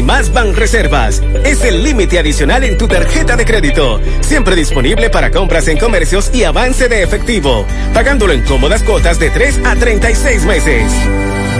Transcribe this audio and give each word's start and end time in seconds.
Más 0.00 0.32
Ban 0.32 0.54
Reservas. 0.54 1.20
Es 1.44 1.64
el 1.64 1.82
límite 1.82 2.18
adicional 2.18 2.62
en 2.62 2.78
tu 2.78 2.86
tarjeta 2.86 3.36
de 3.36 3.44
crédito. 3.44 4.00
Siempre 4.20 4.54
disponible 4.54 5.10
para 5.10 5.32
compras 5.32 5.66
en 5.66 5.78
comercios 5.78 6.30
y 6.32 6.44
avance 6.44 6.88
de 6.88 7.02
efectivo. 7.02 7.66
Pagándolo 7.92 8.32
en 8.32 8.44
cómodas 8.44 8.84
cuotas 8.84 9.18
de 9.18 9.30
3 9.30 9.60
a 9.64 9.74
36 9.74 10.44
meses. 10.44 10.92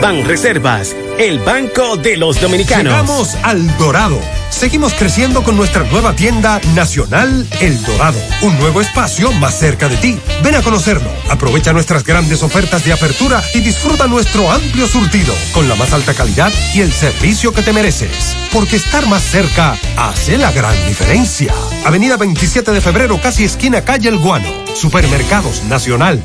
Ban 0.00 0.24
Reservas, 0.24 0.94
el 1.20 1.38
banco 1.38 1.98
de 1.98 2.16
los 2.16 2.40
dominicanos. 2.40 2.84
Llegamos 2.94 3.34
al 3.42 3.76
Dorado. 3.76 4.18
Seguimos 4.48 4.94
creciendo 4.94 5.42
con 5.42 5.54
nuestra 5.54 5.84
nueva 5.84 6.16
tienda 6.16 6.60
Nacional 6.74 7.46
El 7.60 7.82
Dorado. 7.82 8.18
Un 8.40 8.58
nuevo 8.58 8.80
espacio 8.80 9.30
más 9.32 9.58
cerca 9.58 9.90
de 9.90 9.98
ti. 9.98 10.18
Ven 10.42 10.54
a 10.54 10.62
conocerlo. 10.62 11.10
Aprovecha 11.28 11.74
nuestras 11.74 12.04
grandes 12.04 12.42
ofertas 12.42 12.86
de 12.86 12.94
apertura 12.94 13.42
y 13.52 13.60
disfruta 13.60 14.06
nuestro 14.06 14.50
amplio 14.50 14.86
surtido 14.86 15.34
con 15.52 15.68
la 15.68 15.74
más 15.74 15.92
alta 15.92 16.14
calidad 16.14 16.50
y 16.72 16.80
el 16.80 16.90
servicio 16.90 17.52
que 17.52 17.62
te 17.62 17.74
mereces. 17.74 18.34
Porque 18.50 18.76
estar 18.76 19.06
más 19.06 19.22
cerca 19.22 19.76
hace 19.98 20.38
la 20.38 20.50
gran 20.52 20.74
diferencia. 20.86 21.52
Avenida 21.84 22.16
27 22.16 22.70
de 22.72 22.80
febrero, 22.80 23.20
casi 23.20 23.44
esquina 23.44 23.84
calle 23.84 24.08
El 24.08 24.18
Guano. 24.18 24.48
Supermercados 24.74 25.64
Nacional. 25.64 26.22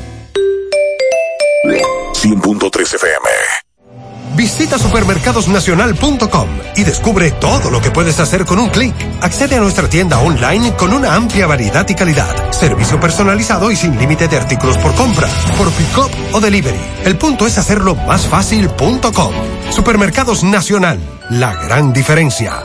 100.3 2.14 2.94
FM. 2.94 3.65
Visita 4.36 4.78
supermercadosnacional.com 4.78 6.48
y 6.76 6.84
descubre 6.84 7.30
todo 7.30 7.70
lo 7.70 7.80
que 7.80 7.90
puedes 7.90 8.20
hacer 8.20 8.44
con 8.44 8.58
un 8.58 8.68
clic. 8.68 8.94
Accede 9.22 9.56
a 9.56 9.60
nuestra 9.60 9.88
tienda 9.88 10.18
online 10.18 10.74
con 10.74 10.92
una 10.92 11.14
amplia 11.14 11.46
variedad 11.46 11.88
y 11.88 11.94
calidad, 11.94 12.52
servicio 12.52 13.00
personalizado 13.00 13.70
y 13.70 13.76
sin 13.76 13.98
límite 13.98 14.28
de 14.28 14.36
artículos 14.36 14.76
por 14.78 14.94
compra, 14.94 15.28
por 15.56 15.70
pick-up 15.72 16.10
o 16.32 16.40
delivery. 16.40 16.78
El 17.04 17.16
punto 17.16 17.46
es 17.46 17.56
hacerlo 17.56 17.94
más 17.94 18.26
fácil.com. 18.26 19.32
Supermercados 19.70 20.44
Nacional, 20.44 20.98
la 21.30 21.54
gran 21.54 21.94
diferencia. 21.94 22.62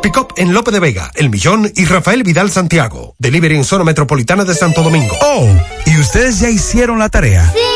Pickup 0.00 0.34
en 0.36 0.54
Lope 0.54 0.70
de 0.70 0.78
Vega, 0.78 1.10
El 1.14 1.30
Millón 1.30 1.72
y 1.74 1.84
Rafael 1.86 2.22
Vidal 2.22 2.52
Santiago. 2.52 3.16
Delivery 3.18 3.56
en 3.56 3.64
zona 3.64 3.82
metropolitana 3.82 4.44
de 4.44 4.54
Santo 4.54 4.84
Domingo. 4.84 5.16
Oh, 5.20 5.48
¿y 5.84 5.98
ustedes 5.98 6.38
ya 6.38 6.48
hicieron 6.48 7.00
la 7.00 7.08
tarea? 7.08 7.50
Sí. 7.52 7.75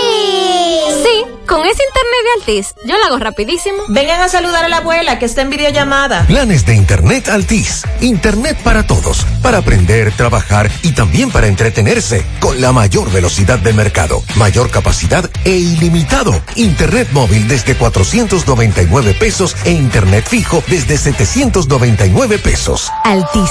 Con 1.51 1.67
ese 1.67 1.83
internet 1.83 2.21
de 2.23 2.41
Altis, 2.41 2.75
yo 2.87 2.97
lo 2.97 3.07
hago 3.07 3.19
rapidísimo. 3.19 3.83
Vengan 3.89 4.21
a 4.21 4.29
saludar 4.29 4.65
a 4.65 4.69
la 4.69 4.77
abuela 4.77 5.19
que 5.19 5.25
está 5.25 5.43
en 5.43 5.51
videollamada. 5.51 6.25
Planes 6.29 6.65
de 6.65 6.77
internet 6.77 7.29
Altis. 7.29 7.83
Internet 8.01 8.57
para 8.63 8.87
todos, 8.87 9.27
para 9.43 9.59
aprender, 9.59 10.13
trabajar 10.13 10.71
y 10.85 10.93
también 10.93 11.33
para 11.33 11.49
entretenerse, 11.49 12.25
con 12.39 12.61
la 12.61 12.71
mayor 12.71 13.11
velocidad 13.11 13.59
del 13.59 13.75
mercado, 13.75 14.23
mayor 14.37 14.71
capacidad 14.71 15.29
e 15.45 15.51
ilimitado. 15.51 16.41
Internet 16.55 17.09
móvil 17.11 17.49
desde 17.49 17.75
499 17.75 19.15
pesos 19.15 19.57
e 19.65 19.73
internet 19.73 20.29
fijo 20.29 20.63
desde 20.69 20.97
799 20.99 22.39
pesos. 22.39 22.93
Altis. 23.03 23.51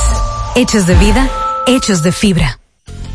Hechos 0.55 0.87
de 0.87 0.95
vida, 0.95 1.29
hechos 1.67 2.01
de 2.01 2.13
fibra. 2.13 2.58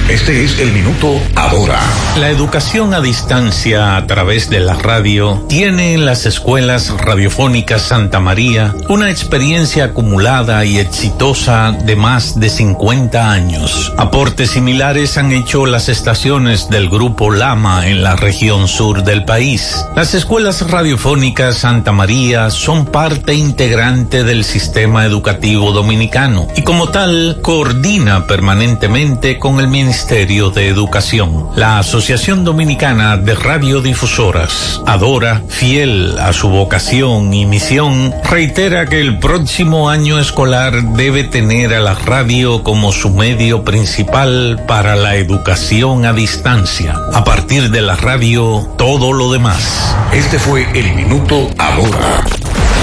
Este 0.09 0.45
es 0.45 0.61
el 0.61 0.71
minuto 0.71 1.21
ahora. 1.35 1.81
La 2.17 2.31
educación 2.31 2.95
a 2.95 3.01
distancia 3.01 3.97
a 3.97 4.07
través 4.07 4.49
de 4.49 4.61
la 4.61 4.75
radio 4.75 5.45
tiene 5.49 5.95
en 5.95 6.07
las 6.07 6.27
escuelas 6.27 6.91
radiofónicas 6.97 7.83
Santa 7.83 8.21
María 8.21 8.73
una 8.89 9.11
experiencia 9.11 9.87
acumulada 9.87 10.65
y 10.65 10.79
exitosa 10.79 11.73
de 11.73 11.97
más 11.97 12.39
de 12.39 12.51
50 12.51 13.33
años. 13.33 13.93
Aportes 13.97 14.51
similares 14.51 15.19
han 15.19 15.33
hecho 15.33 15.67
las 15.67 15.89
estaciones 15.89 16.71
del 16.71 16.89
grupo 16.89 17.33
Lama 17.33 17.89
en 17.89 18.05
la 18.05 18.15
región 18.15 18.69
sur 18.69 19.03
del 19.03 19.25
país. 19.25 19.85
Las 19.97 20.15
escuelas 20.15 20.71
radiofónicas 20.71 21.59
Santa 21.59 21.91
María 21.91 22.51
son 22.51 22.87
parte 22.87 23.35
integrante 23.35 24.23
del 24.23 24.45
sistema 24.45 25.05
educativo 25.05 25.73
dominicano 25.73 26.47
y 26.55 26.63
como 26.63 26.91
tal 26.91 27.41
coordina 27.43 28.29
permanentemente 28.29 29.41
con 29.41 29.59
el 29.59 29.67
Ministerio 29.67 29.96
Ministerio 29.97 30.51
de 30.51 30.69
Educación. 30.69 31.49
La 31.57 31.79
Asociación 31.79 32.45
Dominicana 32.45 33.17
de 33.17 33.35
Radiodifusoras, 33.35 34.83
Adora, 34.85 35.41
fiel 35.49 36.19
a 36.19 36.35
su 36.35 36.51
vocación 36.51 37.33
y 37.33 37.47
misión, 37.47 38.15
reitera 38.23 38.85
que 38.85 39.01
el 39.01 39.19
próximo 39.19 39.89
año 39.89 40.19
escolar 40.19 40.83
debe 40.83 41.25
tener 41.25 41.73
a 41.73 41.81
la 41.81 41.95
radio 41.95 42.63
como 42.63 42.93
su 42.93 43.09
medio 43.09 43.65
principal 43.65 44.63
para 44.69 44.97
la 44.97 45.17
educación 45.17 46.05
a 46.05 46.13
distancia. 46.13 46.95
A 47.15 47.25
partir 47.25 47.71
de 47.71 47.81
la 47.81 47.97
radio, 47.97 48.69
todo 48.77 49.15
lo 49.15 49.33
demás. 49.33 49.97
Este 50.13 50.39
fue 50.39 50.69
el 50.79 50.95
minuto 50.95 51.49
ahora. 51.57 52.23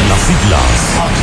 Las 0.09 0.19
siglas 0.19 1.22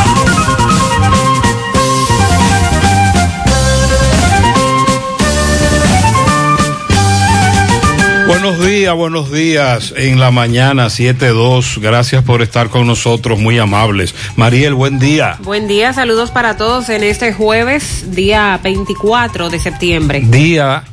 Buenos 8.31 8.65
días, 8.65 8.95
buenos 8.95 9.29
días. 9.29 9.93
En 9.97 10.17
la 10.17 10.31
mañana 10.31 10.85
7.2. 10.85 11.81
Gracias 11.81 12.23
por 12.23 12.41
estar 12.41 12.69
con 12.69 12.87
nosotros, 12.87 13.37
muy 13.39 13.59
amables. 13.59 14.15
Mariel, 14.37 14.73
buen 14.73 14.99
día. 14.99 15.35
Buen 15.41 15.67
día, 15.67 15.91
saludos 15.91 16.31
para 16.31 16.55
todos 16.55 16.87
en 16.87 17.03
este 17.03 17.33
jueves, 17.33 18.15
día 18.15 18.57
24 18.63 19.49
de 19.49 19.59
septiembre. 19.59 20.21
Día 20.23 20.85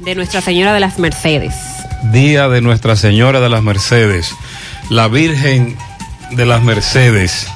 de 0.00 0.14
Nuestra 0.14 0.42
Señora 0.42 0.74
de 0.74 0.80
las 0.80 0.98
Mercedes. 0.98 1.54
día 2.12 2.50
de 2.50 2.60
Nuestra 2.60 2.94
Señora 2.94 3.40
de 3.40 3.48
las 3.48 3.62
Mercedes, 3.62 4.30
la 4.90 5.08
Virgen 5.08 5.78
de 6.32 6.44
las 6.44 6.62
Mercedes. 6.62 7.46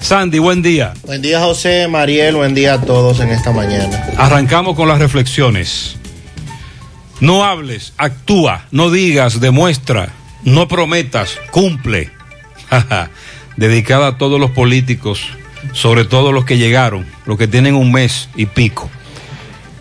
Sandy, 0.00 0.38
buen 0.38 0.62
día. 0.62 0.94
Buen 1.04 1.20
día 1.20 1.40
José, 1.40 1.88
Mariel, 1.88 2.36
buen 2.36 2.54
día 2.54 2.72
a 2.74 2.80
todos 2.80 3.20
en 3.20 3.28
esta 3.28 3.52
mañana. 3.52 4.02
Arrancamos 4.16 4.74
con 4.74 4.88
las 4.88 4.98
reflexiones. 4.98 5.99
No 7.20 7.44
hables, 7.44 7.92
actúa, 7.98 8.64
no 8.70 8.90
digas, 8.90 9.40
demuestra, 9.40 10.08
no 10.44 10.68
prometas, 10.68 11.38
cumple. 11.50 12.10
Dedicada 13.56 14.06
a 14.08 14.18
todos 14.18 14.40
los 14.40 14.52
políticos, 14.52 15.20
sobre 15.74 16.06
todo 16.06 16.32
los 16.32 16.46
que 16.46 16.56
llegaron, 16.56 17.04
los 17.26 17.36
que 17.36 17.46
tienen 17.46 17.74
un 17.74 17.92
mes 17.92 18.30
y 18.36 18.46
pico, 18.46 18.88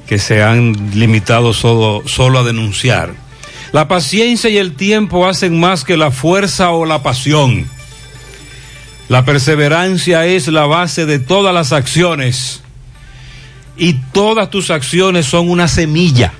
que 0.05 0.19
se 0.19 0.43
han 0.43 0.91
limitado 0.93 1.53
solo, 1.53 2.03
a 2.39 2.43
denunciar. 2.43 3.13
La 3.71 3.87
paciencia 3.87 4.49
y 4.49 4.57
el 4.57 4.73
tiempo 4.73 5.25
hacen 5.25 5.57
más 5.61 5.85
que 5.85 5.95
la 5.95 6.11
fuerza 6.11 6.71
o 6.71 6.85
la 6.85 7.03
pasión. 7.03 7.69
La 9.07 9.23
perseverancia 9.23 10.25
es 10.25 10.49
la 10.49 10.65
base 10.65 11.05
de 11.05 11.19
todas 11.19 11.53
las 11.53 11.71
acciones 11.71 12.63
y 13.77 13.93
todas 14.11 14.49
tus 14.49 14.71
acciones 14.71 15.25
son 15.25 15.49
una 15.49 15.69
semilla 15.69 16.33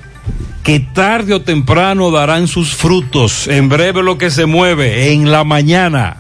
que 0.64 0.80
tarde 0.80 1.34
o 1.34 1.42
temprano 1.42 2.12
darán 2.12 2.48
sus 2.48 2.76
frutos. 2.76 3.48
En 3.48 3.70
breve 3.70 4.04
lo 4.04 4.18
que 4.18 4.30
se 4.30 4.46
mueve 4.46 5.12
en 5.12 5.31
la 5.31 5.44
mañana. 5.44 6.18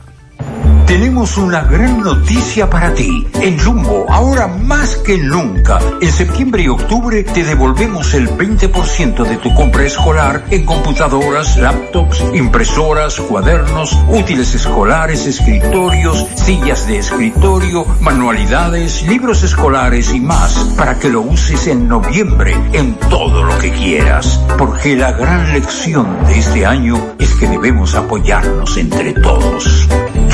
Tenemos 0.89 1.37
una 1.37 1.61
gran 1.65 2.01
noticia 2.01 2.67
para 2.67 2.95
ti. 2.95 3.27
En 3.41 3.59
Jumbo, 3.59 4.07
ahora 4.09 4.47
más 4.47 4.95
que 4.95 5.19
nunca, 5.19 5.79
en 6.01 6.11
septiembre 6.11 6.63
y 6.63 6.67
octubre 6.67 7.23
te 7.23 7.43
devolvemos 7.43 8.15
el 8.15 8.27
20% 8.27 9.23
de 9.23 9.37
tu 9.37 9.53
compra 9.53 9.85
escolar 9.85 10.45
en 10.49 10.65
computadoras, 10.65 11.57
laptops, 11.57 12.23
impresoras, 12.33 13.19
cuadernos, 13.21 13.95
útiles 14.07 14.55
escolares, 14.55 15.27
escritorios, 15.27 16.25
sillas 16.33 16.87
de 16.87 16.97
escritorio, 16.97 17.85
manualidades, 18.01 19.03
libros 19.03 19.43
escolares 19.43 20.11
y 20.11 20.19
más 20.19 20.53
para 20.75 20.97
que 20.97 21.09
lo 21.09 21.21
uses 21.21 21.67
en 21.67 21.87
noviembre 21.87 22.57
en 22.73 22.95
todo 22.95 23.43
lo 23.43 23.55
que 23.59 23.71
quieras. 23.73 24.43
Porque 24.57 24.95
la 24.95 25.11
gran 25.11 25.53
lección 25.53 26.25
de 26.25 26.39
este 26.39 26.65
año 26.65 27.13
es 27.19 27.35
que 27.35 27.47
debemos 27.47 27.93
apoyarnos 27.93 28.75
entre 28.75 29.13
todos. 29.13 29.87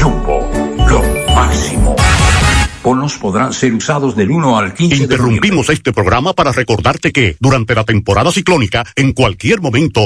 Jumbo, 0.05 0.44
máximo. 1.35 1.95
Bonos 2.81 3.17
podrán 3.17 3.51
ser 3.51 3.73
usados 3.73 4.15
del 4.15 4.31
1 4.31 4.57
al 4.57 4.73
15 4.73 4.95
Interrumpimos 4.95 5.69
este 5.69 5.91
programa 5.91 6.33
para 6.33 6.51
recordarte 6.51 7.11
que 7.11 7.35
durante 7.39 7.73
la 7.75 7.83
temporada 7.83 8.31
ciclónica, 8.31 8.83
en 8.95 9.11
cualquier 9.13 9.59
momento. 9.59 10.05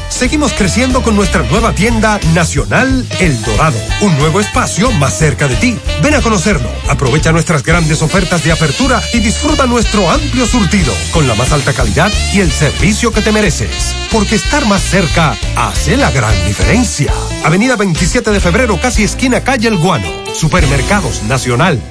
Seguimos 0.11 0.53
creciendo 0.53 1.01
con 1.01 1.15
nuestra 1.15 1.41
nueva 1.43 1.73
tienda 1.73 2.19
nacional 2.33 3.07
El 3.19 3.41
Dorado, 3.41 3.79
un 4.01 4.15
nuevo 4.17 4.39
espacio 4.39 4.91
más 4.91 5.17
cerca 5.17 5.47
de 5.47 5.55
ti. 5.55 5.79
Ven 6.03 6.13
a 6.13 6.21
conocerlo, 6.21 6.69
aprovecha 6.89 7.31
nuestras 7.31 7.63
grandes 7.63 8.01
ofertas 8.01 8.43
de 8.43 8.51
apertura 8.51 9.01
y 9.13 9.19
disfruta 9.19 9.65
nuestro 9.65 10.11
amplio 10.11 10.45
surtido 10.45 10.93
con 11.11 11.27
la 11.27 11.33
más 11.33 11.51
alta 11.53 11.73
calidad 11.73 12.11
y 12.33 12.41
el 12.41 12.51
servicio 12.51 13.11
que 13.11 13.21
te 13.21 13.31
mereces. 13.31 13.95
Porque 14.11 14.35
estar 14.35 14.65
más 14.67 14.83
cerca 14.83 15.35
hace 15.55 15.97
la 15.97 16.11
gran 16.11 16.35
diferencia. 16.45 17.11
Avenida 17.43 17.75
27 17.75 18.29
de 18.29 18.39
febrero, 18.39 18.79
casi 18.79 19.03
esquina 19.03 19.43
calle 19.43 19.69
El 19.69 19.77
Guano. 19.77 20.09
Supermercados 20.35 21.23
Nacional. 21.23 21.81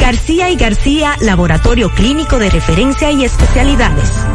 García 0.00 0.48
y 0.48 0.56
García, 0.56 1.16
laboratorio 1.20 1.90
clínico 1.90 2.38
de 2.38 2.48
referencia 2.48 3.10
y 3.10 3.24
especialidades. 3.24 4.10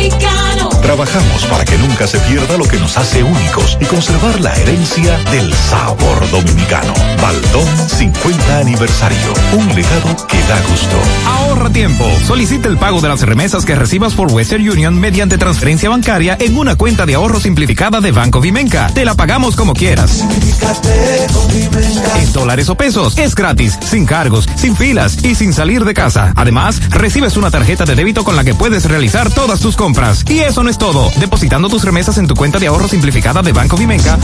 dominicano. 0.00 0.68
Trabajamos 0.80 1.44
para 1.44 1.64
que 1.64 1.76
nunca 1.78 2.06
se 2.06 2.18
pierda 2.20 2.56
lo 2.56 2.64
que 2.64 2.78
nos 2.78 2.96
hace 2.96 3.22
únicos 3.22 3.76
y 3.80 3.84
conservar 3.84 4.40
la 4.40 4.52
herencia 4.54 5.18
del 5.30 5.52
sabor 5.54 6.30
dominicano. 6.30 6.92
Baldón 7.20 7.68
50 7.88 8.58
aniversario. 8.58 9.34
Un 9.52 9.68
legado 9.68 10.26
que 10.26 10.38
da 10.44 10.60
gusto. 10.68 10.96
Ahorra 11.26 11.70
tiempo. 11.70 12.04
Solicita 12.26 12.68
el 12.68 12.78
pago 12.78 13.00
de 13.00 13.08
las 13.08 13.20
remesas 13.22 13.64
que 13.64 13.74
recibas 13.74 14.14
por 14.14 14.32
Western 14.32 14.68
Union 14.68 14.98
mediante 14.98 15.38
transferencia 15.38 15.90
bancaria 15.90 16.36
en 16.40 16.56
una 16.56 16.76
cuenta 16.76 17.06
de 17.06 17.14
ahorro 17.14 17.40
simplificada 17.40 18.00
de 18.00 18.10
Banco 18.10 18.40
Vimenca. 18.40 18.90
Te 18.92 19.04
la 19.04 19.14
pagamos 19.14 19.54
como 19.56 19.74
quieras. 19.74 20.24
En 22.16 22.32
dólares 22.32 22.68
o 22.68 22.74
pesos. 22.74 23.18
Es 23.18 23.34
gratis, 23.34 23.78
sin 23.82 24.06
cargos, 24.06 24.48
sin 24.56 24.74
filas 24.74 25.22
y 25.24 25.34
sin 25.34 25.52
salir 25.52 25.84
de 25.84 25.94
casa. 25.94 26.32
Además, 26.36 26.80
recibes 26.90 27.36
una 27.36 27.50
tarjeta 27.50 27.84
de 27.84 27.94
débito 27.94 28.24
con 28.24 28.34
la 28.34 28.44
que 28.44 28.54
puedes 28.54 28.86
realizar 28.86 29.30
todas 29.30 29.60
tus 29.60 29.76
compras. 29.76 29.89
Y 30.28 30.40
eso 30.40 30.62
no 30.62 30.68
es 30.70 30.78
todo. 30.78 31.10
Depositando 31.16 31.68
tus 31.68 31.84
remesas 31.84 32.16
en 32.18 32.26
tu 32.26 32.34
cuenta 32.34 32.58
de 32.58 32.66
ahorro 32.68 32.88
simplificada 32.88 33.42
de 33.42 33.52
Banco 33.52 33.76
Vimenca, 33.76 34.18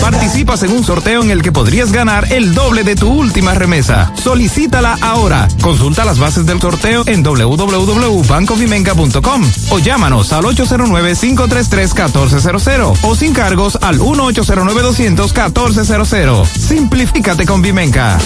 participas 0.00 0.62
en 0.62 0.72
un 0.72 0.84
sorteo 0.84 1.22
en 1.22 1.30
el 1.30 1.40
que 1.42 1.52
podrías 1.52 1.92
ganar 1.92 2.30
el 2.32 2.54
doble 2.54 2.84
de 2.84 2.96
tu 2.96 3.08
última 3.08 3.54
remesa. 3.54 4.12
Solicítala 4.22 4.98
ahora. 5.00 5.48
Consulta 5.62 6.04
las 6.04 6.18
bases 6.18 6.44
del 6.46 6.60
sorteo 6.60 7.04
en 7.06 7.22
www.bancovimenca.com 7.22 9.50
o 9.70 9.78
llámanos 9.78 10.32
al 10.32 10.44
809-533-1400 10.44 12.98
o 13.02 13.14
sin 13.14 13.32
cargos 13.32 13.78
al 13.80 14.00
1-809-200-1400. 14.00 16.46
Simplifícate 16.46 17.46
con 17.46 17.62
Vimenca. 17.62 18.18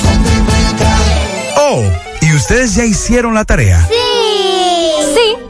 Oh, 1.56 1.84
¿y 2.20 2.34
ustedes 2.34 2.74
ya 2.74 2.84
hicieron 2.84 3.34
la 3.34 3.44
tarea? 3.44 3.86
Sí. 3.88 3.94
Sí 5.14 5.43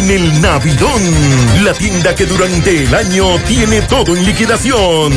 el 0.00 0.40
Navidón, 0.40 1.02
la 1.62 1.72
tienda 1.72 2.16
que 2.16 2.26
durante 2.26 2.82
el 2.82 2.92
año 2.92 3.38
tiene 3.46 3.80
todo 3.82 4.16
en 4.16 4.24
liquidación. 4.24 5.12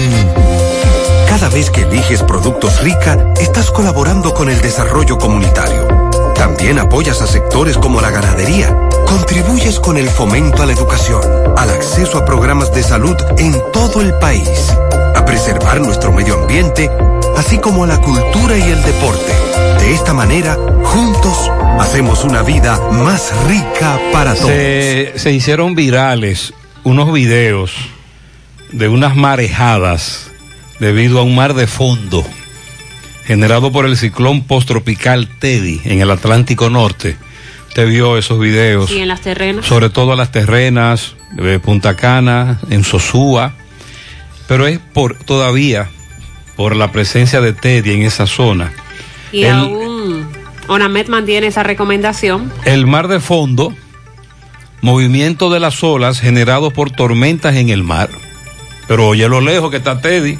Cada 1.28 1.50
vez 1.50 1.72
que 1.72 1.82
eliges 1.82 2.22
productos 2.22 2.80
rica, 2.82 3.18
estás 3.42 3.72
colaborando 3.72 4.36
con 4.36 4.50
el 4.50 4.62
desarrollo 4.62 5.18
comunitario. 5.18 5.88
También 6.36 6.78
apoyas 6.78 7.24
a 7.24 7.28
sectores 7.28 7.76
como 7.76 8.02
la 8.02 8.12
ganadería. 8.12 8.78
Contribuyes 9.08 9.80
con 9.80 9.98
el 9.98 10.10
fomento 10.10 10.62
a 10.62 10.68
la 10.68 10.74
educación, 10.74 11.24
al 11.58 11.72
acceso 11.72 12.20
a 12.20 12.26
programas 12.26 12.72
de 12.72 12.84
salud 12.84 13.18
en 13.40 13.60
todo 13.74 14.02
el 14.02 14.14
país, 14.20 14.72
a 15.16 15.26
preservar 15.26 15.82
nuestro 15.82 16.12
medio 16.12 16.36
ambiente, 16.36 16.92
así 17.36 17.58
como 17.58 17.84
a 17.84 17.88
la 17.88 17.98
cultura 17.98 18.56
y 18.56 18.62
el 18.62 18.84
deporte. 18.84 19.47
De 19.88 19.94
esta 19.94 20.13
manera, 20.13 20.58
juntos, 20.84 21.50
hacemos 21.79 22.25
una 22.25 22.44
vida 22.44 22.77
más 22.91 23.32
rica 23.48 23.98
para 24.12 24.34
todos. 24.36 24.50
Se, 24.50 25.13
se 25.15 25.32
hicieron 25.32 25.75
virales 25.75 26.53
unos 26.84 27.13
videos 27.13 27.72
de 28.74 28.89
unas 28.89 29.15
marejadas 29.15 30.29
debido 30.82 31.20
a 31.20 31.24
un 31.24 31.36
mar 31.36 31.53
de 31.53 31.67
fondo 31.67 32.25
generado 33.24 33.72
por 33.72 33.86
el 33.86 33.96
ciclón 33.96 34.44
posttropical 34.44 35.29
Teddy 35.39 35.79
en 35.86 36.01
el 36.01 36.12
Atlántico 36.12 36.70
Norte. 36.70 37.15
Usted 37.70 37.88
vio 37.88 38.17
esos 38.17 38.41
videos. 38.41 38.89
Sí, 38.89 39.00
en 39.00 39.08
las 39.08 39.22
terrenas. 39.22 39.65
Sobre 39.65 39.89
todo 39.89 40.12
a 40.12 40.17
las 40.17 40.34
terrenas 40.34 41.15
de 41.32 41.62
Punta 41.62 41.96
Cana, 41.96 42.60
en 42.70 42.84
Sosúa. 42.84 43.53
Pero 44.50 44.67
es 44.67 44.79
por 44.79 45.17
todavía 45.17 45.88
por 46.58 46.75
la 46.75 46.91
presencia 46.91 47.39
de 47.39 47.53
Teddy 47.53 47.94
en 47.94 48.01
esa 48.01 48.27
zona. 48.27 48.74
Y 49.32 49.44
El- 49.44 49.52
aún 49.54 50.28
ONAMED 50.68 51.08
mantiene 51.08 51.48
esa 51.48 51.64
recomendación. 51.64 52.52
El 52.66 52.88
mar 52.88 53.08
de 53.08 53.20
fondo, 53.20 53.74
movimiento 54.82 55.50
de 55.50 55.60
las 55.60 55.84
olas 55.84 56.20
generados 56.20 56.74
por 56.74 56.92
tormentas 56.92 57.56
en 57.56 57.70
el 57.70 57.84
mar. 57.84 58.10
Pero 58.88 59.08
oye 59.08 59.28
lo 59.30 59.42
lejos 59.42 59.72
que 59.72 59.78
está 59.78 60.02
Teddy. 60.02 60.38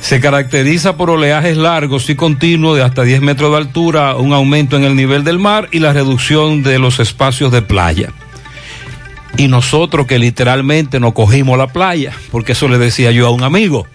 Se 0.00 0.20
caracteriza 0.20 0.96
por 0.96 1.10
oleajes 1.10 1.56
largos 1.56 2.10
y 2.10 2.16
continuos 2.16 2.76
de 2.76 2.82
hasta 2.82 3.02
10 3.04 3.20
metros 3.20 3.52
de 3.52 3.58
altura, 3.58 4.16
un 4.16 4.32
aumento 4.32 4.76
en 4.76 4.84
el 4.84 4.96
nivel 4.96 5.22
del 5.22 5.38
mar 5.38 5.68
y 5.70 5.78
la 5.78 5.92
reducción 5.92 6.62
de 6.64 6.78
los 6.80 6.98
espacios 6.98 7.52
de 7.52 7.62
playa. 7.62 8.10
Y 9.36 9.46
nosotros 9.48 10.06
que 10.06 10.18
literalmente 10.18 10.98
nos 11.00 11.12
cogimos 11.12 11.56
la 11.56 11.68
playa, 11.68 12.12
porque 12.32 12.52
eso 12.52 12.68
le 12.68 12.78
decía 12.78 13.12
yo 13.12 13.26
a 13.28 13.30
un 13.30 13.44
amigo. 13.44 13.86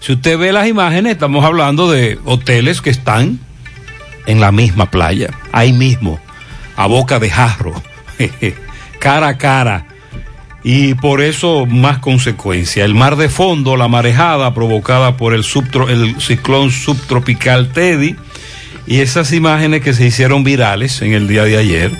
Si 0.00 0.12
usted 0.12 0.38
ve 0.38 0.52
las 0.52 0.66
imágenes, 0.68 1.12
estamos 1.12 1.44
hablando 1.44 1.90
de 1.90 2.18
hoteles 2.24 2.80
que 2.80 2.90
están 2.90 3.38
en 4.26 4.40
la 4.40 4.52
misma 4.52 4.90
playa, 4.90 5.30
ahí 5.52 5.72
mismo, 5.72 6.20
a 6.76 6.86
boca 6.86 7.18
de 7.18 7.30
jarro, 7.30 7.74
cara 9.00 9.28
a 9.28 9.38
cara. 9.38 9.86
Y 10.64 10.94
por 10.94 11.20
eso 11.20 11.66
más 11.66 11.98
consecuencia. 11.98 12.84
El 12.84 12.94
mar 12.94 13.16
de 13.16 13.28
fondo, 13.28 13.76
la 13.76 13.88
marejada 13.88 14.52
provocada 14.54 15.16
por 15.16 15.32
el, 15.34 15.42
subtro- 15.44 15.88
el 15.88 16.20
ciclón 16.20 16.70
subtropical 16.70 17.68
Teddy 17.72 18.16
y 18.86 19.00
esas 19.00 19.32
imágenes 19.32 19.82
que 19.82 19.94
se 19.94 20.06
hicieron 20.06 20.44
virales 20.44 21.00
en 21.00 21.12
el 21.12 21.28
día 21.28 21.44
de 21.44 21.56
ayer, 21.58 21.92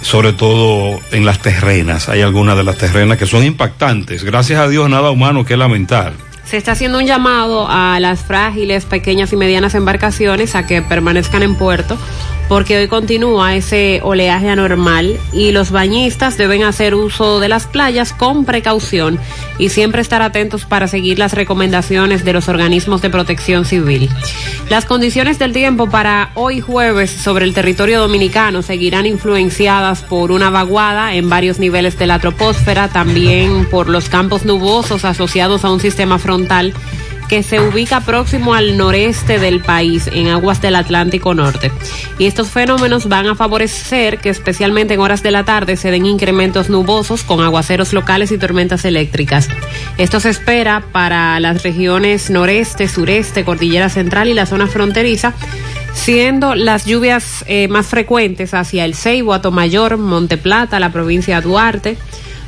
sobre 0.00 0.32
todo 0.32 0.98
en 1.12 1.24
las 1.26 1.38
terrenas. 1.40 2.08
Hay 2.08 2.22
algunas 2.22 2.56
de 2.56 2.64
las 2.64 2.78
terrenas 2.78 3.18
que 3.18 3.26
son 3.26 3.44
impactantes. 3.44 4.24
Gracias 4.24 4.58
a 4.58 4.68
Dios 4.68 4.88
nada 4.90 5.10
humano 5.10 5.44
que 5.44 5.56
lamentar. 5.56 6.14
Se 6.52 6.58
está 6.58 6.72
haciendo 6.72 6.98
un 6.98 7.06
llamado 7.06 7.66
a 7.66 7.98
las 7.98 8.24
frágiles, 8.24 8.84
pequeñas 8.84 9.32
y 9.32 9.36
medianas 9.36 9.74
embarcaciones 9.74 10.54
a 10.54 10.66
que 10.66 10.82
permanezcan 10.82 11.42
en 11.42 11.54
puerto, 11.54 11.96
porque 12.52 12.76
hoy 12.76 12.86
continúa 12.86 13.56
ese 13.56 14.00
oleaje 14.02 14.50
anormal 14.50 15.18
y 15.32 15.52
los 15.52 15.70
bañistas 15.70 16.36
deben 16.36 16.64
hacer 16.64 16.94
uso 16.94 17.40
de 17.40 17.48
las 17.48 17.66
playas 17.66 18.12
con 18.12 18.44
precaución 18.44 19.18
y 19.56 19.70
siempre 19.70 20.02
estar 20.02 20.20
atentos 20.20 20.66
para 20.66 20.86
seguir 20.86 21.18
las 21.18 21.32
recomendaciones 21.32 22.26
de 22.26 22.34
los 22.34 22.50
organismos 22.50 23.00
de 23.00 23.08
protección 23.08 23.64
civil. 23.64 24.10
Las 24.68 24.84
condiciones 24.84 25.38
del 25.38 25.54
tiempo 25.54 25.88
para 25.88 26.30
hoy 26.34 26.60
jueves 26.60 27.10
sobre 27.10 27.46
el 27.46 27.54
territorio 27.54 27.98
dominicano 28.00 28.60
seguirán 28.60 29.06
influenciadas 29.06 30.02
por 30.02 30.30
una 30.30 30.50
vaguada 30.50 31.14
en 31.14 31.30
varios 31.30 31.58
niveles 31.58 31.98
de 31.98 32.06
la 32.06 32.18
troposfera, 32.18 32.88
también 32.88 33.64
por 33.70 33.88
los 33.88 34.10
campos 34.10 34.44
nubosos 34.44 35.06
asociados 35.06 35.64
a 35.64 35.70
un 35.70 35.80
sistema 35.80 36.18
frontal 36.18 36.74
que 37.32 37.42
se 37.42 37.62
ubica 37.62 38.02
próximo 38.02 38.52
al 38.52 38.76
noreste 38.76 39.38
del 39.38 39.60
país, 39.60 40.06
en 40.12 40.28
aguas 40.28 40.60
del 40.60 40.74
Atlántico 40.74 41.32
Norte. 41.32 41.72
Y 42.18 42.26
estos 42.26 42.50
fenómenos 42.50 43.08
van 43.08 43.26
a 43.26 43.34
favorecer 43.34 44.18
que 44.18 44.28
especialmente 44.28 44.92
en 44.92 45.00
horas 45.00 45.22
de 45.22 45.30
la 45.30 45.42
tarde 45.42 45.78
se 45.78 45.90
den 45.90 46.04
incrementos 46.04 46.68
nubosos 46.68 47.22
con 47.22 47.40
aguaceros 47.40 47.94
locales 47.94 48.32
y 48.32 48.36
tormentas 48.36 48.84
eléctricas. 48.84 49.48
Esto 49.96 50.20
se 50.20 50.28
espera 50.28 50.82
para 50.92 51.40
las 51.40 51.62
regiones 51.62 52.28
noreste, 52.28 52.86
sureste, 52.86 53.46
cordillera 53.46 53.88
central 53.88 54.28
y 54.28 54.34
la 54.34 54.44
zona 54.44 54.66
fronteriza, 54.66 55.32
siendo 55.94 56.54
las 56.54 56.84
lluvias 56.84 57.46
eh, 57.46 57.66
más 57.66 57.86
frecuentes 57.86 58.52
hacia 58.52 58.84
el 58.84 58.94
Ceibo, 58.94 59.32
Atomayor, 59.32 59.96
Monteplata, 59.96 60.78
la 60.78 60.92
provincia 60.92 61.40
de 61.40 61.48
Duarte, 61.48 61.96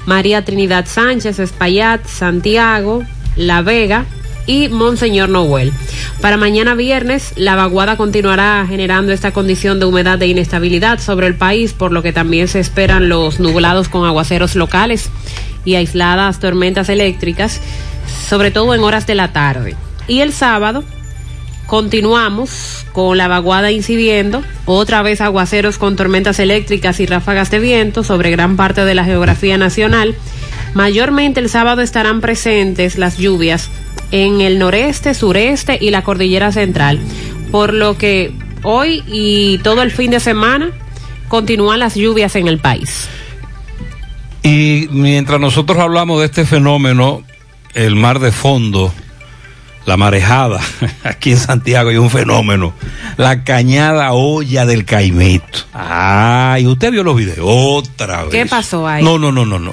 María 0.05 0.45
Trinidad 0.45 0.85
Sánchez, 0.85 1.38
Espaillat, 1.38 2.05
Santiago, 2.05 3.03
La 3.35 3.62
Vega 3.62 4.05
y 4.47 4.69
Monseñor 4.69 5.29
Noel. 5.29 5.73
Para 6.21 6.37
mañana 6.37 6.75
viernes, 6.75 7.33
la 7.37 7.57
vaguada 7.57 7.97
continuará 7.97 8.65
generando 8.69 9.13
esta 9.13 9.33
condición 9.33 9.81
de 9.81 9.87
humedad 9.87 10.21
e 10.23 10.27
inestabilidad 10.27 11.01
sobre 11.01 11.27
el 11.27 11.35
país, 11.35 11.73
por 11.73 11.93
lo 11.93 12.03
que 12.03 12.13
también 12.13 12.49
se 12.49 12.61
esperan 12.61 13.09
los 13.09 13.41
nublados 13.41 13.89
con 13.89 14.07
aguaceros 14.07 14.57
locales 14.57 15.11
y 15.65 15.77
aisladas 15.77 16.41
tormentas 16.41 16.89
eléctricas, 16.89 17.61
sobre 18.29 18.51
todo 18.51 18.75
en 18.75 18.81
horas 18.81 19.07
de 19.07 19.15
la 19.15 19.33
tarde. 19.33 19.77
Y 20.07 20.21
el 20.21 20.33
sábado, 20.33 20.85
continuamos 21.67 22.85
con 22.93 23.17
la 23.17 23.29
vaguada 23.29 23.73
incidiendo, 23.73 24.43
otra 24.67 25.03
vez 25.03 25.21
aguaceros 25.21 25.79
con 25.79 25.97
tormentas 25.97 26.39
eléctricas 26.39 27.01
y 27.01 27.07
ráfagas 27.07 27.51
de 27.51 27.59
viento 27.59 28.05
sobre 28.05 28.31
gran 28.31 28.57
parte 28.57 28.85
de 28.85 28.95
la 28.95 29.05
geografía 29.05 29.57
nacional. 29.57 30.15
Mayormente 30.75 31.40
el 31.40 31.49
sábado 31.49 31.83
estarán 31.83 32.21
presentes 32.21 32.99
las 32.99 33.16
lluvias 33.16 33.71
en 34.11 34.40
el 34.40 34.59
noreste, 34.59 35.14
sureste 35.14 35.78
y 35.81 35.90
la 35.90 36.02
cordillera 36.02 36.52
central, 36.52 37.00
por 37.50 37.73
lo 37.73 37.97
que 37.97 38.33
hoy 38.62 39.02
y 39.07 39.59
todo 39.59 39.83
el 39.83 39.93
fin 39.93 40.11
de 40.11 40.21
semana 40.21 40.71
continúan 41.28 41.78
las 41.78 41.95
lluvias 41.95 42.37
en 42.37 42.49
el 42.49 42.59
país. 42.59 43.09
Y 44.43 44.88
mientras 44.90 45.40
nosotros 45.40 45.78
hablamos 45.78 46.21
de 46.21 46.26
este 46.26 46.45
fenómeno, 46.45 47.23
el 47.75 47.97
mar 47.97 48.19
de 48.19 48.31
fondo, 48.31 48.93
la 49.87 49.97
marejada, 49.97 50.61
aquí 51.04 51.33
en 51.33 51.38
Santiago 51.38 51.90
hay 51.90 51.97
un 51.97 52.11
fenómeno, 52.11 52.75
la 53.16 53.45
cañada 53.45 54.12
olla 54.12 54.66
del 54.66 54.85
Caimito. 54.85 55.61
Ay, 55.73 56.66
usted 56.66 56.90
vio 56.90 57.04
los 57.04 57.16
videos 57.16 57.47
otra 57.47 58.25
vez. 58.25 58.33
¿Qué 58.33 58.47
pasó 58.47 58.87
ahí? 58.87 59.02
No, 59.02 59.19
no, 59.19 59.33
no, 59.33 59.47
no, 59.47 59.59
no. 59.59 59.73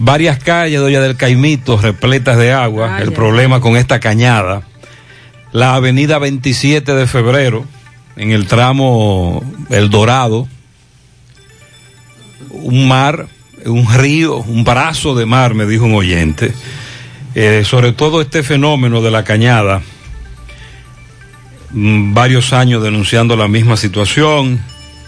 Varias 0.00 0.38
calles 0.38 0.80
de 0.80 0.86
olla 0.86 1.00
del 1.00 1.16
Caimito 1.16 1.76
repletas 1.76 2.38
de 2.38 2.52
agua, 2.52 3.00
el 3.00 3.12
problema 3.12 3.60
con 3.60 3.76
esta 3.76 3.98
cañada. 3.98 4.62
La 5.52 5.74
avenida 5.74 6.18
27 6.18 6.94
de 6.94 7.06
febrero, 7.06 7.64
en 8.16 8.30
el 8.30 8.46
tramo 8.46 9.42
El 9.70 9.90
Dorado, 9.90 10.46
un 12.50 12.86
mar 12.86 13.28
un 13.64 13.92
río, 13.92 14.36
un 14.36 14.64
brazo 14.64 15.14
de 15.14 15.26
mar, 15.26 15.54
me 15.54 15.66
dijo 15.66 15.84
un 15.84 15.94
oyente. 15.94 16.52
Eh, 17.34 17.62
sobre 17.64 17.92
todo 17.92 18.20
este 18.20 18.42
fenómeno 18.42 19.02
de 19.02 19.10
la 19.10 19.24
cañada, 19.24 19.82
mm, 21.70 22.14
varios 22.14 22.52
años 22.52 22.82
denunciando 22.82 23.36
la 23.36 23.48
misma 23.48 23.76
situación, 23.76 24.60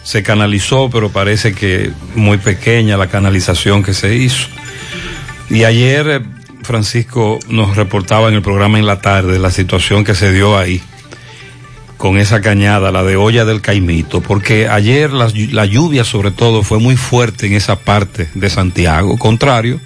se 0.03 0.23
canalizó, 0.23 0.91
pero 0.91 1.11
parece 1.11 1.55
que 1.55 1.93
muy 2.15 2.39
pequeña 2.39 2.97
la 2.97 3.09
canalización 3.09 3.83
que 3.83 3.95
se 3.95 4.15
hizo. 4.17 4.49
Y 5.51 5.65
ayer 5.65 6.09
eh, 6.09 6.21
Francisco 6.63 7.41
nos 7.49 7.77
reportaba 7.77 8.29
en 8.29 8.35
el 8.35 8.43
programa 8.43 8.79
en 8.79 8.87
la 8.87 9.01
tarde 9.01 9.39
la 9.39 9.51
situación 9.51 10.05
que 10.05 10.15
se 10.15 10.33
dio 10.33 10.57
ahí 10.57 10.81
con 11.97 12.17
esa 12.17 12.41
cañada, 12.41 12.93
la 12.93 13.03
de 13.03 13.17
olla 13.17 13.45
del 13.45 13.61
Caimito, 13.61 14.23
porque 14.23 14.69
ayer 14.69 15.13
la, 15.13 15.31
la, 15.51 15.67
lluvia 15.67 16.03
sobre 16.03 16.31
todo 16.31 16.63
fue 16.63 16.79
muy 16.79 16.97
fuerte 16.97 17.47
en 17.47 17.53
esa 17.53 17.77
parte 17.81 18.31
de 18.35 18.49
Santiago, 18.49 19.19
contrario 19.19 19.81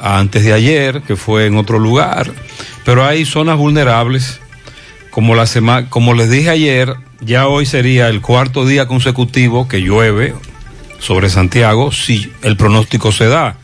a 0.00 0.18
antes 0.18 0.44
de 0.44 0.54
ayer, 0.54 1.02
que 1.02 1.14
fue 1.14 1.44
en 1.46 1.58
otro 1.58 1.78
lugar, 1.78 2.32
pero 2.86 3.04
hay 3.04 3.26
zonas 3.26 3.58
vulnerables, 3.58 4.40
como, 5.10 5.34
la 5.34 5.46
sema, 5.46 5.90
como 5.90 6.14
les 6.14 6.30
dije 6.30 6.48
ayer, 6.48 6.94
ya 7.20 7.48
hoy 7.48 7.66
sería 7.66 8.08
el 8.08 8.22
cuarto 8.22 8.64
día 8.64 8.86
consecutivo 8.86 9.68
que 9.68 9.82
llueve 9.82 10.34
sobre 11.00 11.28
Santiago 11.28 11.92
si 11.92 12.32
el 12.42 12.56
pronóstico 12.56 13.12
se 13.12 13.26
da. 13.26 13.58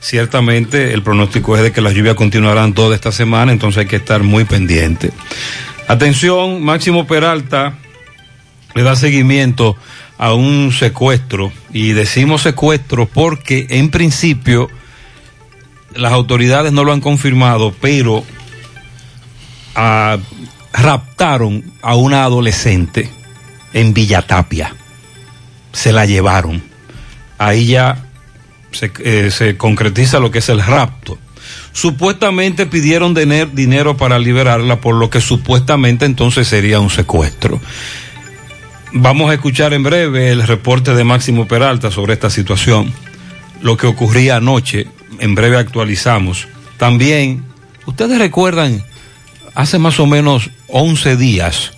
Ciertamente 0.00 0.92
el 0.92 1.02
pronóstico 1.02 1.56
es 1.56 1.62
de 1.62 1.72
que 1.72 1.80
las 1.80 1.94
lluvias 1.94 2.14
continuarán 2.14 2.72
toda 2.72 2.94
esta 2.94 3.12
semana, 3.12 3.52
entonces 3.52 3.80
hay 3.80 3.86
que 3.86 3.96
estar 3.96 4.22
muy 4.22 4.44
pendiente. 4.44 5.10
Atención, 5.88 6.62
Máximo 6.62 7.06
Peralta 7.06 7.74
le 8.74 8.82
da 8.82 8.94
seguimiento 8.94 9.76
a 10.18 10.34
un 10.34 10.72
secuestro 10.72 11.52
y 11.72 11.92
decimos 11.92 12.42
secuestro 12.42 13.06
porque 13.06 13.66
en 13.70 13.90
principio 13.90 14.68
las 15.94 16.12
autoridades 16.12 16.72
no 16.72 16.84
lo 16.84 16.92
han 16.92 17.00
confirmado, 17.00 17.74
pero 17.80 18.24
a, 19.74 20.18
raptaron 20.72 21.72
a 21.82 21.94
una 21.94 22.24
adolescente 22.24 23.10
en 23.72 23.94
Villatapia. 23.94 24.74
Se 25.72 25.92
la 25.92 26.06
llevaron. 26.06 26.62
Ahí 27.38 27.66
ya 27.66 28.07
se, 28.72 28.92
eh, 29.04 29.30
se 29.30 29.56
concretiza 29.56 30.20
lo 30.20 30.30
que 30.30 30.38
es 30.38 30.48
el 30.48 30.62
rapto 30.62 31.18
supuestamente 31.72 32.66
pidieron 32.66 33.14
tener 33.14 33.52
dinero 33.52 33.96
para 33.96 34.18
liberarla, 34.18 34.80
por 34.80 34.96
lo 34.96 35.10
que 35.10 35.20
supuestamente 35.20 36.06
entonces 36.06 36.48
sería 36.48 36.80
un 36.80 36.90
secuestro. 36.90 37.60
Vamos 38.92 39.30
a 39.30 39.34
escuchar 39.34 39.74
en 39.74 39.82
breve 39.82 40.30
el 40.30 40.46
reporte 40.46 40.94
de 40.94 41.04
Máximo 41.04 41.46
Peralta 41.46 41.90
sobre 41.90 42.14
esta 42.14 42.30
situación, 42.30 42.92
lo 43.62 43.76
que 43.76 43.86
ocurría 43.86 44.36
anoche, 44.36 44.88
en 45.20 45.34
breve 45.34 45.58
actualizamos. 45.58 46.48
También, 46.78 47.44
ustedes 47.86 48.18
recuerdan, 48.18 48.82
hace 49.54 49.78
más 49.78 50.00
o 50.00 50.06
menos 50.06 50.50
11 50.68 51.16
días 51.16 51.72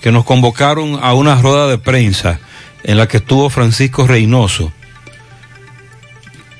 que 0.00 0.12
nos 0.12 0.24
convocaron 0.24 0.98
a 1.02 1.14
una 1.14 1.40
rueda 1.40 1.68
de 1.68 1.78
prensa 1.78 2.40
en 2.84 2.96
la 2.96 3.06
que 3.06 3.18
estuvo 3.18 3.50
Francisco 3.50 4.06
Reynoso 4.06 4.72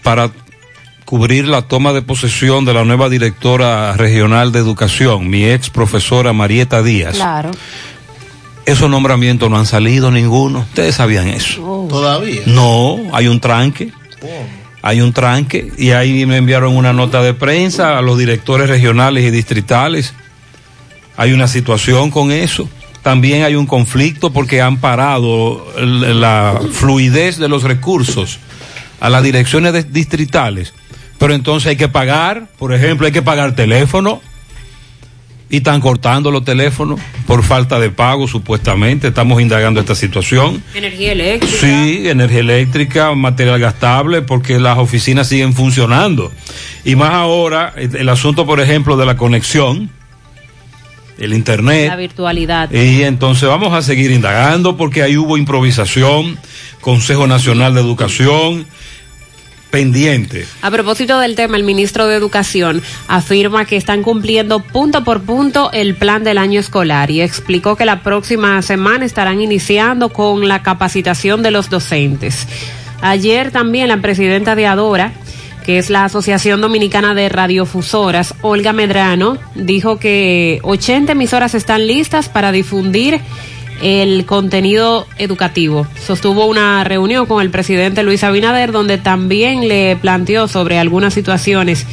para 0.06 0.30
cubrir 1.04 1.48
la 1.48 1.62
toma 1.62 1.92
de 1.92 2.00
posesión 2.00 2.64
de 2.64 2.72
la 2.72 2.84
nueva 2.84 3.08
directora 3.08 3.92
regional 3.94 4.52
de 4.52 4.60
educación, 4.60 5.28
mi 5.28 5.44
ex 5.44 5.68
profesora 5.68 6.32
Marieta 6.32 6.80
Díaz. 6.80 7.16
Claro. 7.16 7.50
Esos 8.66 8.88
nombramientos 8.88 9.50
no 9.50 9.58
han 9.58 9.66
salido 9.66 10.12
ninguno. 10.12 10.60
Ustedes 10.60 10.94
sabían 10.94 11.26
eso. 11.26 11.60
Oh. 11.60 11.88
Todavía. 11.88 12.42
No, 12.46 13.00
hay 13.12 13.26
un 13.26 13.40
tranque. 13.40 13.90
Oh. 14.22 14.28
Hay 14.80 15.00
un 15.00 15.12
tranque 15.12 15.72
y 15.76 15.90
ahí 15.90 16.24
me 16.24 16.36
enviaron 16.36 16.76
una 16.76 16.92
nota 16.92 17.20
de 17.20 17.34
prensa 17.34 17.98
a 17.98 18.00
los 18.00 18.16
directores 18.16 18.68
regionales 18.68 19.24
y 19.24 19.32
distritales. 19.32 20.14
Hay 21.16 21.32
una 21.32 21.48
situación 21.48 22.12
con 22.12 22.30
eso. 22.30 22.68
También 23.02 23.42
hay 23.42 23.56
un 23.56 23.66
conflicto 23.66 24.32
porque 24.32 24.60
han 24.60 24.76
parado 24.76 25.66
la 25.76 26.60
fluidez 26.70 27.38
de 27.38 27.48
los 27.48 27.64
recursos 27.64 28.38
a 29.00 29.10
las 29.10 29.22
direcciones 29.22 29.92
distritales 29.92 30.72
pero 31.18 31.34
entonces 31.34 31.68
hay 31.68 31.76
que 31.76 31.88
pagar, 31.88 32.48
por 32.58 32.74
ejemplo, 32.74 33.06
hay 33.06 33.12
que 33.12 33.22
pagar 33.22 33.54
teléfono 33.54 34.20
y 35.48 35.58
están 35.58 35.80
cortando 35.80 36.30
los 36.30 36.44
teléfonos 36.44 37.00
por 37.26 37.44
falta 37.44 37.78
de 37.78 37.90
pago, 37.90 38.26
supuestamente. 38.26 39.08
Estamos 39.08 39.40
indagando 39.40 39.78
esta 39.78 39.94
situación. 39.94 40.62
Energía 40.74 41.12
eléctrica. 41.12 41.56
Sí, 41.58 42.08
energía 42.08 42.40
eléctrica, 42.40 43.14
material 43.14 43.60
gastable, 43.60 44.22
porque 44.22 44.58
las 44.58 44.78
oficinas 44.78 45.28
siguen 45.28 45.54
funcionando. 45.54 46.32
Y 46.84 46.96
más 46.96 47.12
ahora, 47.12 47.72
el 47.76 48.08
asunto, 48.08 48.44
por 48.44 48.60
ejemplo, 48.60 48.96
de 48.96 49.06
la 49.06 49.16
conexión, 49.16 49.90
el 51.18 51.34
internet. 51.34 51.88
La 51.88 51.96
virtualidad. 51.96 52.70
Y 52.72 53.02
entonces 53.02 53.48
vamos 53.48 53.72
a 53.72 53.82
seguir 53.82 54.10
indagando 54.10 54.76
porque 54.76 55.02
ahí 55.02 55.16
hubo 55.16 55.36
improvisación, 55.36 56.38
Consejo 56.80 57.26
Nacional 57.26 57.74
de 57.74 57.80
Educación 57.80 58.66
pendiente. 59.70 60.46
A 60.62 60.70
propósito 60.70 61.18
del 61.18 61.34
tema, 61.34 61.56
el 61.56 61.64
ministro 61.64 62.06
de 62.06 62.16
Educación 62.16 62.82
afirma 63.08 63.64
que 63.64 63.76
están 63.76 64.02
cumpliendo 64.02 64.60
punto 64.60 65.04
por 65.04 65.22
punto 65.22 65.70
el 65.72 65.94
plan 65.94 66.24
del 66.24 66.38
año 66.38 66.60
escolar 66.60 67.10
y 67.10 67.20
explicó 67.20 67.76
que 67.76 67.84
la 67.84 68.02
próxima 68.02 68.62
semana 68.62 69.04
estarán 69.04 69.40
iniciando 69.40 70.08
con 70.10 70.48
la 70.48 70.62
capacitación 70.62 71.42
de 71.42 71.50
los 71.50 71.68
docentes. 71.68 72.46
Ayer 73.02 73.50
también 73.50 73.88
la 73.88 73.98
presidenta 73.98 74.54
de 74.54 74.66
Adora, 74.66 75.12
que 75.66 75.78
es 75.78 75.90
la 75.90 76.04
Asociación 76.04 76.60
Dominicana 76.60 77.12
de 77.12 77.28
Radiofusoras, 77.28 78.34
Olga 78.40 78.72
Medrano, 78.72 79.36
dijo 79.56 79.98
que 79.98 80.60
80 80.62 81.10
emisoras 81.10 81.56
están 81.56 81.88
listas 81.88 82.28
para 82.28 82.52
difundir 82.52 83.20
el 83.82 84.24
contenido 84.26 85.08
educativo. 85.18 85.84
Sostuvo 86.06 86.46
una 86.46 86.84
reunión 86.84 87.26
con 87.26 87.42
el 87.42 87.50
presidente 87.50 88.04
Luis 88.04 88.22
Abinader 88.22 88.70
donde 88.70 88.96
también 88.96 89.66
le 89.66 89.96
planteó 89.96 90.46
sobre 90.46 90.78
algunas 90.78 91.12
situaciones 91.14 91.84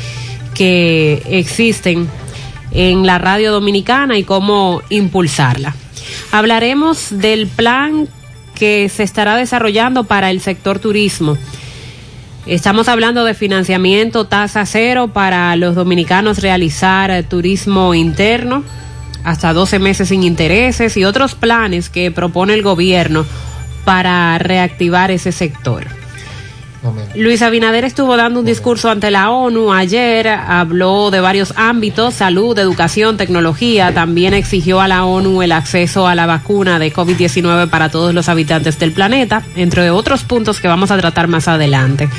que 0.53 1.23
existen 1.25 2.07
en 2.73 3.07
la 3.07 3.17
radio 3.17 3.51
dominicana 3.51 4.19
y 4.19 4.23
cómo 4.23 4.83
impulsarla. 4.89 5.75
Hablaremos 6.31 7.07
del 7.09 7.47
plan 7.47 8.07
que 8.53 8.87
se 8.89 9.01
estará 9.01 9.35
desarrollando 9.35 10.03
para 10.03 10.29
el 10.29 10.41
sector 10.41 10.77
turismo. 10.77 11.37
Estamos 12.45 12.89
hablando 12.89 13.23
de 13.23 13.35
financiamiento 13.35 14.25
tasa 14.25 14.65
cero 14.65 15.07
para 15.13 15.55
los 15.55 15.75
dominicanos 15.75 16.39
realizar 16.39 17.23
turismo 17.23 17.93
interno 17.93 18.65
hasta 19.23 19.53
12 19.53 19.79
meses 19.79 20.09
sin 20.09 20.23
intereses 20.23 20.97
y 20.97 21.05
otros 21.05 21.35
planes 21.35 21.89
que 21.89 22.11
propone 22.11 22.53
el 22.53 22.61
gobierno 22.61 23.25
para 23.85 24.37
reactivar 24.39 25.09
ese 25.09 25.31
sector. 25.31 26.02
Luis 27.15 27.41
Abinader 27.41 27.85
estuvo 27.85 28.17
dando 28.17 28.39
un 28.39 28.45
discurso 28.45 28.89
ante 28.89 29.11
la 29.11 29.31
ONU 29.31 29.71
ayer, 29.71 30.27
habló 30.27 31.11
de 31.11 31.21
varios 31.21 31.53
ámbitos, 31.55 32.15
salud, 32.15 32.57
educación, 32.57 33.17
tecnología, 33.17 33.93
también 33.93 34.33
exigió 34.33 34.81
a 34.81 34.87
la 34.87 35.05
ONU 35.05 35.41
el 35.41 35.51
acceso 35.51 36.07
a 36.07 36.15
la 36.15 36.25
vacuna 36.25 36.79
de 36.79 36.93
COVID-19 36.93 37.69
para 37.69 37.89
todos 37.89 38.13
los 38.13 38.27
habitantes 38.29 38.79
del 38.79 38.91
planeta, 38.91 39.43
entre 39.55 39.91
otros 39.91 40.23
puntos 40.23 40.59
que 40.59 40.67
vamos 40.67 40.91
a 40.91 40.97
tratar 40.97 41.27
más 41.27 41.47
adelante. 41.47 42.09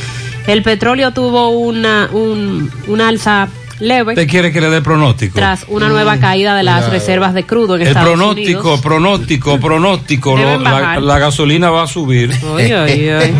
El 0.46 0.62
petróleo 0.62 1.12
tuvo 1.12 1.50
una, 1.50 2.08
un, 2.12 2.70
un 2.86 3.00
alza 3.00 3.48
leve. 3.88 4.12
¿Usted 4.12 4.28
quiere 4.28 4.52
que 4.52 4.60
le 4.60 4.70
dé 4.70 4.82
pronóstico? 4.82 5.34
Tras 5.36 5.64
una 5.68 5.88
nueva 5.88 6.18
caída 6.18 6.56
de 6.56 6.62
las 6.62 6.90
reservas 6.90 7.34
de 7.34 7.44
crudo 7.44 7.76
en 7.76 7.82
El 7.82 7.88
Estados 7.88 8.08
pronóstico, 8.10 8.60
Unidos. 8.60 8.80
pronóstico, 8.80 9.60
pronóstico. 9.60 10.36
Lo- 10.36 10.58
la, 11.00 11.18
gasolina 11.18 11.70
va 11.70 11.84
a 11.84 11.86
subir. 11.86 12.32
Ay, 12.56 12.72
ay, 12.72 13.08
ay. 13.08 13.34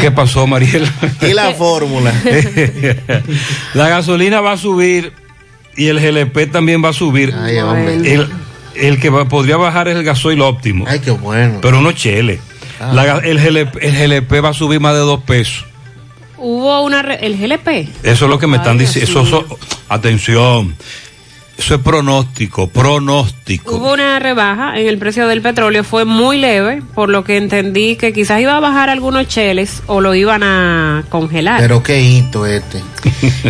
¿Qué 0.00 0.10
pasó, 0.14 0.46
Mariel? 0.46 0.86
Y 1.22 1.32
la 1.34 1.52
fórmula. 1.52 2.12
la 3.74 3.88
gasolina 3.88 4.40
va 4.40 4.52
a 4.52 4.56
subir 4.56 5.12
y 5.76 5.86
el 5.88 6.00
GLP 6.00 6.50
también 6.50 6.84
va 6.84 6.90
a 6.90 6.92
subir. 6.92 7.34
Ay, 7.34 7.58
hombre. 7.58 7.94
El, 7.94 8.28
el 8.74 9.00
que 9.00 9.10
va- 9.10 9.26
podría 9.26 9.56
bajar 9.56 9.88
es 9.88 9.96
el 9.96 10.04
gasoil 10.04 10.40
óptimo. 10.40 10.84
Ay, 10.88 11.00
qué 11.00 11.10
bueno. 11.10 11.58
Pero 11.62 11.80
no 11.80 11.92
chele. 11.92 12.40
Ah. 12.80 12.92
La 12.94 13.18
el, 13.18 13.38
GLP, 13.38 13.76
el 13.80 13.92
GLP 14.22 14.44
va 14.44 14.48
a 14.50 14.54
subir 14.54 14.80
más 14.80 14.92
de 14.94 15.00
dos 15.00 15.22
pesos. 15.22 15.64
Hubo 16.42 16.82
una. 16.82 17.02
re- 17.02 17.24
el 17.24 17.36
GLP. 17.38 17.88
Eso 18.02 18.24
es 18.24 18.30
lo 18.30 18.38
que 18.38 18.46
me 18.46 18.56
Ay, 18.56 18.60
están 18.62 18.78
diciendo. 18.78 19.10
Eso, 19.10 19.22
mío. 19.22 19.46
so- 19.48 19.58
atención. 19.88 20.76
Eso 21.56 21.74
es 21.76 21.80
pronóstico, 21.82 22.66
pronóstico. 22.68 23.76
Hubo 23.76 23.92
una 23.92 24.18
rebaja 24.18 24.78
en 24.80 24.88
el 24.88 24.98
precio 24.98 25.28
del 25.28 25.42
petróleo, 25.42 25.84
fue 25.84 26.04
muy 26.04 26.38
leve, 26.38 26.82
por 26.94 27.08
lo 27.10 27.24
que 27.24 27.36
entendí 27.36 27.94
que 27.96 28.12
quizás 28.12 28.40
iba 28.40 28.56
a 28.56 28.60
bajar 28.60 28.88
algunos 28.90 29.28
cheles 29.28 29.82
o 29.86 30.00
lo 30.00 30.14
iban 30.14 30.42
a 30.42 31.04
congelar. 31.10 31.60
Pero 31.60 31.82
qué 31.82 32.00
hito 32.00 32.46
este. 32.46 32.82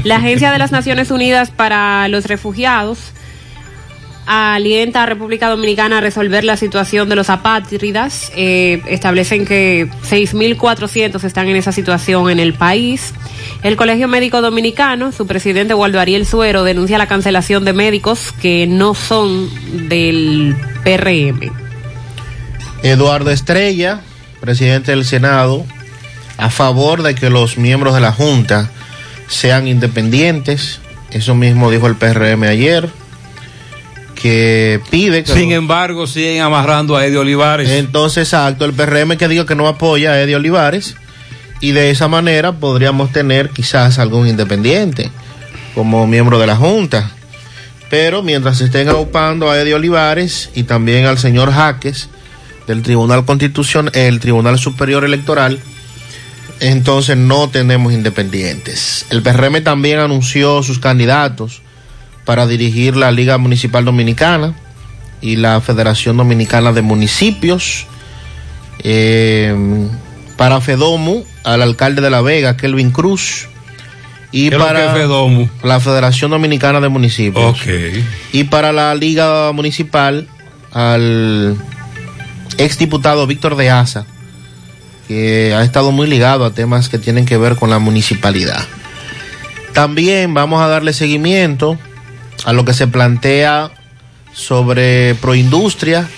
La 0.05 0.17
Agencia 0.17 0.51
de 0.53 0.59
las 0.59 0.73
Naciones 0.73 1.11
Unidas 1.11 1.51
para 1.51 2.07
los 2.09 2.27
Refugiados 2.27 2.99
alienta 4.27 5.03
a 5.03 5.07
República 5.07 5.49
Dominicana 5.49 5.99
a 5.99 6.01
resolver 6.01 6.45
la 6.45 6.57
situación 6.57 7.09
de 7.09 7.17
los 7.17 7.31
apátridas. 7.31 8.31
Eh, 8.37 8.83
establecen 8.87 9.45
que 9.45 9.89
6.400 10.09 11.25
están 11.25 11.49
en 11.49 11.57
esa 11.57 11.73
situación 11.73 12.31
en 12.31 12.39
el 12.39 12.55
país. 12.55 13.15
El 13.63 13.77
Colegio 13.77 14.09
Médico 14.09 14.41
Dominicano, 14.41 15.13
su 15.13 15.27
presidente 15.27 15.75
Waldo 15.75 16.01
Ariel 16.01 16.27
Suero, 16.27 16.65
denuncia 16.65 16.99
la 16.99 17.07
cancelación 17.07 17.65
de 17.65 17.73
médicos 17.73 18.33
que 18.41 18.67
no 18.67 18.95
son 18.95 19.49
del 19.89 20.57
PRM. 20.85 21.53
Eduardo 22.83 23.31
Estrella, 23.31 24.01
presidente 24.41 24.91
del 24.91 25.05
Senado, 25.05 25.65
a 26.37 26.51
favor 26.51 27.03
de 27.03 27.15
que 27.15 27.31
los 27.31 27.59
miembros 27.59 27.95
de 27.95 28.01
la 28.01 28.13
Junta 28.13 28.71
sean 29.29 29.69
independientes. 29.69 30.81
Eso 31.11 31.35
mismo 31.35 31.71
dijo 31.71 31.87
el 31.87 31.95
PRM 31.95 32.43
ayer, 32.45 32.89
que 34.23 34.81
pide 34.89 35.25
que... 35.25 35.33
Sin 35.33 35.51
embargo, 35.51 36.07
siguen 36.07 36.43
amarrando 36.43 36.97
a 36.97 37.05
Eddie 37.05 37.19
Olivares. 37.19 37.69
Entonces, 37.69 38.29
exacto, 38.29 38.65
el 38.65 38.73
PRM 38.73 39.17
que 39.17 39.27
diga 39.27 39.45
que 39.45 39.57
no 39.57 39.67
apoya 39.67 40.13
a 40.13 40.21
Eddie 40.23 40.37
Olivares 40.37 40.95
y 41.61 41.73
de 41.73 41.91
esa 41.91 42.07
manera 42.07 42.53
podríamos 42.53 43.11
tener 43.11 43.51
quizás 43.51 43.99
algún 43.99 44.29
independiente 44.29 45.11
como 45.75 46.07
miembro 46.07 46.39
de 46.39 46.47
la 46.47 46.55
Junta. 46.55 47.11
Pero 47.91 48.23
mientras 48.23 48.61
estén 48.61 48.89
agrupando 48.89 49.51
a 49.51 49.59
Eddie 49.59 49.75
Olivares 49.75 50.51
y 50.55 50.63
también 50.63 51.07
al 51.07 51.19
señor 51.19 51.53
Jaques 51.53 52.09
del 52.69 52.83
Tribunal 52.83 53.25
Constitución, 53.25 53.91
el 53.93 54.21
Tribunal 54.21 54.57
Superior 54.59 55.05
Electoral, 55.05 55.59
entonces 56.61 57.17
no 57.17 57.51
tenemos 57.51 57.93
independientes. 57.93 59.05
El 59.11 59.23
PRM 59.23 59.65
también 59.65 59.99
anunció 59.99 60.63
sus 60.63 60.79
candidatos 60.79 61.61
para 62.25 62.47
dirigir 62.47 62.97
la 62.97 63.11
Liga 63.11 63.39
Municipal 63.39 63.85
Dominicana 63.85 64.55
y 65.21 65.37
la 65.37 65.61
Federación 65.61 66.17
Dominicana 66.17 66.73
de 66.73 66.83
Municipios. 66.83 67.87
Eh, 68.85 69.55
para 70.37 70.61
FEDOMU, 70.61 71.25
al 71.45 71.63
alcalde 71.63 72.03
de 72.03 72.11
La 72.11 72.21
Vega, 72.21 72.57
Kelvin 72.57 72.91
Cruz. 72.91 73.49
Y 74.33 74.49
¿Qué 74.49 74.55
es 74.55 74.59
lo 74.59 74.67
para 74.67 74.93
FEDOMU? 74.93 75.49
la 75.63 75.79
Federación 75.79 76.31
Dominicana 76.31 76.81
de 76.81 76.89
Municipios. 76.89 77.59
Y 78.33 78.45
para 78.45 78.73
la 78.73 78.95
Liga 78.95 79.53
Municipal, 79.53 80.27
al 80.73 81.57
exdiputado 82.59 83.27
Víctor 83.27 83.57
de 83.57 83.71
Asa, 83.71 84.07
que 85.07 85.55
ha 85.55 85.63
estado 85.63 85.93
muy 85.93 86.07
ligado 86.07 86.45
a 86.45 86.53
temas 86.53 86.89
que 86.89 86.99
tienen 86.99 87.27
que 87.27 87.37
ver 87.37 87.57
con 87.57 87.71
la 87.71 87.79
municipalidad. 87.79 88.65
También 89.75 90.35
vamos 90.35 90.63
a 90.63 90.69
darle 90.69 90.93
seguimiento 90.93 91.79
a 92.45 92.53
lo 92.53 92.65
que 92.65 92.75
se 92.75 92.87
plantea 92.87 93.71
sobre 94.33 95.15
Proindustria. 95.17 96.09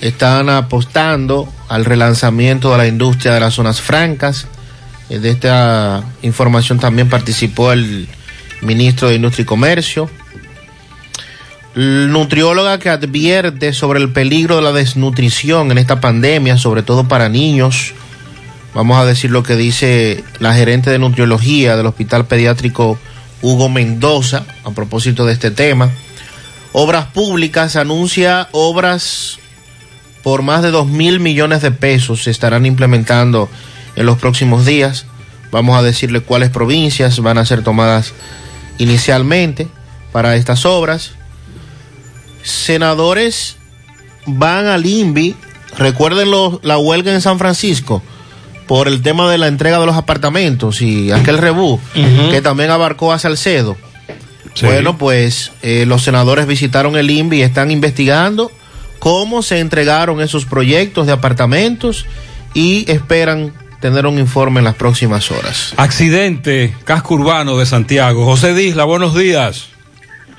Están 0.00 0.48
apostando 0.48 1.52
al 1.68 1.84
relanzamiento 1.84 2.72
de 2.72 2.78
la 2.78 2.86
industria 2.86 3.32
de 3.32 3.40
las 3.40 3.54
zonas 3.54 3.80
francas. 3.80 4.46
Eh, 5.08 5.18
De 5.18 5.30
esta 5.30 6.02
información 6.22 6.78
también 6.78 7.08
participó 7.08 7.72
el 7.72 8.08
ministro 8.60 9.08
de 9.08 9.16
Industria 9.16 9.42
y 9.42 9.46
Comercio. 9.46 10.10
Nutrióloga 11.74 12.78
que 12.78 12.90
advierte 12.90 13.72
sobre 13.72 13.98
el 13.98 14.12
peligro 14.12 14.56
de 14.56 14.62
la 14.62 14.72
desnutrición 14.72 15.70
en 15.70 15.78
esta 15.78 16.00
pandemia, 16.00 16.58
sobre 16.58 16.82
todo 16.82 17.08
para 17.08 17.30
niños. 17.30 17.94
Vamos 18.74 18.98
a 18.98 19.06
decir 19.06 19.30
lo 19.30 19.42
que 19.42 19.56
dice 19.56 20.22
la 20.38 20.54
gerente 20.54 20.90
de 20.90 20.98
nutriología 20.98 21.76
del 21.76 21.86
Hospital 21.86 22.26
Pediátrico 22.26 22.98
Hugo 23.42 23.68
Mendoza 23.68 24.46
a 24.64 24.70
propósito 24.70 25.26
de 25.26 25.32
este 25.32 25.50
tema. 25.50 25.90
Obras 26.72 27.06
Públicas 27.06 27.76
anuncia 27.76 28.48
obras 28.52 29.38
por 30.22 30.42
más 30.42 30.62
de 30.62 30.70
2 30.70 30.86
mil 30.86 31.20
millones 31.20 31.60
de 31.62 31.72
pesos 31.72 32.22
se 32.22 32.30
estarán 32.30 32.64
implementando 32.64 33.48
en 33.96 34.06
los 34.06 34.18
próximos 34.18 34.64
días. 34.64 35.06
Vamos 35.50 35.76
a 35.76 35.82
decirle 35.82 36.20
cuáles 36.20 36.50
provincias 36.50 37.18
van 37.20 37.38
a 37.38 37.44
ser 37.44 37.62
tomadas 37.62 38.14
inicialmente 38.78 39.68
para 40.12 40.36
estas 40.36 40.64
obras. 40.64 41.12
Senadores 42.42 43.56
van 44.26 44.66
al 44.66 44.86
INVI, 44.86 45.36
recuerden 45.76 46.30
la 46.62 46.78
huelga 46.78 47.12
en 47.12 47.20
San 47.20 47.38
Francisco 47.38 48.02
por 48.72 48.88
el 48.88 49.02
tema 49.02 49.30
de 49.30 49.36
la 49.36 49.48
entrega 49.48 49.78
de 49.78 49.84
los 49.84 49.96
apartamentos 49.96 50.80
y 50.80 51.12
aquel 51.12 51.36
rebú 51.36 51.78
que 52.30 52.40
también 52.40 52.70
abarcó 52.70 53.12
a 53.12 53.18
Salcedo. 53.18 53.76
Sí. 54.54 54.64
Bueno, 54.64 54.96
pues 54.96 55.52
eh, 55.60 55.84
los 55.86 56.02
senadores 56.02 56.46
visitaron 56.46 56.96
el 56.96 57.10
INVI 57.10 57.40
y 57.40 57.42
están 57.42 57.70
investigando 57.70 58.50
cómo 58.98 59.42
se 59.42 59.58
entregaron 59.58 60.22
esos 60.22 60.46
proyectos 60.46 61.06
de 61.06 61.12
apartamentos 61.12 62.06
y 62.54 62.90
esperan 62.90 63.52
tener 63.82 64.06
un 64.06 64.18
informe 64.18 64.60
en 64.60 64.64
las 64.64 64.76
próximas 64.76 65.30
horas. 65.30 65.74
Accidente, 65.76 66.74
casco 66.84 67.16
urbano 67.16 67.58
de 67.58 67.66
Santiago. 67.66 68.24
José 68.24 68.54
Disla, 68.54 68.84
buenos 68.84 69.14
días. 69.14 69.68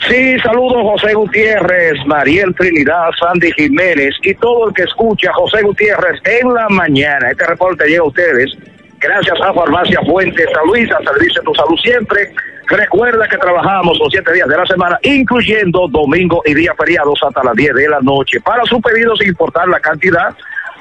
Sí, 0.07 0.39
saludos 0.39 0.81
José 0.81 1.13
Gutiérrez, 1.13 1.93
Mariel 2.05 2.55
Trinidad, 2.55 3.09
Sandy 3.17 3.51
Jiménez 3.53 4.13
y 4.23 4.33
todo 4.35 4.67
el 4.67 4.73
que 4.73 4.83
escucha 4.83 5.31
José 5.33 5.61
Gutiérrez 5.61 6.19
en 6.25 6.53
la 6.53 6.67
mañana. 6.67 7.31
Este 7.31 7.45
reporte 7.45 7.87
llega 7.87 8.01
a 8.01 8.07
ustedes 8.07 8.51
gracias 8.99 9.39
a 9.41 9.53
Farmacia 9.53 10.01
Fuente 10.05 10.43
San 10.53 10.67
Luis, 10.67 10.91
a 10.91 11.01
servicio 11.03 11.41
de 11.41 11.45
tu 11.45 11.55
salud 11.55 11.77
siempre. 11.77 12.33
Recuerda 12.67 13.27
que 13.27 13.37
trabajamos 13.37 13.97
los 13.99 14.09
siete 14.11 14.33
días 14.33 14.47
de 14.47 14.57
la 14.57 14.65
semana, 14.65 14.99
incluyendo 15.03 15.87
domingo 15.87 16.41
y 16.45 16.53
días 16.53 16.75
feriados 16.77 17.19
hasta 17.25 17.43
las 17.43 17.55
10 17.55 17.73
de 17.73 17.89
la 17.89 18.01
noche. 18.01 18.41
Para 18.41 18.63
su 18.65 18.81
pedido, 18.81 19.15
sin 19.15 19.29
importar 19.29 19.67
la 19.67 19.79
cantidad, 19.79 20.35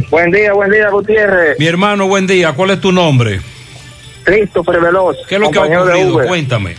Buen 0.10 0.32
día, 0.32 0.54
buen 0.54 0.72
día, 0.72 0.90
Gutiérrez. 0.90 1.60
Mi 1.60 1.68
hermano, 1.68 2.08
buen 2.08 2.28
día. 2.28 2.52
¿Cuál 2.54 2.72
es 2.72 2.82
tu 2.82 2.92
nombre? 2.92 3.40
Christopher 4.24 4.82
Veloz. 4.82 5.18
¿Qué 5.28 5.36
es 5.36 5.42
lo 5.42 5.52
que 5.52 5.60
ha 5.60 5.64
ocurrido? 5.64 6.28
Cuéntame. 6.28 6.76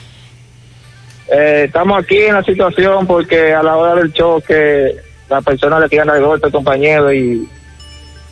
Eh, 1.33 1.65
estamos 1.67 2.03
aquí 2.03 2.19
en 2.19 2.35
la 2.35 2.43
situación 2.43 3.07
porque 3.07 3.55
a 3.55 3.63
la 3.63 3.77
hora 3.77 3.95
del 3.95 4.13
choque 4.13 4.97
la 5.31 5.41
persona 5.41 5.81
le 5.81 5.89
tiran 5.89 6.11
al 6.11 6.23
golpe 6.23 6.47
al 6.47 6.53
compañero 6.53 7.13
y 7.13 7.49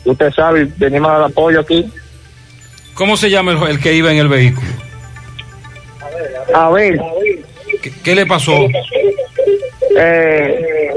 usted 0.05 0.31
sabe, 0.31 0.67
venimos 0.77 1.09
al 1.09 1.23
apoyo 1.23 1.61
aquí. 1.61 1.89
¿Cómo 2.93 3.17
se 3.17 3.29
llama 3.29 3.53
el, 3.53 3.71
el 3.71 3.79
que 3.79 3.93
iba 3.93 4.11
en 4.11 4.17
el 4.17 4.27
vehículo? 4.27 4.67
A 6.53 6.69
ver, 6.69 6.99
¿Qué, 7.81 7.91
qué 8.03 8.15
le 8.15 8.25
pasó? 8.25 8.53
eh, 9.97 10.89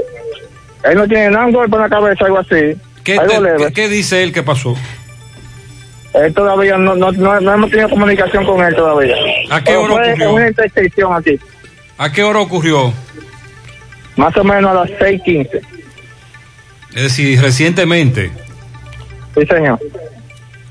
él 0.83 0.95
no 0.95 1.07
tiene 1.07 1.29
nada 1.29 1.45
un 1.45 1.51
golpe 1.53 1.75
en 1.75 1.81
la 1.81 1.89
cabeza, 1.89 2.25
algo 2.25 2.39
así. 2.39 2.75
¿Qué, 3.03 3.17
algo 3.17 3.33
te- 3.33 3.41
leve. 3.41 3.57
qué- 3.67 3.73
qué 3.73 3.89
dice 3.89 4.23
él 4.23 4.31
que 4.31 4.43
pasó? 4.43 4.75
Él 6.13 6.33
todavía 6.33 6.77
no, 6.77 6.95
no, 6.95 7.11
no, 7.11 7.39
no 7.41 7.53
hemos 7.53 7.69
tenido 7.69 7.89
comunicación 7.89 8.45
con 8.45 8.63
él 8.65 8.73
todavía. 8.75 9.15
¿A 9.49 9.61
qué 9.63 9.75
hora 9.75 9.93
fue 9.95 10.09
ocurrió? 10.13 10.33
una 10.33 10.47
intersección 10.47 11.13
aquí, 11.13 11.39
¿A 11.97 12.11
qué 12.11 12.23
hora 12.23 12.39
ocurrió? 12.39 12.93
más 14.15 14.35
o 14.37 14.43
menos 14.43 14.71
a 14.71 14.73
las 14.85 14.89
6:15. 14.99 15.61
Es 16.95 17.03
decir, 17.03 17.41
recientemente. 17.41 18.31
Sí, 19.37 19.45
señor. 19.45 19.77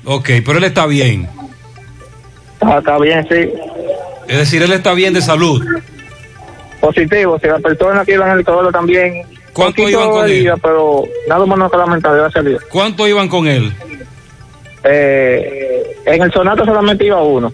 Ok, 0.05 0.29
pero 0.43 0.57
él 0.57 0.63
está 0.63 0.87
bien. 0.87 1.27
Ah, 2.61 2.77
está 2.79 2.97
bien, 2.97 3.23
sí. 3.29 3.51
Es 4.27 4.37
decir, 4.37 4.61
él 4.63 4.71
está 4.71 4.93
bien 4.93 5.13
de 5.13 5.21
salud. 5.21 5.63
Positivo, 6.79 7.39
si 7.39 7.47
la 7.47 7.59
persona 7.59 8.05
que 8.05 8.13
iba 8.13 8.31
en 8.31 8.39
el 8.39 8.45
coro 8.45 8.71
también. 8.71 9.23
¿Cuánto 9.53 9.87
iban 9.87 10.09
con 10.09 10.29
él? 10.29 10.51
Pero 10.61 11.03
nada 11.27 11.45
más 11.45 11.71
que 11.71 11.77
lamentar, 11.77 12.19
a. 12.19 12.59
¿Cuánto 12.69 13.07
iban 13.07 13.27
con 13.27 13.47
él? 13.47 13.73
Eh, 14.83 15.97
en 16.05 16.21
el 16.21 16.31
Sonata 16.31 16.65
solamente 16.65 17.05
iba 17.05 17.21
uno. 17.21 17.51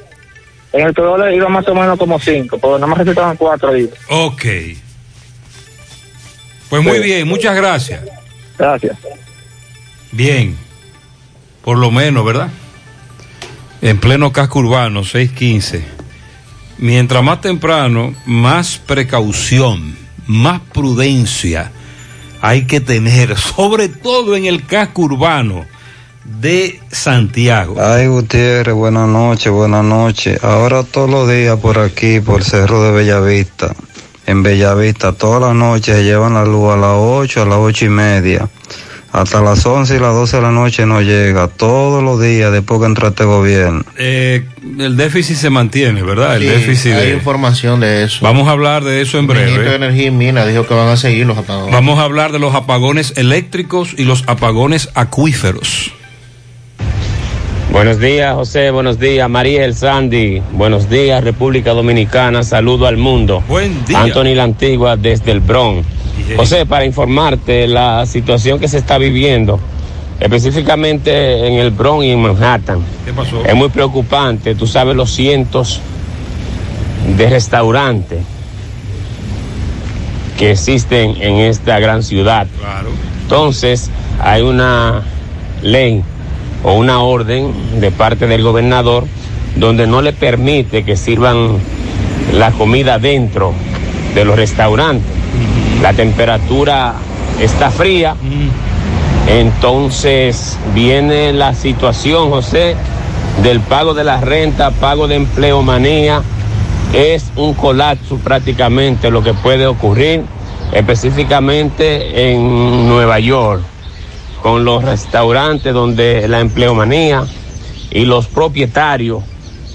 En 0.74 0.88
el 0.88 0.94
Corolla 0.94 1.32
iba 1.34 1.50
más 1.50 1.68
o 1.68 1.76
menos 1.76 1.98
como 1.98 2.20
cinco, 2.20 2.58
pero 2.58 2.76
nada 2.76 2.88
más 2.88 3.00
resultaban 3.00 3.38
cuatro 3.38 3.72
heridos. 3.72 3.98
Ok. 4.10 4.46
Pues 6.70 6.84
muy 6.84 7.00
bien, 7.00 7.28
muchas 7.28 7.56
gracias. 7.56 8.02
Gracias. 8.58 8.98
Bien. 10.12 10.58
Por 11.64 11.78
lo 11.78 11.92
menos, 11.92 12.26
¿verdad? 12.26 12.50
En 13.82 14.00
pleno 14.00 14.32
casco 14.32 14.60
urbano, 14.60 15.04
615. 15.04 16.01
Mientras 16.82 17.24
más 17.24 17.42
temprano, 17.42 18.16
más 18.26 18.80
precaución, 18.80 19.96
más 20.26 20.62
prudencia 20.74 21.72
hay 22.42 22.66
que 22.66 22.82
tener, 22.82 23.38
sobre 23.56 23.88
todo 23.88 24.36
en 24.36 24.46
el 24.46 24.66
casco 24.66 25.04
urbano 25.04 25.64
de 26.26 26.80
Santiago. 26.92 27.76
Ay, 27.80 28.08
Gutiérrez, 28.08 28.74
buenas 28.74 29.08
noches, 29.08 29.52
buenas 29.52 29.86
noches. 29.86 30.44
Ahora 30.44 30.84
todos 30.84 31.08
los 31.08 31.30
días 31.30 31.60
por 31.60 31.78
aquí, 31.78 32.20
por 32.20 32.44
Cerro 32.44 32.82
de 32.84 32.92
Bellavista, 32.92 33.76
en 34.26 34.42
Bellavista, 34.42 35.14
todas 35.14 35.40
las 35.40 35.54
noches 35.54 35.98
se 35.98 36.04
llevan 36.04 36.34
la 36.34 36.46
luz 36.46 36.74
a 36.74 36.78
las 36.78 36.96
8, 36.96 37.44
a 37.44 37.46
las 37.46 37.60
ocho 37.60 37.86
y 37.86 37.90
media. 37.90 38.50
Hasta 39.12 39.42
las 39.42 39.66
11 39.66 39.98
y 39.98 40.00
las 40.00 40.14
12 40.14 40.38
de 40.38 40.42
la 40.42 40.52
noche 40.52 40.86
no 40.86 41.02
llega, 41.02 41.50
todos 41.50 42.02
los 42.02 42.22
días 42.22 42.52
después 42.52 42.80
que 42.80 42.86
entra 42.86 43.10
este 43.10 43.26
gobierno. 43.26 43.84
Eh, 43.98 44.46
el 44.80 44.96
déficit 44.96 45.36
se 45.36 45.50
mantiene, 45.50 46.02
¿verdad? 46.02 46.38
El 46.38 46.44
déficit 46.48 46.94
hay 46.94 47.10
de... 47.10 47.14
información 47.16 47.82
de 47.82 48.04
eso. 48.04 48.20
Vamos 48.22 48.48
a 48.48 48.52
hablar 48.52 48.86
de 48.86 49.02
eso 49.02 49.20
en 49.20 49.30
El 49.30 49.36
ministro 49.36 49.54
de 49.54 49.60
breve. 49.60 49.76
Energía 49.76 50.08
y 50.08 50.12
Minas 50.12 50.48
dijo 50.48 50.66
que 50.66 50.74
van 50.74 50.88
a 50.88 50.96
seguir 50.96 51.26
los 51.26 51.38
apagones. 51.38 51.74
Vamos 51.74 52.00
a 52.00 52.04
hablar 52.04 52.32
de 52.32 52.40
los 52.40 52.56
apagones 52.56 53.14
eléctricos 53.18 53.94
y 53.98 54.06
los 54.06 54.24
apagones 54.28 54.90
acuíferos. 54.94 55.92
Buenos 57.72 58.00
días, 58.00 58.34
José. 58.36 58.70
Buenos 58.72 59.00
días, 59.00 59.30
Mariel 59.30 59.74
Sandy. 59.74 60.42
Buenos 60.52 60.90
días, 60.90 61.24
República 61.24 61.72
Dominicana. 61.72 62.44
Saludo 62.44 62.86
al 62.86 62.98
mundo. 62.98 63.44
Buen 63.48 63.86
día. 63.86 64.02
Anthony 64.02 64.36
La 64.36 64.44
Antigua 64.44 64.98
desde 64.98 65.32
el 65.32 65.40
Bronx. 65.40 65.86
José, 66.36 66.66
para 66.66 66.86
informarte 66.86 67.68
la 67.68 68.06
situación 68.06 68.60
que 68.60 68.68
se 68.68 68.78
está 68.78 68.98
viviendo, 68.98 69.60
específicamente 70.20 71.48
en 71.48 71.54
el 71.56 71.72
Bronx 71.72 72.06
y 72.06 72.12
en 72.12 72.22
Manhattan, 72.22 72.80
¿Qué 73.06 73.14
pasó? 73.14 73.44
es 73.46 73.56
muy 73.56 73.70
preocupante. 73.70 74.56
Tú 74.56 74.68
sabes 74.68 74.96
los 74.96 75.12
cientos 75.12 75.82
de 77.18 77.30
restaurantes 77.30 78.20
que 80.38 80.52
existen 80.52 81.16
en 81.22 81.36
esta 81.36 81.80
gran 81.80 82.04
ciudad. 82.04 82.48
Entonces, 83.24 83.90
hay 84.20 84.42
una 84.42 85.04
ley 85.62 86.04
o 86.64 86.74
una 86.74 87.02
orden 87.02 87.54
de 87.80 87.92
parte 87.92 88.28
del 88.28 88.44
gobernador 88.44 89.06
donde 89.56 89.88
no 89.88 90.02
le 90.02 90.14
permite 90.14 90.84
que 90.84 90.96
sirvan 90.96 91.58
la 92.34 92.52
comida 92.52 93.00
dentro 93.00 93.54
de 94.16 94.26
los 94.26 94.36
restaurantes. 94.36 95.12
La 95.82 95.94
temperatura 95.94 96.94
está 97.40 97.72
fría. 97.72 98.16
Entonces 99.28 100.58
viene 100.74 101.34
la 101.34 101.54
situación, 101.54 102.30
José, 102.30 102.76
del 103.44 103.60
pago 103.62 103.94
de 103.94 104.04
la 104.04 104.20
renta, 104.22 104.72
pago 104.72 105.08
de 105.08 105.16
empleo 105.16 105.62
manía. 105.62 106.22
Es 106.94 107.32
un 107.36 107.54
colapso 107.54 108.18
prácticamente 108.18 109.10
lo 109.10 109.24
que 109.24 109.34
puede 109.34 109.66
ocurrir, 109.66 110.24
específicamente 110.74 112.32
en 112.32 112.88
Nueva 112.88 113.20
York 113.20 113.62
con 114.42 114.66
los 114.66 114.84
restaurantes 114.84 115.74
donde 115.74 116.28
la 116.28 116.40
empleomanía 116.40 117.24
y 117.92 118.06
los 118.06 118.28
propietarios 118.28 119.24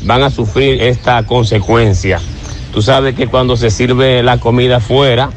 van 0.03 0.23
a 0.23 0.31
sufrir 0.31 0.83
esta 0.83 1.25
consecuencia. 1.25 2.21
Tú 2.73 2.83
sabes 2.83 3.15
que 3.15 3.29
cuando 3.29 3.57
se 3.57 3.71
sirve 3.71 4.23
la 4.23 4.39
comida 4.39 4.77
afuera, 4.77 5.31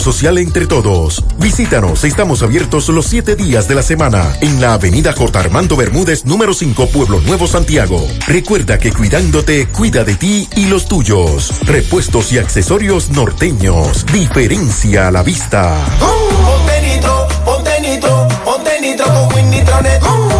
social 0.00 0.38
entre 0.38 0.66
todos. 0.66 1.24
Visítanos, 1.38 2.04
estamos 2.04 2.42
abiertos 2.42 2.88
los 2.88 3.06
siete 3.06 3.36
días 3.36 3.68
de 3.68 3.74
la 3.74 3.82
semana 3.82 4.36
en 4.40 4.60
la 4.60 4.74
avenida 4.74 5.12
J. 5.12 5.38
Armando 5.38 5.76
Bermúdez, 5.76 6.24
número 6.24 6.54
5, 6.54 6.88
Pueblo 6.88 7.20
Nuevo, 7.20 7.46
Santiago. 7.46 8.06
Recuerda 8.26 8.78
que 8.78 8.92
cuidándote, 8.92 9.68
cuida 9.68 10.04
de 10.04 10.14
ti 10.16 10.48
y 10.56 10.66
los 10.66 10.86
tuyos. 10.86 11.52
Repuestos 11.62 12.32
y 12.32 12.38
accesorios 12.38 13.10
norteños. 13.10 14.06
Diferencia 14.12 15.08
a 15.08 15.10
la 15.10 15.22
vista. 15.22 15.76
Ponte 15.98 16.82
nitro, 16.82 17.28
ponte 17.44 17.80
nitro, 17.80 18.28
ponte 18.44 18.80
nitro 18.80 19.04
con 19.04 20.39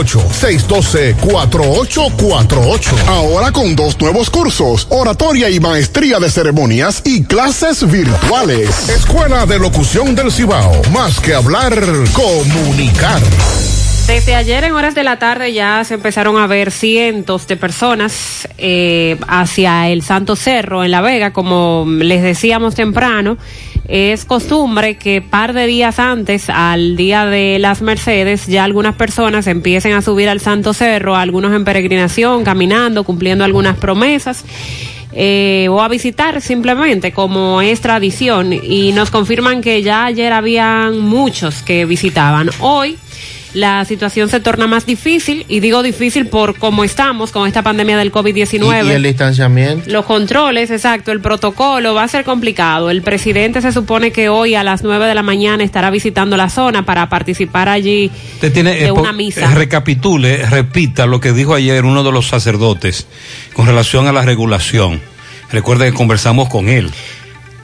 612-4848. 0.09 3.07
Ahora 3.07 3.51
con 3.51 3.75
dos 3.75 3.99
nuevos 3.99 4.29
cursos, 4.29 4.87
oratoria 4.89 5.49
y 5.49 5.59
maestría 5.59 6.19
de 6.19 6.29
ceremonias 6.29 7.01
y 7.05 7.23
clases 7.23 7.89
virtuales. 7.89 8.89
Escuela 8.89 9.45
de 9.45 9.59
Locución 9.59 10.15
del 10.15 10.31
Cibao. 10.31 10.81
Más 10.91 11.19
que 11.19 11.33
hablar, 11.33 11.73
comunicar. 12.13 13.21
Desde 14.07 14.35
ayer 14.35 14.65
en 14.65 14.73
horas 14.73 14.93
de 14.93 15.03
la 15.03 15.19
tarde 15.19 15.53
ya 15.53 15.83
se 15.85 15.93
empezaron 15.93 16.37
a 16.37 16.45
ver 16.45 16.71
cientos 16.71 17.47
de 17.47 17.55
personas 17.55 18.47
eh, 18.57 19.17
hacia 19.27 19.89
el 19.89 20.01
Santo 20.01 20.35
Cerro 20.35 20.83
en 20.83 20.91
La 20.91 21.01
Vega, 21.01 21.31
como 21.31 21.85
les 21.87 22.21
decíamos 22.21 22.75
temprano. 22.75 23.37
Es 23.87 24.25
costumbre 24.25 24.97
que 24.97 25.21
par 25.21 25.53
de 25.53 25.67
días 25.67 25.99
antes 25.99 26.49
al 26.49 26.95
día 26.95 27.25
de 27.25 27.59
las 27.59 27.81
Mercedes 27.81 28.47
ya 28.47 28.63
algunas 28.63 28.95
personas 28.95 29.47
empiecen 29.47 29.93
a 29.93 30.01
subir 30.01 30.29
al 30.29 30.39
Santo 30.39 30.73
Cerro, 30.73 31.15
algunos 31.15 31.53
en 31.53 31.65
peregrinación, 31.65 32.43
caminando, 32.43 33.03
cumpliendo 33.03 33.43
algunas 33.43 33.77
promesas. 33.77 34.45
Eh, 35.13 35.67
o 35.69 35.81
a 35.81 35.89
visitar 35.89 36.39
simplemente 36.39 37.11
como 37.11 37.61
es 37.61 37.81
tradición 37.81 38.53
y 38.53 38.93
nos 38.93 39.11
confirman 39.11 39.59
que 39.59 39.83
ya 39.83 40.05
ayer 40.05 40.31
habían 40.31 40.99
muchos 40.99 41.63
que 41.63 41.83
visitaban. 41.85 42.49
Hoy 42.61 42.97
la 43.53 43.83
situación 43.85 44.29
se 44.29 44.39
torna 44.39 44.67
más 44.67 44.85
difícil 44.85 45.45
y 45.47 45.59
digo 45.59 45.83
difícil 45.83 46.27
por 46.27 46.57
cómo 46.57 46.83
estamos 46.83 47.31
con 47.31 47.47
esta 47.47 47.61
pandemia 47.61 47.97
del 47.97 48.11
COVID-19. 48.11 48.87
¿Y, 48.87 48.91
el 48.91 49.03
distanciamiento. 49.03 49.89
Los 49.89 50.05
controles, 50.05 50.71
exacto, 50.71 51.11
el 51.11 51.19
protocolo 51.19 51.93
va 51.93 52.03
a 52.03 52.07
ser 52.07 52.23
complicado. 52.23 52.89
El 52.89 53.01
presidente 53.01 53.61
se 53.61 53.71
supone 53.71 54.11
que 54.11 54.29
hoy 54.29 54.55
a 54.55 54.63
las 54.63 54.83
9 54.83 55.05
de 55.05 55.15
la 55.15 55.23
mañana 55.23 55.63
estará 55.63 55.89
visitando 55.89 56.37
la 56.37 56.49
zona 56.49 56.85
para 56.85 57.09
participar 57.09 57.69
allí 57.69 58.11
tiene, 58.53 58.71
de 58.75 58.87
eh, 58.87 58.91
una 58.91 59.13
misa. 59.13 59.41
eh, 59.51 59.55
Recapitule, 59.55 60.45
repita 60.45 61.05
lo 61.05 61.19
que 61.19 61.33
dijo 61.33 61.53
ayer 61.53 61.85
uno 61.85 62.03
de 62.03 62.11
los 62.11 62.27
sacerdotes 62.27 63.07
con 63.53 63.65
relación 63.65 64.07
a 64.07 64.11
la 64.11 64.23
regulación. 64.23 65.01
Recuerde 65.51 65.87
que 65.87 65.93
conversamos 65.93 66.47
con 66.47 66.69
él 66.69 66.89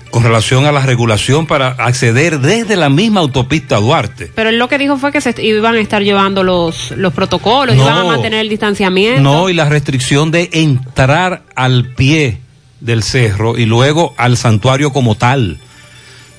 con 0.10 0.24
relación 0.24 0.66
a 0.66 0.72
la 0.72 0.82
regulación 0.82 1.46
para 1.48 1.68
acceder 1.70 2.40
desde 2.40 2.76
la 2.76 2.90
misma 2.90 3.22
autopista 3.22 3.78
Duarte. 3.78 4.32
Pero 4.34 4.50
él 4.50 4.58
lo 4.60 4.68
que 4.68 4.78
dijo 4.78 4.98
fue 4.98 5.12
que 5.12 5.22
se 5.22 5.34
iban 5.44 5.76
a 5.76 5.80
estar 5.80 6.02
llevando 6.02 6.44
los, 6.44 6.92
los 6.92 7.14
protocolos, 7.14 7.76
No. 7.76 7.84
iban 7.84 7.98
a 7.98 8.04
mantener 8.04 8.40
el 8.42 8.50
distanciamiento. 8.50 9.22
No, 9.22 9.50
y 9.50 9.54
la 9.54 9.66
restricción 9.70 10.32
de 10.32 10.50
entrar 10.54 11.44
al 11.56 11.94
pie 11.96 12.40
del 12.80 13.04
cerro 13.04 13.58
y 13.58 13.66
luego 13.66 14.14
al 14.18 14.38
santuario 14.38 14.92
como 14.94 15.16
tal. 15.16 15.60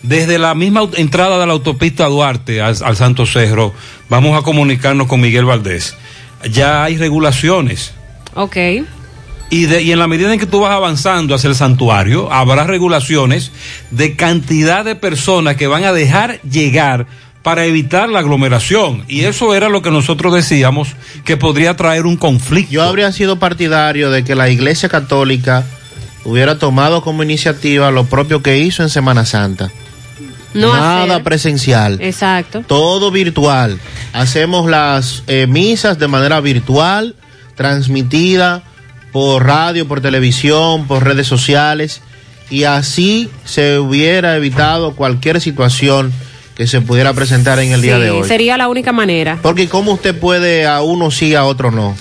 Desde 0.03 0.39
la 0.39 0.55
misma 0.55 0.83
entrada 0.97 1.39
de 1.41 1.47
la 1.47 1.53
autopista 1.53 2.07
Duarte 2.07 2.61
al, 2.63 2.77
al 2.85 2.97
Santo 2.97 3.27
Cerro, 3.27 3.73
vamos 4.09 4.39
a 4.39 4.43
comunicarnos 4.43 5.09
con 5.09 5.21
Miguel 5.21 5.45
Valdés. 5.45 5.97
Ya 6.51 6.85
hay 6.85 6.97
regulaciones. 6.97 7.93
Ok. 8.35 8.57
Y, 9.51 9.65
de- 9.65 9.83
y 9.83 9.93
en 9.93 9.99
la 9.99 10.07
medida 10.07 10.33
en 10.33 10.39
que 10.39 10.47
tú 10.47 10.61
vas 10.61 10.73
avanzando 10.73 11.35
hacia 11.35 11.49
el 11.49 11.55
santuario, 11.57 12.31
habrá 12.33 12.65
regulaciones 12.65 13.51
de 13.91 14.15
cantidad 14.15 14.85
de 14.85 14.95
personas 14.95 15.57
que 15.57 15.67
van 15.67 15.85
a 15.85 15.93
dejar 15.93 16.41
llegar 16.43 17.07
para 17.43 17.65
evitar 17.65 18.11
la 18.11 18.19
aglomeración. 18.19 19.05
Y 19.09 19.21
eso 19.25 19.55
era 19.55 19.71
lo 19.71 19.81
que 19.81 19.91
nosotros 19.91 20.35
decíamos 20.35 20.89
que 21.25 21.39
podría 21.39 21.77
traer 21.77 22.05
un 22.05 22.17
conflicto. 22.19 22.73
Yo 22.73 22.83
habría 22.83 23.11
sido 23.13 23.39
partidario 23.39 24.11
de 24.11 24.23
que 24.23 24.35
la 24.35 24.51
Iglesia 24.51 24.91
Católica 24.91 25.65
hubiera 26.25 26.59
tomado 26.59 27.01
como 27.01 27.23
iniciativa 27.23 27.91
lo 27.91 28.05
propio 28.05 28.43
que 28.43 28.59
hizo 28.59 28.83
en 28.83 28.91
Semana 28.91 29.25
Santa. 29.25 29.71
No 30.53 30.75
Nada 30.75 31.05
hacer. 31.15 31.23
presencial. 31.23 31.99
Exacto. 32.03 32.65
Todo 32.67 33.11
virtual. 33.11 33.79
Hacemos 34.13 34.69
las 34.69 35.23
eh, 35.27 35.47
misas 35.47 35.99
de 35.99 36.09
manera 36.09 36.41
virtual, 36.41 37.15
transmitida 37.55 38.63
por 39.13 39.47
radio, 39.47 39.89
por 39.89 40.01
televisión, 40.01 40.87
por 40.87 41.05
redes 41.05 41.27
sociales, 41.27 42.03
y 42.51 42.65
así 42.65 43.31
se 43.45 43.79
hubiera 43.79 44.37
evitado 44.37 44.95
cualquier 44.95 45.41
situación 45.41 46.13
que 46.57 46.67
se 46.67 46.81
pudiera 46.81 47.13
presentar 47.13 47.61
en 47.61 47.73
el 47.73 47.83
día 47.83 47.99
de 47.99 48.11
hoy. 48.11 48.27
sería 48.27 48.57
la 48.57 48.69
única 48.69 48.93
manera. 48.93 49.39
Porque 49.43 49.69
cómo 49.69 49.93
usted 49.93 50.19
puede 50.19 50.67
a 50.67 50.83
uno 50.83 51.11
sí, 51.11 51.35
a 51.35 51.45
otro 51.45 51.71
no. 51.71 51.95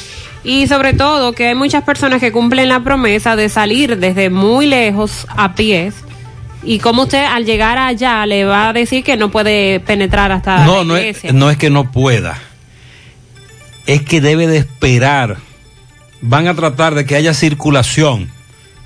Y 0.43 0.67
sobre 0.67 0.93
todo 0.93 1.33
que 1.33 1.47
hay 1.47 1.55
muchas 1.55 1.83
personas 1.83 2.19
que 2.19 2.31
cumplen 2.31 2.69
la 2.69 2.79
promesa 2.83 3.35
de 3.35 3.49
salir 3.49 3.97
desde 3.97 4.29
muy 4.29 4.65
lejos 4.65 5.27
a 5.29 5.53
pies. 5.53 5.93
Y 6.63 6.79
como 6.79 7.03
usted 7.03 7.23
al 7.23 7.45
llegar 7.45 7.77
allá 7.77 8.25
le 8.25 8.45
va 8.45 8.69
a 8.69 8.73
decir 8.73 9.03
que 9.03 9.15
no 9.15 9.29
puede 9.29 9.79
penetrar 9.79 10.31
hasta 10.31 10.65
No, 10.65 10.79
la 10.79 10.83
no 10.85 10.97
es, 10.97 11.33
no 11.33 11.51
es 11.51 11.57
que 11.57 11.69
no 11.69 11.91
pueda. 11.91 12.39
Es 13.85 14.01
que 14.01 14.21
debe 14.21 14.47
de 14.47 14.57
esperar. 14.57 15.37
Van 16.21 16.47
a 16.47 16.53
tratar 16.55 16.95
de 16.95 17.05
que 17.05 17.15
haya 17.15 17.33
circulación. 17.33 18.29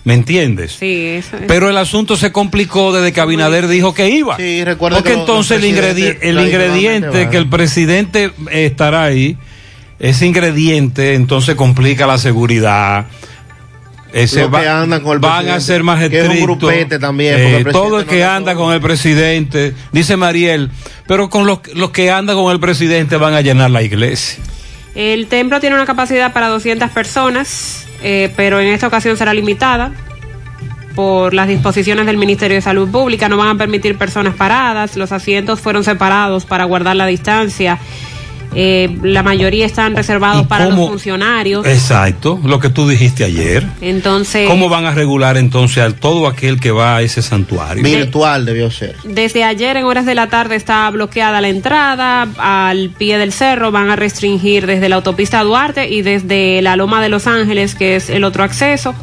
¿Me 0.03 0.15
entiendes? 0.15 0.77
Sí, 0.79 1.05
eso 1.07 1.38
es. 1.38 1.43
Pero 1.47 1.69
el 1.69 1.77
asunto 1.77 2.17
se 2.17 2.32
complicó 2.32 2.91
desde 2.91 3.13
que 3.13 3.21
Abinader 3.21 3.67
dijo 3.67 3.93
que 3.93 4.09
iba. 4.09 4.36
Sí, 4.36 4.63
recuerda 4.63 4.97
Porque 4.97 5.13
que 5.13 5.19
entonces 5.19 5.61
los 5.61 5.69
el, 5.69 5.75
ingredi- 5.77 6.17
el 6.21 6.39
ingrediente 6.39 7.29
que 7.29 7.38
el 7.38 7.47
presidente 7.47 8.32
eh, 8.49 8.65
estará 8.65 9.03
ahí, 9.03 9.38
ese 9.99 10.25
ingrediente 10.25 11.13
entonces 11.13 11.53
complica 11.55 12.07
la 12.07 12.17
seguridad. 12.17 13.05
Ese 14.11 14.41
Los 14.41 14.59
que 14.59 14.67
andan 14.67 15.01
con 15.03 15.13
el 15.13 15.19
van 15.19 15.47
a 15.49 15.59
ser 15.61 15.84
más 15.84 15.99
que 16.09 16.19
es 16.19 16.25
un 16.25 16.32
estrictos. 16.32 16.57
grupete 16.69 16.97
también, 16.99 17.36
Eh, 17.39 17.57
el 17.57 17.65
todo 17.71 17.99
el 17.99 18.05
no 18.05 18.11
que 18.11 18.23
anda 18.25 18.55
con 18.55 18.73
el 18.73 18.82
presidente, 18.82 19.73
dice 19.93 20.17
Mariel, 20.17 20.69
pero 21.07 21.29
con 21.29 21.45
los, 21.45 21.59
los 21.75 21.91
que 21.91 22.09
andan 22.11 22.36
con 22.36 22.51
el 22.51 22.59
presidente 22.59 23.15
van 23.17 23.36
a 23.36 23.41
llenar 23.41 23.69
la 23.71 23.84
iglesia. 23.84 24.43
El 24.95 25.27
templo 25.27 25.59
tiene 25.59 25.75
una 25.75 25.85
capacidad 25.85 26.33
para 26.33 26.47
200 26.47 26.89
personas, 26.91 27.87
eh, 28.03 28.31
pero 28.35 28.59
en 28.59 28.67
esta 28.67 28.87
ocasión 28.87 29.15
será 29.15 29.33
limitada 29.33 29.91
por 30.95 31.33
las 31.33 31.47
disposiciones 31.47 32.05
del 32.05 32.17
Ministerio 32.17 32.55
de 32.55 32.61
Salud 32.61 32.89
Pública. 32.89 33.29
No 33.29 33.37
van 33.37 33.49
a 33.49 33.55
permitir 33.55 33.97
personas 33.97 34.35
paradas. 34.35 34.97
Los 34.97 35.11
asientos 35.11 35.61
fueron 35.61 35.83
separados 35.83 36.45
para 36.45 36.65
guardar 36.65 36.95
la 36.95 37.05
distancia. 37.05 37.79
Eh, 38.54 38.97
la 39.02 39.24
mayoría 39.24 39.66
están 39.66 39.95
reservados 39.95 40.45
para 40.47 40.66
los 40.66 40.76
funcionarios. 40.76 41.66
Exacto, 41.66 42.39
lo 42.43 42.60
que 42.60 42.70
tú 42.70 42.88
dijiste 42.88 43.24
ayer. 43.24 43.66
Entonces, 43.80 44.47
¿Cómo 44.49 44.68
van 44.68 44.86
a 44.86 44.91
regular 44.91 45.38
entonces 45.38 45.84
a 45.84 45.91
todo 45.95 46.28
aquel 46.28 46.60
que 46.60 46.72
va 46.72 46.97
a 46.97 47.02
ese 47.02 47.22
santuario? 47.22 47.84
Virtual 47.84 48.45
debió 48.45 48.70
ser. 48.70 48.95
Desde 49.04 49.43
ayer 49.43 49.78
en 49.78 49.86
horas 49.86 50.06
de 50.06 50.16
la 50.16 50.28
tarde 50.28 50.56
está 50.56 50.89
bloqueada 50.89 51.39
la 51.39 51.47
entrada 51.47 52.28
al 52.38 52.89
pie 52.89 53.18
del 53.18 53.32
cerro. 53.32 53.72
Van 53.72 53.89
a 53.89 53.95
restringir 53.95 54.68
desde 54.68 54.89
la 54.89 54.97
autopista 54.97 55.43
Duarte 55.43 55.89
y 55.89 56.02
desde 56.02 56.62
la 56.62 56.76
Loma 56.76 57.02
de 57.02 57.10
Los 57.10 57.28
Ángeles, 57.28 57.76
que 57.76 57.95
es 57.95 58.10
el 58.10 58.26
otro 58.26 58.43
acceso. 58.43 58.93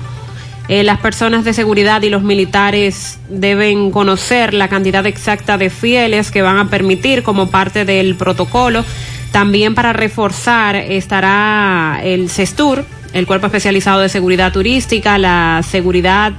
Eh, 0.69 0.85
las 0.85 1.01
personas 1.01 1.45
de 1.45 1.55
seguridad 1.55 2.03
y 2.03 2.11
los 2.11 2.23
militares 2.23 3.19
deben 3.31 3.91
conocer 3.91 4.53
la 4.53 4.69
cantidad 4.69 5.07
exacta 5.07 5.57
de 5.57 5.71
fieles 5.71 6.31
que 6.31 6.43
van 6.43 6.59
a 6.59 6.69
permitir 6.69 7.23
como 7.23 7.51
parte 7.51 7.87
del 7.87 8.17
protocolo. 8.17 8.85
También 9.33 9.75
para 9.75 9.93
reforzar 9.93 10.77
estará 10.77 12.01
el 12.03 12.31
CESTUR, 12.31 12.85
el 13.13 13.27
Cuerpo 13.27 13.47
Especializado 13.47 14.01
de 14.01 14.09
Seguridad 14.09 14.53
Turística, 14.53 15.19
la 15.19 15.63
seguridad 15.69 16.33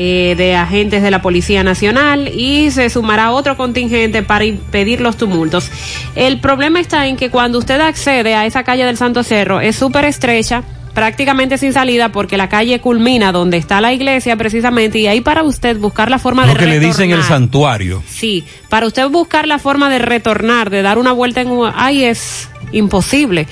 eh, 0.00 0.34
de 0.36 0.54
agentes 0.54 1.02
de 1.02 1.10
la 1.10 1.22
Policía 1.22 1.64
Nacional 1.64 2.28
y 2.28 2.70
se 2.70 2.88
sumará 2.88 3.32
otro 3.32 3.56
contingente 3.56 4.22
para 4.22 4.44
impedir 4.44 5.00
los 5.00 5.16
tumultos. 5.16 5.70
El 6.14 6.40
problema 6.40 6.78
está 6.78 7.08
en 7.08 7.16
que 7.16 7.30
cuando 7.30 7.58
usted 7.58 7.80
accede 7.80 8.34
a 8.34 8.46
esa 8.46 8.62
calle 8.62 8.84
del 8.84 8.96
Santo 8.96 9.24
Cerro 9.24 9.60
es 9.60 9.74
súper 9.76 10.04
estrecha, 10.04 10.62
prácticamente 10.98 11.58
sin 11.58 11.72
salida 11.72 12.08
porque 12.08 12.36
la 12.36 12.48
calle 12.48 12.80
culmina 12.80 13.30
donde 13.30 13.56
está 13.56 13.80
la 13.80 13.92
iglesia 13.92 14.34
precisamente 14.34 14.98
y 14.98 15.06
ahí 15.06 15.20
para 15.20 15.44
usted 15.44 15.76
buscar 15.76 16.10
la 16.10 16.18
forma 16.18 16.44
Lo 16.44 16.54
de 16.54 16.58
que 16.58 16.66
le 16.66 16.80
dicen 16.80 17.12
el 17.12 17.22
santuario. 17.22 18.02
Sí, 18.08 18.42
para 18.68 18.84
usted 18.84 19.08
buscar 19.08 19.46
la 19.46 19.60
forma 19.60 19.90
de 19.90 20.00
retornar, 20.00 20.70
de 20.70 20.82
dar 20.82 20.98
una 20.98 21.12
vuelta 21.12 21.40
en 21.40 21.50
un... 21.50 21.70
Ay, 21.72 22.02
es 22.02 22.48
imposible. 22.72 23.46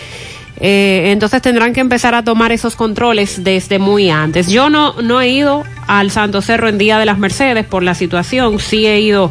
Eh, 0.58 1.10
entonces 1.12 1.40
tendrán 1.40 1.72
que 1.72 1.78
empezar 1.78 2.16
a 2.16 2.24
tomar 2.24 2.50
esos 2.50 2.74
controles 2.74 3.44
desde 3.44 3.78
muy 3.78 4.10
antes. 4.10 4.48
Yo 4.48 4.68
no, 4.68 5.00
no 5.00 5.20
he 5.20 5.28
ido 5.28 5.62
al 5.86 6.10
Santo 6.10 6.42
Cerro 6.42 6.68
en 6.68 6.78
Día 6.78 6.98
de 6.98 7.06
las 7.06 7.18
Mercedes 7.18 7.64
por 7.64 7.84
la 7.84 7.94
situación, 7.94 8.58
sí 8.58 8.88
he 8.88 8.98
ido 8.98 9.30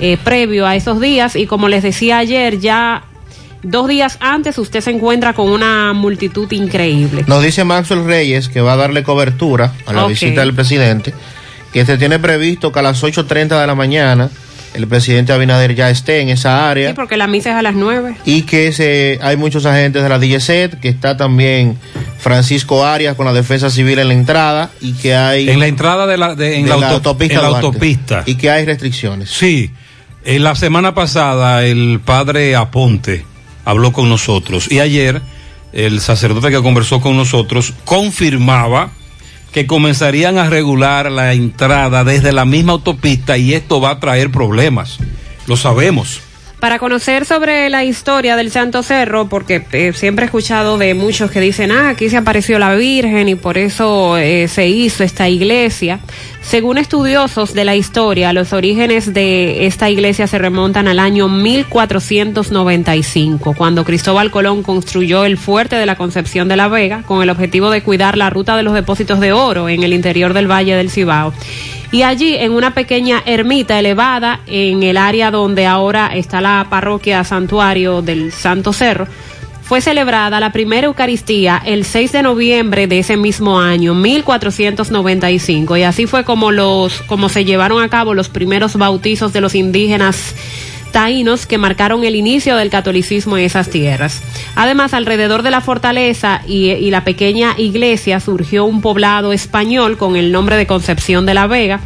eh, 0.00 0.18
previo 0.22 0.66
a 0.66 0.76
esos 0.76 1.00
días 1.00 1.34
y 1.34 1.46
como 1.46 1.68
les 1.68 1.82
decía 1.82 2.18
ayer, 2.18 2.60
ya 2.60 3.04
dos 3.64 3.88
días 3.88 4.16
antes 4.20 4.58
usted 4.58 4.80
se 4.80 4.90
encuentra 4.90 5.32
con 5.32 5.48
una 5.48 5.92
multitud 5.92 6.50
increíble. 6.52 7.24
Nos 7.26 7.42
dice 7.42 7.64
Maxwell 7.64 8.04
Reyes 8.04 8.48
que 8.48 8.60
va 8.60 8.74
a 8.74 8.76
darle 8.76 9.02
cobertura 9.02 9.72
a 9.86 9.92
la 9.92 10.06
visita 10.06 10.40
del 10.42 10.54
presidente, 10.54 11.12
que 11.72 11.84
se 11.84 11.96
tiene 11.98 12.18
previsto 12.18 12.70
que 12.72 12.78
a 12.78 12.82
las 12.82 13.02
8.30 13.02 13.60
de 13.60 13.66
la 13.66 13.74
mañana 13.74 14.30
el 14.74 14.88
presidente 14.88 15.32
Abinader 15.32 15.76
ya 15.76 15.88
esté 15.88 16.20
en 16.20 16.30
esa 16.30 16.68
área. 16.68 16.88
Sí, 16.88 16.94
porque 16.96 17.16
la 17.16 17.28
misa 17.28 17.50
es 17.50 17.56
a 17.56 17.62
las 17.62 17.76
nueve. 17.76 18.16
y 18.24 18.42
que 18.42 18.72
se, 18.72 19.20
hay 19.22 19.36
muchos 19.36 19.66
agentes 19.66 20.02
de 20.02 20.08
la 20.08 20.18
DGCET, 20.18 20.80
que 20.80 20.88
está 20.88 21.16
también 21.16 21.78
Francisco 22.18 22.84
Arias 22.84 23.14
con 23.16 23.24
la 23.26 23.32
defensa 23.32 23.70
civil 23.70 24.00
en 24.00 24.08
la 24.08 24.14
entrada 24.14 24.70
y 24.80 24.94
que 24.94 25.14
hay... 25.14 25.48
En 25.48 25.60
la 25.60 25.68
entrada 25.68 26.08
de 26.08 26.16
la, 26.16 26.34
de- 26.34 26.56
en 26.56 26.64
de 26.64 26.70
la, 26.70 26.76
la 26.76 26.86
auto- 26.90 27.10
autopista 27.10 27.34
en 27.36 27.42
la 27.42 27.48
autopista. 27.58 28.22
Y 28.26 28.34
que 28.34 28.50
hay 28.50 28.64
restricciones. 28.64 29.30
Sí, 29.30 29.70
en 30.24 30.42
la 30.42 30.56
semana 30.56 30.92
pasada 30.92 31.64
el 31.64 32.00
padre 32.04 32.56
Aponte 32.56 33.24
habló 33.64 33.92
con 33.92 34.08
nosotros 34.08 34.70
y 34.70 34.80
ayer 34.80 35.22
el 35.72 36.00
sacerdote 36.00 36.50
que 36.50 36.62
conversó 36.62 37.00
con 37.00 37.16
nosotros 37.16 37.74
confirmaba 37.84 38.90
que 39.52 39.66
comenzarían 39.66 40.38
a 40.38 40.48
regular 40.48 41.10
la 41.10 41.32
entrada 41.32 42.02
desde 42.02 42.32
la 42.32 42.44
misma 42.44 42.72
autopista 42.72 43.38
y 43.38 43.54
esto 43.54 43.80
va 43.80 43.90
a 43.90 44.00
traer 44.00 44.30
problemas. 44.30 44.98
Lo 45.46 45.56
sabemos. 45.56 46.20
Para 46.58 46.78
conocer 46.78 47.26
sobre 47.26 47.68
la 47.68 47.84
historia 47.84 48.36
del 48.36 48.50
Santo 48.50 48.82
Cerro, 48.82 49.28
porque 49.28 49.62
eh, 49.72 49.92
siempre 49.94 50.24
he 50.24 50.26
escuchado 50.26 50.78
de 50.78 50.94
muchos 50.94 51.30
que 51.30 51.38
dicen, 51.38 51.70
ah, 51.70 51.90
aquí 51.90 52.08
se 52.08 52.16
apareció 52.16 52.58
la 52.58 52.74
Virgen 52.74 53.28
y 53.28 53.34
por 53.34 53.58
eso 53.58 54.16
eh, 54.16 54.48
se 54.48 54.66
hizo 54.66 55.04
esta 55.04 55.28
iglesia. 55.28 56.00
Según 56.44 56.78
estudiosos 56.78 57.54
de 57.54 57.64
la 57.64 57.74
historia, 57.74 58.34
los 58.34 58.52
orígenes 58.52 59.14
de 59.14 59.66
esta 59.66 59.90
iglesia 59.90 60.26
se 60.26 60.38
remontan 60.38 60.86
al 60.86 60.98
año 60.98 61.26
1495, 61.28 63.54
cuando 63.56 63.84
Cristóbal 63.84 64.30
Colón 64.30 64.62
construyó 64.62 65.24
el 65.24 65.38
fuerte 65.38 65.76
de 65.76 65.86
la 65.86 65.96
Concepción 65.96 66.46
de 66.46 66.56
la 66.56 66.68
Vega 66.68 67.02
con 67.02 67.22
el 67.22 67.30
objetivo 67.30 67.70
de 67.70 67.82
cuidar 67.82 68.18
la 68.18 68.28
ruta 68.30 68.56
de 68.56 68.62
los 68.62 68.74
depósitos 68.74 69.18
de 69.20 69.32
oro 69.32 69.70
en 69.70 69.82
el 69.82 69.94
interior 69.94 70.34
del 70.34 70.48
Valle 70.48 70.76
del 70.76 70.90
Cibao. 70.90 71.32
Y 71.90 72.02
allí, 72.02 72.36
en 72.36 72.52
una 72.52 72.74
pequeña 72.74 73.22
ermita 73.24 73.78
elevada, 73.78 74.40
en 74.46 74.82
el 74.82 74.98
área 74.98 75.30
donde 75.30 75.66
ahora 75.66 76.10
está 76.14 76.40
la 76.40 76.66
parroquia 76.68 77.24
santuario 77.24 78.02
del 78.02 78.32
Santo 78.32 78.72
Cerro, 78.72 79.06
fue 79.64 79.80
celebrada 79.80 80.40
la 80.40 80.52
primera 80.52 80.86
Eucaristía 80.86 81.60
el 81.64 81.86
6 81.86 82.12
de 82.12 82.22
noviembre 82.22 82.86
de 82.86 82.98
ese 82.98 83.16
mismo 83.16 83.58
año, 83.58 83.94
1495. 83.94 85.78
Y 85.78 85.82
así 85.82 86.06
fue 86.06 86.24
como, 86.24 86.50
los, 86.50 87.00
como 87.02 87.30
se 87.30 87.46
llevaron 87.46 87.82
a 87.82 87.88
cabo 87.88 88.12
los 88.12 88.28
primeros 88.28 88.76
bautizos 88.76 89.32
de 89.32 89.40
los 89.40 89.54
indígenas 89.54 90.34
taínos 90.94 91.44
que 91.46 91.58
marcaron 91.58 92.04
el 92.04 92.14
inicio 92.14 92.54
del 92.54 92.70
catolicismo 92.70 93.36
en 93.36 93.42
esas 93.42 93.68
tierras. 93.68 94.22
Además, 94.54 94.94
alrededor 94.94 95.42
de 95.42 95.50
la 95.50 95.60
fortaleza 95.60 96.40
y, 96.46 96.70
y 96.70 96.92
la 96.92 97.02
pequeña 97.02 97.56
iglesia 97.58 98.20
surgió 98.20 98.64
un 98.64 98.80
poblado 98.80 99.32
español 99.32 99.98
con 99.98 100.14
el 100.14 100.30
nombre 100.30 100.56
de 100.56 100.68
Concepción 100.68 101.26
de 101.26 101.34
la 101.34 101.48
Vega. 101.48 101.80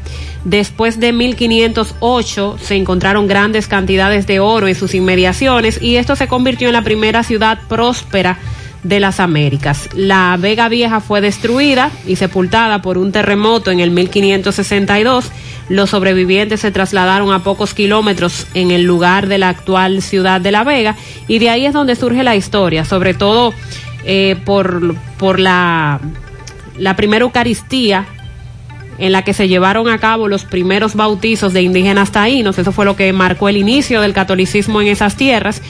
Después 0.44 1.00
de 1.00 1.14
1508 1.14 2.58
se 2.60 2.76
encontraron 2.76 3.26
grandes 3.26 3.66
cantidades 3.66 4.26
de 4.26 4.40
oro 4.40 4.68
en 4.68 4.74
sus 4.74 4.94
inmediaciones 4.94 5.80
y 5.80 5.96
esto 5.96 6.14
se 6.14 6.28
convirtió 6.28 6.68
en 6.68 6.74
la 6.74 6.82
primera 6.82 7.22
ciudad 7.22 7.60
próspera 7.66 8.38
de 8.82 9.00
las 9.00 9.20
Américas. 9.20 9.88
La 9.94 10.36
Vega 10.38 10.68
Vieja 10.68 11.00
fue 11.00 11.20
destruida 11.20 11.90
y 12.06 12.16
sepultada 12.16 12.80
por 12.82 12.98
un 12.98 13.12
terremoto 13.12 13.70
en 13.70 13.80
el 13.80 13.90
1562. 13.90 15.30
Los 15.68 15.90
sobrevivientes 15.90 16.60
se 16.60 16.70
trasladaron 16.70 17.32
a 17.32 17.42
pocos 17.42 17.74
kilómetros 17.74 18.46
en 18.54 18.70
el 18.70 18.84
lugar 18.84 19.26
de 19.26 19.38
la 19.38 19.48
actual 19.48 20.02
ciudad 20.02 20.40
de 20.40 20.52
La 20.52 20.64
Vega 20.64 20.96
y 21.26 21.38
de 21.38 21.50
ahí 21.50 21.66
es 21.66 21.72
donde 21.72 21.96
surge 21.96 22.22
la 22.22 22.36
historia, 22.36 22.84
sobre 22.84 23.14
todo 23.14 23.52
eh, 24.04 24.36
por, 24.44 24.94
por 25.18 25.38
la, 25.40 26.00
la 26.78 26.96
primera 26.96 27.24
Eucaristía 27.24 28.06
en 28.98 29.12
la 29.12 29.22
que 29.22 29.32
se 29.32 29.48
llevaron 29.48 29.88
a 29.88 29.98
cabo 29.98 30.28
los 30.28 30.44
primeros 30.44 30.94
bautizos 30.94 31.52
de 31.52 31.62
indígenas 31.62 32.12
taínos. 32.12 32.58
Eso 32.58 32.72
fue 32.72 32.84
lo 32.84 32.96
que 32.96 33.12
marcó 33.12 33.48
el 33.48 33.56
inicio 33.56 34.00
del 34.00 34.12
catolicismo 34.12 34.80
en 34.80 34.88
esas 34.88 35.16
tierras, 35.16 35.62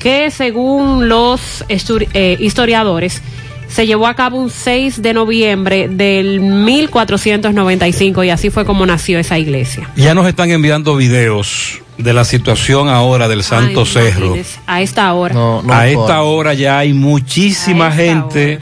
que 0.00 0.30
según 0.30 1.08
los 1.08 1.64
eh, 1.68 2.36
historiadores 2.40 3.22
se 3.68 3.86
llevó 3.86 4.08
a 4.08 4.14
cabo 4.14 4.38
un 4.38 4.50
6 4.50 5.00
de 5.00 5.14
noviembre 5.14 5.88
del 5.88 6.40
1495 6.40 8.24
y 8.24 8.30
así 8.30 8.50
fue 8.50 8.64
como 8.64 8.84
nació 8.84 9.18
esa 9.20 9.38
iglesia. 9.38 9.88
Ya 9.94 10.12
nos 10.12 10.26
están 10.26 10.50
enviando 10.50 10.96
videos 10.96 11.80
de 11.96 12.12
la 12.12 12.24
situación 12.24 12.88
ahora 12.88 13.28
del 13.28 13.44
Santo 13.44 13.82
Ay, 13.82 13.86
Cerro. 13.86 14.36
A 14.66 14.82
esta 14.82 15.12
hora. 15.12 15.36
a 15.68 15.86
esta 15.86 16.22
hora 16.22 16.54
ya 16.54 16.78
hay 16.78 16.94
muchísima 16.94 17.92
gente, 17.92 18.58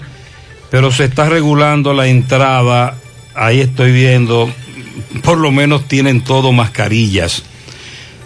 pero 0.71 0.91
se 0.91 1.05
está 1.05 1.29
regulando 1.29 1.95
la 1.95 2.09
entrada. 2.09 2.95
Ahí 3.35 3.61
estoy 3.61 3.93
viendo, 3.93 4.51
por 5.23 5.39
lo 5.39 5.53
menos 5.53 5.89
tienen 5.89 6.21
todo 6.23 6.53
mascarillas. 6.53 7.45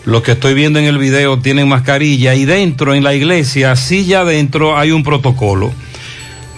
Los 0.05 0.23
que 0.23 0.33
estoy 0.33 0.55
viendo 0.55 0.79
en 0.79 0.87
el 0.87 0.99
video 0.99 1.39
tienen 1.39 1.69
mascarilla 1.69 2.35
y 2.35 2.45
dentro 2.45 2.95
en 2.95 3.05
la 3.05 3.15
iglesia, 3.15 3.77
sí 3.77 4.05
ya 4.05 4.25
dentro 4.25 4.77
hay 4.77 4.91
un 4.91 5.05
protocolo. 5.05 5.73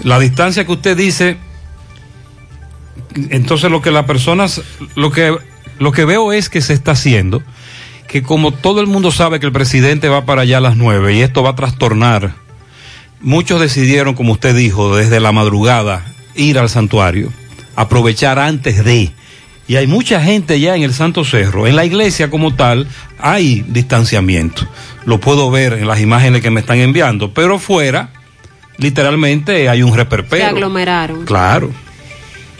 La 0.03 0.19
distancia 0.19 0.65
que 0.65 0.73
usted 0.73 0.97
dice, 0.97 1.37
entonces 3.31 3.71
lo 3.71 3.83
que 3.83 3.91
las 3.91 4.07
personas, 4.07 4.63
lo 4.95 5.11
que, 5.11 5.37
lo 5.79 5.93
que 5.93 6.05
veo 6.05 6.33
es 6.33 6.49
que 6.49 6.63
se 6.63 6.73
está 6.73 6.93
haciendo, 6.93 7.43
que 8.09 8.23
como 8.23 8.53
todo 8.53 8.81
el 8.81 8.87
mundo 8.87 9.11
sabe 9.11 9.41
que 9.41 9.47
el 9.47 9.53
presidente 9.53 10.09
va 10.09 10.25
para 10.25 10.43
allá 10.43 10.59
a 10.59 10.63
las 10.63 10.77
nueve 10.77 11.15
y 11.15 11.21
esto 11.21 11.43
va 11.43 11.51
a 11.51 11.57
trastornar, 11.57 12.35
muchos 13.21 13.61
decidieron, 13.61 14.15
como 14.15 14.33
usted 14.33 14.55
dijo, 14.55 14.97
desde 14.97 15.21
la 15.21 15.33
madrugada 15.33 16.05
ir 16.35 16.59
al 16.59 16.71
santuario, 16.71 17.33
aprovechar 17.77 18.39
antes 18.39 18.85
de. 18.85 19.13
Y 19.67 19.77
hay 19.77 19.87
mucha 19.87 20.21
gente 20.23 20.61
ya 20.61 20.77
en 20.77 20.83
el 20.83 20.93
Santo 20.93 21.25
Cerro. 21.25 21.67
En 21.67 21.77
la 21.77 21.85
iglesia 21.85 22.31
como 22.31 22.55
tal 22.55 22.87
hay 23.19 23.65
distanciamiento. 23.69 24.67
Lo 25.07 25.21
puedo 25.21 25.51
ver 25.51 25.73
en 25.75 25.87
las 25.87 26.01
imágenes 26.01 26.43
que 26.43 26.51
me 26.51 26.61
están 26.61 26.79
enviando. 26.79 27.33
Pero 27.33 27.59
fuera, 27.59 28.11
literalmente 28.77 29.69
hay 29.69 29.83
un 29.83 29.91
Se 29.93 29.97
reperpero. 29.97 30.47
aglomeraron. 30.47 31.25
Claro. 31.25 31.71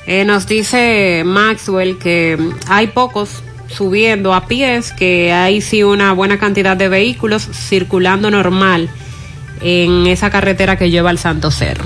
Eh, 0.07 0.25
nos 0.25 0.47
dice 0.47 1.23
Maxwell 1.25 1.99
que 1.99 2.39
hay 2.69 2.89
pocos 2.89 3.43
subiendo 3.69 4.35
a 4.35 4.47
pies, 4.47 4.93
que 4.93 5.33
hay 5.33 5.61
sí 5.61 5.83
una 5.83 6.13
buena 6.13 6.39
cantidad 6.39 6.77
de 6.77 6.89
vehículos 6.89 7.49
circulando 7.53 8.31
normal 8.31 8.89
en 9.61 10.07
esa 10.07 10.31
carretera 10.31 10.77
que 10.77 10.91
lleva 10.91 11.11
al 11.11 11.19
Santo 11.19 11.51
Cerro. 11.51 11.85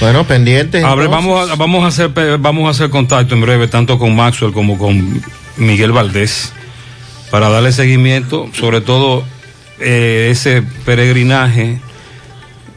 Bueno, 0.00 0.26
entonces. 0.28 0.82
vamos 0.82 1.50
a, 1.50 1.54
vamos 1.54 1.84
a 1.84 1.86
hacer 1.88 2.10
vamos 2.38 2.66
a 2.66 2.70
hacer 2.70 2.90
contacto 2.90 3.34
en 3.34 3.40
breve 3.40 3.68
tanto 3.68 3.98
con 3.98 4.14
Maxwell 4.14 4.52
como 4.52 4.76
con 4.76 5.22
Miguel 5.56 5.92
Valdés 5.92 6.52
para 7.30 7.48
darle 7.48 7.72
seguimiento, 7.72 8.48
sobre 8.52 8.80
todo 8.80 9.24
eh, 9.80 10.28
ese 10.30 10.62
peregrinaje, 10.84 11.80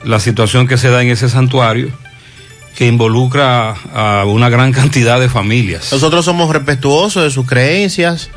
la 0.04 0.20
situación 0.20 0.68
que 0.68 0.78
se 0.78 0.90
da 0.90 1.02
en 1.02 1.10
ese 1.10 1.30
santuario 1.30 1.92
que 2.78 2.86
involucra 2.86 3.76
a 3.94 4.26
una 4.26 4.50
gran 4.50 4.72
cantidad 4.72 5.20
de 5.20 5.30
familias. 5.30 5.92
Nosotros 5.92 6.24
somos 6.24 6.52
respetuosos 6.52 7.24
de 7.24 7.32
sus 7.32 7.48
creencias, 7.48 8.30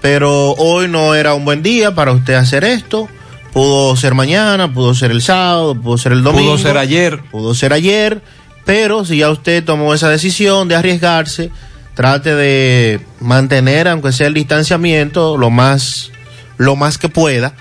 pero 0.00 0.52
hoy 0.52 0.88
no 0.88 1.14
era 1.14 1.34
un 1.34 1.44
buen 1.44 1.62
día 1.62 1.94
para 1.94 2.12
usted 2.12 2.34
hacer 2.34 2.64
esto. 2.64 3.08
Pudo 3.52 3.94
ser 3.96 4.14
mañana, 4.14 4.72
pudo 4.72 4.94
ser 4.94 5.10
el 5.10 5.20
sábado, 5.20 5.74
pudo 5.74 5.98
ser 5.98 6.12
el 6.12 6.22
domingo. 6.22 6.52
Pudo 6.52 6.58
ser 6.58 6.78
ayer. 6.78 7.22
Pudo 7.30 7.54
ser 7.54 7.72
ayer, 7.72 8.22
pero 8.64 9.04
si 9.04 9.18
ya 9.18 9.30
usted 9.30 9.62
tomó 9.62 9.92
esa 9.92 10.08
decisión 10.08 10.68
de 10.68 10.76
arriesgarse, 10.76 11.50
trate 11.94 12.34
de 12.34 13.00
mantener, 13.20 13.88
aunque 13.88 14.12
sea 14.12 14.26
el 14.26 14.34
distanciamiento, 14.34 15.36
lo 15.36 15.50
más, 15.50 16.10
lo 16.56 16.76
más 16.76 16.96
que 16.96 17.10
pueda, 17.10 17.52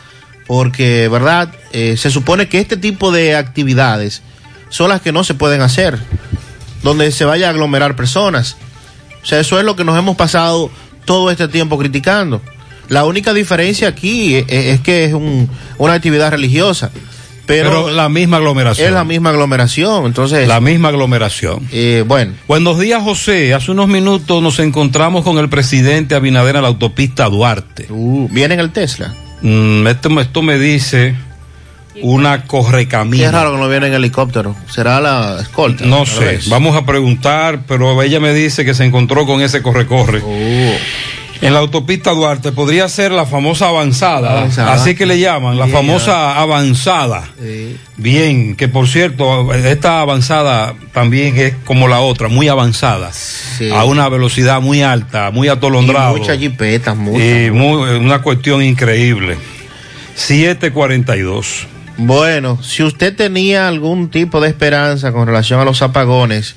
porque, 0.48 1.10
¿verdad? 1.10 1.54
Eh, 1.74 1.98
se 1.98 2.10
supone 2.10 2.48
que 2.48 2.60
este 2.60 2.78
tipo 2.78 3.12
de 3.12 3.36
actividades 3.36 4.22
son 4.70 4.90
las 4.90 5.02
que 5.02 5.12
no 5.12 5.24
se 5.26 5.34
pueden 5.34 5.62
hacer, 5.62 6.00
donde 6.84 7.12
se 7.12 7.26
vaya 7.26 7.48
a 7.48 7.50
aglomerar 7.50 7.98
personas. 7.98 8.56
O 9.24 9.26
sea, 9.26 9.40
eso 9.40 9.60
es 9.60 9.66
lo 9.66 9.76
que 9.76 9.84
nos 9.84 10.00
hemos 10.00 10.16
pasado 10.16 10.72
todo 11.06 11.32
este 11.32 11.48
tiempo 11.48 11.78
criticando. 11.78 12.42
La 12.92 13.06
única 13.06 13.34
diferencia 13.34 13.88
aquí 13.88 14.36
es, 14.36 14.46
es 14.50 14.80
que 14.82 15.06
es 15.06 15.14
un- 15.14 15.50
una 15.78 15.94
actividad 15.94 16.30
religiosa, 16.30 16.92
Pero, 17.46 17.90
la 17.90 18.10
misma 18.10 18.36
aglomeración. 18.38 18.86
es 18.88 18.94
la 18.94 19.06
misma 19.06 19.30
aglomeración, 19.30 20.06
entonces... 20.08 20.46
La 20.48 20.60
misma 20.60 20.90
aglomeración. 20.90 21.68
Eh, 21.72 22.04
bueno. 22.06 22.34
Buenos 22.50 22.78
días, 22.80 23.02
José. 23.02 23.54
Hace 23.54 23.72
unos 23.72 23.88
minutos 23.88 24.44
nos 24.44 24.60
encontramos 24.60 25.24
con 25.24 25.38
el 25.38 25.48
presidente 25.48 26.16
Abinader 26.16 26.58
en 26.58 26.64
la 26.64 26.68
autopista 26.68 27.30
Duarte. 27.30 27.88
Uh, 27.90 28.28
¿Viene 28.30 28.56
en 28.56 28.60
el 28.60 28.72
Tesla? 28.72 29.14
Mm, 29.42 29.88
esto, 29.88 30.10
me- 30.10 30.22
esto 30.24 30.42
me 30.42 30.60
dice 30.60 31.16
una 32.02 32.44
correcamino. 32.46 33.24
Qué 33.24 33.32
raro 33.32 33.54
que 33.54 33.58
no 33.58 33.70
viene 33.70 33.88
en 33.88 33.94
helicóptero. 33.94 34.54
¿Será 34.70 35.00
la 35.00 35.40
escolta? 35.42 35.86
No 35.86 36.06
sé, 36.06 36.20
vez. 36.26 36.50
vamos 36.50 36.76
a 36.76 36.86
preguntar, 36.86 37.62
pero 37.68 38.02
ella 38.04 38.20
me 38.20 38.34
dice 38.34 38.66
que 38.66 38.74
se 38.74 38.84
encontró 38.84 39.26
con 39.26 39.42
ese 39.42 39.62
corre-corre. 39.62 40.22
Oh. 40.26 40.76
En 41.42 41.54
la 41.54 41.60
autopista 41.60 42.12
Duarte 42.12 42.52
podría 42.52 42.88
ser 42.88 43.12
la 43.12 43.26
famosa 43.26 43.68
avanzada, 43.70 44.32
Avanzada. 44.32 44.74
así 44.74 44.94
que 44.94 45.08
le 45.08 45.20
llaman, 45.20 45.58
la 45.58 45.66
Yeah. 45.66 45.76
famosa 45.76 46.40
avanzada. 46.40 47.24
Sí. 47.42 47.78
Bien, 47.98 48.56
que 48.56 48.68
por 48.68 48.88
cierto, 48.88 49.52
esta 49.54 50.02
avanzada 50.02 50.76
también 50.94 51.36
es 51.38 51.56
como 51.66 51.88
la 51.88 52.00
otra, 52.02 52.28
muy 52.28 52.48
avanzada, 52.48 53.12
a 53.74 53.86
una 53.86 54.08
velocidad 54.08 54.62
muy 54.62 54.84
alta, 54.84 55.32
muy 55.32 55.48
atolondrado. 55.48 56.16
Y 56.16 56.20
muchas 56.20 56.38
jipetas, 56.38 56.96
muchas. 56.96 57.22
Y 57.24 57.50
muy- 57.50 57.90
una 57.98 58.22
cuestión 58.22 58.62
increíble. 58.64 59.38
742. 60.16 61.66
Bueno, 61.98 62.62
si 62.62 62.84
usted 62.84 63.16
tenía 63.16 63.68
algún 63.68 64.10
tipo 64.10 64.42
de 64.42 64.50
esperanza 64.50 65.12
con 65.12 65.26
relación 65.28 65.60
a 65.60 65.66
los 65.66 65.82
apagones 65.82 66.56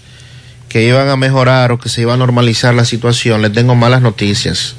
que 0.74 0.82
iban 0.82 1.08
a 1.08 1.14
mejorar 1.14 1.70
o 1.70 1.78
que 1.78 1.88
se 1.88 2.00
iba 2.00 2.14
a 2.14 2.16
normalizar 2.16 2.74
la 2.74 2.84
situación, 2.84 3.42
le 3.42 3.50
tengo 3.50 3.76
malas 3.76 4.02
noticias. 4.02 4.74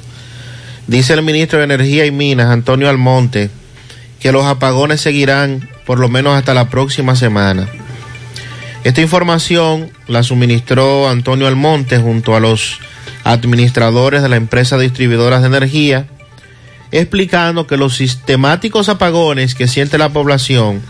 Dice 0.86 1.14
el 1.14 1.22
ministro 1.22 1.56
de 1.56 1.64
Energía 1.64 2.04
y 2.04 2.10
Minas, 2.10 2.50
Antonio 2.50 2.90
Almonte, 2.90 3.48
que 4.20 4.30
los 4.30 4.44
apagones 4.44 5.00
seguirán 5.00 5.70
por 5.86 5.98
lo 5.98 6.10
menos 6.10 6.36
hasta 6.36 6.52
la 6.52 6.68
próxima 6.68 7.16
semana. 7.16 7.66
Esta 8.84 9.00
información 9.00 9.90
la 10.06 10.22
suministró 10.22 11.08
Antonio 11.08 11.46
Almonte 11.46 11.96
junto 11.96 12.36
a 12.36 12.40
los 12.40 12.78
administradores 13.24 14.20
de 14.20 14.28
la 14.28 14.36
empresa 14.36 14.76
distribuidoras 14.76 15.40
de 15.40 15.46
energía, 15.48 16.08
explicando 16.92 17.66
que 17.66 17.78
los 17.78 17.96
sistemáticos 17.96 18.90
apagones 18.90 19.54
que 19.54 19.66
siente 19.66 19.96
la 19.96 20.10
población 20.10 20.82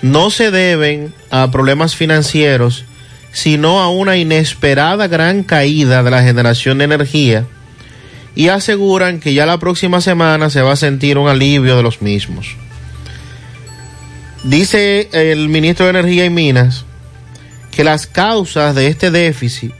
no 0.00 0.30
se 0.30 0.50
deben 0.50 1.12
a 1.30 1.50
problemas 1.50 1.96
financieros, 1.96 2.86
sino 3.32 3.80
a 3.80 3.88
una 3.90 4.16
inesperada 4.16 5.08
gran 5.08 5.42
caída 5.42 6.02
de 6.02 6.10
la 6.10 6.22
generación 6.22 6.78
de 6.78 6.84
energía 6.84 7.46
y 8.34 8.48
aseguran 8.48 9.20
que 9.20 9.34
ya 9.34 9.46
la 9.46 9.58
próxima 9.58 10.00
semana 10.00 10.50
se 10.50 10.62
va 10.62 10.72
a 10.72 10.76
sentir 10.76 11.18
un 11.18 11.28
alivio 11.28 11.76
de 11.76 11.82
los 11.82 12.02
mismos. 12.02 12.56
Dice 14.44 15.08
el 15.12 15.48
ministro 15.48 15.86
de 15.86 15.90
Energía 15.90 16.24
y 16.24 16.30
Minas 16.30 16.84
que 17.70 17.84
las 17.84 18.06
causas 18.06 18.74
de 18.74 18.88
este 18.88 19.10
déficit 19.10 19.72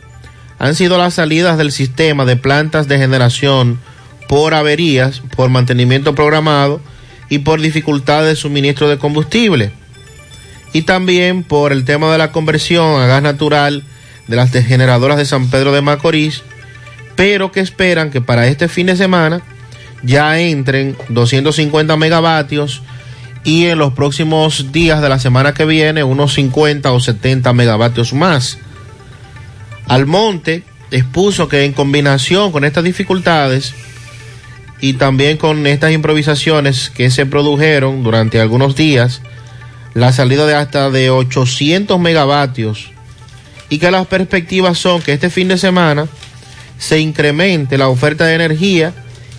han 0.58 0.74
sido 0.74 0.96
las 0.96 1.14
salidas 1.14 1.58
del 1.58 1.72
sistema 1.72 2.24
de 2.24 2.36
plantas 2.36 2.88
de 2.88 2.98
generación 2.98 3.80
por 4.28 4.54
averías, 4.54 5.20
por 5.36 5.50
mantenimiento 5.50 6.14
programado 6.14 6.80
y 7.28 7.40
por 7.40 7.60
dificultades 7.60 8.28
de 8.28 8.36
suministro 8.36 8.88
de 8.88 8.98
combustible. 8.98 9.72
Y 10.72 10.82
también 10.82 11.42
por 11.42 11.72
el 11.72 11.84
tema 11.84 12.10
de 12.10 12.18
la 12.18 12.32
conversión 12.32 13.00
a 13.00 13.06
gas 13.06 13.22
natural 13.22 13.84
de 14.26 14.36
las 14.36 14.50
generadoras 14.50 15.18
de 15.18 15.26
San 15.26 15.50
Pedro 15.50 15.72
de 15.72 15.82
Macorís, 15.82 16.42
pero 17.16 17.52
que 17.52 17.60
esperan 17.60 18.10
que 18.10 18.20
para 18.20 18.46
este 18.46 18.68
fin 18.68 18.86
de 18.86 18.96
semana 18.96 19.42
ya 20.02 20.40
entren 20.40 20.96
250 21.08 21.96
megavatios 21.96 22.82
y 23.44 23.66
en 23.66 23.78
los 23.78 23.92
próximos 23.92 24.72
días 24.72 25.02
de 25.02 25.08
la 25.08 25.18
semana 25.18 25.52
que 25.52 25.64
viene 25.64 26.04
unos 26.04 26.34
50 26.34 26.92
o 26.92 27.00
70 27.00 27.52
megavatios 27.52 28.12
más. 28.12 28.58
Almonte 29.86 30.62
expuso 30.90 31.48
que 31.48 31.64
en 31.64 31.72
combinación 31.72 32.52
con 32.52 32.64
estas 32.64 32.84
dificultades 32.84 33.74
y 34.80 34.94
también 34.94 35.36
con 35.36 35.66
estas 35.66 35.92
improvisaciones 35.92 36.90
que 36.90 37.10
se 37.10 37.26
produjeron 37.26 38.02
durante 38.02 38.40
algunos 38.40 38.74
días, 38.76 39.22
la 39.94 40.12
salida 40.12 40.46
de 40.46 40.54
hasta 40.54 40.90
de 40.90 41.10
800 41.10 41.98
megavatios 42.00 42.90
y 43.68 43.78
que 43.78 43.90
las 43.90 44.06
perspectivas 44.06 44.78
son 44.78 45.00
que 45.02 45.12
este 45.12 45.30
fin 45.30 45.48
de 45.48 45.58
semana 45.58 46.06
se 46.78 47.00
incremente 47.00 47.78
la 47.78 47.88
oferta 47.88 48.24
de 48.24 48.34
energía 48.34 48.92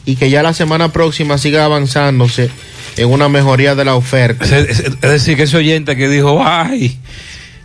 y 0.06 0.16
que 0.16 0.30
ya 0.30 0.44
la 0.44 0.54
semana 0.54 0.92
próxima 0.92 1.38
siga 1.38 1.66
avanzándose 1.66 2.50
en 2.98 3.10
una 3.10 3.30
mejoría 3.30 3.76
de 3.76 3.86
la 3.86 3.96
oferta. 3.96 4.46
Es, 4.58 5.02
decir, 5.02 5.38
que 5.38 5.44
ese 5.44 5.58
oyente 5.58 5.96
que 5.96 6.08
dijo, 6.08 6.42
ay, 6.44 6.98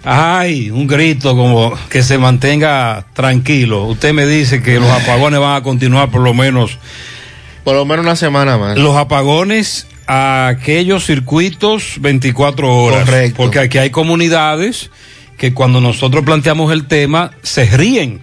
ay, 0.05 0.70
un 0.70 0.86
grito 0.86 1.36
como 1.36 1.74
que 1.89 2.03
se 2.03 2.18
mantenga 2.18 3.07
tranquilo. 3.14 3.84
Usted 3.84 4.12
me 4.12 4.26
dice 4.26 4.62
que 4.62 4.80
los 4.80 4.89
apagones 4.89 5.41
van 5.41 5.57
a 5.57 5.62
continuar 5.62 6.11
por 6.11 6.22
lo 6.22 6.34
menos. 6.34 6.78
Por 7.64 7.74
lo 7.74 7.84
menos 7.84 8.05
una 8.05 8.16
semana 8.16 8.57
más. 8.57 8.78
Los 8.78 8.97
apagones 8.97 9.86
a 10.09 10.48
aquellos 10.48 11.04
circuitos 11.04 11.96
24 12.00 12.74
horas. 12.74 13.04
Correcto. 13.04 13.36
Porque 13.36 13.59
aquí 13.61 13.78
hay 13.78 13.90
comunidades 13.90 14.90
que 15.36 15.52
cuando 15.54 15.80
nosotros 15.80 16.24
planteamos 16.24 16.72
el 16.72 16.86
tema 16.86 17.30
se 17.42 17.64
ríen. 17.66 18.22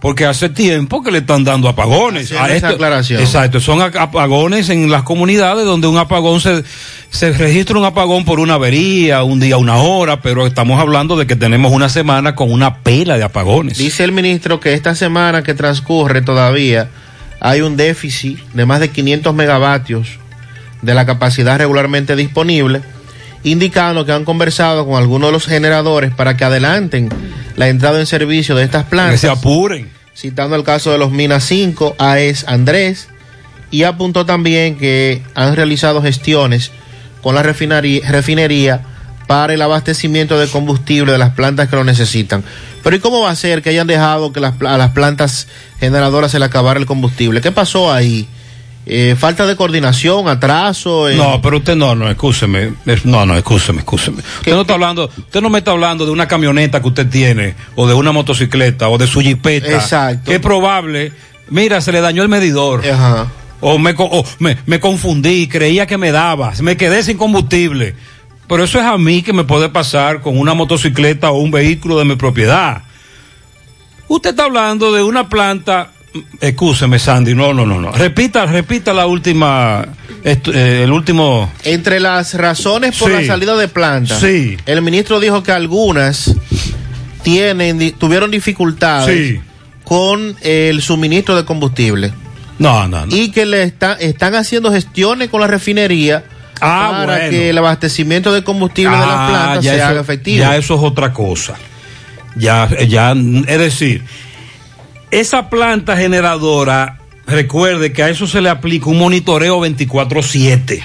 Porque 0.00 0.26
hace 0.26 0.48
tiempo 0.48 1.02
que 1.02 1.10
le 1.10 1.18
están 1.18 1.42
dando 1.42 1.68
apagones. 1.68 2.30
Esa 2.30 2.68
aclaración. 2.68 3.20
Exacto, 3.20 3.58
son 3.58 3.82
ap- 3.82 3.96
apagones 3.96 4.68
en 4.68 4.88
las 4.92 5.02
comunidades 5.02 5.64
donde 5.64 5.88
un 5.88 5.98
apagón 5.98 6.40
se, 6.40 6.62
se 7.10 7.32
registra 7.32 7.76
un 7.76 7.84
apagón 7.84 8.24
por 8.24 8.38
una 8.38 8.54
avería, 8.54 9.24
un 9.24 9.40
día, 9.40 9.56
una 9.56 9.78
hora, 9.78 10.20
pero 10.22 10.46
estamos 10.46 10.80
hablando 10.80 11.16
de 11.16 11.26
que 11.26 11.34
tenemos 11.34 11.72
una 11.72 11.88
semana 11.88 12.36
con 12.36 12.52
una 12.52 12.76
pela 12.76 13.18
de 13.18 13.24
apagones. 13.24 13.76
Dice 13.76 14.04
el 14.04 14.12
ministro 14.12 14.60
que 14.60 14.72
esta 14.74 14.94
semana 14.94 15.42
que 15.42 15.54
transcurre 15.54 16.22
todavía 16.22 16.88
hay 17.40 17.60
un 17.62 17.76
déficit 17.76 18.38
de 18.52 18.66
más 18.66 18.78
de 18.78 18.90
500 18.90 19.34
megavatios 19.34 20.20
de 20.82 20.94
la 20.94 21.06
capacidad 21.06 21.58
regularmente 21.58 22.16
disponible, 22.16 22.82
indicando 23.42 24.04
que 24.04 24.12
han 24.12 24.24
conversado 24.24 24.86
con 24.86 24.96
algunos 24.96 25.28
de 25.28 25.32
los 25.32 25.46
generadores 25.46 26.12
para 26.14 26.36
que 26.36 26.44
adelanten 26.44 27.08
la 27.56 27.68
entrada 27.68 28.00
en 28.00 28.06
servicio 28.06 28.54
de 28.54 28.64
estas 28.64 28.84
plantas. 28.84 29.20
Que 29.20 29.26
se 29.26 29.28
apuren. 29.28 29.90
Citando 30.14 30.56
el 30.56 30.64
caso 30.64 30.90
de 30.90 30.98
los 30.98 31.12
Minas 31.12 31.44
5, 31.44 31.96
AES 31.98 32.44
Andrés, 32.48 33.08
y 33.70 33.84
apuntó 33.84 34.26
también 34.26 34.76
que 34.76 35.22
han 35.34 35.54
realizado 35.54 36.02
gestiones 36.02 36.72
con 37.22 37.34
la 37.34 37.42
refinería, 37.42 38.08
refinería 38.10 38.82
para 39.26 39.52
el 39.52 39.62
abastecimiento 39.62 40.38
de 40.38 40.48
combustible 40.48 41.12
de 41.12 41.18
las 41.18 41.34
plantas 41.34 41.68
que 41.68 41.76
lo 41.76 41.84
necesitan. 41.84 42.42
Pero 42.82 42.96
¿y 42.96 42.98
cómo 43.00 43.20
va 43.20 43.30
a 43.30 43.36
ser 43.36 43.62
que 43.62 43.70
hayan 43.70 43.86
dejado 43.86 44.32
que 44.32 44.40
las, 44.40 44.54
a 44.62 44.78
las 44.78 44.92
plantas 44.92 45.48
generadoras 45.78 46.30
se 46.30 46.38
le 46.38 46.46
acabara 46.46 46.80
el 46.80 46.86
combustible? 46.86 47.40
¿Qué 47.40 47.52
pasó 47.52 47.92
ahí? 47.92 48.26
Eh, 48.90 49.16
¿Falta 49.18 49.46
de 49.46 49.54
coordinación, 49.54 50.28
atraso? 50.28 51.10
en- 51.10 51.18
No, 51.18 51.42
pero 51.42 51.58
usted 51.58 51.76
no, 51.76 51.94
no, 51.94 52.08
escúcheme. 52.08 52.72
Es- 52.86 53.04
No, 53.04 53.26
no, 53.26 53.36
escúcheme, 53.36 53.80
escúcheme. 53.80 54.18
Usted 54.38 54.52
no 54.52 54.62
está 54.62 54.72
hablando, 54.74 55.10
usted 55.16 55.42
no 55.42 55.50
me 55.50 55.58
está 55.58 55.72
hablando 55.72 56.06
de 56.06 56.10
una 56.10 56.26
camioneta 56.26 56.80
que 56.80 56.88
usted 56.88 57.06
tiene, 57.10 57.54
o 57.74 57.86
de 57.86 57.92
una 57.92 58.12
motocicleta, 58.12 58.88
o 58.88 58.96
de 58.96 59.06
su 59.06 59.20
jipeta. 59.20 59.68
Exacto. 59.74 60.30
Que 60.30 60.36
es 60.36 60.40
probable, 60.40 61.12
mira, 61.50 61.82
se 61.82 61.92
le 61.92 62.00
dañó 62.00 62.22
el 62.22 62.30
medidor. 62.30 62.82
O, 63.60 63.76
me, 63.78 63.94
o 63.98 64.24
me, 64.38 64.56
me 64.64 64.80
confundí, 64.80 65.48
creía 65.48 65.86
que 65.86 65.98
me 65.98 66.10
daba, 66.10 66.52
me 66.62 66.76
quedé 66.78 67.02
sin 67.02 67.18
combustible. 67.18 67.94
Pero 68.48 68.64
eso 68.64 68.78
es 68.78 68.86
a 68.86 68.96
mí 68.96 69.20
que 69.20 69.34
me 69.34 69.44
puede 69.44 69.68
pasar 69.68 70.22
con 70.22 70.38
una 70.38 70.54
motocicleta 70.54 71.30
o 71.30 71.38
un 71.40 71.50
vehículo 71.50 71.98
de 71.98 72.06
mi 72.06 72.16
propiedad. 72.16 72.84
Usted 74.06 74.30
está 74.30 74.44
hablando 74.44 74.92
de 74.92 75.02
una 75.02 75.28
planta. 75.28 75.90
Excúseme, 76.40 76.98
Sandy. 76.98 77.34
No, 77.34 77.52
no, 77.52 77.66
no, 77.66 77.80
no. 77.80 77.92
Repita, 77.92 78.46
repita 78.46 78.92
la 78.94 79.06
última. 79.06 79.86
eh, 80.24 80.80
el 80.84 80.90
último. 80.92 81.50
Entre 81.64 82.00
las 82.00 82.34
razones 82.34 82.96
por 82.98 83.10
Sí. 83.10 83.18
la 83.22 83.26
salida 83.26 83.56
de 83.56 83.68
plantas, 83.68 84.18
Sí. 84.20 84.56
el 84.66 84.82
ministro 84.82 85.20
dijo 85.20 85.42
que 85.42 85.52
algunas 85.52 86.34
tienen, 87.22 87.92
tuvieron 87.98 88.30
dificultades 88.30 89.28
Sí. 89.36 89.40
con 89.84 90.36
el 90.42 90.82
suministro 90.82 91.36
de 91.36 91.44
combustible. 91.44 92.12
No, 92.58 92.88
no, 92.88 93.06
no. 93.06 93.14
Y 93.16 93.30
que 93.30 93.46
le 93.46 93.62
está, 93.62 93.92
están 93.94 94.34
haciendo 94.34 94.72
gestiones 94.72 95.28
con 95.28 95.40
la 95.40 95.46
refinería 95.46 96.24
Ah, 96.60 96.88
para 97.06 97.14
bueno. 97.18 97.30
que 97.30 97.50
el 97.50 97.58
abastecimiento 97.58 98.32
de 98.32 98.42
combustible 98.42 98.90
de 98.96 98.98
las 99.06 99.08
Ah, 99.08 99.28
plantas 99.30 99.64
se 99.64 99.80
haga 99.82 100.00
efectivo. 100.00 100.38
Ya 100.38 100.56
eso 100.56 100.74
es 100.74 100.80
otra 100.82 101.12
cosa. 101.12 101.54
Ya, 102.34 102.68
ya, 102.88 103.12
es 103.46 103.58
decir, 103.58 104.02
esa 105.10 105.48
planta 105.50 105.96
generadora, 105.96 106.98
recuerde 107.26 107.92
que 107.92 108.02
a 108.02 108.08
eso 108.10 108.26
se 108.26 108.40
le 108.40 108.48
aplica 108.50 108.86
un 108.90 108.98
monitoreo 108.98 109.60
24/7. 109.60 110.82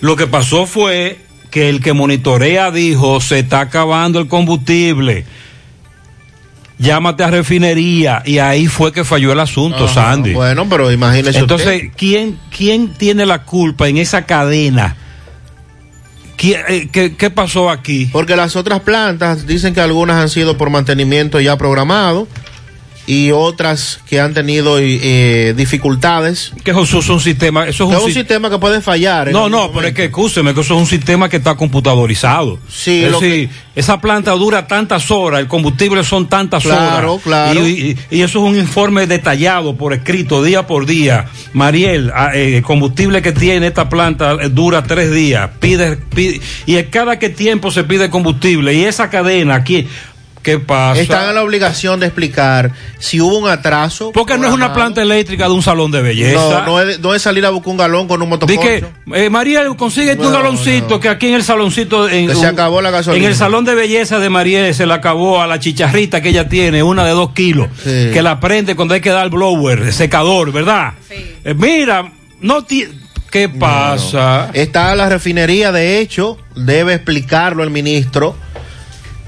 Lo 0.00 0.16
que 0.16 0.26
pasó 0.26 0.66
fue 0.66 1.18
que 1.50 1.68
el 1.68 1.82
que 1.82 1.92
monitorea 1.92 2.70
dijo, 2.70 3.20
se 3.20 3.40
está 3.40 3.60
acabando 3.60 4.18
el 4.20 4.28
combustible. 4.28 5.24
Llámate 6.78 7.24
a 7.24 7.30
refinería 7.30 8.22
y 8.24 8.38
ahí 8.38 8.66
fue 8.66 8.90
que 8.92 9.04
falló 9.04 9.32
el 9.32 9.40
asunto, 9.40 9.84
Ajá, 9.84 9.94
Sandy. 9.94 10.32
Bueno, 10.32 10.66
pero 10.70 10.90
imagínese 10.90 11.40
Entonces, 11.40 11.66
usted. 11.82 11.90
¿quién, 11.96 12.38
¿quién 12.56 12.94
tiene 12.94 13.26
la 13.26 13.42
culpa 13.44 13.88
en 13.88 13.98
esa 13.98 14.24
cadena? 14.24 14.96
¿Qué, 16.38 16.58
eh, 16.68 16.88
qué- 16.90 17.16
qué 17.16 17.28
pasó 17.28 17.68
aquí? 17.68 18.08
Porque 18.10 18.34
las 18.34 18.56
otras 18.56 18.80
plantas 18.80 19.46
dicen 19.46 19.74
que 19.74 19.82
algunas 19.82 20.16
han 20.16 20.30
sido 20.30 20.56
por 20.56 20.70
mantenimiento 20.70 21.38
ya 21.38 21.58
programado 21.58 22.26
y 23.12 23.32
otras 23.32 23.98
que 24.08 24.20
han 24.20 24.34
tenido 24.34 24.78
eh, 24.78 25.52
dificultades. 25.56 26.52
Que 26.62 26.70
eso 26.70 27.00
es 27.00 27.08
un 27.08 27.18
sistema, 27.18 27.66
eso 27.66 27.84
es 27.90 27.90
Que 27.98 28.04
un, 28.04 28.08
si- 28.08 28.14
sistema 28.14 28.48
que 28.48 28.58
puede 28.58 28.80
fallar. 28.80 29.32
No, 29.32 29.48
no, 29.48 29.56
momento. 29.58 29.72
pero 29.74 29.88
es 29.88 29.94
que 29.94 30.04
escúcheme, 30.04 30.54
que 30.54 30.60
eso 30.60 30.74
es 30.74 30.80
un 30.80 30.86
sistema 30.86 31.28
que 31.28 31.38
está 31.38 31.56
computadorizado. 31.56 32.60
Sí, 32.68 33.02
es 33.02 33.10
decir, 33.12 33.50
esa 33.74 34.00
planta 34.00 34.30
dura 34.32 34.68
tantas 34.68 35.10
horas, 35.10 35.40
el 35.40 35.48
combustible 35.48 36.04
son 36.04 36.28
tantas 36.28 36.62
Claro, 36.62 37.14
horas. 37.14 37.24
claro. 37.24 37.66
Y, 37.66 37.96
y- 38.10 38.18
y 38.18 38.22
eso 38.22 38.44
es 38.44 38.52
un 38.52 38.56
informe 38.56 39.08
detallado 39.08 39.74
por 39.76 39.92
escrito, 39.92 40.44
día 40.44 40.68
por 40.68 40.86
día. 40.86 41.26
Mariel, 41.52 42.12
ah, 42.14 42.30
eh, 42.32 42.58
el 42.58 42.62
combustible 42.62 43.22
que 43.22 43.32
tiene 43.32 43.66
esta 43.66 43.88
planta 43.88 44.36
eh, 44.40 44.48
dura 44.50 44.84
tres 44.84 45.10
días. 45.12 45.50
Pide, 45.58 45.96
pide- 45.96 46.40
y 46.66 46.80
cada 46.84 47.18
que 47.18 47.28
tiempo 47.28 47.72
se 47.72 47.82
pide 47.82 48.08
combustible. 48.08 48.72
Y 48.74 48.84
esa 48.84 49.10
cadena 49.10 49.56
aquí, 49.56 49.88
¿qué 50.42 50.58
pasa? 50.58 51.00
Están 51.00 51.28
en 51.28 51.34
la 51.34 51.42
obligación 51.42 52.00
de 52.00 52.06
explicar 52.06 52.70
si 52.98 53.20
hubo 53.20 53.38
un 53.38 53.48
atraso. 53.48 54.10
Porque 54.12 54.36
no 54.38 54.46
es 54.48 54.52
una 54.52 54.72
planta 54.72 55.02
eléctrica 55.02 55.44
de 55.46 55.52
un 55.52 55.62
salón 55.62 55.90
de 55.90 56.02
belleza. 56.02 56.64
No, 56.64 56.66
no 56.66 56.80
es, 56.80 57.00
no 57.00 57.14
es 57.14 57.22
salir 57.22 57.44
a 57.46 57.50
buscar 57.50 57.70
un 57.72 57.76
galón 57.76 58.08
con 58.08 58.20
un 58.22 58.28
motoconcho. 58.28 58.60
que, 58.62 58.84
eh, 59.14 59.30
Mariel, 59.30 59.76
consíguete 59.76 60.20
un 60.24 60.32
No, 60.32 60.38
galoncito 60.38 60.98
que 61.00 61.08
aquí 61.08 61.28
en 61.28 61.34
el 61.34 61.42
saloncito. 61.44 62.08
En, 62.08 62.28
Que 62.28 62.34
se 62.34 62.46
acabó 62.46 62.80
la 62.82 62.90
gasolina. 62.90 63.24
En 63.24 63.30
el 63.30 63.36
salón 63.36 63.64
de 63.64 63.74
belleza 63.74 64.18
de 64.18 64.28
Mariel 64.30 64.74
se 64.74 64.86
le 64.86 64.94
acabó 64.94 65.40
a 65.40 65.46
la 65.46 65.58
chicharrita 65.58 66.20
que 66.20 66.30
ella 66.30 66.48
tiene, 66.48 66.82
una 66.82 67.04
de 67.04 67.12
dos 67.12 67.30
kilos, 67.32 67.68
que 67.84 68.20
la 68.22 68.40
prende 68.40 68.74
cuando 68.76 68.94
hay 68.94 69.00
que 69.00 69.10
dar 69.10 69.28
blower, 69.30 69.92
secador, 69.92 70.52
¿verdad? 70.52 70.94
Eh, 71.44 71.54
mira, 71.54 72.12
no 72.40 72.64
ti- 72.64 72.86
¿Qué 73.30 73.48
pasa? 73.48 74.50
Está 74.54 74.92
la 74.96 75.08
refinería, 75.08 75.70
de 75.70 76.00
hecho, 76.00 76.36
debe 76.56 76.94
explicarlo 76.94 77.62
el 77.62 77.70
ministro 77.70 78.34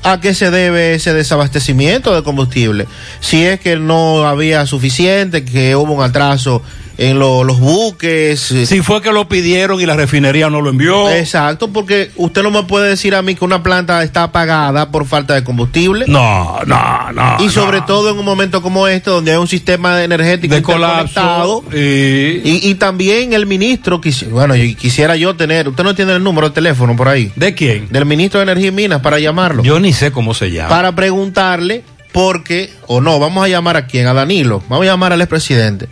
a 0.02 0.20
qué 0.20 0.34
se 0.34 0.50
debe 0.50 0.94
ese 0.94 1.12
desabastecimiento 1.12 2.14
de 2.14 2.22
combustible. 2.22 2.86
Si 3.20 3.44
es 3.44 3.60
que 3.60 3.76
no 3.76 4.26
había 4.26 4.66
suficiente, 4.66 5.44
que 5.44 5.76
hubo 5.76 5.92
un 5.92 6.02
atraso 6.02 6.62
en 7.08 7.18
lo- 7.18 7.44
los 7.44 7.58
buques. 7.60 8.40
Si 8.40 8.80
fue 8.82 9.00
que 9.02 9.12
lo 9.12 9.28
pidieron 9.28 9.80
y 9.80 9.86
la 9.86 9.96
refinería 9.96 10.48
no 10.50 10.60
lo 10.60 10.70
envió. 10.70 11.08
Exacto, 11.10 11.68
porque 11.68 12.10
usted 12.16 12.42
no 12.42 12.50
me 12.50 12.62
puede 12.64 12.88
decir 12.90 13.14
a 13.14 13.22
mí 13.22 13.34
que 13.34 13.44
una 13.44 13.62
planta 13.62 14.02
está 14.02 14.24
apagada 14.24 14.90
por 14.90 15.06
falta 15.06 15.34
de 15.34 15.44
combustible. 15.44 16.04
No, 16.08 16.58
no, 16.66 17.12
no. 17.12 17.36
Y 17.44 17.48
sobre 17.50 17.80
todo 17.82 18.10
en 18.10 18.18
un 18.18 18.24
momento 18.24 18.62
como 18.62 18.86
este, 18.88 19.10
donde 19.10 19.32
hay 19.32 19.38
un 19.38 19.48
sistema 19.48 20.02
energético 20.02 20.54
De 20.54 20.62
colapso. 20.62 21.64
Y, 22.44 22.70
y 22.70 22.74
también 22.76 23.32
el 23.32 23.46
ministro, 23.46 24.00
quisi- 24.00 24.28
bueno, 24.30 24.54
yo 24.56 24.76
quisiera 24.76 25.16
yo 25.16 25.34
tener, 25.36 25.68
usted 25.68 25.84
no 25.84 25.94
tiene 25.94 26.12
el 26.14 26.22
número 26.22 26.48
de 26.48 26.54
teléfono 26.54 26.96
por 26.96 27.08
ahí. 27.08 27.32
¿De 27.36 27.54
quién? 27.54 27.88
Del 27.90 28.06
ministro 28.06 28.40
de 28.40 28.44
Energía 28.44 28.68
y 28.68 28.72
Minas 28.72 29.00
para 29.00 29.18
llamarlo. 29.18 29.62
Yo 29.62 29.80
ni 29.80 29.92
sé 29.92 30.12
cómo 30.12 30.34
se 30.34 30.50
llama. 30.50 30.68
Para 30.68 30.92
preguntarle 30.94 31.84
porque, 32.12 32.70
o 32.86 33.00
no, 33.00 33.18
vamos 33.18 33.44
a 33.44 33.48
llamar 33.48 33.76
a 33.76 33.86
quién, 33.86 34.06
a 34.06 34.12
Danilo, 34.14 34.62
vamos 34.68 34.84
a 34.86 34.90
llamar 34.90 35.12
al 35.12 35.20
expresidente. 35.22 35.88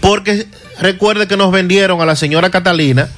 Porque 0.00 0.46
recuerde 0.80 1.26
que 1.26 1.36
nos 1.36 1.52
vendieron 1.52 2.00
a 2.00 2.06
la 2.06 2.16
señora 2.16 2.50
Catalina 2.50 3.08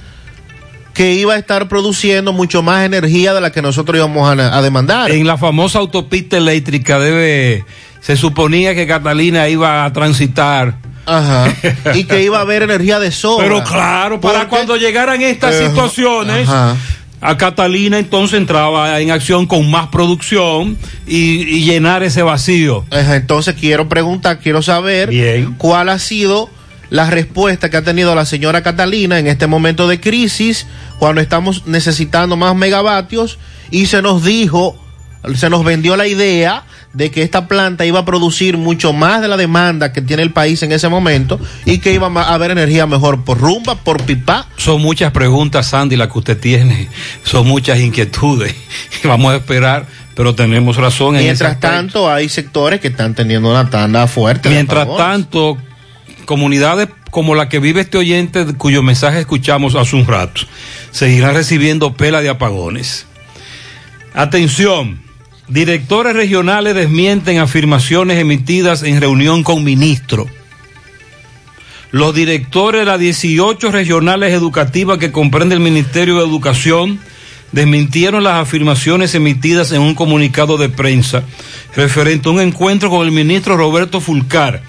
que 0.94 1.14
iba 1.14 1.34
a 1.34 1.38
estar 1.38 1.68
produciendo 1.68 2.32
mucho 2.34 2.62
más 2.62 2.84
energía 2.84 3.32
de 3.32 3.40
la 3.40 3.50
que 3.50 3.62
nosotros 3.62 3.96
íbamos 3.96 4.28
a, 4.28 4.58
a 4.58 4.60
demandar. 4.62 5.10
En 5.10 5.26
la 5.26 5.38
famosa 5.38 5.78
autopista 5.78 6.36
eléctrica 6.36 6.98
debe, 6.98 7.64
se 8.00 8.16
suponía 8.16 8.74
que 8.74 8.86
Catalina 8.86 9.48
iba 9.48 9.84
a 9.86 9.92
transitar. 9.92 10.74
Ajá. 11.06 11.46
Y 11.94 12.04
que 12.04 12.22
iba 12.22 12.38
a 12.38 12.42
haber 12.42 12.62
energía 12.62 12.98
de 13.00 13.10
sobra. 13.10 13.46
Pero 13.46 13.64
claro, 13.64 14.20
para 14.20 14.40
Porque- 14.40 14.50
cuando 14.50 14.76
llegaran 14.76 15.22
estas 15.22 15.56
situaciones, 15.56 16.46
Ajá. 16.48 16.76
a 17.22 17.36
Catalina 17.38 17.98
entonces 17.98 18.36
entraba 18.38 19.00
en 19.00 19.10
acción 19.12 19.46
con 19.46 19.70
más 19.70 19.88
producción 19.88 20.76
y, 21.06 21.40
y 21.56 21.64
llenar 21.64 22.02
ese 22.02 22.22
vacío. 22.22 22.84
Entonces 22.90 23.54
quiero 23.58 23.88
preguntar, 23.88 24.40
quiero 24.40 24.60
saber 24.60 25.10
cuál 25.56 25.88
ha 25.88 25.98
sido 25.98 26.50
la 26.92 27.08
respuesta 27.08 27.70
que 27.70 27.78
ha 27.78 27.82
tenido 27.82 28.14
la 28.14 28.26
señora 28.26 28.62
Catalina 28.62 29.18
en 29.18 29.26
este 29.26 29.46
momento 29.46 29.88
de 29.88 29.98
crisis, 29.98 30.66
cuando 30.98 31.22
estamos 31.22 31.66
necesitando 31.66 32.36
más 32.36 32.54
megavatios 32.54 33.38
y 33.70 33.86
se 33.86 34.02
nos 34.02 34.22
dijo, 34.22 34.78
se 35.34 35.48
nos 35.48 35.64
vendió 35.64 35.96
la 35.96 36.06
idea 36.06 36.64
de 36.92 37.10
que 37.10 37.22
esta 37.22 37.48
planta 37.48 37.86
iba 37.86 38.00
a 38.00 38.04
producir 38.04 38.58
mucho 38.58 38.92
más 38.92 39.22
de 39.22 39.28
la 39.28 39.38
demanda 39.38 39.90
que 39.94 40.02
tiene 40.02 40.22
el 40.22 40.34
país 40.34 40.62
en 40.64 40.70
ese 40.70 40.90
momento 40.90 41.40
y 41.64 41.78
que 41.78 41.94
iba 41.94 42.08
a 42.08 42.34
haber 42.34 42.50
energía 42.50 42.86
mejor 42.86 43.24
por 43.24 43.38
rumba, 43.38 43.76
por 43.76 44.02
pipa. 44.02 44.46
Son 44.58 44.82
muchas 44.82 45.12
preguntas, 45.12 45.68
Sandy, 45.68 45.96
las 45.96 46.08
que 46.08 46.18
usted 46.18 46.38
tiene. 46.38 46.90
Son 47.24 47.48
muchas 47.48 47.80
inquietudes. 47.80 48.54
Vamos 49.04 49.32
a 49.32 49.36
esperar, 49.36 49.86
pero 50.14 50.34
tenemos 50.34 50.76
razón 50.76 51.16
en 51.16 51.22
Mientras 51.22 51.58
tanto, 51.58 52.12
hay 52.12 52.28
sectores 52.28 52.80
que 52.80 52.88
están 52.88 53.14
teniendo 53.14 53.50
una 53.50 53.70
tanda 53.70 54.06
fuerte. 54.06 54.50
Mientras 54.50 54.86
tanto, 54.98 55.56
comunidades 56.24 56.88
como 57.10 57.34
la 57.34 57.48
que 57.48 57.58
vive 57.58 57.82
este 57.82 57.98
oyente, 57.98 58.46
cuyo 58.56 58.82
mensaje 58.82 59.20
escuchamos 59.20 59.74
hace 59.74 59.96
un 59.96 60.06
rato, 60.06 60.42
seguirán 60.90 61.34
recibiendo 61.34 61.94
pela 61.94 62.22
de 62.22 62.30
apagones. 62.30 63.06
Atención, 64.14 65.02
directores 65.48 66.14
regionales 66.14 66.74
desmienten 66.74 67.38
afirmaciones 67.38 68.18
emitidas 68.18 68.82
en 68.82 69.00
reunión 69.00 69.42
con 69.42 69.62
ministro. 69.62 70.26
Los 71.90 72.14
directores 72.14 72.80
de 72.80 72.86
las 72.86 72.98
18 72.98 73.70
regionales 73.70 74.32
educativas 74.32 74.96
que 74.96 75.12
comprende 75.12 75.54
el 75.54 75.60
Ministerio 75.60 76.16
de 76.16 76.24
Educación 76.24 76.98
desmintieron 77.52 78.24
las 78.24 78.40
afirmaciones 78.40 79.14
emitidas 79.14 79.72
en 79.72 79.82
un 79.82 79.94
comunicado 79.94 80.56
de 80.56 80.70
prensa 80.70 81.22
referente 81.76 82.28
a 82.28 82.32
un 82.32 82.40
encuentro 82.40 82.88
con 82.88 83.06
el 83.06 83.12
ministro 83.12 83.56
Roberto 83.56 84.00
Fulcar, 84.00 84.62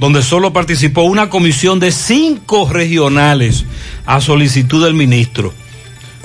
donde 0.00 0.22
solo 0.22 0.52
participó 0.52 1.02
una 1.02 1.28
comisión 1.28 1.78
de 1.78 1.92
cinco 1.92 2.68
regionales 2.72 3.66
a 4.06 4.22
solicitud 4.22 4.82
del 4.82 4.94
ministro. 4.94 5.52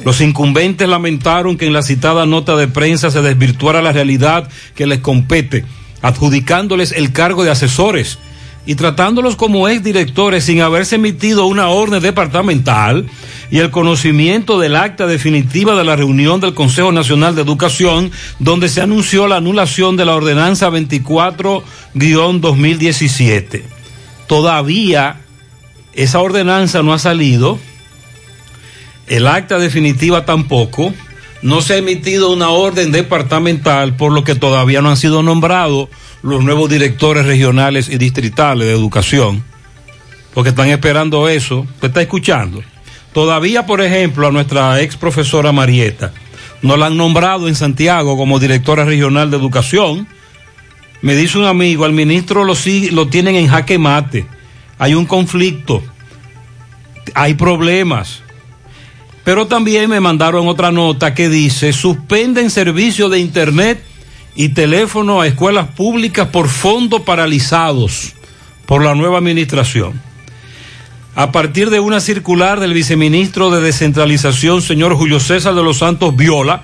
Los 0.04 0.22
incumbentes 0.22 0.88
lamentaron 0.88 1.58
que 1.58 1.68
en 1.68 1.74
la 1.74 1.84
citada 1.84 2.26
nota 2.26 2.56
de 2.56 2.70
prensa 2.70 3.12
se 3.12 3.22
desvirtuara 3.22 3.82
la 3.82 3.92
realidad 3.92 4.50
que 4.76 4.88
les 4.88 5.00
compete, 5.00 5.66
adjudicándoles 6.02 6.94
el 6.94 7.12
cargo 7.12 7.44
de 7.44 7.52
asesores 7.52 8.18
y 8.66 8.76
tratándolos 8.76 9.36
como 9.36 9.68
exdirectores 9.68 10.46
sin 10.46 10.62
haberse 10.62 10.96
emitido 10.96 11.46
una 11.46 11.68
orden 11.70 12.02
departamental 12.02 13.06
y 13.52 13.60
el 13.60 13.70
conocimiento 13.70 14.60
del 14.60 14.76
acta 14.76 15.06
definitiva 15.06 15.76
de 15.76 15.84
la 15.84 15.96
reunión 15.96 16.42
del 16.42 16.56
Consejo 16.56 16.92
Nacional 16.92 17.36
de 17.36 17.44
Educación, 17.44 18.12
donde 18.40 18.70
se 18.70 18.82
anunció 18.82 19.28
la 19.28 19.36
anulación 19.38 19.98
de 19.98 20.06
la 20.06 20.16
ordenanza 20.16 20.72
24-2017. 20.72 23.62
Todavía 24.28 25.22
esa 25.94 26.20
ordenanza 26.20 26.82
no 26.82 26.94
ha 26.94 27.00
salido, 27.00 27.60
el 29.08 29.28
acta 29.28 29.60
definitiva 29.60 30.26
tampoco, 30.26 30.92
no 31.44 31.62
se 31.62 31.76
ha 31.76 31.78
emitido 31.78 32.32
una 32.32 32.50
orden 32.50 32.92
departamental, 32.92 33.96
por 33.96 34.12
lo 34.12 34.24
que 34.24 34.34
todavía 34.34 34.82
no 34.82 34.90
han 34.90 34.98
sido 34.98 35.22
nombrados 35.22 35.90
los 36.26 36.44
nuevos 36.44 36.68
directores 36.72 37.28
regionales 37.28 37.88
y 37.88 38.00
distritales 38.00 38.68
de 38.68 38.74
educación, 38.74 39.44
porque 40.34 40.50
están 40.50 40.70
esperando 40.70 41.30
eso. 41.30 41.60
¿Usted 41.60 41.90
está 41.90 42.02
escuchando? 42.02 42.64
Todavía, 43.14 43.68
por 43.68 43.80
ejemplo, 43.80 44.28
a 44.28 44.32
nuestra 44.32 44.82
ex 44.82 44.98
profesora 44.98 45.52
Marieta, 45.52 46.14
no 46.64 46.78
la 46.78 46.88
han 46.88 46.98
nombrado 46.98 47.48
en 47.48 47.54
Santiago 47.54 48.18
como 48.18 48.40
directora 48.40 48.86
regional 48.86 49.30
de 49.30 49.38
educación. 49.38 50.08
Me 51.04 51.16
dice 51.16 51.38
un 51.38 51.46
amigo, 51.46 51.86
al 51.86 51.94
ministro 51.94 52.44
lo, 52.44 52.56
lo 52.92 53.08
tienen 53.08 53.36
en 53.36 53.48
jaque 53.48 53.78
mate. 53.78 54.26
Hay 54.80 54.96
un 54.96 55.06
conflicto, 55.06 55.84
hay 57.14 57.36
problemas. 57.36 58.24
Pero 59.24 59.46
también 59.46 59.92
me 59.92 60.00
mandaron 60.00 60.48
otra 60.48 60.72
nota 60.72 61.14
que 61.14 61.30
dice, 61.30 61.72
suspenden 61.72 62.50
servicio 62.50 63.10
de 63.10 63.20
internet 63.20 63.84
y 64.36 64.50
teléfono 64.50 65.22
a 65.22 65.28
escuelas 65.28 65.70
públicas 65.70 66.28
por 66.28 66.50
fondos 66.50 67.02
paralizados 67.02 68.14
por 68.66 68.84
la 68.84 68.96
nueva 68.96 69.18
administración. 69.18 70.02
A 71.16 71.32
partir 71.32 71.70
de 71.70 71.80
una 71.80 72.02
circular 72.02 72.60
del 72.60 72.74
viceministro 72.74 73.50
de 73.50 73.62
Descentralización, 73.62 74.62
señor 74.62 74.96
Julio 74.96 75.22
César 75.22 75.56
de 75.56 75.64
los 75.64 75.78
Santos 75.78 76.16
Viola, 76.16 76.64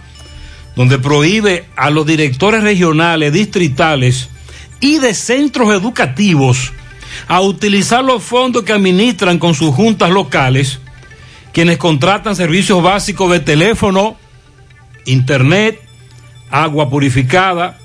donde 0.76 1.00
prohíbe 1.00 1.66
a 1.78 1.90
los 1.90 2.06
directores 2.06 2.62
regionales, 2.62 3.32
distritales 3.32 4.30
y 4.82 4.98
de 5.00 5.14
centros 5.14 5.74
educativos 5.74 6.74
a 7.28 7.42
utilizar 7.42 8.04
los 8.04 8.24
fondos 8.24 8.64
que 8.64 8.74
administran 8.74 9.40
con 9.40 9.54
sus 9.54 9.74
juntas 9.74 10.10
locales, 10.10 10.80
quienes 11.54 11.78
contratan 11.78 12.36
servicios 12.36 12.82
básicos 12.82 13.32
de 13.32 13.40
teléfono, 13.40 14.18
internet, 15.06 15.80
agua 16.52 16.90
purificada, 16.90 17.80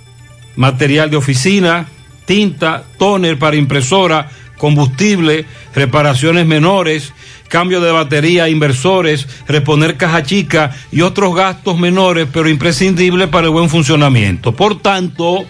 material 0.56 1.08
de 1.10 1.16
oficina, 1.16 1.88
tinta, 2.24 2.84
tóner 2.98 3.38
para 3.38 3.56
impresora, 3.56 4.28
combustible, 4.58 5.46
reparaciones 5.74 6.46
menores, 6.46 7.12
cambio 7.48 7.80
de 7.80 7.92
batería, 7.92 8.48
inversores, 8.48 9.28
reponer 9.46 9.96
caja 9.96 10.22
chica 10.22 10.74
y 10.90 11.02
otros 11.02 11.34
gastos 11.34 11.78
menores, 11.78 12.28
pero 12.32 12.48
imprescindibles 12.48 13.28
para 13.28 13.46
el 13.46 13.52
buen 13.52 13.70
funcionamiento. 13.70 14.52
Por 14.52 14.80
tanto, 14.80 15.46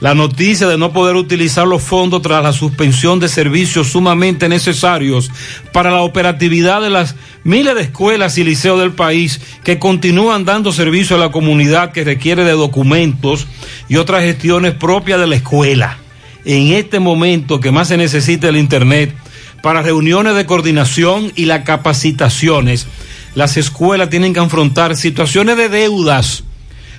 la 0.00 0.14
noticia 0.14 0.66
de 0.66 0.76
no 0.76 0.92
poder 0.92 1.16
utilizar 1.16 1.66
los 1.66 1.82
fondos 1.82 2.20
tras 2.20 2.42
la 2.42 2.52
suspensión 2.52 3.18
de 3.18 3.28
servicios 3.28 3.88
sumamente 3.88 4.48
necesarios 4.48 5.30
para 5.72 5.90
la 5.90 6.02
operatividad 6.02 6.82
de 6.82 6.90
las 6.90 7.14
miles 7.44 7.74
de 7.74 7.82
escuelas 7.82 8.36
y 8.36 8.44
liceos 8.44 8.78
del 8.78 8.92
país 8.92 9.40
que 9.64 9.78
continúan 9.78 10.44
dando 10.44 10.72
servicio 10.72 11.16
a 11.16 11.20
la 11.20 11.32
comunidad 11.32 11.92
que 11.92 12.04
requiere 12.04 12.44
de 12.44 12.52
documentos 12.52 13.46
y 13.88 13.96
otras 13.96 14.22
gestiones 14.22 14.74
propias 14.74 15.18
de 15.18 15.26
la 15.26 15.36
escuela. 15.36 15.98
En 16.44 16.74
este 16.74 17.00
momento 17.00 17.58
que 17.58 17.72
más 17.72 17.88
se 17.88 17.96
necesita 17.96 18.48
el 18.48 18.56
Internet 18.56 19.14
para 19.62 19.82
reuniones 19.82 20.36
de 20.36 20.46
coordinación 20.46 21.32
y 21.34 21.46
las 21.46 21.64
capacitaciones, 21.64 22.86
las 23.34 23.56
escuelas 23.56 24.10
tienen 24.10 24.34
que 24.34 24.40
afrontar 24.40 24.96
situaciones 24.96 25.56
de 25.56 25.70
deudas 25.70 26.44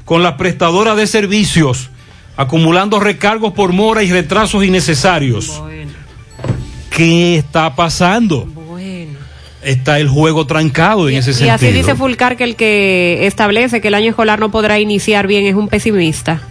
con 0.04 0.24
las 0.24 0.34
prestadoras 0.34 0.98
de 0.98 1.06
servicios 1.06 1.92
acumulando 2.38 3.00
recargos 3.00 3.54
por 3.54 3.74
mora 3.74 4.04
y 4.04 4.12
retrasos 4.12 4.64
innecesarios. 4.64 5.62
¿Qué 6.90 7.38
está 7.38 7.76
pasando? 7.76 8.48
Está 9.64 10.00
el 10.00 10.08
juego 10.08 10.46
trancado 10.48 11.10
en 11.10 11.18
ese 11.18 11.32
Y 11.32 11.34
sentido. 11.34 11.56
así 11.56 11.72
dice 11.72 11.96
Fulcar 11.96 12.38
que 12.38 12.44
el 12.46 12.56
que 12.56 13.26
establece 13.28 13.82
que 13.82 13.90
el 13.90 13.96
año 13.96 14.10
escolar 14.12 14.40
no 14.40 14.50
podrá 14.50 14.80
iniciar 14.80 15.28
bien 15.28 15.46
es 15.46 15.56
un 15.56 15.68
pesimista. 15.68 16.42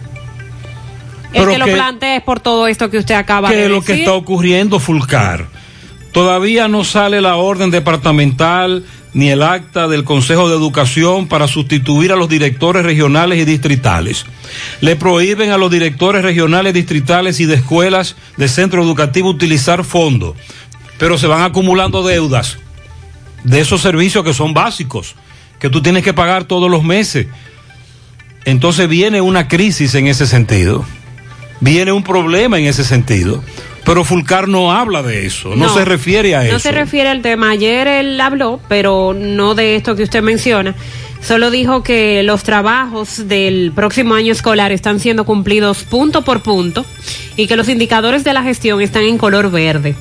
El 1.33 1.41
Pero 1.41 1.51
que 1.53 1.57
lo 1.57 1.65
que- 1.65 1.73
plantea 1.73 2.17
es 2.17 2.23
por 2.23 2.39
todo 2.39 2.67
esto 2.67 2.89
que 2.89 2.97
usted 2.97 3.15
acaba 3.15 3.49
¿Qué 3.49 3.55
de 3.55 3.63
es 3.65 3.69
lo 3.69 3.79
decir. 3.79 3.95
que 3.95 4.01
está 4.01 4.13
ocurriendo, 4.13 4.79
Fulcar? 4.79 5.47
Todavía 6.11 6.67
no 6.67 6.83
sale 6.83 7.19
la 7.21 7.35
orden 7.37 7.71
departamental 7.71 8.85
ni 9.17 9.31
el 9.31 9.41
acta 9.41 9.87
del 9.87 10.03
Consejo 10.03 10.47
de 10.47 10.55
Educación 10.55 11.27
para 11.27 11.47
sustituir 11.47 12.11
a 12.11 12.15
los 12.15 12.29
directores 12.29 12.85
regionales 12.85 13.39
y 13.39 13.45
distritales. 13.45 14.27
Le 14.79 14.95
prohíben 14.95 15.49
a 15.49 15.57
los 15.57 15.71
directores 15.71 16.21
regionales, 16.21 16.75
distritales 16.75 17.39
y 17.39 17.47
de 17.47 17.55
escuelas 17.55 18.15
de 18.37 18.47
centro 18.47 18.83
educativo 18.83 19.29
utilizar 19.29 19.83
fondos, 19.83 20.35
pero 20.99 21.17
se 21.17 21.25
van 21.25 21.41
acumulando 21.41 22.03
deudas 22.03 22.59
de 23.43 23.59
esos 23.59 23.81
servicios 23.81 24.23
que 24.23 24.35
son 24.35 24.53
básicos, 24.53 25.15
que 25.57 25.71
tú 25.71 25.81
tienes 25.81 26.03
que 26.03 26.13
pagar 26.13 26.43
todos 26.43 26.69
los 26.69 26.83
meses. 26.83 27.25
Entonces 28.45 28.87
viene 28.87 29.19
una 29.19 29.47
crisis 29.47 29.95
en 29.95 30.05
ese 30.05 30.27
sentido, 30.27 30.85
viene 31.59 31.91
un 31.91 32.03
problema 32.03 32.59
en 32.59 32.65
ese 32.65 32.83
sentido. 32.83 33.43
Pero 33.87 34.03
Fulcar 34.03 34.49
no 34.49 34.73
habla 34.73 35.01
de 35.01 35.25
eso, 35.25 35.55
no, 35.55 35.67
No, 35.67 35.73
se 35.73 35.85
refiere 35.85 36.35
a 36.35 36.39
No 36.39 36.45
eso. 36.47 36.59
se 36.59 36.71
refiere 36.73 37.07
al 37.09 37.21
tema. 37.21 37.51
Ayer 37.51 37.87
él 37.87 38.19
habló, 38.19 38.59
pero 38.67 39.15
no 39.17 39.55
de 39.55 39.77
esto 39.77 39.95
que 39.95 40.03
usted 40.03 40.21
menciona. 40.21 40.75
Solo 41.21 41.49
dijo 41.51 41.83
que 41.83 42.21
los 42.21 42.43
trabajos 42.43 43.29
del 43.29 43.71
próximo 43.73 44.13
año 44.13 44.33
escolar 44.33 44.73
están 44.73 44.99
siendo 44.99 45.23
cumplidos 45.23 45.83
punto 45.83 46.23
por 46.23 46.41
punto 46.41 46.85
y 47.37 47.47
que 47.47 47.55
los 47.55 47.69
indicadores 47.69 48.25
de 48.25 48.33
la 48.33 48.43
gestión 48.43 48.81
están 48.81 49.03
en 49.03 49.17
color 49.17 49.49
verde. 49.51 49.95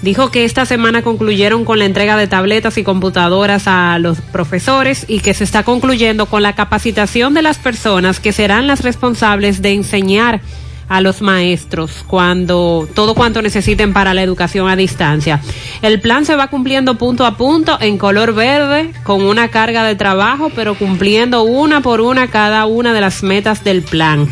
Dijo 0.00 0.30
que 0.30 0.44
esta 0.44 0.64
semana 0.64 1.02
concluyeron 1.02 1.66
con 1.66 1.78
la 1.80 1.84
entrega 1.84 2.16
de 2.16 2.28
tabletas 2.28 2.78
y 2.78 2.82
computadoras 2.82 3.64
a 3.66 3.98
los 3.98 4.22
profesores 4.22 5.04
y 5.06 5.20
que 5.20 5.34
se 5.34 5.44
está 5.44 5.64
concluyendo 5.64 6.24
con 6.26 6.42
la 6.42 6.54
capacitación 6.54 7.34
de 7.34 7.42
las 7.42 7.58
personas 7.58 8.20
que 8.20 8.32
serán 8.32 8.66
las 8.66 8.82
responsables 8.82 9.60
de 9.60 9.72
enseñar 9.74 10.40
a 10.88 11.00
los 11.00 11.22
maestros 11.22 12.04
cuando 12.06 12.88
todo 12.94 13.14
cuanto 13.14 13.42
necesiten 13.42 13.92
para 13.92 14.14
la 14.14 14.22
educación 14.22 14.68
a 14.68 14.76
distancia. 14.76 15.40
El 15.82 16.00
plan 16.00 16.24
se 16.24 16.36
va 16.36 16.48
cumpliendo 16.48 16.96
punto 16.96 17.26
a 17.26 17.36
punto 17.36 17.78
en 17.80 17.98
color 17.98 18.34
verde 18.34 18.92
con 19.02 19.22
una 19.22 19.48
carga 19.48 19.84
de 19.84 19.96
trabajo, 19.96 20.50
pero 20.54 20.74
cumpliendo 20.74 21.42
una 21.42 21.80
por 21.80 22.00
una 22.00 22.28
cada 22.28 22.66
una 22.66 22.92
de 22.92 23.00
las 23.00 23.22
metas 23.22 23.64
del 23.64 23.82
plan. 23.82 24.28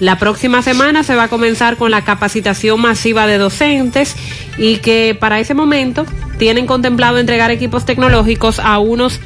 La 0.00 0.16
próxima 0.16 0.62
semana 0.62 1.02
se 1.02 1.16
va 1.16 1.24
a 1.24 1.28
comenzar 1.28 1.76
con 1.76 1.90
la 1.90 2.04
capacitación 2.04 2.80
masiva 2.80 3.26
de 3.26 3.38
docentes 3.38 4.14
y 4.56 4.76
que 4.76 5.16
para 5.18 5.40
ese 5.40 5.54
momento 5.54 6.06
tienen 6.38 6.66
contemplado 6.66 7.18
entregar 7.18 7.50
equipos 7.50 7.84
tecnológicos 7.84 8.60
a 8.60 8.78
unos 8.78 9.20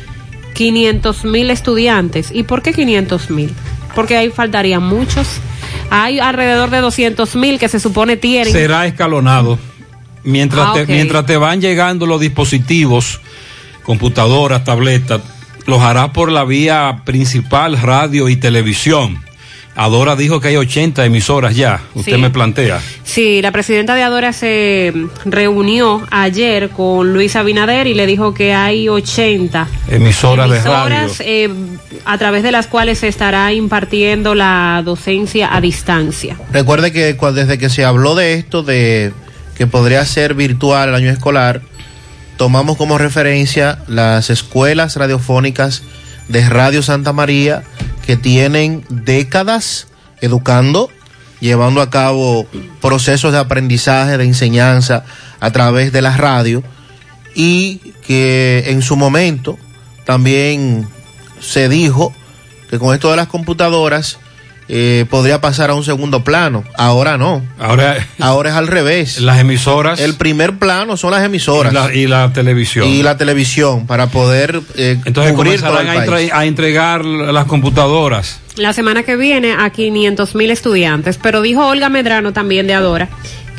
500 0.54 1.24
mil 1.24 1.50
estudiantes. 1.50 2.30
¿Y 2.32 2.44
por 2.44 2.62
qué 2.62 2.72
500 2.72 3.30
mil? 3.30 3.52
Porque 3.94 4.16
ahí 4.16 4.30
faltarían 4.30 4.82
muchos. 4.82 5.28
Hay 5.94 6.20
alrededor 6.20 6.70
de 6.70 6.80
200 6.80 7.36
mil 7.36 7.58
que 7.58 7.68
se 7.68 7.78
supone 7.78 8.16
tienen. 8.16 8.50
Será 8.52 8.86
escalonado. 8.86 9.58
Mientras, 10.24 10.68
Ah, 10.68 10.72
te, 10.74 10.86
mientras 10.86 11.26
te 11.26 11.36
van 11.36 11.60
llegando 11.60 12.06
los 12.06 12.18
dispositivos, 12.18 13.20
computadoras, 13.82 14.64
tabletas, 14.64 15.20
los 15.66 15.82
hará 15.82 16.12
por 16.14 16.32
la 16.32 16.44
vía 16.44 17.02
principal, 17.04 17.78
radio 17.80 18.28
y 18.30 18.36
televisión. 18.36 19.22
Adora 19.74 20.16
dijo 20.16 20.38
que 20.40 20.48
hay 20.48 20.56
80 20.56 21.04
emisoras 21.06 21.56
ya, 21.56 21.80
usted 21.94 22.16
Sí. 22.16 22.20
me 22.20 22.28
plantea. 22.28 22.80
Sí, 23.04 23.40
la 23.40 23.52
presidenta 23.52 23.94
de 23.94 24.02
Adora 24.02 24.34
se 24.34 24.92
reunió 25.24 26.06
ayer 26.10 26.68
con 26.70 27.14
Luis 27.14 27.36
Abinader 27.36 27.86
y 27.86 27.94
le 27.94 28.06
dijo 28.06 28.34
que 28.34 28.52
hay 28.52 28.90
80 28.90 29.66
Emisoras 29.88 30.50
de 30.50 30.60
radio. 30.60 30.96
emisoras 30.96 31.20
eh, 31.24 31.48
a 32.04 32.18
través 32.18 32.42
de 32.42 32.52
las 32.52 32.66
cuales 32.66 32.98
se 32.98 33.08
estará 33.08 33.50
impartiendo 33.54 34.34
la 34.34 34.82
docencia 34.84 35.54
a 35.56 35.60
distancia. 35.62 36.36
Recuerde 36.52 36.92
que 36.92 37.14
desde 37.14 37.56
que 37.56 37.70
se 37.70 37.84
habló 37.86 38.14
de 38.14 38.34
esto, 38.34 38.62
de 38.62 39.12
que 39.56 39.66
podría 39.66 40.04
ser 40.04 40.34
virtual 40.34 40.90
el 40.90 40.94
año 40.96 41.10
escolar, 41.10 41.62
tomamos 42.36 42.76
como 42.76 42.98
referencia 42.98 43.78
las 43.86 44.28
escuelas 44.28 44.96
radiofónicas 44.96 45.82
de 46.28 46.48
Radio 46.48 46.82
Santa 46.82 47.12
María 47.12 47.62
que 48.06 48.16
tienen 48.16 48.84
décadas 48.88 49.88
educando, 50.20 50.88
llevando 51.40 51.80
a 51.80 51.90
cabo 51.90 52.46
procesos 52.80 53.32
de 53.32 53.38
aprendizaje, 53.38 54.18
de 54.18 54.24
enseñanza 54.24 55.04
a 55.40 55.50
través 55.50 55.92
de 55.92 56.02
la 56.02 56.16
radio 56.16 56.62
y 57.34 57.78
que 58.06 58.64
en 58.66 58.82
su 58.82 58.96
momento 58.96 59.58
también 60.04 60.88
se 61.40 61.68
dijo 61.68 62.12
que 62.70 62.78
con 62.78 62.94
esto 62.94 63.10
de 63.10 63.16
las 63.16 63.28
computadoras 63.28 64.18
eh, 64.74 65.04
podría 65.10 65.38
pasar 65.42 65.68
a 65.68 65.74
un 65.74 65.84
segundo 65.84 66.24
plano. 66.24 66.64
Ahora 66.78 67.18
no. 67.18 67.42
Ahora, 67.58 68.06
Ahora 68.18 68.48
es 68.48 68.56
al 68.56 68.68
revés. 68.68 69.20
Las 69.20 69.38
emisoras. 69.38 70.00
El 70.00 70.14
primer 70.14 70.58
plano 70.58 70.96
son 70.96 71.10
las 71.10 71.22
emisoras. 71.22 71.72
Y 71.72 71.76
la, 71.76 71.94
y 71.94 72.06
la 72.06 72.32
televisión. 72.32 72.88
Y 72.88 73.02
la 73.02 73.18
televisión 73.18 73.86
para 73.86 74.06
poder 74.06 74.62
eh, 74.76 74.98
Entonces 75.04 75.34
cubrir 75.34 75.60
todo 75.60 75.78
el 75.78 75.90
a, 75.90 76.06
país. 76.06 76.30
a 76.32 76.46
entregar 76.46 77.04
las 77.04 77.44
computadoras. 77.44 78.40
La 78.56 78.72
semana 78.72 79.02
que 79.02 79.16
viene 79.16 79.52
a 79.52 79.68
500 79.68 80.34
mil 80.36 80.50
estudiantes, 80.50 81.18
pero 81.22 81.42
dijo 81.42 81.66
Olga 81.66 81.90
Medrano 81.90 82.32
también 82.32 82.66
de 82.66 82.72
Adora 82.72 83.10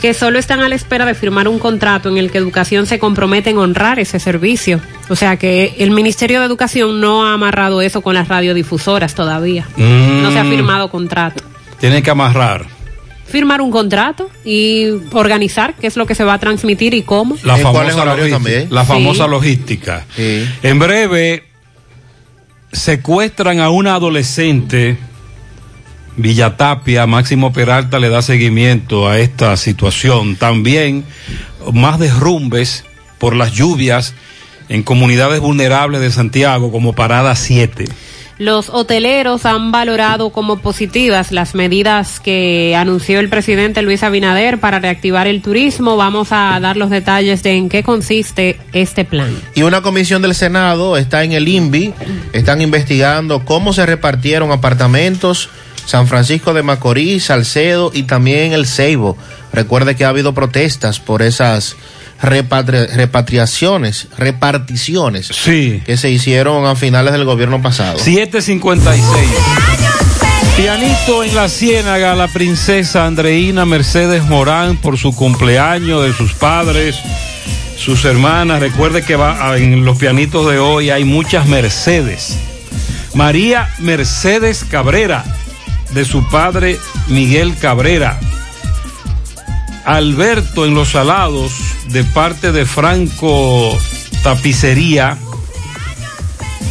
que 0.04 0.14
solo 0.14 0.38
están 0.38 0.60
a 0.60 0.68
la 0.68 0.76
espera 0.76 1.06
de 1.06 1.14
firmar 1.16 1.48
un 1.48 1.60
contrato 1.60 2.10
en 2.10 2.18
el 2.18 2.30
que 2.30 2.38
Educación 2.38 2.86
se 2.88 3.00
compromete 3.00 3.52
en 3.52 3.58
honrar 3.58 4.00
ese 4.00 4.20
servicio. 4.20 4.82
O 5.08 5.16
sea 5.16 5.38
que 5.38 5.76
el 5.80 5.92
Ministerio 5.92 6.42
de 6.42 6.46
Educación 6.46 7.00
no 7.00 7.26
ha 7.26 7.32
amarrado 7.34 7.82
eso 7.82 8.02
con 8.02 8.14
las 8.14 8.28
radiodifusoras 8.28 9.16
todavía. 9.16 9.66
Mm. 9.78 10.22
No 10.22 10.30
se 10.34 10.40
ha 10.40 10.44
firmado 10.44 10.90
contrato. 10.92 11.42
Tienen 11.80 12.04
que 12.04 12.10
amarrar. 12.10 12.66
Firmar 13.26 13.62
un 13.62 13.72
contrato 13.72 14.30
y 14.44 14.88
organizar 15.14 15.74
qué 15.80 15.88
es 15.88 15.96
lo 15.96 16.06
que 16.06 16.16
se 16.16 16.26
va 16.26 16.34
a 16.34 16.38
transmitir 16.38 16.94
y 16.94 17.04
cómo. 17.04 17.38
La 17.46 17.56
¿En 17.58 17.64
cuáles 17.72 17.94
famosa, 17.94 18.06
logística, 18.06 18.36
también? 18.36 18.68
la 18.72 18.82
Sí. 18.82 18.88
famosa 18.90 19.28
logística. 19.28 20.06
Sí. 20.18 20.46
En 20.64 20.80
breve, 20.80 21.44
secuestran 22.74 23.62
a 23.62 23.70
una 23.70 23.96
adolescente. 23.96 24.98
Villatapia, 26.18 27.08
Máximo 27.08 27.54
Peralta 27.54 28.00
le 28.00 28.10
da 28.10 28.22
seguimiento 28.22 29.08
a 29.08 29.20
esta 29.20 29.58
situación. 29.58 30.36
También 30.36 31.06
más 31.72 32.00
derrumbes 32.00 32.86
por 33.18 33.36
las 33.36 33.52
lluvias 33.54 34.14
en 34.70 34.84
comunidades 34.84 35.40
vulnerables 35.40 36.02
de 36.02 36.12
Santiago 36.12 36.72
como 36.72 36.94
Parada 36.94 37.36
7. 37.36 37.86
Los 38.40 38.70
hoteleros 38.70 39.46
han 39.46 39.72
valorado 39.72 40.32
como 40.32 40.58
positivas 40.58 41.32
las 41.32 41.54
medidas 41.54 42.20
que 42.20 42.76
anunció 42.76 43.20
el 43.20 43.30
presidente 43.30 43.84
Luis 43.84 44.02
Abinader 44.02 44.60
para 44.60 44.80
reactivar 44.80 45.28
el 45.28 45.42
turismo. 45.42 45.98
Vamos 45.98 46.30
a 46.32 46.60
dar 46.60 46.76
los 46.76 46.90
detalles 46.90 47.44
de 47.44 47.52
en 47.52 47.70
qué 47.70 47.84
consiste 47.84 48.58
este 48.74 49.06
plan. 49.06 49.30
Y 49.54 49.62
una 49.62 49.82
comisión 49.82 50.24
del 50.24 50.34
Senado 50.34 50.98
está 50.98 51.24
en 51.24 51.34
el 51.34 51.48
INVI, 51.48 51.94
están 52.34 52.62
investigando 52.62 53.46
cómo 53.46 53.72
se 53.72 53.86
repartieron 53.86 54.52
apartamentos 54.52 55.50
San 55.86 56.08
Francisco 56.08 56.54
de 56.54 56.64
Macorís, 56.64 57.26
Salcedo 57.26 57.92
y 57.94 58.04
también 58.04 58.54
el 58.54 58.66
Ceibo. 58.66 59.18
Recuerde 59.52 59.96
que 59.96 60.06
ha 60.06 60.10
habido 60.10 60.34
protestas 60.34 61.00
por 61.00 61.22
esas 61.22 61.76
repatri- 62.22 62.88
repatriaciones, 62.96 64.08
reparticiones 64.18 65.28
Sí. 65.28 65.82
que 65.86 65.98
se 65.98 66.10
hicieron 66.10 66.66
a 66.66 66.76
finales 66.76 67.14
del 67.14 67.26
gobierno 67.26 67.62
pasado. 67.62 68.00
756. 68.00 69.04
Pianito 70.56 71.24
en 71.24 71.34
la 71.36 71.50
ciénaga, 71.50 72.14
la 72.16 72.28
princesa 72.28 73.06
Andreina 73.08 73.66
Mercedes 73.66 74.24
Morán 74.24 74.78
por 74.78 74.98
su 75.00 75.16
cumpleaños 75.16 76.04
de 76.04 76.14
sus 76.14 76.34
padres, 76.34 76.96
sus 77.78 78.06
hermanas. 78.06 78.60
Recuerde 78.60 79.02
que 79.04 79.16
va, 79.16 79.58
en 79.58 79.84
los 79.84 79.98
pianitos 79.98 80.50
de 80.50 80.60
hoy 80.60 80.92
hay 80.92 81.06
muchas 81.06 81.48
Mercedes. 81.48 82.38
María 83.16 83.70
Mercedes 83.80 84.64
Cabrera, 84.70 85.24
de 85.92 86.06
su 86.06 86.28
padre 86.30 86.80
Miguel 87.08 87.56
Cabrera. 87.58 88.20
Alberto 89.86 90.66
en 90.66 90.74
los 90.74 90.90
Salados, 90.90 91.52
de 91.90 92.04
parte 92.04 92.52
de 92.52 92.66
Franco 92.66 93.78
Tapicería. 94.24 95.18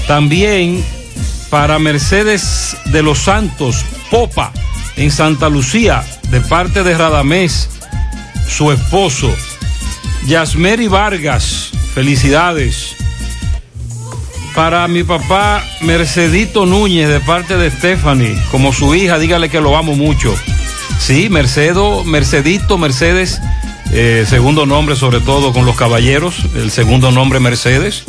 También 0.06 0.84
para 1.50 1.78
Mercedes 1.78 2.76
de 2.86 3.02
los 3.02 3.18
Santos, 3.18 3.84
Popa, 4.10 4.52
en 4.96 5.10
Santa 5.10 5.48
Lucía, 5.48 6.04
de 6.30 6.40
parte 6.40 6.82
de 6.82 6.96
Radamés, 6.96 7.68
su 8.48 8.72
esposo. 8.72 9.30
Yasmeri 10.26 10.88
Vargas, 10.88 11.70
felicidades. 11.94 13.01
Para 14.54 14.86
mi 14.88 15.02
papá 15.02 15.64
Mercedito 15.80 16.66
Núñez, 16.66 17.08
de 17.08 17.20
parte 17.20 17.56
de 17.56 17.70
Stephanie, 17.70 18.36
como 18.50 18.72
su 18.72 18.94
hija, 18.94 19.18
dígale 19.18 19.48
que 19.48 19.60
lo 19.60 19.76
amo 19.76 19.94
mucho. 19.94 20.34
Sí, 20.98 21.28
Mercedo, 21.30 22.04
Mercedito, 22.04 22.78
Mercedes, 22.78 23.40
eh, 23.92 24.24
segundo 24.28 24.66
nombre 24.66 24.94
sobre 24.96 25.20
todo 25.20 25.52
con 25.52 25.64
los 25.64 25.76
caballeros, 25.76 26.36
el 26.54 26.70
segundo 26.70 27.10
nombre 27.10 27.40
Mercedes 27.40 28.04